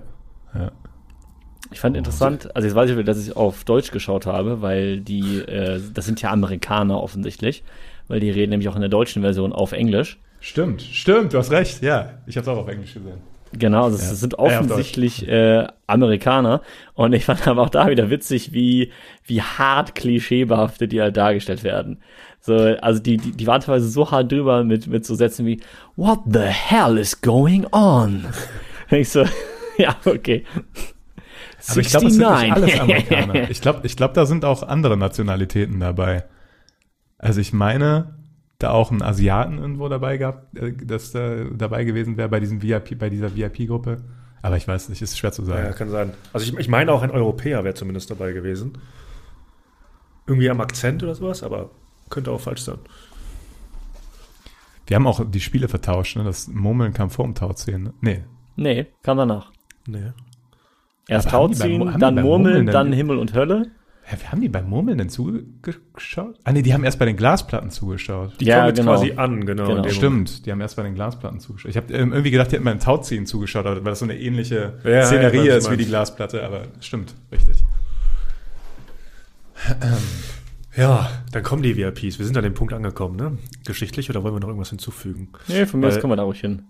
Ja. 0.59 0.71
Ich 1.71 1.79
fand 1.79 1.97
interessant, 1.97 2.55
also 2.55 2.67
jetzt 2.67 2.75
weiß 2.75 2.91
ich 2.91 3.05
dass 3.05 3.25
ich 3.25 3.35
auf 3.35 3.63
Deutsch 3.63 3.91
geschaut 3.91 4.25
habe, 4.25 4.61
weil 4.61 4.99
die, 4.99 5.39
äh, 5.39 5.81
das 5.93 6.05
sind 6.05 6.21
ja 6.21 6.31
Amerikaner 6.31 7.01
offensichtlich, 7.01 7.63
weil 8.07 8.19
die 8.19 8.29
reden 8.29 8.51
nämlich 8.51 8.69
auch 8.69 8.75
in 8.75 8.81
der 8.81 8.89
deutschen 8.89 9.21
Version 9.21 9.51
auf 9.51 9.71
Englisch. 9.71 10.19
Stimmt, 10.39 10.81
stimmt, 10.83 11.33
du 11.33 11.39
hast 11.39 11.51
recht, 11.51 11.81
ja. 11.81 12.13
Ich 12.27 12.37
habe 12.37 12.43
es 12.43 12.47
auch 12.55 12.61
auf 12.61 12.67
Englisch 12.67 12.93
gesehen. 12.93 13.17
Genau, 13.57 13.85
also 13.85 13.97
Ja. 13.97 14.11
es 14.11 14.19
sind 14.19 14.37
offensichtlich 14.37 15.27
äh, 15.27 15.67
Amerikaner. 15.87 16.61
Und 16.93 17.13
ich 17.13 17.25
fand 17.25 17.47
aber 17.47 17.63
auch 17.63 17.69
da 17.69 17.89
wieder 17.89 18.09
witzig, 18.09 18.53
wie, 18.53 18.91
wie 19.25 19.41
hart 19.41 19.95
klischeebehaftet 19.95 20.91
die 20.91 21.01
halt 21.01 21.17
dargestellt 21.17 21.63
werden. 21.63 21.99
So, 22.41 22.53
also 22.53 23.01
die, 23.01 23.17
die, 23.17 23.31
die 23.31 23.47
waren 23.47 23.61
teilweise 23.61 23.89
so 23.89 24.11
hart 24.11 24.31
drüber 24.31 24.63
mit, 24.63 24.87
mit 24.87 25.05
so 25.05 25.15
Sätzen 25.15 25.45
wie 25.45 25.61
What 25.95 26.19
the 26.31 26.39
hell 26.39 26.97
is 26.97 27.21
going 27.21 27.65
on? 27.71 28.25
Und 28.91 28.97
ich 28.97 29.09
so, 29.09 29.25
ja, 29.77 29.95
okay. 30.05 30.43
Aber 31.67 31.79
ich 31.81 31.89
glaube, 31.89 32.07
es 32.07 32.13
sind 32.15 32.21
nicht 32.27 32.51
alles 32.51 32.75
69. 32.77 32.81
Amerikaner. 32.81 33.33
Ich 33.49 33.61
glaube, 33.61 33.79
ich 33.83 33.95
glaub, 33.97 34.13
da 34.13 34.25
sind 34.25 34.45
auch 34.45 34.63
andere 34.63 34.97
Nationalitäten 34.97 35.79
dabei. 35.79 36.25
Also 37.17 37.41
ich 37.41 37.53
meine, 37.53 38.15
da 38.59 38.71
auch 38.71 38.91
ein 38.91 39.01
Asiaten 39.01 39.57
irgendwo 39.57 39.89
dabei 39.89 40.17
gehabt, 40.17 40.57
äh, 40.57 40.73
dass 40.73 41.11
da 41.11 41.43
dabei 41.45 41.83
gewesen 41.83 42.17
wäre 42.17 42.29
bei 42.29 42.39
diesem 42.39 42.61
VIP, 42.61 42.97
bei 42.99 43.09
dieser 43.09 43.35
VIP-Gruppe. 43.35 44.03
Aber 44.41 44.57
ich 44.57 44.67
weiß 44.67 44.89
nicht, 44.89 45.01
ist 45.01 45.17
schwer 45.17 45.31
zu 45.31 45.41
Ja, 45.43 45.47
sagen. 45.47 45.75
kann 45.75 45.89
sein. 45.89 46.13
Also 46.33 46.45
ich, 46.45 46.57
ich 46.59 46.67
meine 46.67 46.91
auch 46.91 47.01
ein 47.01 47.09
Europäer 47.11 47.63
wäre 47.63 47.73
zumindest 47.73 48.11
dabei 48.11 48.31
gewesen. 48.31 48.77
Irgendwie 50.27 50.49
am 50.49 50.61
Akzent 50.61 51.01
oder 51.03 51.15
sowas, 51.15 51.41
aber 51.43 51.71
könnte 52.09 52.31
auch 52.31 52.41
falsch 52.41 52.61
sein. 52.61 52.77
Wir 54.87 54.95
haben 54.95 55.07
auch 55.07 55.23
die 55.27 55.39
Spiele 55.39 55.67
vertauscht, 55.67 56.15
ne? 56.15 56.23
Das 56.23 56.47
Murmeln 56.47 56.93
kam 56.93 57.09
vor 57.09 57.25
dem 57.25 57.33
Tau 57.33 57.51
10. 57.53 57.83
Ne? 57.83 57.93
Nee, 58.01 58.23
Nee, 58.55 58.85
kam 59.01 59.17
danach. 59.17 59.51
Nee. 59.87 60.11
Erst 61.07 61.27
Aber 61.33 61.47
beim 61.47 61.57
Tauziehen, 61.57 61.79
dann 61.99 62.15
Murmeln, 62.15 62.25
Murmeln 62.25 62.65
dann 62.67 62.91
Himmel 62.93 63.17
und 63.17 63.33
Hölle. 63.33 63.67
Hä, 64.07 64.17
wir 64.19 64.31
haben 64.31 64.41
die 64.41 64.49
beim 64.49 64.69
Murmeln 64.69 64.99
denn 64.99 65.09
zugeschaut? 65.09 66.37
Ah 66.43 66.51
nee, 66.51 66.61
die 66.61 66.73
haben 66.75 66.83
erst 66.83 66.99
bei 66.99 67.05
den 67.05 67.17
Glasplatten 67.17 67.71
zugeschaut. 67.71 68.33
Die 68.39 68.45
Ja, 68.45 68.57
kommen 68.57 68.67
jetzt 68.67 68.77
genau. 68.77 68.91
quasi 68.93 69.13
an, 69.15 69.45
genau. 69.47 69.67
Genau. 69.67 69.89
Stimmt, 69.89 70.45
die 70.45 70.51
haben 70.51 70.61
erst 70.61 70.75
bei 70.75 70.83
den 70.83 70.93
Glasplatten 70.93 71.39
zugeschaut. 71.39 71.71
Ich 71.71 71.77
habe 71.77 71.91
ähm, 71.91 72.11
irgendwie 72.11 72.29
gedacht, 72.29 72.51
die 72.51 72.55
hätten 72.55 72.65
beim 72.65 72.79
Tauziehen 72.79 73.25
zugeschaut, 73.25 73.65
weil 73.65 73.81
das 73.81 73.99
so 73.99 74.05
eine 74.05 74.15
ähnliche 74.17 74.73
Ja, 74.83 74.89
ja, 74.89 75.05
Szenerie 75.07 75.49
weiß, 75.49 75.55
ist 75.57 75.71
wie 75.71 75.77
die. 75.77 75.85
Glasplatte, 75.85 76.43
aber 76.45 76.63
stimmt, 76.81 77.15
richtig. 77.31 77.63
Ja, 80.75 81.09
dann 81.31 81.43
kommen 81.43 81.63
die 81.63 81.75
VIPs. 81.77 82.19
Wir 82.19 82.25
sind 82.25 82.37
an 82.37 82.43
dem 82.43 82.53
Punkt 82.53 82.73
angekommen, 82.73 83.15
ne? 83.15 83.37
Geschichtlich 83.65 84.09
oder 84.09 84.23
wollen 84.23 84.35
wir 84.35 84.39
noch 84.41 84.49
irgendwas 84.49 84.69
hinzufügen? 84.69 85.29
Nee, 85.47 85.65
von 85.65 85.79
mir 85.79 85.87
aus 85.87 85.99
kommen 85.99 86.11
wir 86.11 86.17
da 86.17 86.23
ruhig 86.23 86.41
hin. 86.41 86.63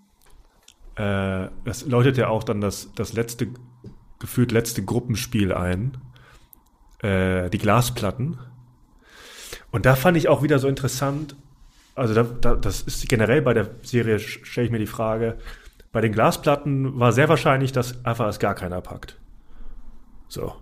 Äh, 0.96 1.50
das 1.66 1.86
läutet 1.88 2.18
ja 2.18 2.30
auch 2.30 2.44
dann 2.44 2.62
das, 2.62 2.92
das 2.96 3.14
letzte, 3.14 3.48
gefühlt 4.26 4.52
letzte 4.52 4.84
Gruppenspiel 4.84 5.54
ein. 5.54 5.98
Äh, 7.02 7.50
die 7.52 7.60
Glasplatten. 7.60 8.40
Und 9.72 9.86
da 9.86 9.96
fand 9.96 10.18
ich 10.18 10.28
auch 10.30 10.42
wieder 10.42 10.58
so 10.60 10.68
interessant, 10.68 11.36
also 11.94 12.14
da, 12.14 12.24
da, 12.24 12.56
das 12.56 12.82
ist 12.82 13.08
generell 13.08 13.42
bei 13.42 13.54
der 13.54 13.70
Serie, 13.84 14.20
stelle 14.20 14.66
ich 14.66 14.72
mir 14.72 14.80
die 14.80 14.88
Frage, 14.88 15.38
bei 15.92 16.02
den 16.02 16.12
Glasplatten 16.12 17.00
war 17.00 17.12
sehr 17.14 17.30
wahrscheinlich, 17.30 17.72
dass 17.72 18.04
einfach 18.04 18.28
es 18.28 18.40
gar 18.40 18.56
keiner 18.56 18.82
packt. 18.82 19.18
So. 20.28 20.54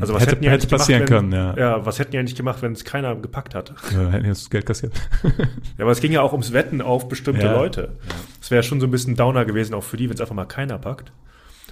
Also 0.00 0.12
was 0.14 0.22
Hätte- 0.22 0.32
hätten 0.32 0.42
die 0.42 0.50
hätte 0.50 0.66
gemacht, 0.66 0.80
passieren 0.80 1.00
wenn, 1.02 1.08
können, 1.08 1.32
ja. 1.32 1.56
ja. 1.56 1.86
was 1.86 1.98
hätten 1.98 2.10
die 2.12 2.18
eigentlich 2.18 2.34
gemacht, 2.36 2.60
wenn 2.62 2.72
es 2.72 2.84
keiner 2.84 3.14
gepackt 3.16 3.54
hat? 3.54 3.72
Ja, 3.92 4.08
hätten 4.10 4.26
jetzt 4.26 4.50
Geld 4.50 4.66
kassiert. 4.66 4.92
Ja, 5.78 5.84
aber 5.84 5.90
es 5.92 6.00
ging 6.00 6.12
ja 6.12 6.20
auch 6.22 6.32
ums 6.32 6.52
Wetten 6.52 6.80
auf 6.82 7.08
bestimmte 7.08 7.46
Ja. 7.46 7.52
Leute. 7.54 7.96
Es 8.40 8.50
wäre 8.50 8.62
schon 8.62 8.80
so 8.80 8.86
ein 8.86 8.90
bisschen 8.90 9.16
Downer 9.16 9.44
gewesen, 9.44 9.72
auch 9.74 9.82
für 9.84 9.96
die, 9.96 10.08
wenn 10.08 10.14
es 10.14 10.20
einfach 10.20 10.34
mal 10.34 10.44
keiner 10.46 10.78
packt. 10.78 11.12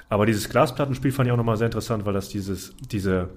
Aber 0.08 0.26
dieses 0.26 0.48
Glasplattenspiel 0.48 1.12
fand 1.12 1.26
ich 1.26 1.32
auch 1.32 1.36
nochmal 1.36 1.56
sehr 1.56 1.66
interessant, 1.66 2.06
weil 2.06 2.14
das 2.14 2.28
dieses, 2.28 2.74
diese, 2.90 3.30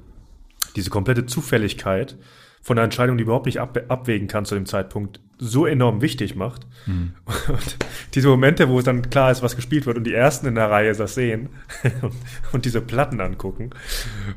diese 0.75 0.89
komplette 0.89 1.25
Zufälligkeit 1.25 2.17
von 2.61 2.77
einer 2.77 2.85
Entscheidung, 2.85 3.17
die 3.17 3.23
überhaupt 3.23 3.47
nicht 3.47 3.59
ab, 3.59 3.77
abwägen 3.87 4.27
kann 4.27 4.45
zu 4.45 4.55
dem 4.55 4.65
Zeitpunkt, 4.65 5.19
so 5.39 5.65
enorm 5.65 6.01
wichtig 6.01 6.35
macht. 6.35 6.67
Hm. 6.85 7.13
Und 7.47 7.77
diese 8.13 8.27
Momente, 8.27 8.69
wo 8.69 8.77
es 8.77 8.85
dann 8.85 9.09
klar 9.09 9.31
ist, 9.31 9.41
was 9.41 9.55
gespielt 9.55 9.87
wird 9.87 9.97
und 9.97 10.03
die 10.03 10.13
Ersten 10.13 10.45
in 10.45 10.55
der 10.55 10.69
Reihe 10.69 10.93
das 10.93 11.15
sehen 11.15 11.49
und, 12.01 12.13
und 12.51 12.65
diese 12.65 12.81
Platten 12.81 13.19
angucken 13.19 13.71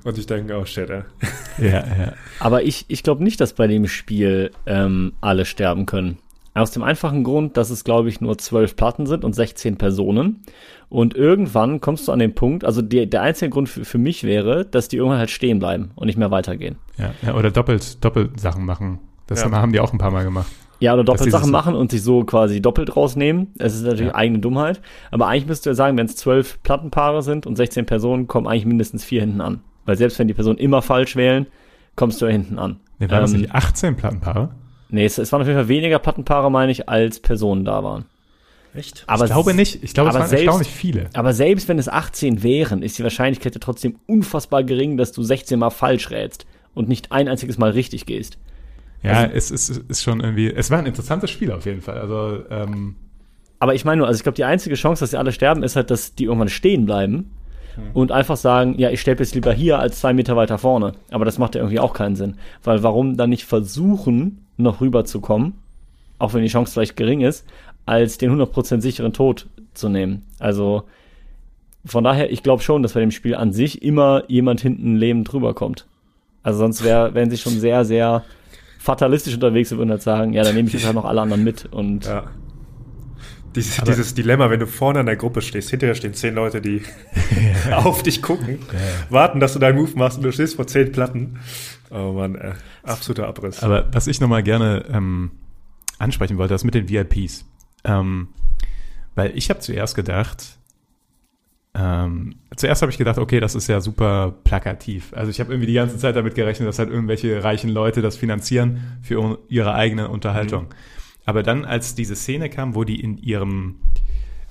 und 0.04 0.16
ich 0.16 0.26
denke, 0.26 0.56
oh 0.56 0.64
shit, 0.64 0.88
ey. 0.88 1.02
ja, 1.58 1.84
ja. 1.84 2.12
Aber 2.38 2.62
ich, 2.62 2.86
ich 2.88 3.02
glaube 3.02 3.22
nicht, 3.22 3.40
dass 3.40 3.52
bei 3.52 3.66
dem 3.66 3.86
Spiel 3.86 4.52
ähm, 4.66 5.12
alle 5.20 5.44
sterben 5.44 5.84
können. 5.84 6.18
Aus 6.54 6.70
dem 6.70 6.84
einfachen 6.84 7.24
Grund, 7.24 7.56
dass 7.56 7.70
es, 7.70 7.82
glaube 7.82 8.08
ich, 8.08 8.20
nur 8.20 8.38
zwölf 8.38 8.76
Platten 8.76 9.06
sind 9.06 9.24
und 9.24 9.34
16 9.34 9.76
Personen. 9.76 10.44
Und 10.88 11.14
irgendwann 11.16 11.80
kommst 11.80 12.06
du 12.08 12.12
an 12.12 12.18
den 12.18 12.34
Punkt, 12.34 12.64
also 12.64 12.82
die, 12.82 13.08
der 13.08 13.22
einzige 13.22 13.50
Grund 13.50 13.68
für, 13.68 13.84
für 13.84 13.98
mich 13.98 14.22
wäre, 14.24 14.64
dass 14.64 14.88
die 14.88 14.96
irgendwann 14.96 15.18
halt 15.18 15.30
stehen 15.30 15.58
bleiben 15.58 15.90
und 15.96 16.06
nicht 16.06 16.18
mehr 16.18 16.30
weitergehen. 16.30 16.76
ja, 16.98 17.12
ja 17.22 17.34
oder 17.34 17.50
doppelt, 17.50 18.04
doppelt 18.04 18.38
Sachen 18.38 18.64
machen. 18.64 18.98
Das 19.26 19.42
Ja. 19.42 19.50
haben 19.50 19.72
die 19.72 19.80
auch 19.80 19.92
ein 19.92 19.98
paar 19.98 20.10
Mal 20.10 20.24
gemacht. 20.24 20.46
Ja, 20.80 20.92
oder 20.92 21.04
doppelt 21.04 21.30
Sachen 21.30 21.50
machen 21.50 21.74
und 21.74 21.90
sich 21.92 22.02
so 22.02 22.24
quasi 22.24 22.60
doppelt 22.60 22.94
rausnehmen. 22.96 23.48
Es 23.58 23.74
ist 23.74 23.82
natürlich 23.84 24.08
Ja. 24.08 24.14
eigene 24.16 24.40
Dummheit. 24.40 24.80
Aber 25.10 25.28
eigentlich 25.28 25.46
müsst 25.46 25.64
ihr 25.66 25.74
sagen, 25.74 25.96
wenn 25.96 26.06
es 26.06 26.16
zwölf 26.16 26.62
Plattenpaare 26.62 27.22
sind 27.22 27.46
und 27.46 27.56
16 27.56 27.86
Personen, 27.86 28.26
kommen 28.26 28.46
eigentlich 28.46 28.66
mindestens 28.66 29.04
vier 29.04 29.20
hinten 29.22 29.40
an. 29.40 29.60
Weil 29.86 29.96
selbst 29.96 30.18
wenn 30.18 30.28
die 30.28 30.34
Personen 30.34 30.58
immer 30.58 30.82
falsch 30.82 31.16
wählen, 31.16 31.46
kommst 31.96 32.20
du 32.20 32.26
ja 32.26 32.32
hinten 32.32 32.58
an. 32.58 32.76
Nee, 32.98 33.08
waren 33.08 33.22
das 33.22 33.32
Ähm, 33.32 33.40
nicht 33.42 33.54
18 33.54 33.96
Plattenpaare? 33.96 34.50
Nee, 34.90 35.06
es, 35.06 35.16
es 35.18 35.32
waren 35.32 35.40
auf 35.40 35.46
jeden 35.46 35.58
Fall 35.58 35.68
weniger 35.68 35.98
Plattenpaare, 35.98 36.50
meine 36.50 36.70
ich, 36.72 36.88
als 36.88 37.18
Personen 37.20 37.64
da 37.64 37.82
waren. 37.82 38.04
Echt? 38.74 39.04
Aber 39.06 39.24
ich 39.24 39.30
glaube 39.30 39.54
nicht. 39.54 39.82
Ich 39.84 39.94
glaube, 39.94 40.10
es 40.10 40.16
aber 40.16 40.22
waren 40.24 40.28
selbst- 40.30 40.44
erstaunlich 40.46 40.68
viele. 40.68 41.08
Aber 41.14 41.32
selbst 41.32 41.68
wenn 41.68 41.78
es 41.78 41.88
18 41.88 42.42
wären, 42.42 42.82
ist 42.82 42.98
die 42.98 43.02
Wahrscheinlichkeit 43.04 43.54
ja 43.54 43.60
trotzdem 43.60 43.96
unfassbar 44.06 44.64
gering, 44.64 44.96
dass 44.96 45.12
du 45.12 45.22
16 45.22 45.58
Mal 45.58 45.70
falsch 45.70 46.10
rätst 46.10 46.44
und 46.74 46.88
nicht 46.88 47.12
ein 47.12 47.28
einziges 47.28 47.56
Mal 47.58 47.70
richtig 47.70 48.04
gehst. 48.06 48.36
Ja, 49.02 49.12
Also- 49.12 49.34
es 49.34 49.50
ist, 49.50 49.68
ist 49.88 50.02
schon 50.02 50.20
irgendwie. 50.20 50.50
Es 50.52 50.70
war 50.70 50.78
ein 50.78 50.86
interessantes 50.86 51.30
Spiel 51.30 51.52
auf 51.52 51.66
jeden 51.66 51.82
Fall. 51.82 51.98
Also, 51.98 52.42
ähm, 52.50 52.96
Aber 53.60 53.74
ich 53.74 53.84
meine 53.84 53.98
nur, 53.98 54.08
also 54.08 54.18
ich 54.18 54.22
glaube, 54.24 54.36
die 54.36 54.44
einzige 54.44 54.74
Chance, 54.74 55.00
dass 55.00 55.10
sie 55.12 55.16
alle 55.18 55.30
sterben, 55.32 55.62
ist 55.62 55.76
halt, 55.76 55.90
dass 55.90 56.14
die 56.14 56.24
irgendwann 56.24 56.48
stehen 56.48 56.84
bleiben 56.84 57.30
und 57.92 58.12
einfach 58.12 58.36
sagen, 58.36 58.74
ja, 58.78 58.90
ich 58.90 59.00
sterbe 59.00 59.22
jetzt 59.22 59.34
lieber 59.34 59.52
hier 59.52 59.78
als 59.78 60.00
zwei 60.00 60.12
Meter 60.12 60.36
weiter 60.36 60.58
vorne. 60.58 60.92
Aber 61.10 61.24
das 61.24 61.38
macht 61.38 61.54
ja 61.54 61.60
irgendwie 61.60 61.80
auch 61.80 61.92
keinen 61.92 62.14
Sinn. 62.16 62.36
Weil 62.62 62.82
warum 62.82 63.16
dann 63.16 63.30
nicht 63.30 63.44
versuchen, 63.44 64.44
noch 64.56 64.80
rüberzukommen, 64.80 65.54
auch 66.18 66.34
wenn 66.34 66.42
die 66.42 66.48
Chance 66.48 66.72
vielleicht 66.72 66.96
gering 66.96 67.20
ist, 67.22 67.44
als 67.86 68.18
den 68.18 68.30
100% 68.30 68.80
sicheren 68.80 69.12
Tod 69.12 69.46
zu 69.74 69.88
nehmen. 69.88 70.22
Also 70.38 70.84
von 71.84 72.04
daher, 72.04 72.32
ich 72.32 72.42
glaube 72.42 72.62
schon, 72.62 72.82
dass 72.82 72.94
bei 72.94 73.00
dem 73.00 73.10
Spiel 73.10 73.34
an 73.34 73.52
sich 73.52 73.82
immer 73.82 74.24
jemand 74.28 74.60
hinten 74.60 74.96
lebend 74.96 75.32
rüberkommt. 75.32 75.86
Also 76.42 76.58
sonst 76.58 76.84
wär, 76.84 77.14
wären 77.14 77.30
sie 77.30 77.38
schon 77.38 77.58
sehr, 77.58 77.84
sehr 77.84 78.24
fatalistisch 78.78 79.34
unterwegs 79.34 79.72
und 79.72 79.78
würden 79.78 79.90
halt 79.90 80.02
sagen, 80.02 80.32
ja, 80.32 80.42
dann 80.42 80.54
nehme 80.54 80.68
ich 80.68 80.74
jetzt 80.74 80.86
halt 80.86 80.94
noch 80.94 81.04
alle 81.04 81.20
anderen 81.22 81.44
mit 81.44 81.66
und 81.72 82.06
Ja. 82.06 82.24
Dieses, 83.54 83.76
dieses 83.84 84.14
Dilemma, 84.14 84.50
wenn 84.50 84.58
du 84.58 84.66
vorne 84.66 84.98
an 84.98 85.06
der 85.06 85.14
Gruppe 85.14 85.40
stehst, 85.40 85.70
hinterher 85.70 85.94
stehen 85.94 86.12
zehn 86.12 86.34
Leute, 86.34 86.60
die 86.60 86.82
auf 87.72 88.02
dich 88.02 88.20
gucken, 88.20 88.58
warten, 89.10 89.38
dass 89.38 89.52
du 89.52 89.60
deinen 89.60 89.76
Move 89.78 89.92
machst 89.94 90.18
und 90.18 90.24
du 90.24 90.32
stehst 90.32 90.56
vor 90.56 90.66
zehn 90.66 90.90
Platten. 90.90 91.38
Oh 91.90 92.12
Mann, 92.12 92.34
äh, 92.34 92.52
absoluter 92.82 93.28
Abriss. 93.28 93.62
aber 93.62 93.86
was 93.92 94.08
ich 94.08 94.20
nochmal 94.20 94.42
gerne 94.42 94.84
ähm, 94.92 95.30
ansprechen 95.98 96.36
wollte, 96.36 96.54
das 96.54 96.64
mit 96.64 96.74
den 96.74 96.88
VIPs. 96.88 97.46
Ähm, 97.84 98.28
weil 99.14 99.36
ich 99.36 99.50
habe 99.50 99.60
zuerst 99.60 99.94
gedacht, 99.94 100.58
ähm, 101.76 102.36
zuerst 102.56 102.82
habe 102.82 102.92
ich 102.92 102.98
gedacht, 102.98 103.18
okay, 103.18 103.40
das 103.40 103.54
ist 103.54 103.68
ja 103.68 103.80
super 103.80 104.34
plakativ. 104.44 105.12
Also 105.14 105.30
ich 105.30 105.40
habe 105.40 105.52
irgendwie 105.52 105.66
die 105.66 105.74
ganze 105.74 105.98
Zeit 105.98 106.14
damit 106.14 106.34
gerechnet, 106.34 106.68
dass 106.68 106.78
halt 106.78 106.90
irgendwelche 106.90 107.42
reichen 107.42 107.70
Leute 107.70 108.00
das 108.00 108.16
finanzieren 108.16 108.98
für 109.02 109.38
ihre 109.48 109.74
eigene 109.74 110.08
Unterhaltung. 110.08 110.66
Aber 111.24 111.42
dann, 111.42 111.64
als 111.64 111.94
diese 111.94 112.14
Szene 112.14 112.48
kam, 112.48 112.74
wo 112.74 112.84
die 112.84 113.00
in 113.00 113.18
ihrem, 113.18 113.76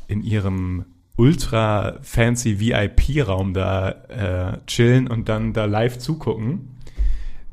in 0.08 0.22
ihrem 0.22 0.86
ultra 1.16 2.00
fancy 2.02 2.60
VIP-Raum 2.60 3.54
da 3.54 3.90
äh, 3.90 4.58
chillen 4.66 5.08
und 5.08 5.30
dann 5.30 5.54
da 5.54 5.66
live 5.66 6.00
zugucken, 6.00 6.73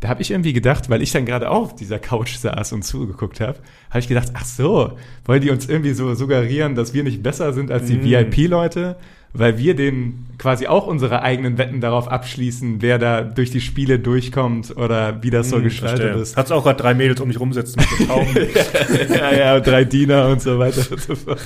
da 0.00 0.08
habe 0.08 0.22
ich 0.22 0.30
irgendwie 0.30 0.52
gedacht, 0.54 0.88
weil 0.88 1.02
ich 1.02 1.12
dann 1.12 1.26
gerade 1.26 1.50
auch 1.50 1.62
auf 1.64 1.74
dieser 1.76 1.98
Couch 1.98 2.36
saß 2.36 2.72
und 2.72 2.82
zugeguckt 2.84 3.38
habe, 3.40 3.58
habe 3.90 3.98
ich 4.00 4.08
gedacht, 4.08 4.28
ach 4.34 4.44
so, 4.46 4.92
wollen 5.26 5.42
die 5.42 5.50
uns 5.50 5.68
irgendwie 5.68 5.92
so 5.92 6.14
suggerieren, 6.14 6.74
dass 6.74 6.94
wir 6.94 7.02
nicht 7.04 7.22
besser 7.22 7.52
sind 7.52 7.70
als 7.70 7.84
die 7.86 7.96
Mm. 7.98 8.04
VIP-Leute, 8.04 8.96
weil 9.34 9.58
wir 9.58 9.76
denen 9.76 10.26
quasi 10.38 10.66
auch 10.66 10.86
unsere 10.86 11.22
eigenen 11.22 11.58
Wetten 11.58 11.80
darauf 11.82 12.08
abschließen, 12.08 12.80
wer 12.80 12.98
da 12.98 13.20
durch 13.22 13.50
die 13.50 13.60
Spiele 13.60 13.98
durchkommt 13.98 14.74
oder 14.76 15.22
wie 15.22 15.28
das 15.30 15.50
so 15.50 15.56
Hm, 15.56 15.64
gestaltet 15.64 16.00
verstehe. 16.00 16.22
ist. 16.22 16.36
Hat's 16.36 16.50
auch 16.50 16.64
gerade 16.64 16.82
drei 16.82 16.94
Mädels 16.94 17.20
um 17.20 17.28
mich 17.28 17.38
rumsitzen 17.38 17.80
mit 17.98 18.08
Tauben. 18.08 18.34
ja, 19.14 19.32
ja, 19.36 19.56
und 19.56 19.66
drei 19.66 19.84
Diener 19.84 20.28
und 20.28 20.40
so 20.40 20.58
weiter 20.58 20.80
und 20.92 21.00
so 21.00 21.14
fort. 21.14 21.42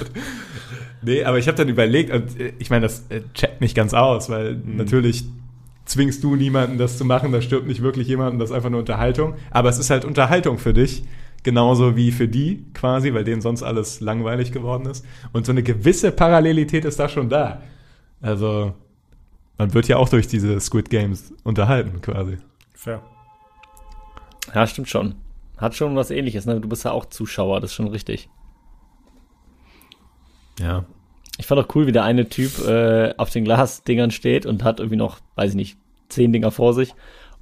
Nee, 1.03 1.25
aber 1.25 1.39
ich 1.39 1.49
habe 1.49 1.59
dann 1.59 1.69
überlegt, 1.69 2.11
und 2.13 2.41
äh, 2.41 2.53
ich 2.59 2.71
meine, 2.71 2.83
das 2.87 3.05
äh, 3.11 3.21
checkt 3.35 3.61
nicht 3.61 3.75
ganz 3.75 3.93
aus, 3.93 4.31
weil 4.31 4.57
natürlich 4.65 5.25
zwingst 5.85 6.25
du 6.25 6.37
niemanden, 6.37 6.79
das 6.79 6.99
zu 6.99 7.05
machen, 7.05 7.33
da 7.33 7.41
stirbt 7.41 7.67
nicht 7.67 7.83
wirklich 7.83 8.09
jemanden, 8.09 8.39
das 8.39 8.51
ist 8.51 8.57
einfach 8.57 8.71
nur 8.71 8.81
Unterhaltung. 8.81 9.35
Aber 9.51 9.69
es 9.69 9.79
ist 9.79 9.91
halt 9.91 10.05
Unterhaltung 10.05 10.59
für 10.59 10.73
dich, 10.73 11.05
genauso 11.43 11.97
wie 11.97 12.11
für 12.11 12.29
die 12.29 12.65
quasi, 12.75 13.13
weil 13.15 13.25
denen 13.25 13.43
sonst 13.43 13.63
alles 13.63 14.01
langweilig 14.01 14.53
geworden 14.53 14.87
ist. 14.87 15.05
Und 15.33 15.47
so 15.47 15.53
eine 15.53 15.63
gewisse 15.63 16.11
Parallelität 16.11 16.85
ist 16.85 16.99
da 16.99 17.09
schon 17.09 17.29
da. 17.29 17.63
Also, 18.21 18.75
man 19.59 19.75
wird 19.75 19.89
ja 19.89 19.99
auch 19.99 20.09
durch 20.09 20.27
diese 20.27 20.59
Squid 20.61 20.91
Games 20.91 21.33
unterhalten 21.45 22.01
quasi. 22.01 22.39
Fair. 22.73 23.03
Ja, 24.55 24.67
stimmt 24.67 24.89
schon. 24.89 25.15
Hat 25.57 25.75
schon 25.75 25.95
was 25.97 26.11
ähnliches, 26.11 26.47
ne? 26.47 26.61
Du 26.61 26.69
bist 26.69 26.85
ja 26.85 26.91
auch 26.91 27.07
Zuschauer, 27.07 27.61
das 27.61 27.71
ist 27.71 27.75
schon 27.77 27.89
richtig. 27.89 28.29
Ja. 30.59 30.85
Ich 31.39 31.47
fand 31.47 31.61
auch 31.61 31.75
cool, 31.75 31.87
wie 31.87 31.93
der 31.93 32.05
eine 32.05 32.29
Typ 32.29 32.59
äh, 32.67 33.15
auf 33.17 33.31
den 33.31 33.45
Glasdingern 33.45 34.11
steht 34.11 34.47
und 34.47 34.63
hat 34.63 34.79
irgendwie 34.79 34.97
noch, 34.97 35.19
weiß 35.35 35.51
ich 35.51 35.57
nicht, 35.57 35.77
zehn 36.09 36.33
Dinger 36.33 36.51
vor 36.51 36.75
sich 36.75 36.95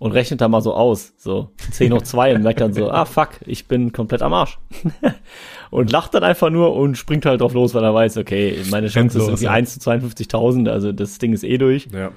und 0.03 0.11
rechnet 0.11 0.41
da 0.41 0.49
mal 0.49 0.63
so 0.63 0.75
aus, 0.75 1.13
so 1.17 1.51
10 1.71 1.93
hoch 1.93 2.03
2 2.03 2.35
und 2.35 2.43
merkt 2.43 2.61
dann 2.61 2.73
so, 2.73 2.91
ah 2.91 3.05
fuck, 3.05 3.35
ich 3.47 3.69
bin 3.69 3.93
komplett 3.93 4.21
am 4.21 4.33
Arsch. 4.33 4.59
und 5.71 5.93
lacht 5.93 6.13
dann 6.15 6.25
einfach 6.25 6.51
nur 6.51 6.75
und 6.75 6.99
springt 6.99 7.25
halt 7.25 7.41
drauf 7.41 7.55
los, 7.55 7.73
weil 7.73 7.85
er 7.85 7.95
weiß, 7.95 8.17
okay, 8.17 8.59
meine 8.69 8.89
Chance 8.89 9.19
ist 9.19 9.21
los, 9.21 9.29
irgendwie 9.29 9.45
ja. 9.45 9.53
1 9.53 9.79
zu 9.79 9.89
52.000, 9.89 10.69
also 10.69 10.91
das 10.91 11.19
Ding 11.19 11.33
ist 11.33 11.45
eh 11.45 11.57
durch. 11.57 11.87
Ja. 11.93 12.11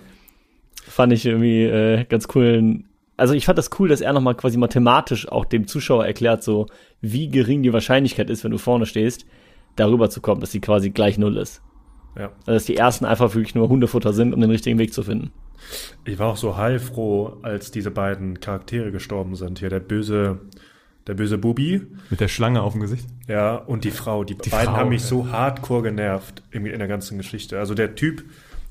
Fand 0.87 1.13
ich 1.13 1.27
irgendwie 1.27 1.61
äh, 1.61 2.05
ganz 2.05 2.27
cool. 2.33 2.79
Also 3.17 3.35
ich 3.35 3.45
fand 3.45 3.59
das 3.59 3.69
cool, 3.77 3.87
dass 3.87 4.01
er 4.01 4.13
nochmal 4.13 4.33
quasi 4.33 4.57
mathematisch 4.57 5.27
auch 5.27 5.45
dem 5.45 5.67
Zuschauer 5.67 6.07
erklärt, 6.07 6.43
so 6.43 6.65
wie 7.01 7.29
gering 7.29 7.61
die 7.61 7.71
Wahrscheinlichkeit 7.71 8.31
ist, 8.31 8.43
wenn 8.43 8.51
du 8.51 8.57
vorne 8.57 8.87
stehst, 8.87 9.27
darüber 9.75 10.09
zu 10.09 10.21
kommen, 10.21 10.41
dass 10.41 10.51
sie 10.51 10.61
quasi 10.61 10.89
gleich 10.89 11.17
null 11.17 11.37
ist. 11.37 11.61
Ja. 12.17 12.31
Also 12.45 12.53
dass 12.53 12.65
die 12.65 12.77
ersten 12.77 13.05
einfach 13.05 13.33
wirklich 13.35 13.55
nur 13.55 13.69
Hundefutter 13.69 14.13
sind, 14.13 14.33
um 14.33 14.41
den 14.41 14.49
richtigen 14.49 14.79
Weg 14.79 14.93
zu 14.93 15.03
finden. 15.03 15.31
Ich 16.05 16.19
war 16.19 16.29
auch 16.29 16.37
so 16.37 16.57
heilfroh, 16.57 17.37
als 17.41 17.71
diese 17.71 17.91
beiden 17.91 18.39
Charaktere 18.39 18.91
gestorben 18.91 19.35
sind. 19.35 19.59
Hier 19.59 19.69
der 19.69 19.79
böse 19.79 20.39
der 21.07 21.13
böse 21.13 21.37
Bubi. 21.37 21.81
Mit 22.09 22.19
der 22.19 22.27
Schlange 22.27 22.61
auf 22.61 22.73
dem 22.73 22.81
Gesicht. 22.81 23.07
Ja, 23.27 23.55
und 23.55 23.83
die 23.83 23.91
Frau. 23.91 24.23
Die, 24.23 24.33
beiden 24.33 24.49
Frau, 24.49 24.77
haben 24.77 24.89
mich 24.89 25.03
ja. 25.03 25.07
so 25.07 25.31
hardcore 25.31 25.83
genervt 25.83 26.41
irgendwie 26.51 26.71
in 26.71 26.79
der 26.79 26.87
ganzen 26.87 27.17
Geschichte. 27.17 27.59
Also 27.59 27.73
der 27.75 27.95
Typ 27.95 28.23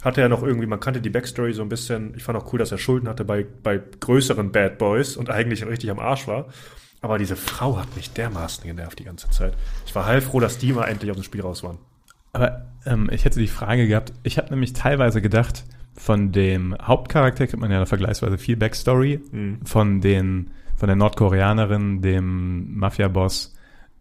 hatte 0.03 0.21
ja 0.21 0.29
noch 0.29 0.43
irgendwie, 0.43 0.67
man 0.67 0.81
kannte 0.81 1.01
die 1.01 1.11
Backstory 1.11 1.53
so 1.53 1.63
ein 1.63 1.69
bisschen. 1.69 2.15
Ich 2.17 2.25
fand 2.25 2.37
auch 2.37 2.53
cool, 2.53 2.59
dass 2.59 2.73
er 2.73 2.79
Schulden 2.79 3.09
hatte 3.09 3.25
bei, 3.25 3.47
bei 3.63 3.81
größeren 4.01 4.53
Bad 4.53 4.79
Boys 4.79 5.17
und 5.17 5.31
eigentlich 5.31 5.65
richtig 5.65 5.91
am 5.91 5.99
Arsch 5.99 6.27
war. 6.27 6.47
Aber 7.05 7.19
diese 7.19 7.37
Frau 7.37 7.77
hat 7.77 7.95
mich 7.97 8.15
dermaßen 8.15 8.65
genervt 8.65 8.99
die 8.99 9.05
ganze 9.05 9.29
Zeit. 9.29 9.53
Ich 9.85 9.95
war 9.95 10.07
heilfroh, 10.07 10.41
dass 10.41 10.57
die 10.57 10.73
mal 10.73 10.87
endlich 10.87 11.11
aus 11.11 11.19
dem 11.19 11.23
Spiel 11.23 11.43
raus 11.43 11.63
waren. 11.63 11.77
Aber 12.33 12.65
ähm, 12.87 13.11
ich 13.13 13.27
hätte 13.27 13.39
die 13.41 13.47
Frage 13.47 13.87
gehabt, 13.87 14.15
ich 14.23 14.39
habe 14.39 14.49
nämlich 14.49 14.73
teilweise 14.73 15.21
gedacht, 15.21 15.65
von 15.95 16.33
dem 16.33 16.75
Hauptcharakter 16.81 17.47
kriegt 17.47 17.61
man 17.61 17.71
ja 17.71 17.85
vergleichsweise 17.85 18.39
viel 18.39 18.57
Backstory, 18.57 19.21
von 19.65 20.01
den 20.01 20.53
von 20.77 20.87
der 20.87 20.97
Nordkoreanerin, 20.97 22.01
dem 22.01 22.79
Mafia-Boss, 22.79 23.55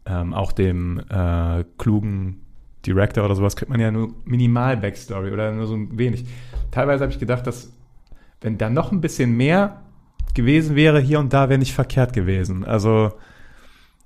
ähm, 0.05 0.33
auch 0.33 0.53
dem 0.53 1.01
äh, 1.09 1.65
klugen 1.77 2.41
Director 2.85 3.25
oder 3.25 3.35
sowas, 3.35 3.57
kriegt 3.57 3.69
man 3.69 3.81
ja 3.81 3.91
nur 3.91 4.13
minimal 4.23 4.77
Backstory 4.77 5.33
oder 5.33 5.51
nur 5.51 5.67
so 5.67 5.75
ein 5.75 5.97
wenig. 5.97 6.23
Teilweise 6.71 7.03
habe 7.03 7.11
ich 7.11 7.19
gedacht, 7.19 7.45
dass 7.47 7.69
wenn 8.39 8.57
da 8.57 8.69
noch 8.69 8.93
ein 8.93 9.01
bisschen 9.01 9.35
mehr 9.35 9.82
gewesen 10.33 10.75
wäre, 10.75 10.99
hier 10.99 11.19
und 11.19 11.33
da 11.33 11.49
wäre 11.49 11.59
nicht 11.59 11.73
verkehrt 11.73 12.13
gewesen. 12.13 12.65
Also 12.65 13.11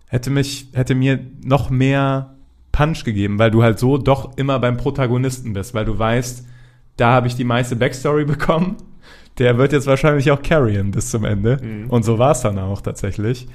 hätte 0.07 0.30
mich, 0.30 0.69
hätte 0.73 0.95
mir 0.95 1.19
noch 1.43 1.69
mehr 1.69 2.36
Punch 2.71 3.03
gegeben, 3.03 3.39
weil 3.39 3.51
du 3.51 3.63
halt 3.63 3.80
so 3.80 3.97
doch 3.97 4.38
immer 4.38 4.59
beim 4.59 4.78
Protagonisten 4.78 5.53
bist, 5.53 5.73
weil 5.73 5.86
du 5.86 5.97
weißt, 5.97 6.45
da 6.97 7.11
habe 7.11 7.28
ich 7.28 7.36
die 7.36 7.43
meiste 7.43 7.75
Backstory 7.75 8.25
bekommen. 8.34 8.78
Der 9.38 9.57
wird 9.59 9.71
jetzt 9.71 9.86
wahrscheinlich 9.86 10.32
auch 10.32 10.41
carryen 10.41 10.89
bis 10.89 11.11
zum 11.11 11.23
Ende. 11.23 11.57
Und 11.89 12.03
so 12.03 12.17
war 12.17 12.32
es 12.32 12.41
dann 12.41 12.57
auch 12.57 12.82
tatsächlich. 12.82 13.47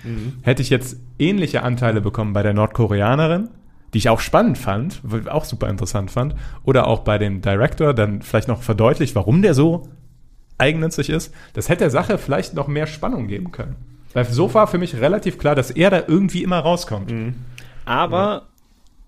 Hätte 0.43 0.62
ich 0.62 0.70
jetzt 0.70 0.97
ähnliche 1.18 1.64
Anteile 1.64 2.01
bekommen 2.01 2.33
bei 2.33 2.45
der 2.45 2.55
Nordkoreanerin, 2.55 3.49
die 3.93 3.99
ich 3.99 4.09
auch 4.09 4.20
spannend 4.20 4.59
fand, 4.59 5.03
auch 5.29 5.45
super 5.45 5.68
interessant 5.68 6.12
fand, 6.12 6.37
oder 6.62 6.87
auch 6.87 7.01
bei 7.01 7.18
dem 7.18 7.41
Director, 7.43 7.95
dann 7.95 8.23
vielleicht 8.23 8.47
noch 8.47 8.62
verdeutlicht, 8.62 9.16
warum 9.16 9.43
der 9.43 9.55
so 9.55 9.89
eigennützig 10.63 11.11
ist, 11.11 11.35
das 11.55 11.69
hätte 11.69 11.81
der 11.81 11.91
Sache 11.91 12.17
vielleicht 12.19 12.55
noch 12.55 12.69
mehr 12.69 12.87
Spannung 12.87 13.27
geben 13.27 13.51
können. 13.53 13.75
Weil 14.15 14.25
so 14.27 14.53
war 14.55 14.67
für 14.67 14.79
mich 14.79 15.01
relativ 15.01 15.39
klar, 15.39 15.55
dass 15.55 15.71
er 15.71 15.91
da 15.91 16.03
irgendwie 16.07 16.43
immer 16.43 16.59
rauskommt. 16.59 17.11
Aber, 17.85 18.47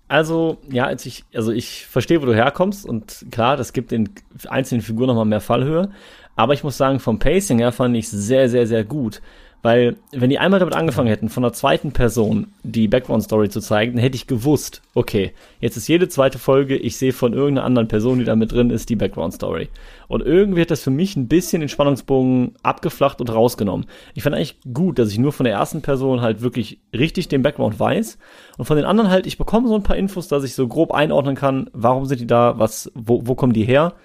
also, 0.07 0.57
ja, 0.69 0.85
als 0.85 1.05
ich, 1.05 1.23
also 1.33 1.51
ich 1.51 1.85
verstehe, 1.85 2.21
wo 2.21 2.25
du 2.25 2.35
herkommst 2.35 2.85
und 2.85 3.25
klar, 3.31 3.55
das 3.55 3.71
gibt 3.71 3.91
den 3.91 4.09
einzelnen 4.47 4.81
Figuren 4.81 5.07
nochmal 5.07 5.25
mehr 5.25 5.41
Fallhöhe. 5.41 5.91
Aber 6.35 6.53
ich 6.53 6.63
muss 6.63 6.75
sagen, 6.75 6.99
vom 6.99 7.17
Pacing 7.19 7.59
her 7.59 7.71
fand 7.71 7.95
ich 7.95 8.09
sehr, 8.09 8.49
sehr, 8.49 8.67
sehr 8.67 8.83
gut. 8.83 9.21
Weil, 9.61 9.95
wenn 10.11 10.29
die 10.29 10.37
einmal 10.37 10.59
damit 10.59 10.75
angefangen 10.75 11.07
hätten, 11.07 11.29
von 11.29 11.43
einer 11.43 11.53
zweiten 11.53 11.91
Person 11.91 12.53
die 12.61 12.87
Background-Story 12.87 13.49
zu 13.49 13.59
zeigen, 13.61 13.93
dann 13.93 14.01
hätte 14.01 14.15
ich 14.15 14.27
gewusst, 14.27 14.83
okay, 14.93 15.31
jetzt 15.59 15.75
ist 15.75 15.87
jede 15.87 16.07
zweite 16.07 16.37
Folge, 16.37 16.77
ich 16.77 16.97
sehe 16.97 17.13
von 17.13 17.33
irgendeiner 17.33 17.65
anderen 17.65 17.87
Person, 17.87 18.19
die 18.19 18.25
da 18.25 18.35
mit 18.35 18.51
drin 18.51 18.69
ist, 18.69 18.89
die 18.89 18.95
Background-Story. 18.95 19.69
Und 20.07 20.21
irgendwie 20.21 20.61
hat 20.61 20.69
das 20.69 20.83
für 20.83 20.91
mich 20.91 21.15
ein 21.15 21.27
bisschen 21.27 21.61
den 21.61 21.69
Spannungsbogen 21.69 22.53
abgeflacht 22.61 23.19
und 23.21 23.33
rausgenommen. 23.33 23.87
Ich 24.13 24.21
fand 24.21 24.35
eigentlich 24.35 24.59
gut, 24.71 24.99
dass 24.99 25.11
ich 25.11 25.17
nur 25.17 25.33
von 25.33 25.45
der 25.45 25.53
ersten 25.53 25.81
Person 25.81 26.21
halt 26.21 26.41
wirklich 26.41 26.79
richtig 26.93 27.27
den 27.27 27.41
Background 27.41 27.79
weiß. 27.79 28.19
Und 28.57 28.65
von 28.65 28.77
den 28.77 28.85
anderen 28.85 29.09
halt, 29.09 29.25
ich 29.25 29.39
bekomme 29.39 29.67
so 29.67 29.75
ein 29.75 29.83
paar 29.83 29.97
Infos, 29.97 30.27
dass 30.27 30.43
ich 30.43 30.53
so 30.53 30.67
grob 30.67 30.93
einordnen 30.93 31.35
kann, 31.35 31.71
warum 31.73 32.05
sind 32.05 32.21
die 32.21 32.27
da, 32.27 32.59
was, 32.59 32.91
wo, 32.93 33.21
wo 33.25 33.33
kommen 33.33 33.53
die 33.53 33.65
her 33.65 33.95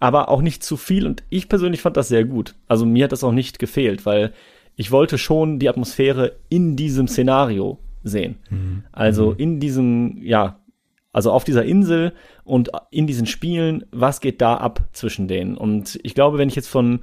aber 0.00 0.30
auch 0.30 0.40
nicht 0.40 0.64
zu 0.64 0.78
viel 0.78 1.06
und 1.06 1.22
ich 1.28 1.48
persönlich 1.48 1.82
fand 1.82 1.96
das 1.96 2.08
sehr 2.08 2.24
gut. 2.24 2.54
Also 2.66 2.86
mir 2.86 3.04
hat 3.04 3.12
das 3.12 3.22
auch 3.22 3.32
nicht 3.32 3.58
gefehlt, 3.58 4.06
weil 4.06 4.32
ich 4.80 4.90
wollte 4.90 5.18
schon 5.18 5.58
die 5.58 5.68
Atmosphäre 5.68 6.36
in 6.48 6.74
diesem 6.74 7.06
Szenario 7.06 7.78
sehen. 8.02 8.36
Also 8.92 9.32
in 9.32 9.60
diesem, 9.60 10.22
ja, 10.22 10.60
also 11.12 11.32
auf 11.32 11.44
dieser 11.44 11.66
Insel 11.66 12.14
und 12.44 12.70
in 12.90 13.06
diesen 13.06 13.26
Spielen, 13.26 13.84
was 13.90 14.22
geht 14.22 14.40
da 14.40 14.54
ab 14.56 14.88
zwischen 14.92 15.28
denen? 15.28 15.58
Und 15.58 16.00
ich 16.02 16.14
glaube, 16.14 16.38
wenn 16.38 16.48
ich 16.48 16.54
jetzt 16.54 16.68
von 16.68 17.00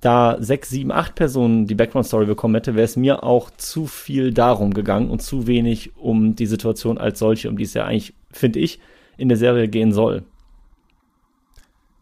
da 0.00 0.38
sechs, 0.40 0.70
sieben, 0.70 0.90
acht 0.90 1.14
Personen 1.14 1.68
die 1.68 1.76
Background-Story 1.76 2.26
bekommen 2.26 2.56
hätte, 2.56 2.74
wäre 2.74 2.84
es 2.84 2.96
mir 2.96 3.22
auch 3.22 3.52
zu 3.52 3.86
viel 3.86 4.32
darum 4.34 4.74
gegangen 4.74 5.08
und 5.08 5.22
zu 5.22 5.46
wenig 5.46 5.96
um 5.96 6.34
die 6.34 6.46
Situation 6.46 6.98
als 6.98 7.20
solche, 7.20 7.48
um 7.48 7.56
die 7.56 7.62
es 7.62 7.74
ja 7.74 7.84
eigentlich, 7.84 8.12
finde 8.32 8.58
ich, 8.58 8.80
in 9.18 9.28
der 9.28 9.38
Serie 9.38 9.68
gehen 9.68 9.92
soll. 9.92 10.24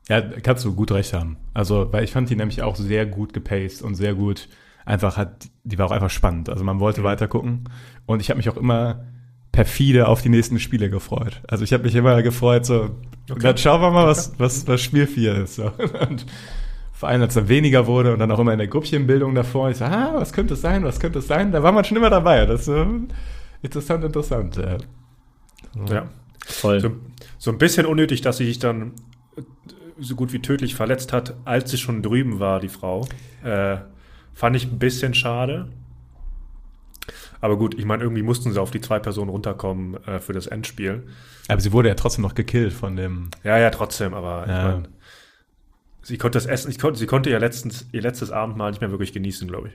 Ja, 0.08 0.22
kannst 0.22 0.64
du 0.64 0.74
gut 0.74 0.90
recht 0.90 1.12
haben. 1.12 1.36
Also, 1.52 1.92
weil 1.92 2.04
ich 2.04 2.12
fand 2.12 2.30
die 2.30 2.36
nämlich 2.36 2.62
auch 2.62 2.76
sehr 2.76 3.04
gut 3.04 3.34
gepaced 3.34 3.82
und 3.82 3.94
sehr 3.94 4.14
gut 4.14 4.48
einfach 4.88 5.16
hat, 5.16 5.50
die 5.64 5.78
war 5.78 5.86
auch 5.86 5.92
einfach 5.92 6.10
spannend. 6.10 6.48
Also 6.48 6.64
man 6.64 6.80
wollte 6.80 7.04
weiter 7.04 7.28
gucken 7.28 7.68
und 8.06 8.20
ich 8.20 8.30
habe 8.30 8.38
mich 8.38 8.48
auch 8.48 8.56
immer 8.56 9.04
perfide 9.52 10.08
auf 10.08 10.22
die 10.22 10.30
nächsten 10.30 10.58
Spiele 10.58 10.88
gefreut. 10.88 11.42
Also 11.46 11.64
ich 11.64 11.72
habe 11.72 11.84
mich 11.84 11.94
immer 11.94 12.22
gefreut, 12.22 12.64
so, 12.64 12.90
dann 13.26 13.58
schauen 13.58 13.82
wir 13.82 13.90
mal, 13.90 14.06
was, 14.06 14.32
was, 14.38 14.66
was 14.66 14.80
Spiel 14.80 15.06
4 15.06 15.42
ist. 15.42 15.56
So. 15.56 15.64
Und 16.08 16.26
vor 16.92 17.08
allem, 17.08 17.20
als 17.20 17.36
es 17.36 17.42
dann 17.42 17.48
weniger 17.48 17.86
wurde 17.86 18.12
und 18.12 18.18
dann 18.18 18.32
auch 18.32 18.40
immer 18.40 18.52
in 18.52 18.58
der 18.58 18.66
Gruppchenbildung 18.66 19.32
davor, 19.32 19.70
ich 19.70 19.76
so, 19.76 19.84
ah, 19.84 20.14
was 20.14 20.32
könnte 20.32 20.54
es 20.54 20.62
sein, 20.62 20.82
was 20.82 20.98
könnte 20.98 21.20
es 21.20 21.28
sein? 21.28 21.52
Da 21.52 21.62
war 21.62 21.70
man 21.70 21.84
schon 21.84 21.96
immer 21.96 22.10
dabei. 22.10 22.44
Das 22.44 22.62
ist 22.62 22.68
äh, 22.68 22.86
interessant, 23.62 24.02
interessant. 24.04 24.56
Ja. 24.56 24.78
Ja. 25.88 26.08
Voll. 26.44 26.80
So, 26.80 26.90
so 27.38 27.52
ein 27.52 27.58
bisschen 27.58 27.86
unnötig, 27.86 28.20
dass 28.22 28.38
sie 28.38 28.46
sich 28.46 28.58
dann 28.58 28.94
äh, 29.36 29.42
so 30.00 30.16
gut 30.16 30.32
wie 30.32 30.40
tödlich 30.40 30.74
verletzt 30.74 31.12
hat, 31.12 31.36
als 31.44 31.70
sie 31.70 31.78
schon 31.78 32.02
drüben 32.02 32.40
war, 32.40 32.58
die 32.58 32.68
Frau. 32.68 33.06
Äh, 33.44 33.76
fand 34.38 34.54
ich 34.56 34.64
ein 34.64 34.78
bisschen 34.78 35.14
schade. 35.14 35.68
Aber 37.40 37.56
gut, 37.56 37.78
ich 37.78 37.84
meine, 37.84 38.02
irgendwie 38.02 38.22
mussten 38.22 38.52
sie 38.52 38.60
auf 38.60 38.70
die 38.70 38.80
zwei 38.80 38.98
Personen 38.98 39.30
runterkommen 39.30 39.94
äh, 40.06 40.18
für 40.20 40.32
das 40.32 40.46
Endspiel. 40.46 41.06
Aber 41.48 41.60
sie 41.60 41.72
wurde 41.72 41.88
ja 41.88 41.94
trotzdem 41.94 42.22
noch 42.22 42.34
gekillt 42.34 42.72
von 42.72 42.96
dem. 42.96 43.30
Ja, 43.42 43.58
ja, 43.58 43.70
trotzdem, 43.70 44.14
aber 44.14 44.42
ich 44.44 44.50
Ja. 44.50 44.64
mein, 44.72 44.88
sie 46.02 46.18
konnte 46.18 46.36
das 46.36 46.46
Essen, 46.46 46.70
ich 46.70 46.78
konnte, 46.78 46.98
sie 46.98 47.06
konnte 47.06 47.30
ihr, 47.30 47.38
letztens, 47.40 47.86
ihr 47.92 48.02
letztes 48.02 48.30
Abendmahl 48.30 48.70
nicht 48.70 48.80
mehr 48.80 48.90
wirklich 48.90 49.12
genießen, 49.12 49.46
glaube 49.48 49.68
ich. 49.68 49.74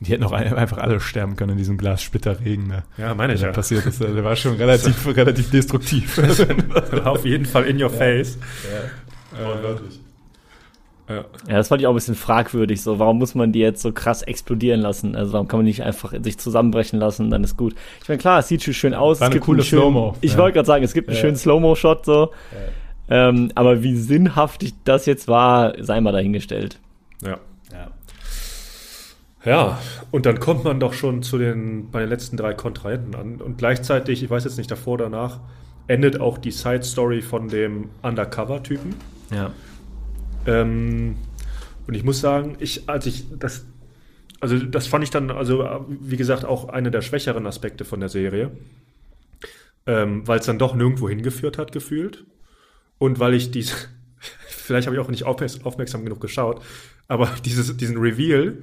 Die 0.00 0.12
hätten 0.12 0.24
auch 0.24 0.32
ein- 0.32 0.54
einfach 0.54 0.78
alle 0.78 1.00
sterben 1.00 1.34
können 1.36 1.52
in 1.52 1.58
diesem 1.58 1.76
Glas 1.76 2.02
Splitterregen. 2.02 2.68
Ne? 2.68 2.84
Ja, 2.98 3.14
meine 3.14 3.34
ich 3.34 3.40
ja. 3.40 3.50
passiert 3.52 3.84
ist. 3.86 4.00
Der 4.00 4.22
war 4.24 4.36
schon 4.36 4.54
relativ, 4.56 5.06
relativ 5.06 5.50
destruktiv. 5.50 6.18
Auf 7.04 7.24
jeden 7.24 7.46
Fall 7.46 7.64
in 7.64 7.82
your 7.82 7.90
face. 7.90 8.38
Wortwörtlich. 9.36 10.00
Ja. 11.08 11.24
Ja, 11.48 11.56
das 11.56 11.68
fand 11.68 11.80
ich 11.80 11.86
auch 11.86 11.92
ein 11.92 11.94
bisschen 11.96 12.14
fragwürdig. 12.14 12.82
So, 12.82 12.98
warum 12.98 13.18
muss 13.18 13.34
man 13.34 13.50
die 13.52 13.60
jetzt 13.60 13.80
so 13.80 13.92
krass 13.92 14.22
explodieren 14.22 14.80
lassen? 14.80 15.16
Also, 15.16 15.32
warum 15.32 15.48
kann 15.48 15.58
man 15.60 15.64
die 15.64 15.70
nicht 15.70 15.82
einfach 15.82 16.12
in 16.12 16.22
sich 16.22 16.36
zusammenbrechen 16.38 16.98
lassen? 16.98 17.30
Dann 17.30 17.42
ist 17.44 17.56
gut. 17.56 17.74
Ich 18.02 18.08
meine, 18.08 18.18
klar, 18.18 18.40
es 18.40 18.48
sieht 18.48 18.62
schon 18.62 18.74
schön 18.74 18.92
aus. 18.94 19.20
War 19.20 19.28
es 19.28 19.30
eine 19.30 19.34
gibt 19.36 19.44
coole 19.46 19.58
einen 19.58 19.64
schönen- 19.64 19.80
Slow-Mo. 19.82 20.16
Ich 20.20 20.32
Ja. 20.32 20.38
wollte 20.38 20.54
gerade 20.54 20.66
sagen, 20.66 20.84
es 20.84 20.92
gibt 20.92 21.08
einen 21.08 21.16
Ja. 21.16 21.20
schönen 21.22 21.36
Slow-Mo-Shot 21.36 22.04
so. 22.04 22.30
Ähm, 23.10 23.50
aber 23.54 23.82
wie 23.82 23.96
sinnhaftig 23.96 24.74
das 24.84 25.06
jetzt 25.06 25.28
war, 25.28 25.72
sei 25.82 25.98
mal 26.02 26.12
dahingestellt. 26.12 26.78
Ja. 27.22 27.38
Ja. 27.72 27.88
Ja, 29.44 29.78
und 30.10 30.26
dann 30.26 30.40
kommt 30.40 30.64
man 30.64 30.78
doch 30.80 30.92
schon 30.92 31.22
zu 31.22 31.38
den, 31.38 31.90
bei 31.90 32.00
den 32.00 32.08
letzten 32.10 32.36
drei 32.36 32.52
Kontrahenten 32.54 33.14
an. 33.14 33.36
Und 33.40 33.56
gleichzeitig, 33.56 34.22
ich 34.22 34.28
weiß 34.28 34.44
jetzt 34.44 34.58
nicht 34.58 34.70
davor, 34.70 34.98
danach, 34.98 35.38
endet 35.86 36.20
auch 36.20 36.36
die 36.36 36.50
Side-Story 36.50 37.22
von 37.22 37.48
dem 37.48 37.88
Undercover-Typen. 38.02 38.94
Ja. 39.34 39.52
Ähm, 40.48 41.16
und 41.86 41.94
ich 41.94 42.04
muss 42.04 42.20
sagen, 42.20 42.56
ich, 42.58 42.88
als 42.88 43.06
ich 43.06 43.26
das, 43.38 43.66
also 44.40 44.58
das 44.58 44.86
fand 44.86 45.04
ich 45.04 45.10
dann, 45.10 45.30
also 45.30 45.86
wie 45.88 46.16
gesagt, 46.16 46.44
auch 46.44 46.68
einer 46.68 46.90
der 46.90 47.02
schwächeren 47.02 47.46
Aspekte 47.46 47.84
von 47.84 48.00
der 48.00 48.08
Serie, 48.08 48.50
ähm, 49.86 50.26
weil 50.26 50.38
es 50.38 50.46
dann 50.46 50.58
doch 50.58 50.74
nirgendwo 50.74 51.08
hingeführt 51.08 51.58
hat, 51.58 51.72
gefühlt. 51.72 52.24
Und 52.98 53.18
weil 53.20 53.34
ich 53.34 53.50
dies, 53.50 53.88
vielleicht 54.48 54.86
habe 54.86 54.96
ich 54.96 55.02
auch 55.02 55.08
nicht 55.08 55.24
aufmerks- 55.24 55.64
aufmerksam 55.64 56.04
genug 56.04 56.20
geschaut, 56.20 56.62
aber 57.08 57.30
dieses, 57.44 57.76
diesen 57.76 57.98
Reveal 57.98 58.58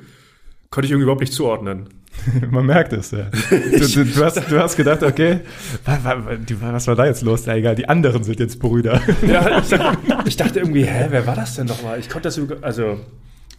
konnte 0.75 0.85
ich 0.87 0.91
irgendwie 0.91 1.03
überhaupt 1.03 1.21
nicht 1.21 1.33
zuordnen. 1.33 1.87
Man 2.51 2.65
merkt 2.65 2.91
es, 2.93 3.11
ja. 3.11 3.29
Du, 3.49 3.79
du, 3.79 4.05
du, 4.05 4.25
hast, 4.25 4.35
du 4.51 4.59
hast 4.59 4.75
gedacht, 4.75 5.03
okay, 5.03 5.39
was 5.85 6.87
war 6.87 6.95
da 6.95 7.05
jetzt 7.05 7.21
los? 7.23 7.45
Ja, 7.45 7.55
egal, 7.55 7.75
die 7.75 7.87
anderen 7.87 8.23
sind 8.23 8.39
jetzt 8.39 8.59
Brüder. 8.59 9.01
Ja, 9.25 9.59
ich, 9.59 9.69
dachte, 9.69 9.97
ich 10.25 10.35
dachte 10.37 10.59
irgendwie, 10.59 10.83
hä, 10.85 11.07
wer 11.09 11.25
war 11.25 11.35
das 11.35 11.55
denn 11.55 11.67
nochmal? 11.67 11.97
Ich 11.99 12.09
konnte 12.09 12.27
das, 12.27 12.37
über- 12.37 12.57
also, 12.61 12.99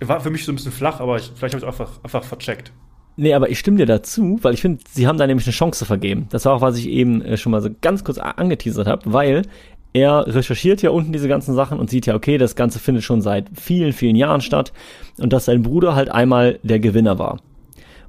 war 0.00 0.20
für 0.20 0.30
mich 0.30 0.44
so 0.44 0.52
ein 0.52 0.56
bisschen 0.56 0.72
flach, 0.72 1.00
aber 1.00 1.16
ich, 1.16 1.32
vielleicht 1.34 1.54
habe 1.54 1.64
ich 1.64 1.68
es 1.70 1.80
einfach, 1.80 2.02
einfach 2.04 2.22
vercheckt. 2.24 2.70
Nee, 3.16 3.32
aber 3.32 3.48
ich 3.48 3.58
stimme 3.58 3.78
dir 3.78 3.86
dazu, 3.86 4.38
weil 4.42 4.52
ich 4.52 4.60
finde, 4.60 4.84
sie 4.90 5.06
haben 5.06 5.16
da 5.16 5.26
nämlich 5.26 5.46
eine 5.46 5.54
Chance 5.54 5.86
vergeben. 5.86 6.26
Das 6.30 6.44
war 6.44 6.52
auch, 6.52 6.60
was 6.60 6.76
ich 6.76 6.86
eben 6.88 7.22
äh, 7.22 7.38
schon 7.38 7.50
mal 7.52 7.62
so 7.62 7.70
ganz 7.80 8.04
kurz 8.04 8.18
angeteasert 8.18 8.86
habe, 8.86 9.02
weil 9.10 9.42
er 9.92 10.26
recherchiert 10.26 10.82
ja 10.82 10.90
unten 10.90 11.12
diese 11.12 11.28
ganzen 11.28 11.54
Sachen 11.54 11.78
und 11.78 11.88
sieht 11.88 12.06
ja, 12.06 12.14
okay, 12.14 12.38
das 12.38 12.54
Ganze 12.54 12.78
findet 12.78 13.04
schon 13.04 13.22
seit 13.22 13.50
vielen, 13.54 13.92
vielen 13.92 14.16
Jahren 14.16 14.40
statt 14.40 14.72
und 15.18 15.32
dass 15.32 15.46
sein 15.46 15.62
Bruder 15.62 15.94
halt 15.94 16.10
einmal 16.10 16.58
der 16.62 16.80
Gewinner 16.80 17.18
war. 17.18 17.40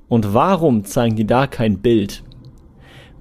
Und 0.10 0.34
warum 0.34 0.86
zeigen 0.86 1.16
die 1.16 1.28
da 1.28 1.48
kein 1.48 1.80
Bild? 1.80 2.24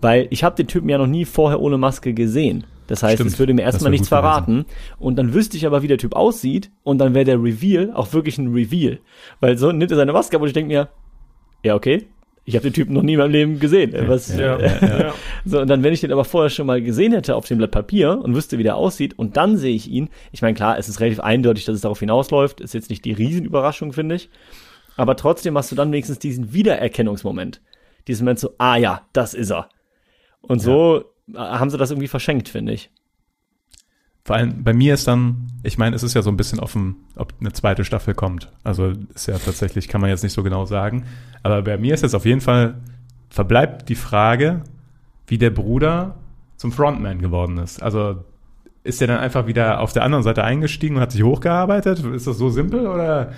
Weil 0.00 0.26
ich 0.30 0.44
habe 0.44 0.56
den 0.56 0.66
Typen 0.66 0.88
ja 0.88 0.98
noch 0.98 1.06
nie 1.06 1.24
vorher 1.24 1.60
ohne 1.60 1.78
Maske 1.78 2.14
gesehen. 2.14 2.64
Das 2.86 3.02
heißt, 3.02 3.16
Stimmt, 3.16 3.32
es 3.32 3.38
würde 3.38 3.54
mir 3.54 3.62
erstmal 3.62 3.90
nichts 3.90 4.08
gut 4.08 4.18
gewesen. 4.18 4.32
verraten. 4.32 4.64
Und 4.98 5.16
dann 5.16 5.34
wüsste 5.34 5.56
ich 5.56 5.66
aber, 5.66 5.82
wie 5.82 5.88
der 5.88 5.98
Typ 5.98 6.14
aussieht. 6.14 6.70
Und 6.84 6.98
dann 6.98 7.14
wäre 7.14 7.24
der 7.24 7.42
Reveal 7.42 7.92
auch 7.92 8.12
wirklich 8.12 8.38
ein 8.38 8.52
Reveal. 8.52 9.00
Weil 9.40 9.58
so 9.58 9.72
nimmt 9.72 9.90
er 9.90 9.96
seine 9.96 10.12
Maske 10.12 10.36
ab 10.36 10.42
und 10.42 10.48
ich 10.48 10.54
denke 10.54 10.68
mir, 10.68 10.88
ja, 11.64 11.74
okay. 11.74 12.06
Ich 12.48 12.54
habe 12.54 12.62
den 12.62 12.72
Typen 12.72 12.94
noch 12.94 13.02
nie 13.02 13.14
in 13.14 13.18
meinem 13.18 13.32
Leben 13.32 13.58
gesehen. 13.58 13.92
Was, 14.06 14.34
Ja, 14.34 14.56
äh, 14.56 15.00
ja. 15.00 15.14
So, 15.44 15.60
und 15.60 15.68
dann, 15.68 15.82
wenn 15.82 15.92
ich 15.92 16.00
den 16.00 16.12
aber 16.12 16.24
vorher 16.24 16.48
schon 16.48 16.68
mal 16.68 16.80
gesehen 16.80 17.12
hätte 17.12 17.34
auf 17.34 17.44
dem 17.46 17.58
Blatt 17.58 17.72
Papier 17.72 18.20
und 18.22 18.36
wüsste, 18.36 18.56
wie 18.56 18.62
der 18.62 18.76
aussieht, 18.76 19.18
und 19.18 19.36
dann 19.36 19.56
sehe 19.56 19.74
ich 19.74 19.90
ihn, 19.90 20.10
ich 20.30 20.42
meine, 20.42 20.54
klar, 20.54 20.78
es 20.78 20.88
ist 20.88 21.00
relativ 21.00 21.18
eindeutig, 21.18 21.64
dass 21.64 21.74
es 21.74 21.80
darauf 21.80 21.98
hinausläuft, 21.98 22.60
ist 22.60 22.72
jetzt 22.72 22.88
nicht 22.88 23.04
die 23.04 23.12
Riesenüberraschung, 23.12 23.92
finde 23.92 24.14
ich. 24.14 24.30
Aber 24.96 25.16
trotzdem 25.16 25.58
hast 25.58 25.72
du 25.72 25.76
dann 25.76 25.90
wenigstens 25.90 26.20
diesen 26.20 26.52
Wiedererkennungsmoment. 26.52 27.60
Diesen 28.06 28.24
Moment 28.24 28.38
so, 28.38 28.54
ah 28.58 28.76
ja, 28.76 29.02
das 29.12 29.34
ist 29.34 29.50
er. 29.50 29.68
Und 30.40 30.60
so 30.60 31.04
äh, 31.34 31.38
haben 31.38 31.70
sie 31.70 31.78
das 31.78 31.90
irgendwie 31.90 32.08
verschenkt, 32.08 32.48
finde 32.48 32.74
ich. 32.74 32.90
Vor 34.26 34.34
allem 34.34 34.64
bei 34.64 34.72
mir 34.72 34.92
ist 34.92 35.06
dann, 35.06 35.46
ich 35.62 35.78
meine, 35.78 35.94
es 35.94 36.02
ist 36.02 36.14
ja 36.14 36.20
so 36.20 36.30
ein 36.30 36.36
bisschen 36.36 36.58
offen, 36.58 36.96
ob 37.14 37.32
eine 37.38 37.52
zweite 37.52 37.84
Staffel 37.84 38.12
kommt. 38.12 38.50
Also 38.64 38.92
ist 39.14 39.28
ja 39.28 39.38
tatsächlich, 39.38 39.86
kann 39.86 40.00
man 40.00 40.10
jetzt 40.10 40.24
nicht 40.24 40.32
so 40.32 40.42
genau 40.42 40.64
sagen. 40.64 41.04
Aber 41.44 41.62
bei 41.62 41.78
mir 41.78 41.94
ist 41.94 42.02
jetzt 42.02 42.16
auf 42.16 42.24
jeden 42.24 42.40
Fall, 42.40 42.74
verbleibt 43.30 43.88
die 43.88 43.94
Frage, 43.94 44.62
wie 45.28 45.38
der 45.38 45.50
Bruder 45.50 46.16
zum 46.56 46.72
Frontman 46.72 47.20
geworden 47.20 47.58
ist. 47.58 47.80
Also 47.80 48.24
ist 48.82 49.00
er 49.00 49.06
dann 49.06 49.18
einfach 49.18 49.46
wieder 49.46 49.78
auf 49.78 49.92
der 49.92 50.02
anderen 50.02 50.24
Seite 50.24 50.42
eingestiegen 50.42 50.96
und 50.96 51.02
hat 51.02 51.12
sich 51.12 51.22
hochgearbeitet? 51.22 52.04
Ist 52.04 52.26
das 52.26 52.36
so 52.36 52.50
simpel 52.50 52.88
oder? 52.88 53.30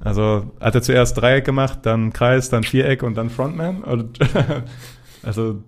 Also 0.00 0.50
hat 0.58 0.74
er 0.74 0.82
zuerst 0.82 1.16
Dreieck 1.16 1.44
gemacht, 1.44 1.78
dann 1.82 2.12
Kreis, 2.12 2.50
dann 2.50 2.64
Viereck 2.64 3.04
und 3.04 3.14
dann 3.14 3.30
Frontman? 3.30 3.84
Und, 3.84 4.18
also 5.22 5.62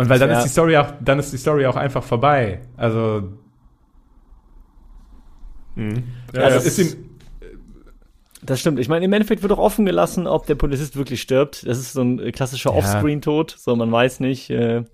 und 0.00 0.08
weil 0.08 0.18
dann 0.18 0.30
Ja. 0.30 0.38
ist 0.38 0.44
die 0.44 0.48
Story 0.48 0.76
auch, 0.78 0.92
dann 1.00 1.18
ist 1.18 1.30
die 1.32 1.36
Story 1.36 1.66
auch 1.66 1.76
einfach 1.76 2.02
vorbei. 2.02 2.62
Also 2.76 3.22
Ja, 5.76 6.42
also 6.42 6.56
das 6.56 6.66
ist 6.66 6.78
ihm, 6.78 7.04
Das 8.42 8.60
stimmt. 8.60 8.78
Ich 8.78 8.88
meine, 8.88 9.04
im 9.04 9.12
Endeffekt 9.12 9.42
wird 9.42 9.52
auch 9.52 9.58
offen 9.58 9.84
gelassen, 9.84 10.26
ob 10.26 10.46
der 10.46 10.54
Polizist 10.54 10.96
wirklich 10.96 11.20
stirbt. 11.20 11.66
Das 11.66 11.78
ist 11.78 11.92
so 11.92 12.00
ein 12.00 12.18
äh, 12.18 12.32
klassischer 12.32 12.70
Ja. 12.70 12.76
Offscreen-Tod. 12.76 13.54
So, 13.58 13.76
man 13.76 13.92
weiß 13.92 14.20
nicht. 14.20 14.48
Äh, 14.48 14.84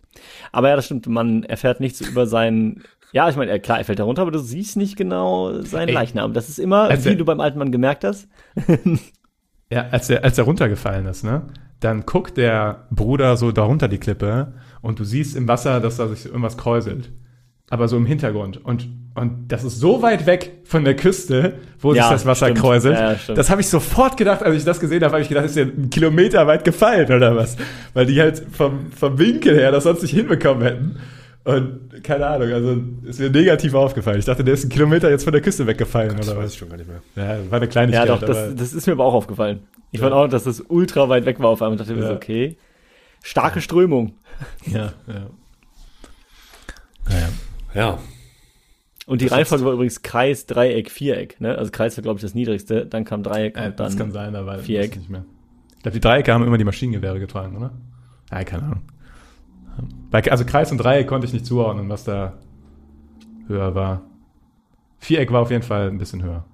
aber 0.51 0.71
ja, 0.71 0.77
das 0.77 0.87
stimmt. 0.87 1.07
Man 1.07 1.45
erfährt 1.45 1.79
nichts 1.79 2.01
über 2.01 2.27
seinen. 2.27 2.83
Ja, 3.13 3.29
ich 3.29 3.37
meine, 3.37 3.53
äh, 3.53 3.59
klar, 3.61 3.79
er 3.79 3.85
fällt 3.85 4.01
darunter, 4.01 4.23
aber 4.23 4.33
du 4.33 4.41
siehst 4.41 4.77
nicht 4.77 4.97
genau 4.97 5.61
seinen 5.63 5.89
Ey. 5.89 5.95
Leichnam. 5.95 6.33
Das 6.35 6.49
ist 6.49 6.59
immer, 6.59 6.91
wie 7.05 7.15
du 7.17 7.25
beim 7.25 7.41
alten 7.41 7.59
Mann 7.61 7.71
gemerkt 7.71 8.03
hast. 8.03 8.29
Ja, 9.71 9.87
als 9.91 10.11
er, 10.11 10.25
als 10.25 10.39
er 10.39 10.45
runtergefallen 10.45 11.07
ist, 11.07 11.23
ne? 11.25 11.43
Dann 11.81 12.05
guckt 12.07 12.37
der 12.37 12.87
Bruder 12.91 13.37
so 13.37 13.53
darunter 13.53 13.87
die 13.89 13.99
Klippe 13.99 14.55
und 14.83 14.99
du 14.99 15.05
siehst 15.05 15.37
im 15.37 15.49
Wasser, 15.49 15.81
dass 15.81 15.97
da 15.97 16.09
sich 16.09 16.27
irgendwas 16.27 16.57
kräuselt. 16.57 17.11
Aber 17.69 17.89
so 17.89 17.97
im 17.97 18.07
Hintergrund. 18.07 18.65
Und, 18.65 18.87
und 19.17 19.49
das 19.49 19.65
ist 19.65 19.81
so 19.81 20.01
weit 20.01 20.27
weg 20.27 20.53
von 20.65 20.85
der 20.85 20.95
Küste, 20.95 21.55
wo 21.81 21.95
Ja, 21.95 22.05
sich 22.05 22.13
das 22.13 22.27
Wasser 22.27 22.47
stimmt. 22.47 22.61
kräuselt. 22.61 22.97
Ja, 22.97 23.35
das 23.35 23.51
habe 23.51 23.61
ich 23.61 23.69
sofort 23.69 24.17
gedacht, 24.17 24.43
als 24.45 24.55
ich 24.57 24.65
das 24.65 24.79
gesehen 24.79 25.03
habe, 25.03 25.13
habe 25.15 25.23
ich 25.23 25.29
gedacht, 25.29 25.47
ist 25.47 25.57
ja 25.57 25.65
ein 25.65 25.91
Kilometer 25.91 26.47
weit 26.47 26.65
gefallen 26.65 27.07
oder 27.13 27.35
was? 27.35 27.57
Weil 27.93 28.07
die 28.07 28.21
halt 28.21 28.41
vom, 28.53 28.93
vom 28.93 29.19
Winkel 29.19 29.57
her 29.57 29.73
das 29.73 29.83
sonst 29.85 30.03
nicht 30.03 30.13
hinbekommen 30.15 30.63
hätten. 30.63 30.97
Und 31.43 32.03
keine 32.05 32.27
Ahnung, 32.27 32.51
also 32.53 32.77
ist 33.05 33.19
mir 33.21 33.31
negativ 33.31 33.75
aufgefallen. 33.75 34.19
Ich 34.19 34.25
dachte, 34.25 34.43
der 34.45 34.55
ist 34.55 34.65
ein 34.65 34.69
Kilometer 34.69 35.11
jetzt 35.11 35.25
von 35.25 35.33
der 35.33 35.43
Küste 35.43 35.67
weggefallen 35.67 36.17
das 36.17 36.29
oder 36.29 36.39
weiß 36.39 36.45
was? 36.47 36.53
ich 36.55 36.59
schon 36.59 36.69
gar 36.69 36.77
nicht 36.77 36.89
mehr. 36.89 37.01
Ja, 37.17 37.39
war 37.51 37.59
eine 37.59 37.69
Kleinigkeit. 37.69 38.09
Ja, 38.09 38.15
doch, 38.17 38.21
das, 38.23 38.55
das 38.55 38.73
ist 38.75 38.87
mir 38.87 38.93
aber 38.95 39.05
auch 39.05 39.15
aufgefallen. 39.15 39.61
Ich 39.93 40.01
fand 40.01 40.13
auch, 40.13 40.29
dass 40.29 40.45
das 40.45 40.61
ultra 40.69 41.09
weit 41.09 41.25
weg 41.25 41.41
war 41.41 41.49
auf 41.51 41.63
einmal. 41.63 41.75
Ich 41.75 41.79
dachte 41.87 41.95
mir 41.95 42.03
Ja. 42.03 42.09
so, 42.11 42.15
okay. 42.15 42.57
Starke 43.23 43.61
Strömung. 43.61 44.15
ja, 44.67 44.93
ja. 45.07 45.27
Naja. 47.09 47.29
Ja. 47.75 47.99
Und 49.07 49.21
die 49.21 49.29
Reihenfolge 49.29 49.65
war 49.65 49.73
übrigens 49.73 50.03
Kreis, 50.03 50.47
Dreieck, 50.47 50.91
Viereck. 50.91 51.41
Ne? 51.41 51.57
Also 51.57 51.71
Kreis 51.71 51.97
war, 51.97 52.03
glaube 52.03 52.17
ich, 52.19 52.23
das 52.23 52.35
niedrigste. 52.35 52.87
Dann 52.87 53.05
kam 53.05 53.23
Dreieck 53.23 53.57
Äh, 53.57 53.67
und 53.67 53.79
das 53.81 53.93
dann. 53.93 53.99
kann 54.07 54.13
sein, 54.13 54.35
aber 54.35 54.59
Viereck. 54.59 54.97
nicht 54.97 55.09
mehr. 55.11 55.25
Ich 55.77 55.83
glaube, 55.83 55.95
die 55.95 56.01
Dreiecke 56.01 56.33
haben 56.35 56.45
immer 56.45 56.59
die 56.59 56.65
Maschinengewehre 56.65 57.21
getragen, 57.21 57.57
oder? 57.57 57.73
Ja, 58.33 58.43
keine 58.43 58.65
Ahnung. 58.65 58.83
Bei, 60.11 60.23
also 60.31 60.45
Kreis 60.45 60.73
und 60.73 60.79
Dreieck 60.79 61.07
konnte 61.07 61.27
ich 61.27 61.33
nicht 61.33 61.47
zuordnen, 61.47 61.89
was 61.89 62.03
da 62.05 62.35
höher 63.47 63.75
war. 63.77 64.03
Viereck 64.99 65.31
war 65.31 65.43
auf 65.43 65.51
jeden 65.53 65.63
Fall 65.63 65.89
ein 65.89 65.99
bisschen 65.99 66.23
höher. 66.25 66.45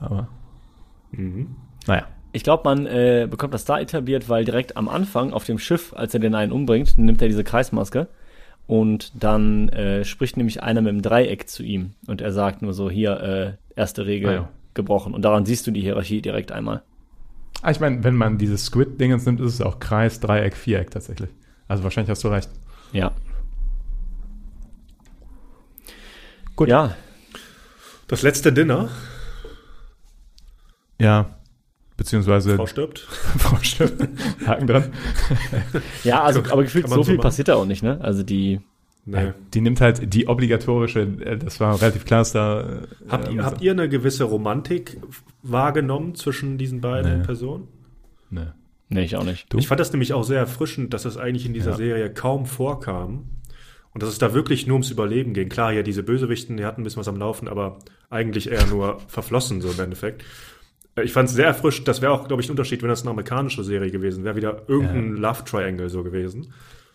Aber, 0.00 0.26
Mhm. 1.12 1.54
naja. 1.86 2.06
Ich 2.34 2.42
glaube, 2.42 2.62
man 2.64 2.84
äh, 2.86 3.28
bekommt 3.30 3.54
das 3.54 3.64
da 3.64 3.78
etabliert, 3.78 4.28
weil 4.28 4.44
direkt 4.44 4.76
am 4.76 4.88
Anfang 4.88 5.32
auf 5.32 5.44
dem 5.44 5.58
Schiff, 5.58 5.92
als 5.94 6.14
er 6.14 6.20
den 6.20 6.34
einen 6.34 6.50
umbringt, 6.52 6.98
nimmt 6.98 7.22
er 7.22 7.28
diese 7.28 7.44
Kreismaske 7.44 8.08
und 8.66 9.12
dann 9.22 9.68
äh, 9.68 10.04
spricht 10.04 10.36
nämlich 10.36 10.62
einer 10.62 10.80
mit 10.82 10.90
dem 10.92 11.00
Dreieck 11.02 11.48
zu 11.48 11.62
ihm 11.62 11.92
und 12.08 12.20
er 12.20 12.32
sagt 12.32 12.60
nur 12.60 12.74
so, 12.74 12.90
hier, 12.90 13.20
äh, 13.20 13.78
erste 13.80 14.04
Regel 14.06 14.30
Ah, 14.30 14.32
ja. 14.34 14.48
gebrochen. 14.74 15.14
Und 15.14 15.22
daran 15.22 15.46
siehst 15.46 15.64
du 15.66 15.70
die 15.70 15.80
Hierarchie 15.80 16.22
direkt 16.22 16.50
einmal. 16.50 16.82
Ah, 17.62 17.70
ich 17.70 17.78
meine, 17.78 18.02
wenn 18.02 18.16
man 18.16 18.36
dieses 18.36 18.64
Squid-Dingens 18.66 19.24
nimmt, 19.26 19.40
ist 19.40 19.54
es 19.54 19.60
auch 19.62 19.78
Kreis, 19.78 20.18
Dreieck, 20.18 20.56
Viereck 20.56 20.90
tatsächlich. 20.90 21.30
Also 21.68 21.84
wahrscheinlich 21.84 22.10
hast 22.10 22.24
du 22.24 22.28
recht. 22.28 22.50
Ja. 22.92 23.12
Gut. 26.56 26.68
Ja, 26.68 26.94
Das 28.08 28.22
letzte 28.22 28.52
Dinner. 28.52 28.88
Ja. 31.00 31.30
Beziehungsweise 31.96 32.56
Frau 32.56 32.66
stirbt. 32.66 32.98
Frau 33.38 33.56
Stimmt. 33.62 34.08
Haken 34.46 34.66
dran. 34.66 34.84
ja, 36.04 36.22
also, 36.22 36.40
aber 36.50 36.62
gefühlt 36.64 36.88
so 36.88 36.96
so 36.96 37.04
viel 37.04 37.14
machen. 37.16 37.22
passiert 37.22 37.48
da 37.48 37.54
auch 37.54 37.66
nicht, 37.66 37.82
ne? 37.82 38.00
Also 38.00 38.22
die, 38.22 38.60
Nee. 39.06 39.32
Die 39.52 39.60
nimmt 39.60 39.82
halt 39.82 40.14
die 40.14 40.28
obligatorische, 40.28 41.00
äh, 41.02 41.36
das 41.36 41.60
war 41.60 41.78
relativ 41.80 42.06
klar, 42.06 42.20
dass 42.20 42.32
da. 42.32 42.60
äh, 42.62 42.86
Habt, 43.10 43.28
ähm, 43.28 43.36
ihr, 43.36 43.44
habt 43.44 43.60
ihr 43.60 43.72
eine 43.72 43.88
gewisse 43.88 44.24
Romantik 44.24 44.96
wahrgenommen 45.42 46.14
zwischen 46.14 46.56
diesen 46.56 46.80
beiden 46.80 47.18
Nee. 47.18 47.24
Personen? 47.24 47.68
Ne. 48.30 48.54
nee, 48.88 49.04
ich 49.04 49.14
auch 49.16 49.24
nicht. 49.24 49.52
Du? 49.52 49.58
Ich 49.58 49.68
fand 49.68 49.78
das 49.78 49.92
nämlich 49.92 50.14
auch 50.14 50.22
sehr 50.24 50.38
erfrischend, 50.38 50.94
dass 50.94 51.02
das 51.02 51.18
eigentlich 51.18 51.44
in 51.44 51.52
dieser 51.52 51.72
Ja. 51.72 51.76
Serie 51.76 52.10
kaum 52.14 52.46
vorkam. 52.46 53.24
Und 53.92 54.02
dass 54.02 54.08
es 54.10 54.18
da 54.18 54.32
wirklich 54.34 54.66
nur 54.66 54.74
ums 54.76 54.90
Überleben 54.90 55.34
ging. 55.34 55.48
Klar, 55.50 55.72
ja, 55.72 55.82
diese 55.82 56.02
Bösewichten, 56.02 56.56
die 56.56 56.64
hatten 56.64 56.80
ein 56.80 56.84
bisschen 56.84 56.98
was 57.00 57.06
am 57.06 57.16
Laufen, 57.16 57.46
aber 57.46 57.78
eigentlich 58.10 58.50
eher 58.50 58.66
nur 58.66 58.98
verflossen, 59.06 59.60
so 59.60 59.70
im 59.70 59.78
Endeffekt. 59.78 60.24
Ich 61.02 61.12
fand 61.12 61.28
es 61.28 61.34
sehr 61.34 61.46
erfrischend. 61.46 61.88
Das 61.88 62.00
wäre 62.02 62.12
auch, 62.12 62.28
glaube 62.28 62.42
ich, 62.42 62.48
ein 62.48 62.52
Unterschied, 62.52 62.82
wenn 62.82 62.88
das 62.88 63.02
eine 63.02 63.10
amerikanische 63.10 63.64
Serie 63.64 63.90
gewesen 63.90 64.22
wäre. 64.24 64.36
Wieder 64.36 64.62
irgendein 64.68 65.16
Love 65.16 65.44
Triangle 65.44 65.88
so 65.88 66.04
gewesen. 66.04 66.52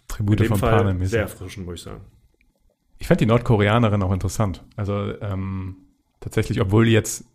Tribute 0.08 0.40
in 0.40 0.46
dem 0.46 0.50
von 0.50 0.60
Fall 0.60 0.78
Panem. 0.78 1.06
sehr 1.06 1.24
erfrischend, 1.24 1.66
muss 1.66 1.76
ich 1.76 1.82
sagen. 1.82 2.02
Ich 2.98 3.08
fand 3.08 3.22
die 3.22 3.26
Nordkoreanerin 3.26 4.02
auch 4.04 4.12
interessant. 4.12 4.64
Also 4.76 5.14
ähm, 5.22 5.76
tatsächlich, 6.20 6.62
obwohl 6.62 6.86
die 6.86 6.92
jetzt 6.92 7.26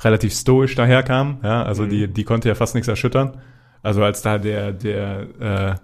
relativ 0.00 0.32
stoisch 0.32 0.74
daherkam, 0.74 1.38
ja, 1.42 1.62
also 1.62 1.86
die, 1.86 2.08
die 2.08 2.24
konnte 2.24 2.48
ja 2.48 2.54
fast 2.54 2.74
nichts 2.74 2.88
erschüttern. 2.88 3.38
Also 3.82 4.02
als 4.02 4.22
da 4.22 4.38
der, 4.38 4.72
der, 4.72 5.20
äh, 5.40 5.74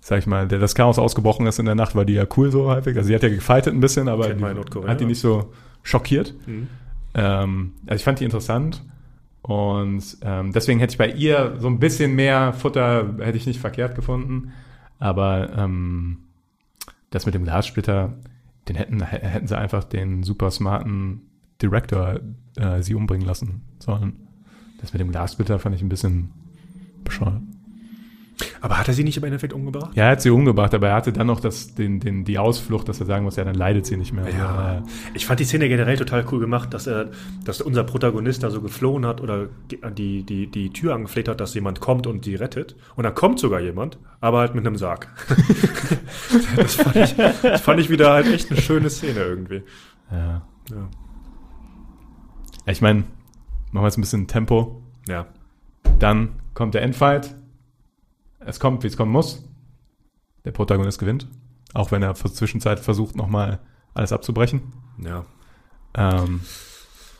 sag 0.00 0.18
ich 0.18 0.26
mal, 0.26 0.46
der 0.48 0.58
das 0.58 0.74
Chaos 0.74 0.98
ausgebrochen 0.98 1.46
ist 1.46 1.58
in 1.58 1.66
der 1.66 1.74
Nacht, 1.74 1.94
war 1.94 2.04
die 2.04 2.14
ja 2.14 2.26
cool 2.36 2.50
so 2.50 2.66
häufig. 2.66 2.96
Also 2.96 3.08
sie 3.08 3.14
hat 3.14 3.22
ja 3.22 3.28
gefightet 3.28 3.74
ein 3.74 3.80
bisschen, 3.80 4.08
aber 4.08 4.32
die, 4.32 4.44
hat 4.44 5.00
die 5.00 5.06
nicht 5.06 5.20
so 5.20 5.52
schockiert. 5.82 6.34
Mhm. 6.46 6.68
Ähm, 7.14 7.72
also 7.86 7.96
ich 7.96 8.04
fand 8.04 8.20
die 8.20 8.24
interessant. 8.24 8.82
Und 9.42 10.18
ähm, 10.22 10.52
deswegen 10.52 10.78
hätte 10.78 10.92
ich 10.92 10.98
bei 10.98 11.10
ihr 11.10 11.56
so 11.58 11.66
ein 11.66 11.80
bisschen 11.80 12.14
mehr 12.14 12.52
Futter, 12.52 13.16
hätte 13.18 13.36
ich 13.36 13.46
nicht 13.46 13.60
verkehrt 13.60 13.96
gefunden. 13.96 14.52
Aber 14.98 15.56
ähm, 15.56 16.18
das 17.10 17.26
mit 17.26 17.34
dem 17.34 17.44
Glassplitter, 17.44 18.14
den 18.68 18.76
hätten, 18.76 19.02
hätten 19.02 19.48
sie 19.48 19.58
einfach 19.58 19.84
den 19.84 20.22
super 20.22 20.50
smarten 20.50 21.22
Director 21.60 22.20
äh, 22.56 22.82
sie 22.82 22.94
umbringen 22.94 23.26
lassen 23.26 23.62
sollen. 23.78 24.28
Das 24.80 24.92
mit 24.92 25.00
dem 25.00 25.10
Glassplitter 25.10 25.58
fand 25.58 25.74
ich 25.74 25.82
ein 25.82 25.88
bisschen 25.88 26.30
bescheuert. 27.04 27.42
Aber 28.60 28.78
hat 28.78 28.88
er 28.88 28.94
sie 28.94 29.04
nicht 29.04 29.16
im 29.16 29.24
Endeffekt 29.24 29.52
umgebracht? 29.52 29.94
Ja, 29.94 30.04
er 30.04 30.10
hat 30.12 30.22
sie 30.22 30.30
umgebracht, 30.30 30.72
aber 30.74 30.88
er 30.88 30.94
hatte 30.94 31.12
dann 31.12 31.26
noch 31.26 31.40
das, 31.40 31.74
den, 31.74 32.00
den, 32.00 32.24
die 32.24 32.38
Ausflucht, 32.38 32.88
dass 32.88 32.98
er 33.00 33.06
sagen 33.06 33.24
muss, 33.24 33.36
ja, 33.36 33.44
dann 33.44 33.54
leidet 33.54 33.86
sie 33.86 33.96
nicht 33.96 34.12
mehr. 34.12 34.28
Ja. 34.30 34.78
Äh, 34.78 34.82
Ich 35.14 35.26
fand 35.26 35.38
die 35.40 35.44
Szene 35.44 35.68
generell 35.68 35.96
total 35.96 36.24
cool 36.32 36.40
gemacht, 36.40 36.72
dass 36.74 36.86
er, 36.86 37.10
dass 37.44 37.60
unser 37.60 37.84
Protagonist 37.84 38.42
da 38.42 38.50
so 38.50 38.60
geflohen 38.60 39.04
hat 39.06 39.20
oder 39.20 39.48
die, 39.96 40.22
die, 40.24 40.46
die 40.46 40.70
Tür 40.70 40.94
angefleht 40.94 41.28
hat, 41.28 41.40
dass 41.40 41.54
jemand 41.54 41.80
kommt 41.80 42.06
und 42.06 42.24
die 42.26 42.34
rettet. 42.34 42.74
Und 42.96 43.04
dann 43.04 43.14
kommt 43.14 43.38
sogar 43.38 43.60
jemand, 43.60 43.98
aber 44.20 44.38
halt 44.38 44.54
mit 44.54 44.66
einem 44.66 44.76
Sarg. 44.76 45.08
das, 46.56 46.74
fand 46.76 46.96
ich, 46.96 47.14
das 47.42 47.60
fand 47.60 47.80
ich 47.80 47.90
wieder 47.90 48.12
halt 48.12 48.26
echt 48.26 48.50
eine 48.50 48.60
schöne 48.60 48.90
Szene 48.90 49.20
irgendwie. 49.20 49.62
ja. 50.10 50.42
Ja. 50.70 50.88
Ich 52.66 52.80
meine, 52.80 53.00
machen 53.72 53.82
wir 53.82 53.88
jetzt 53.88 53.98
ein 53.98 54.02
bisschen 54.02 54.26
Tempo. 54.28 54.82
ja. 55.08 55.26
Dann 55.98 56.30
kommt 56.54 56.74
der 56.74 56.82
Endfight. 56.82 57.34
Es 58.46 58.60
kommt, 58.60 58.82
wie 58.82 58.88
es 58.88 58.96
kommen 58.96 59.12
muss. 59.12 59.44
Der 60.44 60.50
Protagonist 60.50 60.98
gewinnt. 60.98 61.26
Auch 61.74 61.90
wenn 61.92 62.02
er 62.02 62.14
zur 62.14 62.32
Zwischenzeit 62.32 62.80
versucht, 62.80 63.16
nochmal 63.16 63.60
alles 63.94 64.12
abzubrechen. 64.12 64.72
Ja. 65.02 65.24
Ähm, 65.94 66.40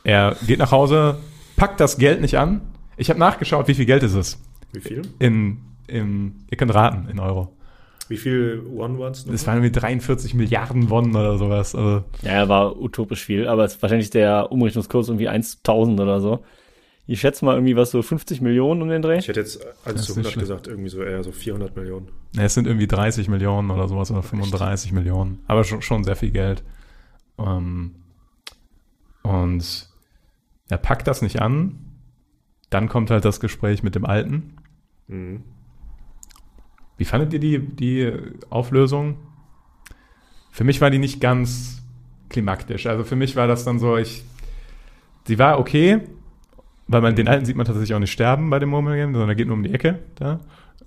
er 0.03 0.35
geht 0.45 0.59
nach 0.59 0.71
Hause, 0.71 1.17
packt 1.55 1.79
das 1.79 1.97
Geld 1.97 2.21
nicht 2.21 2.37
an. 2.37 2.61
Ich 2.97 3.09
habe 3.09 3.19
nachgeschaut, 3.19 3.67
wie 3.67 3.73
viel 3.73 3.85
Geld 3.85 4.03
ist 4.03 4.13
es. 4.13 4.39
Wie 4.71 4.81
viel? 4.81 5.01
In, 5.19 5.61
in, 5.87 6.45
ihr 6.49 6.57
könnt 6.57 6.73
raten, 6.73 7.07
in 7.09 7.19
Euro. 7.19 7.55
Wie 8.09 8.17
viel 8.17 8.61
One 8.75 8.99
Ones? 8.99 9.25
Das 9.25 9.47
waren 9.47 9.57
irgendwie 9.57 9.71
43 9.71 10.33
Milliarden 10.33 10.89
Won 10.89 11.15
oder 11.15 11.37
sowas. 11.37 11.73
Also, 11.73 12.03
Ja, 12.21 12.31
er 12.31 12.49
war 12.49 12.79
utopisch 12.79 13.23
viel, 13.23 13.47
aber 13.47 13.63
es, 13.63 13.81
wahrscheinlich 13.81 14.07
ist 14.07 14.13
der 14.13 14.51
Umrechnungskurs 14.51 15.07
irgendwie 15.07 15.29
1000 15.29 15.99
oder 15.99 16.19
so. 16.19 16.43
Ich 17.05 17.19
schätze 17.19 17.43
mal 17.43 17.55
irgendwie 17.55 17.75
was 17.75 17.91
so 17.91 18.01
50 18.01 18.39
Millionen 18.39 18.81
um 18.81 18.87
den 18.87 19.01
Dreh. 19.01 19.17
Ich 19.17 19.27
hätte 19.27 19.41
jetzt 19.41 19.59
Das 19.61 19.87
1 19.87 19.99
ist 19.99 20.05
zu 20.05 20.11
nicht 20.11 20.27
100 20.27 20.31
schlecht. 20.31 20.39
gesagt, 20.39 20.67
irgendwie 20.67 20.89
so 20.89 21.01
eher 21.03 21.21
so 21.23 21.31
400 21.33 21.75
Millionen. 21.75 22.07
Ne, 22.35 22.45
es 22.45 22.53
sind 22.53 22.65
irgendwie 22.65 22.87
30 22.87 23.27
Millionen 23.27 23.71
oder 23.71 23.87
sowas 23.89 24.09
oder 24.09 24.23
35 24.23 24.93
Millionen. 24.93 25.43
Aber 25.47 25.63
schon, 25.65 25.81
schon 25.81 26.03
sehr 26.05 26.15
viel 26.15 26.31
Geld. 26.31 26.63
Ähm, 27.37 27.95
und 29.21 29.89
er 30.69 30.77
packt 30.77 31.07
das 31.07 31.21
nicht 31.21 31.41
an. 31.41 31.79
Dann 32.69 32.87
kommt 32.87 33.11
halt 33.11 33.25
das 33.25 33.39
Gespräch 33.41 33.83
mit 33.83 33.95
dem 33.95 34.05
Alten. 34.05 34.55
Mhm. 35.07 35.43
Wie 36.97 37.05
fandet 37.05 37.33
ihr 37.33 37.39
die, 37.39 37.59
die 37.59 38.13
Auflösung? 38.49 39.17
Für 40.51 40.63
mich 40.63 40.79
war 40.79 40.89
die 40.89 40.99
nicht 40.99 41.19
ganz 41.19 41.81
klimaktisch. 42.29 42.85
Also 42.87 43.03
für 43.03 43.15
mich 43.17 43.35
war 43.35 43.47
das 43.47 43.65
dann 43.65 43.79
so, 43.79 43.97
ich, 43.97 44.23
sie 45.27 45.37
war 45.37 45.59
okay, 45.59 46.01
weil 46.87 47.01
man 47.01 47.15
den 47.15 47.27
Alten 47.27 47.45
sieht 47.45 47.55
man 47.55 47.65
tatsächlich 47.65 47.93
auch 47.95 47.99
nicht 47.99 48.11
sterben 48.11 48.49
bei 48.49 48.59
dem 48.59 48.69
Murmel 48.69 48.95
Game, 48.95 49.13
sondern 49.13 49.29
er 49.29 49.35
geht 49.35 49.47
nur 49.47 49.55
um 49.55 49.63
die 49.63 49.73
Ecke 49.73 49.99
da. 50.15 50.39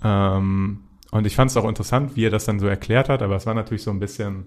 Ähm, 0.04 0.80
und 1.10 1.26
ich 1.26 1.34
fand 1.36 1.50
es 1.50 1.56
auch 1.56 1.68
interessant, 1.68 2.16
wie 2.16 2.26
er 2.26 2.30
das 2.30 2.44
dann 2.44 2.58
so 2.60 2.66
erklärt 2.66 3.08
hat, 3.08 3.22
aber 3.22 3.36
es 3.36 3.46
war 3.46 3.54
natürlich 3.54 3.82
so 3.82 3.90
ein 3.90 4.00
bisschen, 4.00 4.44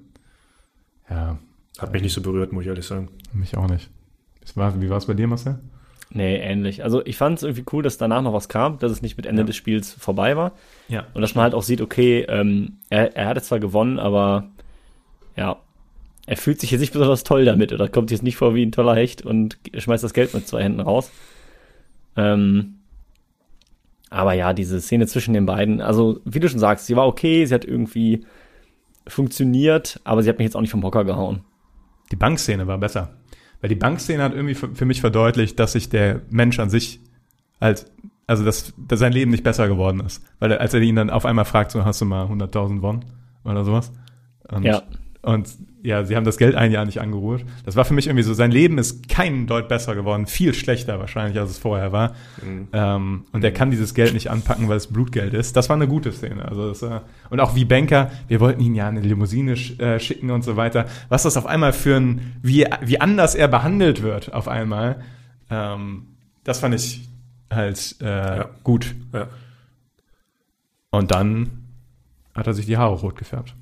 ja, 1.10 1.40
Hat 1.80 1.94
mich 1.94 2.02
nicht 2.04 2.14
so 2.14 2.22
berührt, 2.22 2.52
muss 2.52 2.64
ich 2.64 2.68
ehrlich 2.68 2.86
sagen. 2.86 3.10
mich 3.34 3.58
auch 3.58 3.68
nicht. 3.70 3.90
Es 4.44 4.56
war, 4.58 4.80
wie 4.82 4.90
war 4.90 4.98
es 4.98 5.06
bei 5.06 5.14
dir, 5.14 5.28
Marcel? 5.28 5.60
Nee, 6.12 6.38
ähnlich. 6.38 6.84
Also 6.84 7.06
ich 7.06 7.18
fand 7.18 7.38
es 7.38 7.44
irgendwie 7.44 7.66
cool, 7.72 7.84
dass 7.84 7.98
danach 8.00 8.22
noch 8.24 8.34
was 8.34 8.50
kam, 8.50 8.80
dass 8.80 8.92
es 8.92 9.02
nicht 9.04 9.16
mit 9.18 9.26
Ende 9.28 9.44
Ja. 9.44 9.46
des 9.46 9.56
Spiels 9.56 9.94
vorbei 9.94 10.36
war. 10.36 10.54
Ja. 10.88 11.06
Und 11.14 11.22
dass 11.22 11.36
man 11.36 11.44
halt 11.44 11.54
auch 11.54 11.62
sieht, 11.62 11.82
okay, 11.82 12.26
ähm, 12.28 12.78
er, 12.90 13.16
er 13.16 13.28
hatte 13.28 13.42
zwar 13.44 13.60
gewonnen, 13.60 14.00
aber 14.00 14.50
ja, 15.36 15.58
er 16.26 16.38
fühlt 16.38 16.60
sich 16.60 16.72
jetzt 16.72 16.82
nicht 16.82 16.94
besonders 16.94 17.24
toll 17.24 17.46
damit 17.46 17.74
oder 17.74 17.88
kommt 17.90 18.10
jetzt 18.12 18.24
nicht 18.24 18.38
vor 18.38 18.56
wie 18.56 18.66
ein 18.66 18.72
toller 18.72 18.96
Hecht 18.96 19.24
und 19.24 19.58
schmeißt 19.76 20.04
das 20.04 20.14
Geld 20.14 20.34
mit 20.34 20.48
zwei 20.48 20.64
Händen 20.64 20.80
raus. 20.80 21.12
Ähm, 22.20 22.76
aber 24.10 24.34
ja, 24.34 24.54
diese 24.54 24.82
Szene 24.82 25.08
zwischen 25.08 25.34
den 25.34 25.46
beiden, 25.46 25.82
also 25.82 26.20
wie 26.26 26.40
du 26.40 26.50
schon 26.50 26.60
sagst, 26.60 26.88
sie 26.88 26.96
war 26.96 27.08
okay, 27.08 27.46
sie 27.46 27.54
hat 27.54 27.66
irgendwie 27.66 28.26
funktioniert, 29.08 30.00
aber 30.04 30.24
sie 30.24 30.30
hat 30.30 30.38
mich 30.38 30.46
jetzt 30.46 30.56
auch 30.56 30.62
nicht 30.62 30.72
vom 30.72 30.84
Hocker 30.84 31.06
gehauen. 31.06 31.42
Die 32.12 32.16
Bankszene 32.16 32.68
war 32.68 32.78
besser. 32.78 33.16
Weil 33.62 33.70
die 33.70 33.76
Bankszene 33.76 34.24
hat 34.24 34.34
irgendwie 34.34 34.56
für, 34.56 34.74
für 34.74 34.86
mich 34.86 35.02
verdeutlicht, 35.02 35.60
dass 35.60 35.74
sich 35.74 35.90
der 35.90 36.22
Mensch 36.30 36.60
an 36.60 36.70
sich 36.70 37.02
als, 37.60 37.86
also 38.26 38.44
dass, 38.44 38.74
dass 38.78 39.00
sein 39.00 39.12
Leben 39.14 39.32
nicht 39.32 39.44
besser 39.44 39.68
geworden 39.68 40.00
ist. 40.00 40.24
Weil 40.40 40.58
als 40.58 40.74
er 40.74 40.82
ihn 40.82 40.96
dann 40.96 41.10
auf 41.10 41.26
einmal 41.26 41.46
fragt, 41.46 41.72
so 41.72 41.86
hast 41.86 42.02
du 42.02 42.06
mal 42.06 42.26
100.000 42.26 42.82
Won 42.82 43.06
oder 43.44 43.64
sowas. 43.66 43.92
Und, 44.50 44.64
Ja. 44.64 44.84
Und 45.22 45.50
ja, 45.84 46.06
sie 46.06 46.16
haben 46.16 46.24
das 46.24 46.38
Geld 46.38 46.56
ein 46.56 46.72
Jahr 46.72 46.86
nicht 46.86 47.02
angeruht. 47.02 47.44
Das 47.66 47.76
war 47.76 47.84
für 47.84 47.94
mich 47.94 48.08
irgendwie 48.08 48.24
so, 48.24 48.34
sein 48.34 48.52
Leben 48.52 48.78
ist 48.78 49.10
kein 49.10 49.48
Deut 49.48 49.68
besser 49.68 49.94
geworden, 49.94 50.28
viel 50.28 50.54
schlechter 50.54 50.98
wahrscheinlich, 50.98 51.38
als 51.38 51.52
es 51.52 51.58
vorher 51.58 51.92
war. 51.92 52.16
Ähm, 52.72 53.26
und 53.34 53.44
er 53.44 53.52
kann 53.52 53.70
dieses 53.70 53.94
Geld 53.94 54.14
nicht 54.14 54.30
anpacken, 54.30 54.70
weil 54.70 54.78
es 54.78 54.88
Blutgeld 54.88 55.34
ist. 55.34 55.58
Das 55.58 55.68
war 55.68 55.76
eine 55.76 55.90
gute 55.90 56.14
Szene. 56.14 56.46
Also 56.46 56.70
das, 56.70 56.82
äh, 56.84 57.02
und 57.30 57.42
auch 57.42 57.54
wie 57.54 57.66
Banker, 57.66 58.12
wir 58.30 58.40
wollten 58.40 58.62
ihn 58.62 58.76
ja 58.76 58.88
eine 58.88 59.02
Limousine 59.02 59.58
sch 59.58 59.78
äh, 59.80 60.00
schicken 60.00 60.32
und 60.32 60.44
so 60.44 60.56
weiter. 60.56 60.86
Was 61.10 61.24
das 61.24 61.36
auf 61.36 61.46
einmal 61.48 61.74
für 61.74 61.98
ein, 61.98 62.38
wie, 62.42 62.66
wie 62.82 63.02
anders 63.02 63.36
er 63.36 63.50
behandelt 63.50 64.02
wird 64.02 64.34
auf 64.34 64.48
einmal, 64.48 65.02
ähm, 65.50 66.08
das 66.46 66.60
fand 66.60 66.76
ich 66.76 67.10
halt 67.52 67.96
äh, 68.02 68.06
Ja. 68.38 68.50
gut. 68.64 68.96
Ja. 69.14 69.28
Und 70.92 71.12
dann 71.12 71.50
hat 72.34 72.48
er 72.48 72.54
sich 72.54 72.66
die 72.66 72.78
Haare 72.78 72.96
rot 72.96 73.18
gefärbt. 73.18 73.54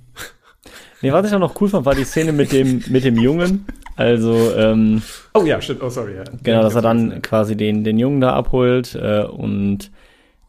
Nee, 1.01 1.11
was 1.11 1.27
ich 1.27 1.33
auch 1.33 1.39
noch 1.39 1.59
cool 1.61 1.69
fand, 1.69 1.85
war 1.85 1.95
die 1.95 2.03
Szene 2.03 2.31
mit 2.33 2.51
dem, 2.51 2.83
mit 2.89 3.03
dem 3.03 3.17
Jungen. 3.17 3.65
Also, 3.95 4.53
ähm, 4.55 5.01
Oh 5.33 5.43
ja, 5.45 5.61
stimmt. 5.61 5.83
Oh, 5.83 5.89
sorry. 5.89 6.15
Ja. 6.15 6.23
Genau, 6.43 6.61
dass 6.61 6.75
er 6.75 6.81
dann 6.81 7.21
quasi 7.21 7.55
den, 7.55 7.83
den 7.83 7.99
Jungen 7.99 8.21
da 8.21 8.33
abholt 8.33 8.95
äh, 8.95 9.23
und 9.23 9.91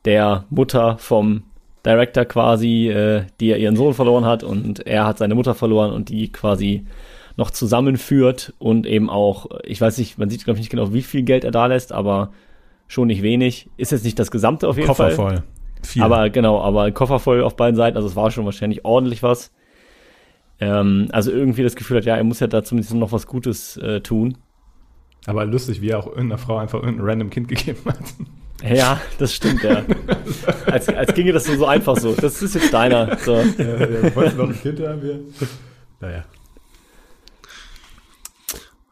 der 0.04 0.44
Mutter 0.50 0.98
vom 0.98 1.42
Director 1.84 2.24
quasi, 2.24 2.88
äh, 2.88 3.24
die 3.40 3.48
ja 3.48 3.56
ihren 3.56 3.76
Sohn 3.76 3.94
verloren 3.94 4.24
hat 4.24 4.42
und 4.42 4.86
er 4.86 5.06
hat 5.06 5.18
seine 5.18 5.34
Mutter 5.34 5.54
verloren 5.54 5.92
und 5.92 6.08
die 6.08 6.30
quasi 6.32 6.86
noch 7.36 7.50
zusammenführt 7.50 8.52
und 8.58 8.86
eben 8.86 9.08
auch, 9.08 9.46
ich 9.64 9.80
weiß 9.80 9.96
nicht, 9.98 10.18
man 10.18 10.28
sieht 10.28 10.44
glaube 10.44 10.58
ich 10.58 10.62
nicht 10.62 10.70
genau, 10.70 10.92
wie 10.92 11.02
viel 11.02 11.22
Geld 11.22 11.44
er 11.44 11.52
da 11.52 11.66
lässt, 11.66 11.92
aber 11.92 12.32
schon 12.88 13.06
nicht 13.06 13.22
wenig. 13.22 13.70
Ist 13.76 13.92
jetzt 13.92 14.04
nicht 14.04 14.18
das 14.18 14.30
Gesamte 14.30 14.66
auf 14.68 14.76
jeden 14.76 14.88
Koffer 14.88 15.10
Fall. 15.10 15.14
voll. 15.14 15.42
Viel. 15.82 16.02
Aber 16.02 16.30
genau, 16.30 16.60
aber 16.60 16.90
Koffer 16.90 17.20
voll 17.20 17.42
auf 17.42 17.54
beiden 17.56 17.76
Seiten, 17.76 17.96
also 17.96 18.08
es 18.08 18.16
war 18.16 18.30
schon 18.30 18.44
wahrscheinlich 18.44 18.84
ordentlich 18.84 19.22
was. 19.22 19.52
Ähm, 20.60 21.08
also 21.12 21.30
irgendwie 21.30 21.62
das 21.62 21.76
Gefühl 21.76 21.98
hat, 21.98 22.04
ja, 22.04 22.16
er 22.16 22.24
muss 22.24 22.40
ja 22.40 22.46
da 22.46 22.64
zumindest 22.64 22.94
noch 22.94 23.12
was 23.12 23.26
Gutes 23.26 23.76
äh, 23.76 24.00
tun. 24.00 24.38
Aber 25.26 25.44
lustig, 25.44 25.80
wie 25.80 25.90
er 25.90 25.98
auch 25.98 26.06
irgendeiner 26.06 26.38
Frau 26.38 26.58
einfach 26.58 26.82
irgendein 26.82 27.06
random 27.06 27.30
Kind 27.30 27.48
gegeben 27.48 27.80
hat. 27.86 27.98
Ja, 28.62 29.00
das 29.18 29.34
stimmt, 29.34 29.62
ja. 29.62 29.84
als, 30.66 30.88
als 30.88 31.14
ginge 31.14 31.32
das 31.32 31.44
so 31.44 31.66
einfach 31.66 31.96
so. 31.96 32.14
Das 32.14 32.42
ist 32.42 32.54
jetzt 32.54 32.72
deiner. 32.72 33.16
So. 33.18 33.36
ja, 33.36 33.64
ja, 33.64 34.16
wolltest 34.16 34.36
noch 34.36 34.48
ein 34.48 34.60
Kind 34.60 34.80
haben? 34.80 35.02
Wir? 35.02 35.20
Naja. 36.00 36.24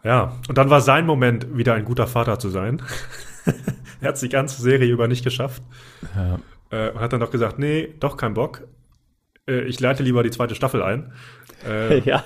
Ja, 0.04 0.36
und 0.48 0.56
dann 0.56 0.70
war 0.70 0.80
sein 0.80 1.04
Moment, 1.04 1.56
wieder 1.56 1.74
ein 1.74 1.84
guter 1.84 2.06
Vater 2.06 2.38
zu 2.38 2.48
sein. 2.48 2.80
er 4.00 4.08
hat 4.08 4.14
es 4.14 4.20
die 4.20 4.28
ganze 4.28 4.62
Serie 4.62 4.92
über 4.92 5.08
nicht 5.08 5.24
geschafft. 5.24 5.62
Ja. 6.14 6.38
Äh, 6.70 6.90
und 6.90 7.00
hat 7.00 7.12
dann 7.12 7.20
doch 7.20 7.32
gesagt, 7.32 7.58
nee, 7.58 7.92
doch 7.98 8.16
kein 8.16 8.34
Bock. 8.34 8.62
Äh, 9.48 9.62
ich 9.62 9.80
leite 9.80 10.02
lieber 10.02 10.22
die 10.22 10.30
zweite 10.30 10.54
Staffel 10.54 10.82
ein. 10.82 11.12
Äh, 11.66 12.00
Ja. 12.04 12.24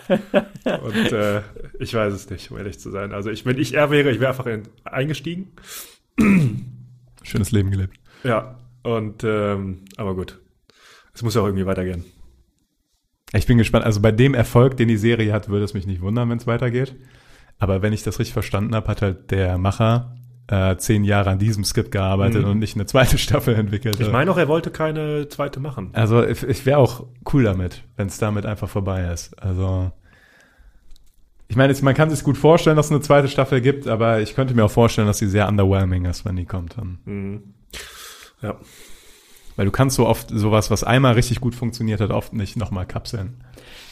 Und 0.83 1.13
äh, 1.13 1.43
ich 1.79 1.95
weiß 1.95 2.13
es 2.13 2.31
nicht, 2.31 2.51
um 2.51 2.59
ehrlich 2.59 2.79
zu 2.79 2.91
sein. 2.91 3.13
Also 3.13 3.31
ich, 3.31 3.47
wenn 3.47 3.59
ich 3.59 3.75
er 3.75 3.91
wäre, 3.91 4.11
ich 4.11 4.21
wäre 4.21 4.31
einfach 4.31 4.47
in, 4.47 4.65
eingestiegen. 4.85 5.53
Schönes 7.23 7.53
Leben 7.53 7.71
gelebt. 7.71 7.97
Ja, 8.25 8.59
und 8.83 9.25
ähm, 9.25 9.85
aber 9.97 10.15
gut. 10.15 10.41
Es 11.15 11.23
muss 11.23 11.35
ja 11.35 11.43
auch 11.43 11.47
irgendwie 11.47 11.67
weitergehen. 11.67 12.05
Ich 13.33 13.47
bin 13.47 13.59
gespannt. 13.59 13.85
Also 13.85 14.01
bei 14.01 14.13
dem 14.13 14.35
Erfolg, 14.35 14.77
den 14.77 14.89
die 14.89 14.97
Serie 14.97 15.33
hat, 15.33 15.49
würde 15.49 15.65
es 15.65 15.75
mich 15.75 15.87
nicht 15.87 16.01
wundern, 16.01 16.29
wenn 16.31 16.39
es 16.39 16.47
weitergeht. 16.47 16.97
Aber 17.59 17.83
wenn 17.83 17.93
ich 17.93 18.03
das 18.03 18.19
richtig 18.19 18.33
verstanden 18.33 18.75
habe, 18.75 18.89
hat 18.89 19.03
halt 19.03 19.31
der 19.31 19.59
Macher 19.59 20.17
äh, 20.51 20.77
zehn 20.79 21.05
Jahre 21.05 21.31
an 21.31 21.39
diesem 21.39 21.63
Skript 21.65 21.93
gearbeitet 21.93 22.43
Mhm. 22.45 22.51
und 22.51 22.59
nicht 22.59 22.75
eine 22.75 22.85
zweite 22.87 23.19
Staffel 23.27 23.55
entwickelt. 23.55 24.01
Ich 24.01 24.11
meine 24.11 24.31
auch, 24.31 24.37
er 24.37 24.49
wollte 24.49 24.71
keine 24.71 25.29
zweite 25.29 25.61
machen. 25.61 25.91
Also 25.93 26.25
ich, 26.25 26.43
ich 26.43 26.67
wäre 26.67 26.79
auch 26.79 27.07
cool 27.33 27.45
damit, 27.45 27.85
wenn 27.97 28.09
es 28.09 28.19
damit 28.19 28.45
einfach 28.47 28.69
vorbei 28.69 29.05
ist. 29.13 29.41
Also 29.41 29.93
ich 31.47 31.57
meine, 31.57 31.75
man 31.83 31.95
kann 31.95 32.11
sich 32.11 32.23
gut 32.25 32.37
vorstellen, 32.37 32.77
dass 32.77 32.87
es 32.87 32.93
eine 32.93 33.01
zweite 33.01 33.29
Staffel 33.29 33.61
gibt, 33.61 33.87
aber 33.89 34.21
ich 34.21 34.35
könnte 34.35 34.55
mir 34.55 34.65
auch 34.65 34.71
vorstellen, 34.71 35.07
dass 35.07 35.19
sie 35.19 35.29
sehr 35.29 35.49
underwhelming 35.49 36.05
ist, 36.05 36.25
wenn 36.25 36.37
die 36.37 36.47
kommt. 36.47 36.77
Dann. 36.77 36.99
Mhm. 37.05 37.43
Ja. 38.43 38.57
Weil 39.57 39.67
du 39.67 39.73
kannst 39.73 39.97
so 39.97 40.07
oft 40.07 40.31
sowas, 40.31 40.71
was 40.71 40.85
einmal 40.85 41.15
richtig 41.15 41.41
gut 41.41 41.55
funktioniert 41.55 42.01
hat, 42.01 42.11
oft 42.11 42.33
nicht 42.33 42.57
nochmal 42.57 42.87
kapseln. 42.87 43.45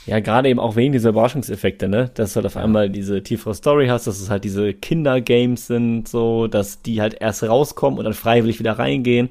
Ja, 0.08 0.20
gerade 0.20 0.48
eben 0.48 0.58
auch 0.58 0.74
wegen 0.74 0.92
dieser 0.92 1.10
Überraschungseffekte, 1.10 1.88
ne? 1.88 2.10
Dass 2.14 2.32
du 2.32 2.36
halt 2.36 2.46
auf 2.46 2.56
einmal 2.56 2.88
diese 2.88 3.22
tiefere 3.22 3.54
Story 3.54 3.88
hast, 3.88 4.06
dass 4.06 4.20
es 4.20 4.30
halt 4.30 4.42
diese 4.44 4.72
Kindergames 4.72 5.66
sind, 5.66 6.08
so, 6.08 6.46
dass 6.46 6.80
die 6.82 7.00
halt 7.00 7.16
erst 7.20 7.42
rauskommen 7.42 7.98
und 7.98 8.04
dann 8.04 8.14
freiwillig 8.14 8.58
wieder 8.58 8.72
reingehen. 8.78 9.28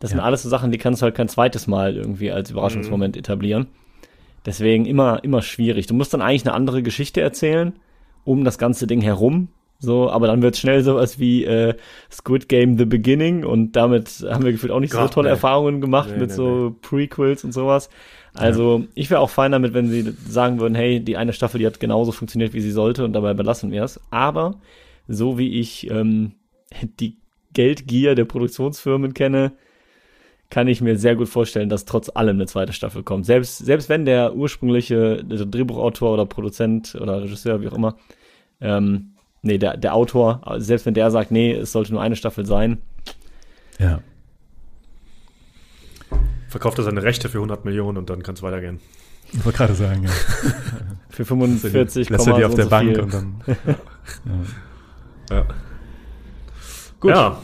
Das 0.00 0.10
sind 0.10 0.18
Ja. 0.18 0.24
alles 0.24 0.42
so 0.42 0.48
Sachen, 0.48 0.70
die 0.70 0.78
kannst 0.78 1.00
du 1.02 1.04
halt 1.04 1.14
kein 1.14 1.28
zweites 1.28 1.66
Mal 1.66 1.96
irgendwie 1.96 2.30
als 2.30 2.50
Überraschungsmoment 2.50 3.16
etablieren. 3.16 3.66
Deswegen 4.46 4.86
immer, 4.86 5.24
immer 5.24 5.42
schwierig. 5.42 5.86
Du 5.86 5.94
musst 5.94 6.14
dann 6.14 6.22
eigentlich 6.22 6.44
eine 6.46 6.54
andere 6.54 6.82
Geschichte 6.82 7.20
erzählen, 7.20 7.72
um 8.24 8.44
das 8.44 8.58
ganze 8.58 8.86
Ding 8.86 9.00
herum. 9.00 9.48
So, 9.80 10.10
aber 10.10 10.26
dann 10.26 10.42
wird 10.42 10.56
schnell 10.56 10.82
sowas 10.82 11.18
wie 11.20 11.44
äh, 11.44 11.74
Squid 12.10 12.48
Game 12.48 12.76
The 12.78 12.84
Beginning 12.84 13.44
und 13.44 13.72
damit 13.76 14.26
haben 14.28 14.44
wir 14.44 14.52
gefühlt 14.52 14.72
auch 14.72 14.80
nicht 14.80 14.92
so 14.92 14.98
Gott, 14.98 15.12
tolle 15.12 15.28
nee. 15.28 15.34
Erfahrungen 15.34 15.80
gemacht 15.80 16.10
Nee, 16.12 16.18
mit 16.18 16.30
nee, 16.30 16.34
so 16.36 16.76
Prequels 16.82 17.44
und 17.44 17.52
sowas. 17.52 17.88
Also 18.38 18.84
ich 18.94 19.10
wäre 19.10 19.20
auch 19.20 19.30
fein 19.30 19.52
damit, 19.52 19.74
wenn 19.74 19.88
sie 19.88 20.14
sagen 20.28 20.60
würden, 20.60 20.74
hey, 20.74 21.00
die 21.00 21.16
eine 21.16 21.32
Staffel, 21.32 21.58
die 21.58 21.66
hat 21.66 21.80
genauso 21.80 22.12
funktioniert, 22.12 22.52
wie 22.52 22.60
sie 22.60 22.70
sollte 22.70 23.04
und 23.04 23.12
dabei 23.12 23.34
belassen 23.34 23.70
wir 23.70 23.84
es. 23.84 24.00
Aber 24.10 24.60
so 25.08 25.38
wie 25.38 25.58
ich 25.58 25.90
ähm, 25.90 26.32
die 27.00 27.16
Geldgier 27.52 28.14
der 28.14 28.24
Produktionsfirmen 28.24 29.14
kenne, 29.14 29.52
kann 30.50 30.68
ich 30.68 30.80
mir 30.80 30.96
sehr 30.96 31.16
gut 31.16 31.28
vorstellen, 31.28 31.68
dass 31.68 31.84
trotz 31.84 32.08
allem 32.14 32.36
eine 32.36 32.46
zweite 32.46 32.72
Staffel 32.72 33.02
kommt. 33.02 33.26
Selbst, 33.26 33.58
selbst 33.58 33.88
wenn 33.88 34.04
der 34.06 34.34
ursprüngliche 34.34 35.22
Drehbuchautor 35.24 36.14
oder 36.14 36.24
Produzent 36.24 36.94
oder 36.94 37.22
Regisseur, 37.22 37.60
wie 37.60 37.68
auch 37.68 37.74
immer, 37.74 37.96
ähm, 38.60 39.14
nee, 39.42 39.58
der, 39.58 39.76
der 39.76 39.94
Autor, 39.94 40.40
selbst 40.56 40.86
wenn 40.86 40.94
der 40.94 41.10
sagt, 41.10 41.30
nee, 41.30 41.52
es 41.52 41.72
sollte 41.72 41.92
nur 41.92 42.00
eine 42.00 42.16
Staffel 42.16 42.46
sein, 42.46 42.78
Ja. 43.78 44.00
Verkauft 46.48 46.78
er 46.78 46.84
seine 46.84 47.02
Rechte 47.02 47.28
für 47.28 47.38
100 47.38 47.64
Millionen 47.64 47.98
und 47.98 48.10
dann 48.10 48.22
kann 48.22 48.34
es 48.34 48.42
weitergehen. 48.42 48.80
Ich 49.32 49.44
wollte 49.44 49.58
gerade 49.58 49.74
sagen, 49.74 50.04
ja. 50.04 50.10
für 51.10 51.24
45, 51.24 52.08
Lässt 52.08 52.26
er 52.26 52.36
die 52.36 52.44
auf 52.44 52.52
so 52.52 52.56
der 52.56 52.64
so 52.64 52.70
Bank 52.70 52.88
viel. 52.88 53.00
und 53.00 53.14
dann. 53.14 53.34
Ja. 55.30 55.46
Gut. 57.00 57.10
Ja, 57.10 57.38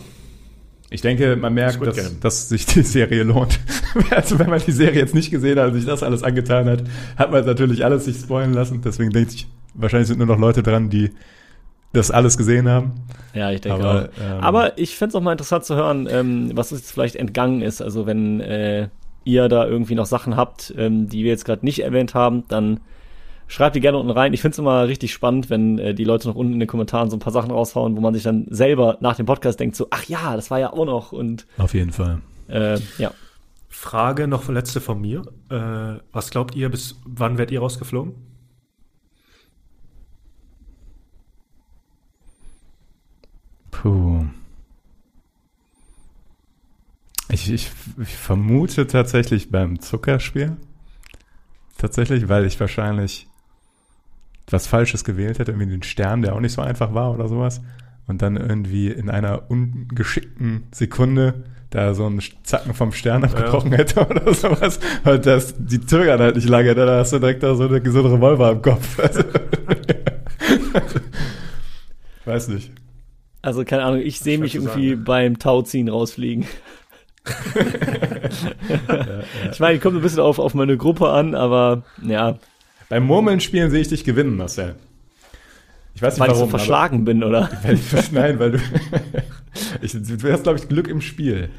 Ich 0.88 1.02
denke, 1.02 1.36
man 1.36 1.52
merkt, 1.52 1.86
dass, 1.86 2.18
dass 2.20 2.48
sich 2.48 2.64
die 2.64 2.80
Serie 2.82 3.22
lohnt. 3.24 3.60
also 4.10 4.38
wenn 4.38 4.48
man 4.48 4.60
die 4.60 4.72
Serie 4.72 5.00
jetzt 5.00 5.14
nicht 5.14 5.30
gesehen 5.30 5.58
hat 5.58 5.68
und 5.68 5.74
sich 5.74 5.84
das 5.84 6.02
alles 6.02 6.22
angetan 6.22 6.66
hat, 6.66 6.84
hat 7.16 7.30
man 7.30 7.44
natürlich 7.44 7.84
alles 7.84 8.06
sich 8.06 8.16
spoilen 8.16 8.54
lassen. 8.54 8.80
Deswegen 8.82 9.10
denke 9.10 9.32
ich, 9.34 9.46
wahrscheinlich 9.74 10.08
sind 10.08 10.16
nur 10.18 10.26
noch 10.26 10.38
Leute 10.38 10.62
dran, 10.62 10.88
die 10.88 11.10
das 11.94 12.10
alles 12.10 12.36
gesehen 12.36 12.68
haben. 12.68 12.92
Ja, 13.32 13.50
ich 13.50 13.60
denke 13.62 13.80
Aber, 13.80 14.02
auch. 14.02 14.22
ähm, 14.22 14.40
Aber 14.40 14.78
ich 14.78 14.96
fände 14.96 15.10
es 15.10 15.14
auch 15.16 15.20
mal 15.22 15.32
interessant 15.32 15.64
zu 15.64 15.74
hören, 15.74 16.06
ähm, 16.10 16.50
was 16.54 16.70
uns 16.72 16.82
jetzt 16.82 16.92
vielleicht 16.92 17.16
entgangen 17.16 17.62
ist. 17.62 17.80
Also 17.82 18.06
wenn 18.06 18.40
äh, 18.40 18.88
ihr 19.24 19.48
da 19.48 19.66
irgendwie 19.66 19.94
noch 19.94 20.06
Sachen 20.06 20.36
habt, 20.36 20.72
ähm, 20.76 21.08
die 21.08 21.24
wir 21.24 21.30
jetzt 21.30 21.44
gerade 21.44 21.64
nicht 21.64 21.82
erwähnt 21.82 22.14
haben, 22.14 22.44
dann 22.48 22.80
schreibt 23.46 23.76
die 23.76 23.80
gerne 23.80 23.98
unten 23.98 24.10
rein. 24.10 24.32
Ich 24.32 24.40
finde 24.40 24.52
es 24.54 24.58
immer 24.58 24.86
richtig 24.86 25.12
spannend, 25.12 25.50
wenn 25.50 25.78
äh, 25.78 25.94
die 25.94 26.04
Leute 26.04 26.28
noch 26.28 26.34
unten 26.36 26.52
in 26.52 26.60
den 26.60 26.68
Kommentaren 26.68 27.10
so 27.10 27.16
ein 27.16 27.20
paar 27.20 27.32
Sachen 27.32 27.50
raushauen, 27.50 27.96
wo 27.96 28.00
man 28.00 28.14
sich 28.14 28.22
dann 28.22 28.46
selber 28.50 28.98
nach 29.00 29.16
dem 29.16 29.26
Podcast 29.26 29.58
denkt, 29.60 29.76
so, 29.76 29.88
ach 29.90 30.04
ja, 30.04 30.36
das 30.36 30.50
war 30.50 30.60
ja 30.60 30.72
auch 30.72 30.84
noch. 30.86 31.12
Und 31.12 31.46
Auf 31.58 31.74
jeden 31.74 31.92
Fall. 31.92 32.20
äh, 32.48 32.78
ja. 32.98 33.12
Frage 33.68 34.28
noch 34.28 34.48
letzte 34.48 34.80
von 34.80 35.00
mir. 35.00 35.22
Äh, 35.50 36.00
was 36.12 36.30
glaubt 36.30 36.54
ihr, 36.54 36.68
bis 36.68 37.00
wann 37.04 37.38
werdet 37.38 37.52
ihr 37.52 37.60
rausgeflogen? 37.60 38.14
Puh. 43.74 44.24
Ich, 47.28 47.50
ich, 47.50 47.70
ich 48.00 48.16
vermute 48.16 48.86
tatsächlich 48.86 49.50
beim 49.50 49.80
Zuckerspiel. 49.80 50.56
Tatsächlich, 51.78 52.28
weil 52.28 52.44
ich 52.44 52.60
wahrscheinlich 52.60 53.26
was 54.50 54.66
Falsches 54.66 55.04
gewählt 55.04 55.38
hätte, 55.38 55.52
irgendwie 55.52 55.70
den 55.70 55.82
Stern, 55.82 56.22
der 56.22 56.34
auch 56.34 56.40
nicht 56.40 56.52
so 56.52 56.62
einfach 56.62 56.94
war 56.94 57.12
oder 57.12 57.28
sowas. 57.28 57.62
Und 58.06 58.22
dann 58.22 58.36
irgendwie 58.36 58.88
in 58.88 59.10
einer 59.10 59.50
ungeschickten 59.50 60.64
Sekunde 60.70 61.44
da 61.70 61.94
so 61.94 62.06
einen 62.06 62.22
Zacken 62.44 62.74
vom 62.74 62.92
Stern 62.92 63.24
abgebrochen 63.24 63.72
hätte 63.72 64.06
oder 64.08 64.32
sowas. 64.34 64.78
Und 65.04 65.26
das, 65.26 65.54
die 65.58 65.84
zögern 65.84 66.20
halt 66.20 66.36
nicht 66.36 66.48
lange, 66.48 66.74
da 66.74 66.98
hast 66.98 67.12
du 67.12 67.18
direkt 67.18 67.42
da 67.42 67.54
so, 67.54 67.66
eine, 67.66 67.90
so 67.90 68.04
einen 68.04 68.14
Revolver 68.14 68.52
im 68.52 68.62
Kopf. 68.62 69.00
Also, 69.00 69.24
weiß 72.26 72.48
nicht. 72.48 72.70
Also 73.44 73.64
keine 73.64 73.84
Ahnung, 73.84 74.00
ich 74.00 74.20
sehe 74.20 74.38
mich 74.38 74.54
irgendwie 74.54 74.90
sagen. 74.90 75.04
beim 75.04 75.38
Tauziehen 75.38 75.88
rausfliegen. 75.88 76.46
Ich 79.50 79.60
meine, 79.60 79.78
kommt 79.78 79.96
ein 79.96 80.02
bisschen 80.02 80.20
auf, 80.20 80.38
auf 80.38 80.52
meine 80.54 80.76
Gruppe 80.76 81.08
an, 81.08 81.34
aber 81.34 81.84
ja, 82.02 82.38
Beim 82.88 83.04
Murmeln 83.06 83.40
spielen 83.40 83.70
sehe 83.70 83.80
ich 83.80 83.88
dich 83.88 84.04
gewinnen, 84.04 84.36
Marcel. 84.36 84.74
Ich 85.94 86.02
weiß 86.02 86.14
nicht 86.14 86.20
weil 86.20 86.28
ich 86.28 86.34
warum. 86.34 86.50
so 86.50 86.56
verschlagen 86.56 87.04
bin, 87.04 87.22
oder? 87.22 87.48
Weil 87.62 87.74
ich, 87.74 88.12
nein, 88.12 88.38
weil 88.38 88.52
du. 88.52 88.58
ich, 89.80 89.92
du 89.92 90.32
hast, 90.32 90.42
glaube 90.42 90.58
ich, 90.58 90.68
Glück 90.68 90.88
im 90.88 91.00
Spiel. 91.00 91.50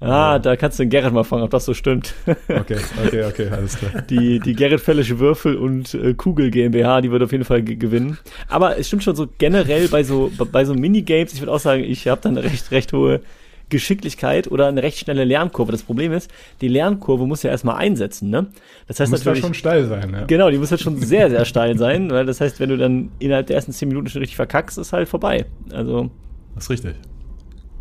Ah, 0.00 0.38
da 0.38 0.56
kannst 0.56 0.78
du 0.78 0.82
den 0.84 0.90
Gerrit 0.90 1.12
mal 1.12 1.24
fragen, 1.24 1.42
ob 1.42 1.50
das 1.50 1.66
so 1.66 1.74
stimmt. 1.74 2.14
Okay, 2.48 2.76
okay, 3.06 3.24
okay, 3.24 3.48
alles 3.50 3.76
klar. 3.76 4.02
Die, 4.08 4.40
die 4.40 4.54
Gerrit 4.54 4.80
Fällische 4.80 5.18
Würfel 5.18 5.56
und 5.56 5.92
äh, 5.94 6.14
Kugel 6.14 6.50
GmbH, 6.50 7.02
die 7.02 7.10
wird 7.10 7.22
auf 7.22 7.32
jeden 7.32 7.44
Fall 7.44 7.62
ge- 7.62 7.76
gewinnen. 7.76 8.16
Aber 8.48 8.78
es 8.78 8.88
stimmt 8.88 9.04
schon 9.04 9.14
so 9.14 9.28
generell 9.38 9.88
bei 9.88 10.02
so, 10.02 10.32
bei 10.52 10.64
so 10.64 10.74
Minigames, 10.74 11.34
ich 11.34 11.40
würde 11.40 11.52
auch 11.52 11.60
sagen, 11.60 11.84
ich 11.84 12.08
habe 12.08 12.20
dann 12.22 12.38
eine 12.38 12.44
recht, 12.50 12.70
recht 12.70 12.92
hohe 12.94 13.20
Geschicklichkeit 13.68 14.50
oder 14.50 14.66
eine 14.68 14.82
recht 14.82 14.98
schnelle 14.98 15.24
Lernkurve. 15.24 15.70
Das 15.70 15.82
Problem 15.82 16.12
ist, 16.12 16.30
die 16.60 16.68
Lernkurve 16.68 17.26
muss 17.26 17.42
ja 17.42 17.50
erstmal 17.50 17.76
einsetzen, 17.76 18.28
ne? 18.30 18.46
Das 18.88 18.98
heißt 19.00 19.10
Muss 19.12 19.20
da 19.20 19.30
natürlich. 19.30 19.44
schon 19.44 19.54
steil 19.54 19.84
sein, 19.86 20.10
ja. 20.12 20.24
Genau, 20.24 20.50
die 20.50 20.58
muss 20.58 20.70
halt 20.72 20.80
schon 20.80 20.96
sehr, 20.96 21.30
sehr 21.30 21.44
steil 21.44 21.78
sein, 21.78 22.10
weil 22.10 22.26
das 22.26 22.40
heißt, 22.40 22.58
wenn 22.58 22.70
du 22.70 22.76
dann 22.76 23.10
innerhalb 23.20 23.46
der 23.46 23.56
ersten 23.56 23.72
10 23.72 23.88
Minuten 23.88 24.08
schon 24.08 24.20
richtig 24.20 24.36
verkackst, 24.36 24.76
ist 24.78 24.92
halt 24.92 25.08
vorbei. 25.08 25.44
Also 25.72 26.10
Das 26.56 26.64
ist 26.64 26.70
richtig. 26.70 26.94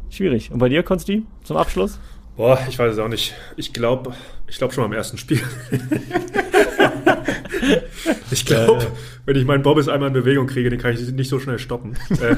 Schwierig. 0.10 0.52
Und 0.52 0.60
bei 0.60 0.69
dir, 0.69 0.84
Konsti, 0.84 1.23
zum 1.44 1.57
Abschluss? 1.57 1.99
Boah, 2.38 2.60
ich 2.69 2.77
weiß 2.80 2.94
es 2.94 2.99
auch 2.99 3.07
nicht. 3.10 3.34
Ich 3.57 3.73
glaube, 3.73 4.14
ich 4.48 4.57
glaube 4.57 4.73
schon 4.73 4.84
am 4.86 4.94
ersten 4.94 5.18
Spiel. 5.18 5.41
ich 8.31 8.45
glaube, 8.45 8.88
wenn 9.26 9.36
ich 9.36 9.45
meinen 9.45 9.61
Bobbys 9.64 9.88
einmal 9.90 10.07
in 10.07 10.14
Bewegung 10.14 10.48
kriege, 10.48 10.69
den 10.69 10.80
kann 10.80 10.94
ich 10.94 11.11
nicht 11.11 11.30
so 11.30 11.40
schnell 11.40 11.60
stoppen. 11.60 11.95
äh, 12.22 12.36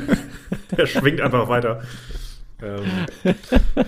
der 0.76 0.85
schwingt 0.88 1.22
einfach 1.22 1.48
weiter. 1.49 1.81
Ähm, 2.64 2.84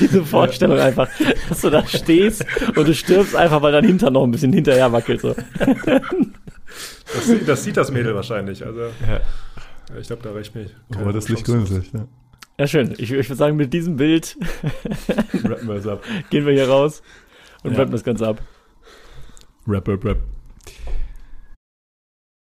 Diese 0.00 0.24
Vorstellung 0.24 0.78
einfach, 0.78 1.08
dass 1.48 1.62
du 1.62 1.70
da 1.70 1.84
stehst 1.86 2.44
und 2.76 2.86
du 2.86 2.94
stirbst 2.94 3.34
einfach, 3.34 3.62
weil 3.62 3.72
dein 3.72 3.84
Hintern 3.84 4.12
noch 4.12 4.22
ein 4.24 4.30
bisschen 4.30 4.52
hinterher 4.52 4.92
wackelt. 4.92 5.20
So. 5.22 5.34
das, 7.14 7.26
sieht- 7.26 7.48
das 7.48 7.64
sieht 7.64 7.76
das 7.76 7.90
Mädel 7.90 8.14
wahrscheinlich. 8.14 8.64
Also, 8.64 8.80
Ja. 8.82 9.20
Ich 9.98 10.06
glaube, 10.06 10.22
da 10.22 10.32
reicht 10.32 10.54
mich. 10.54 10.74
Oh, 11.04 11.10
das 11.12 11.28
Licht 11.28 11.44
grünes 11.44 11.70
Licht, 11.70 11.94
ne? 11.94 12.08
Ja, 12.58 12.66
schön. 12.66 12.92
Ich, 12.92 13.10
ich 13.12 13.28
würde 13.28 13.34
sagen, 13.36 13.56
mit 13.56 13.72
diesem 13.72 13.96
Bild 13.96 14.36
Rappen 15.44 15.68
wir 15.68 15.74
es 15.74 15.86
ab. 15.86 16.02
gehen 16.30 16.46
wir 16.46 16.52
hier 16.54 16.68
raus 16.68 17.02
und 17.62 17.72
Ja. 17.72 17.78
rappen 17.78 17.92
das 17.92 18.02
Ganze 18.04 18.26
ab. 18.26 18.40
Rap, 19.68 19.86
rap, 19.88 20.04
rap. 20.04 20.18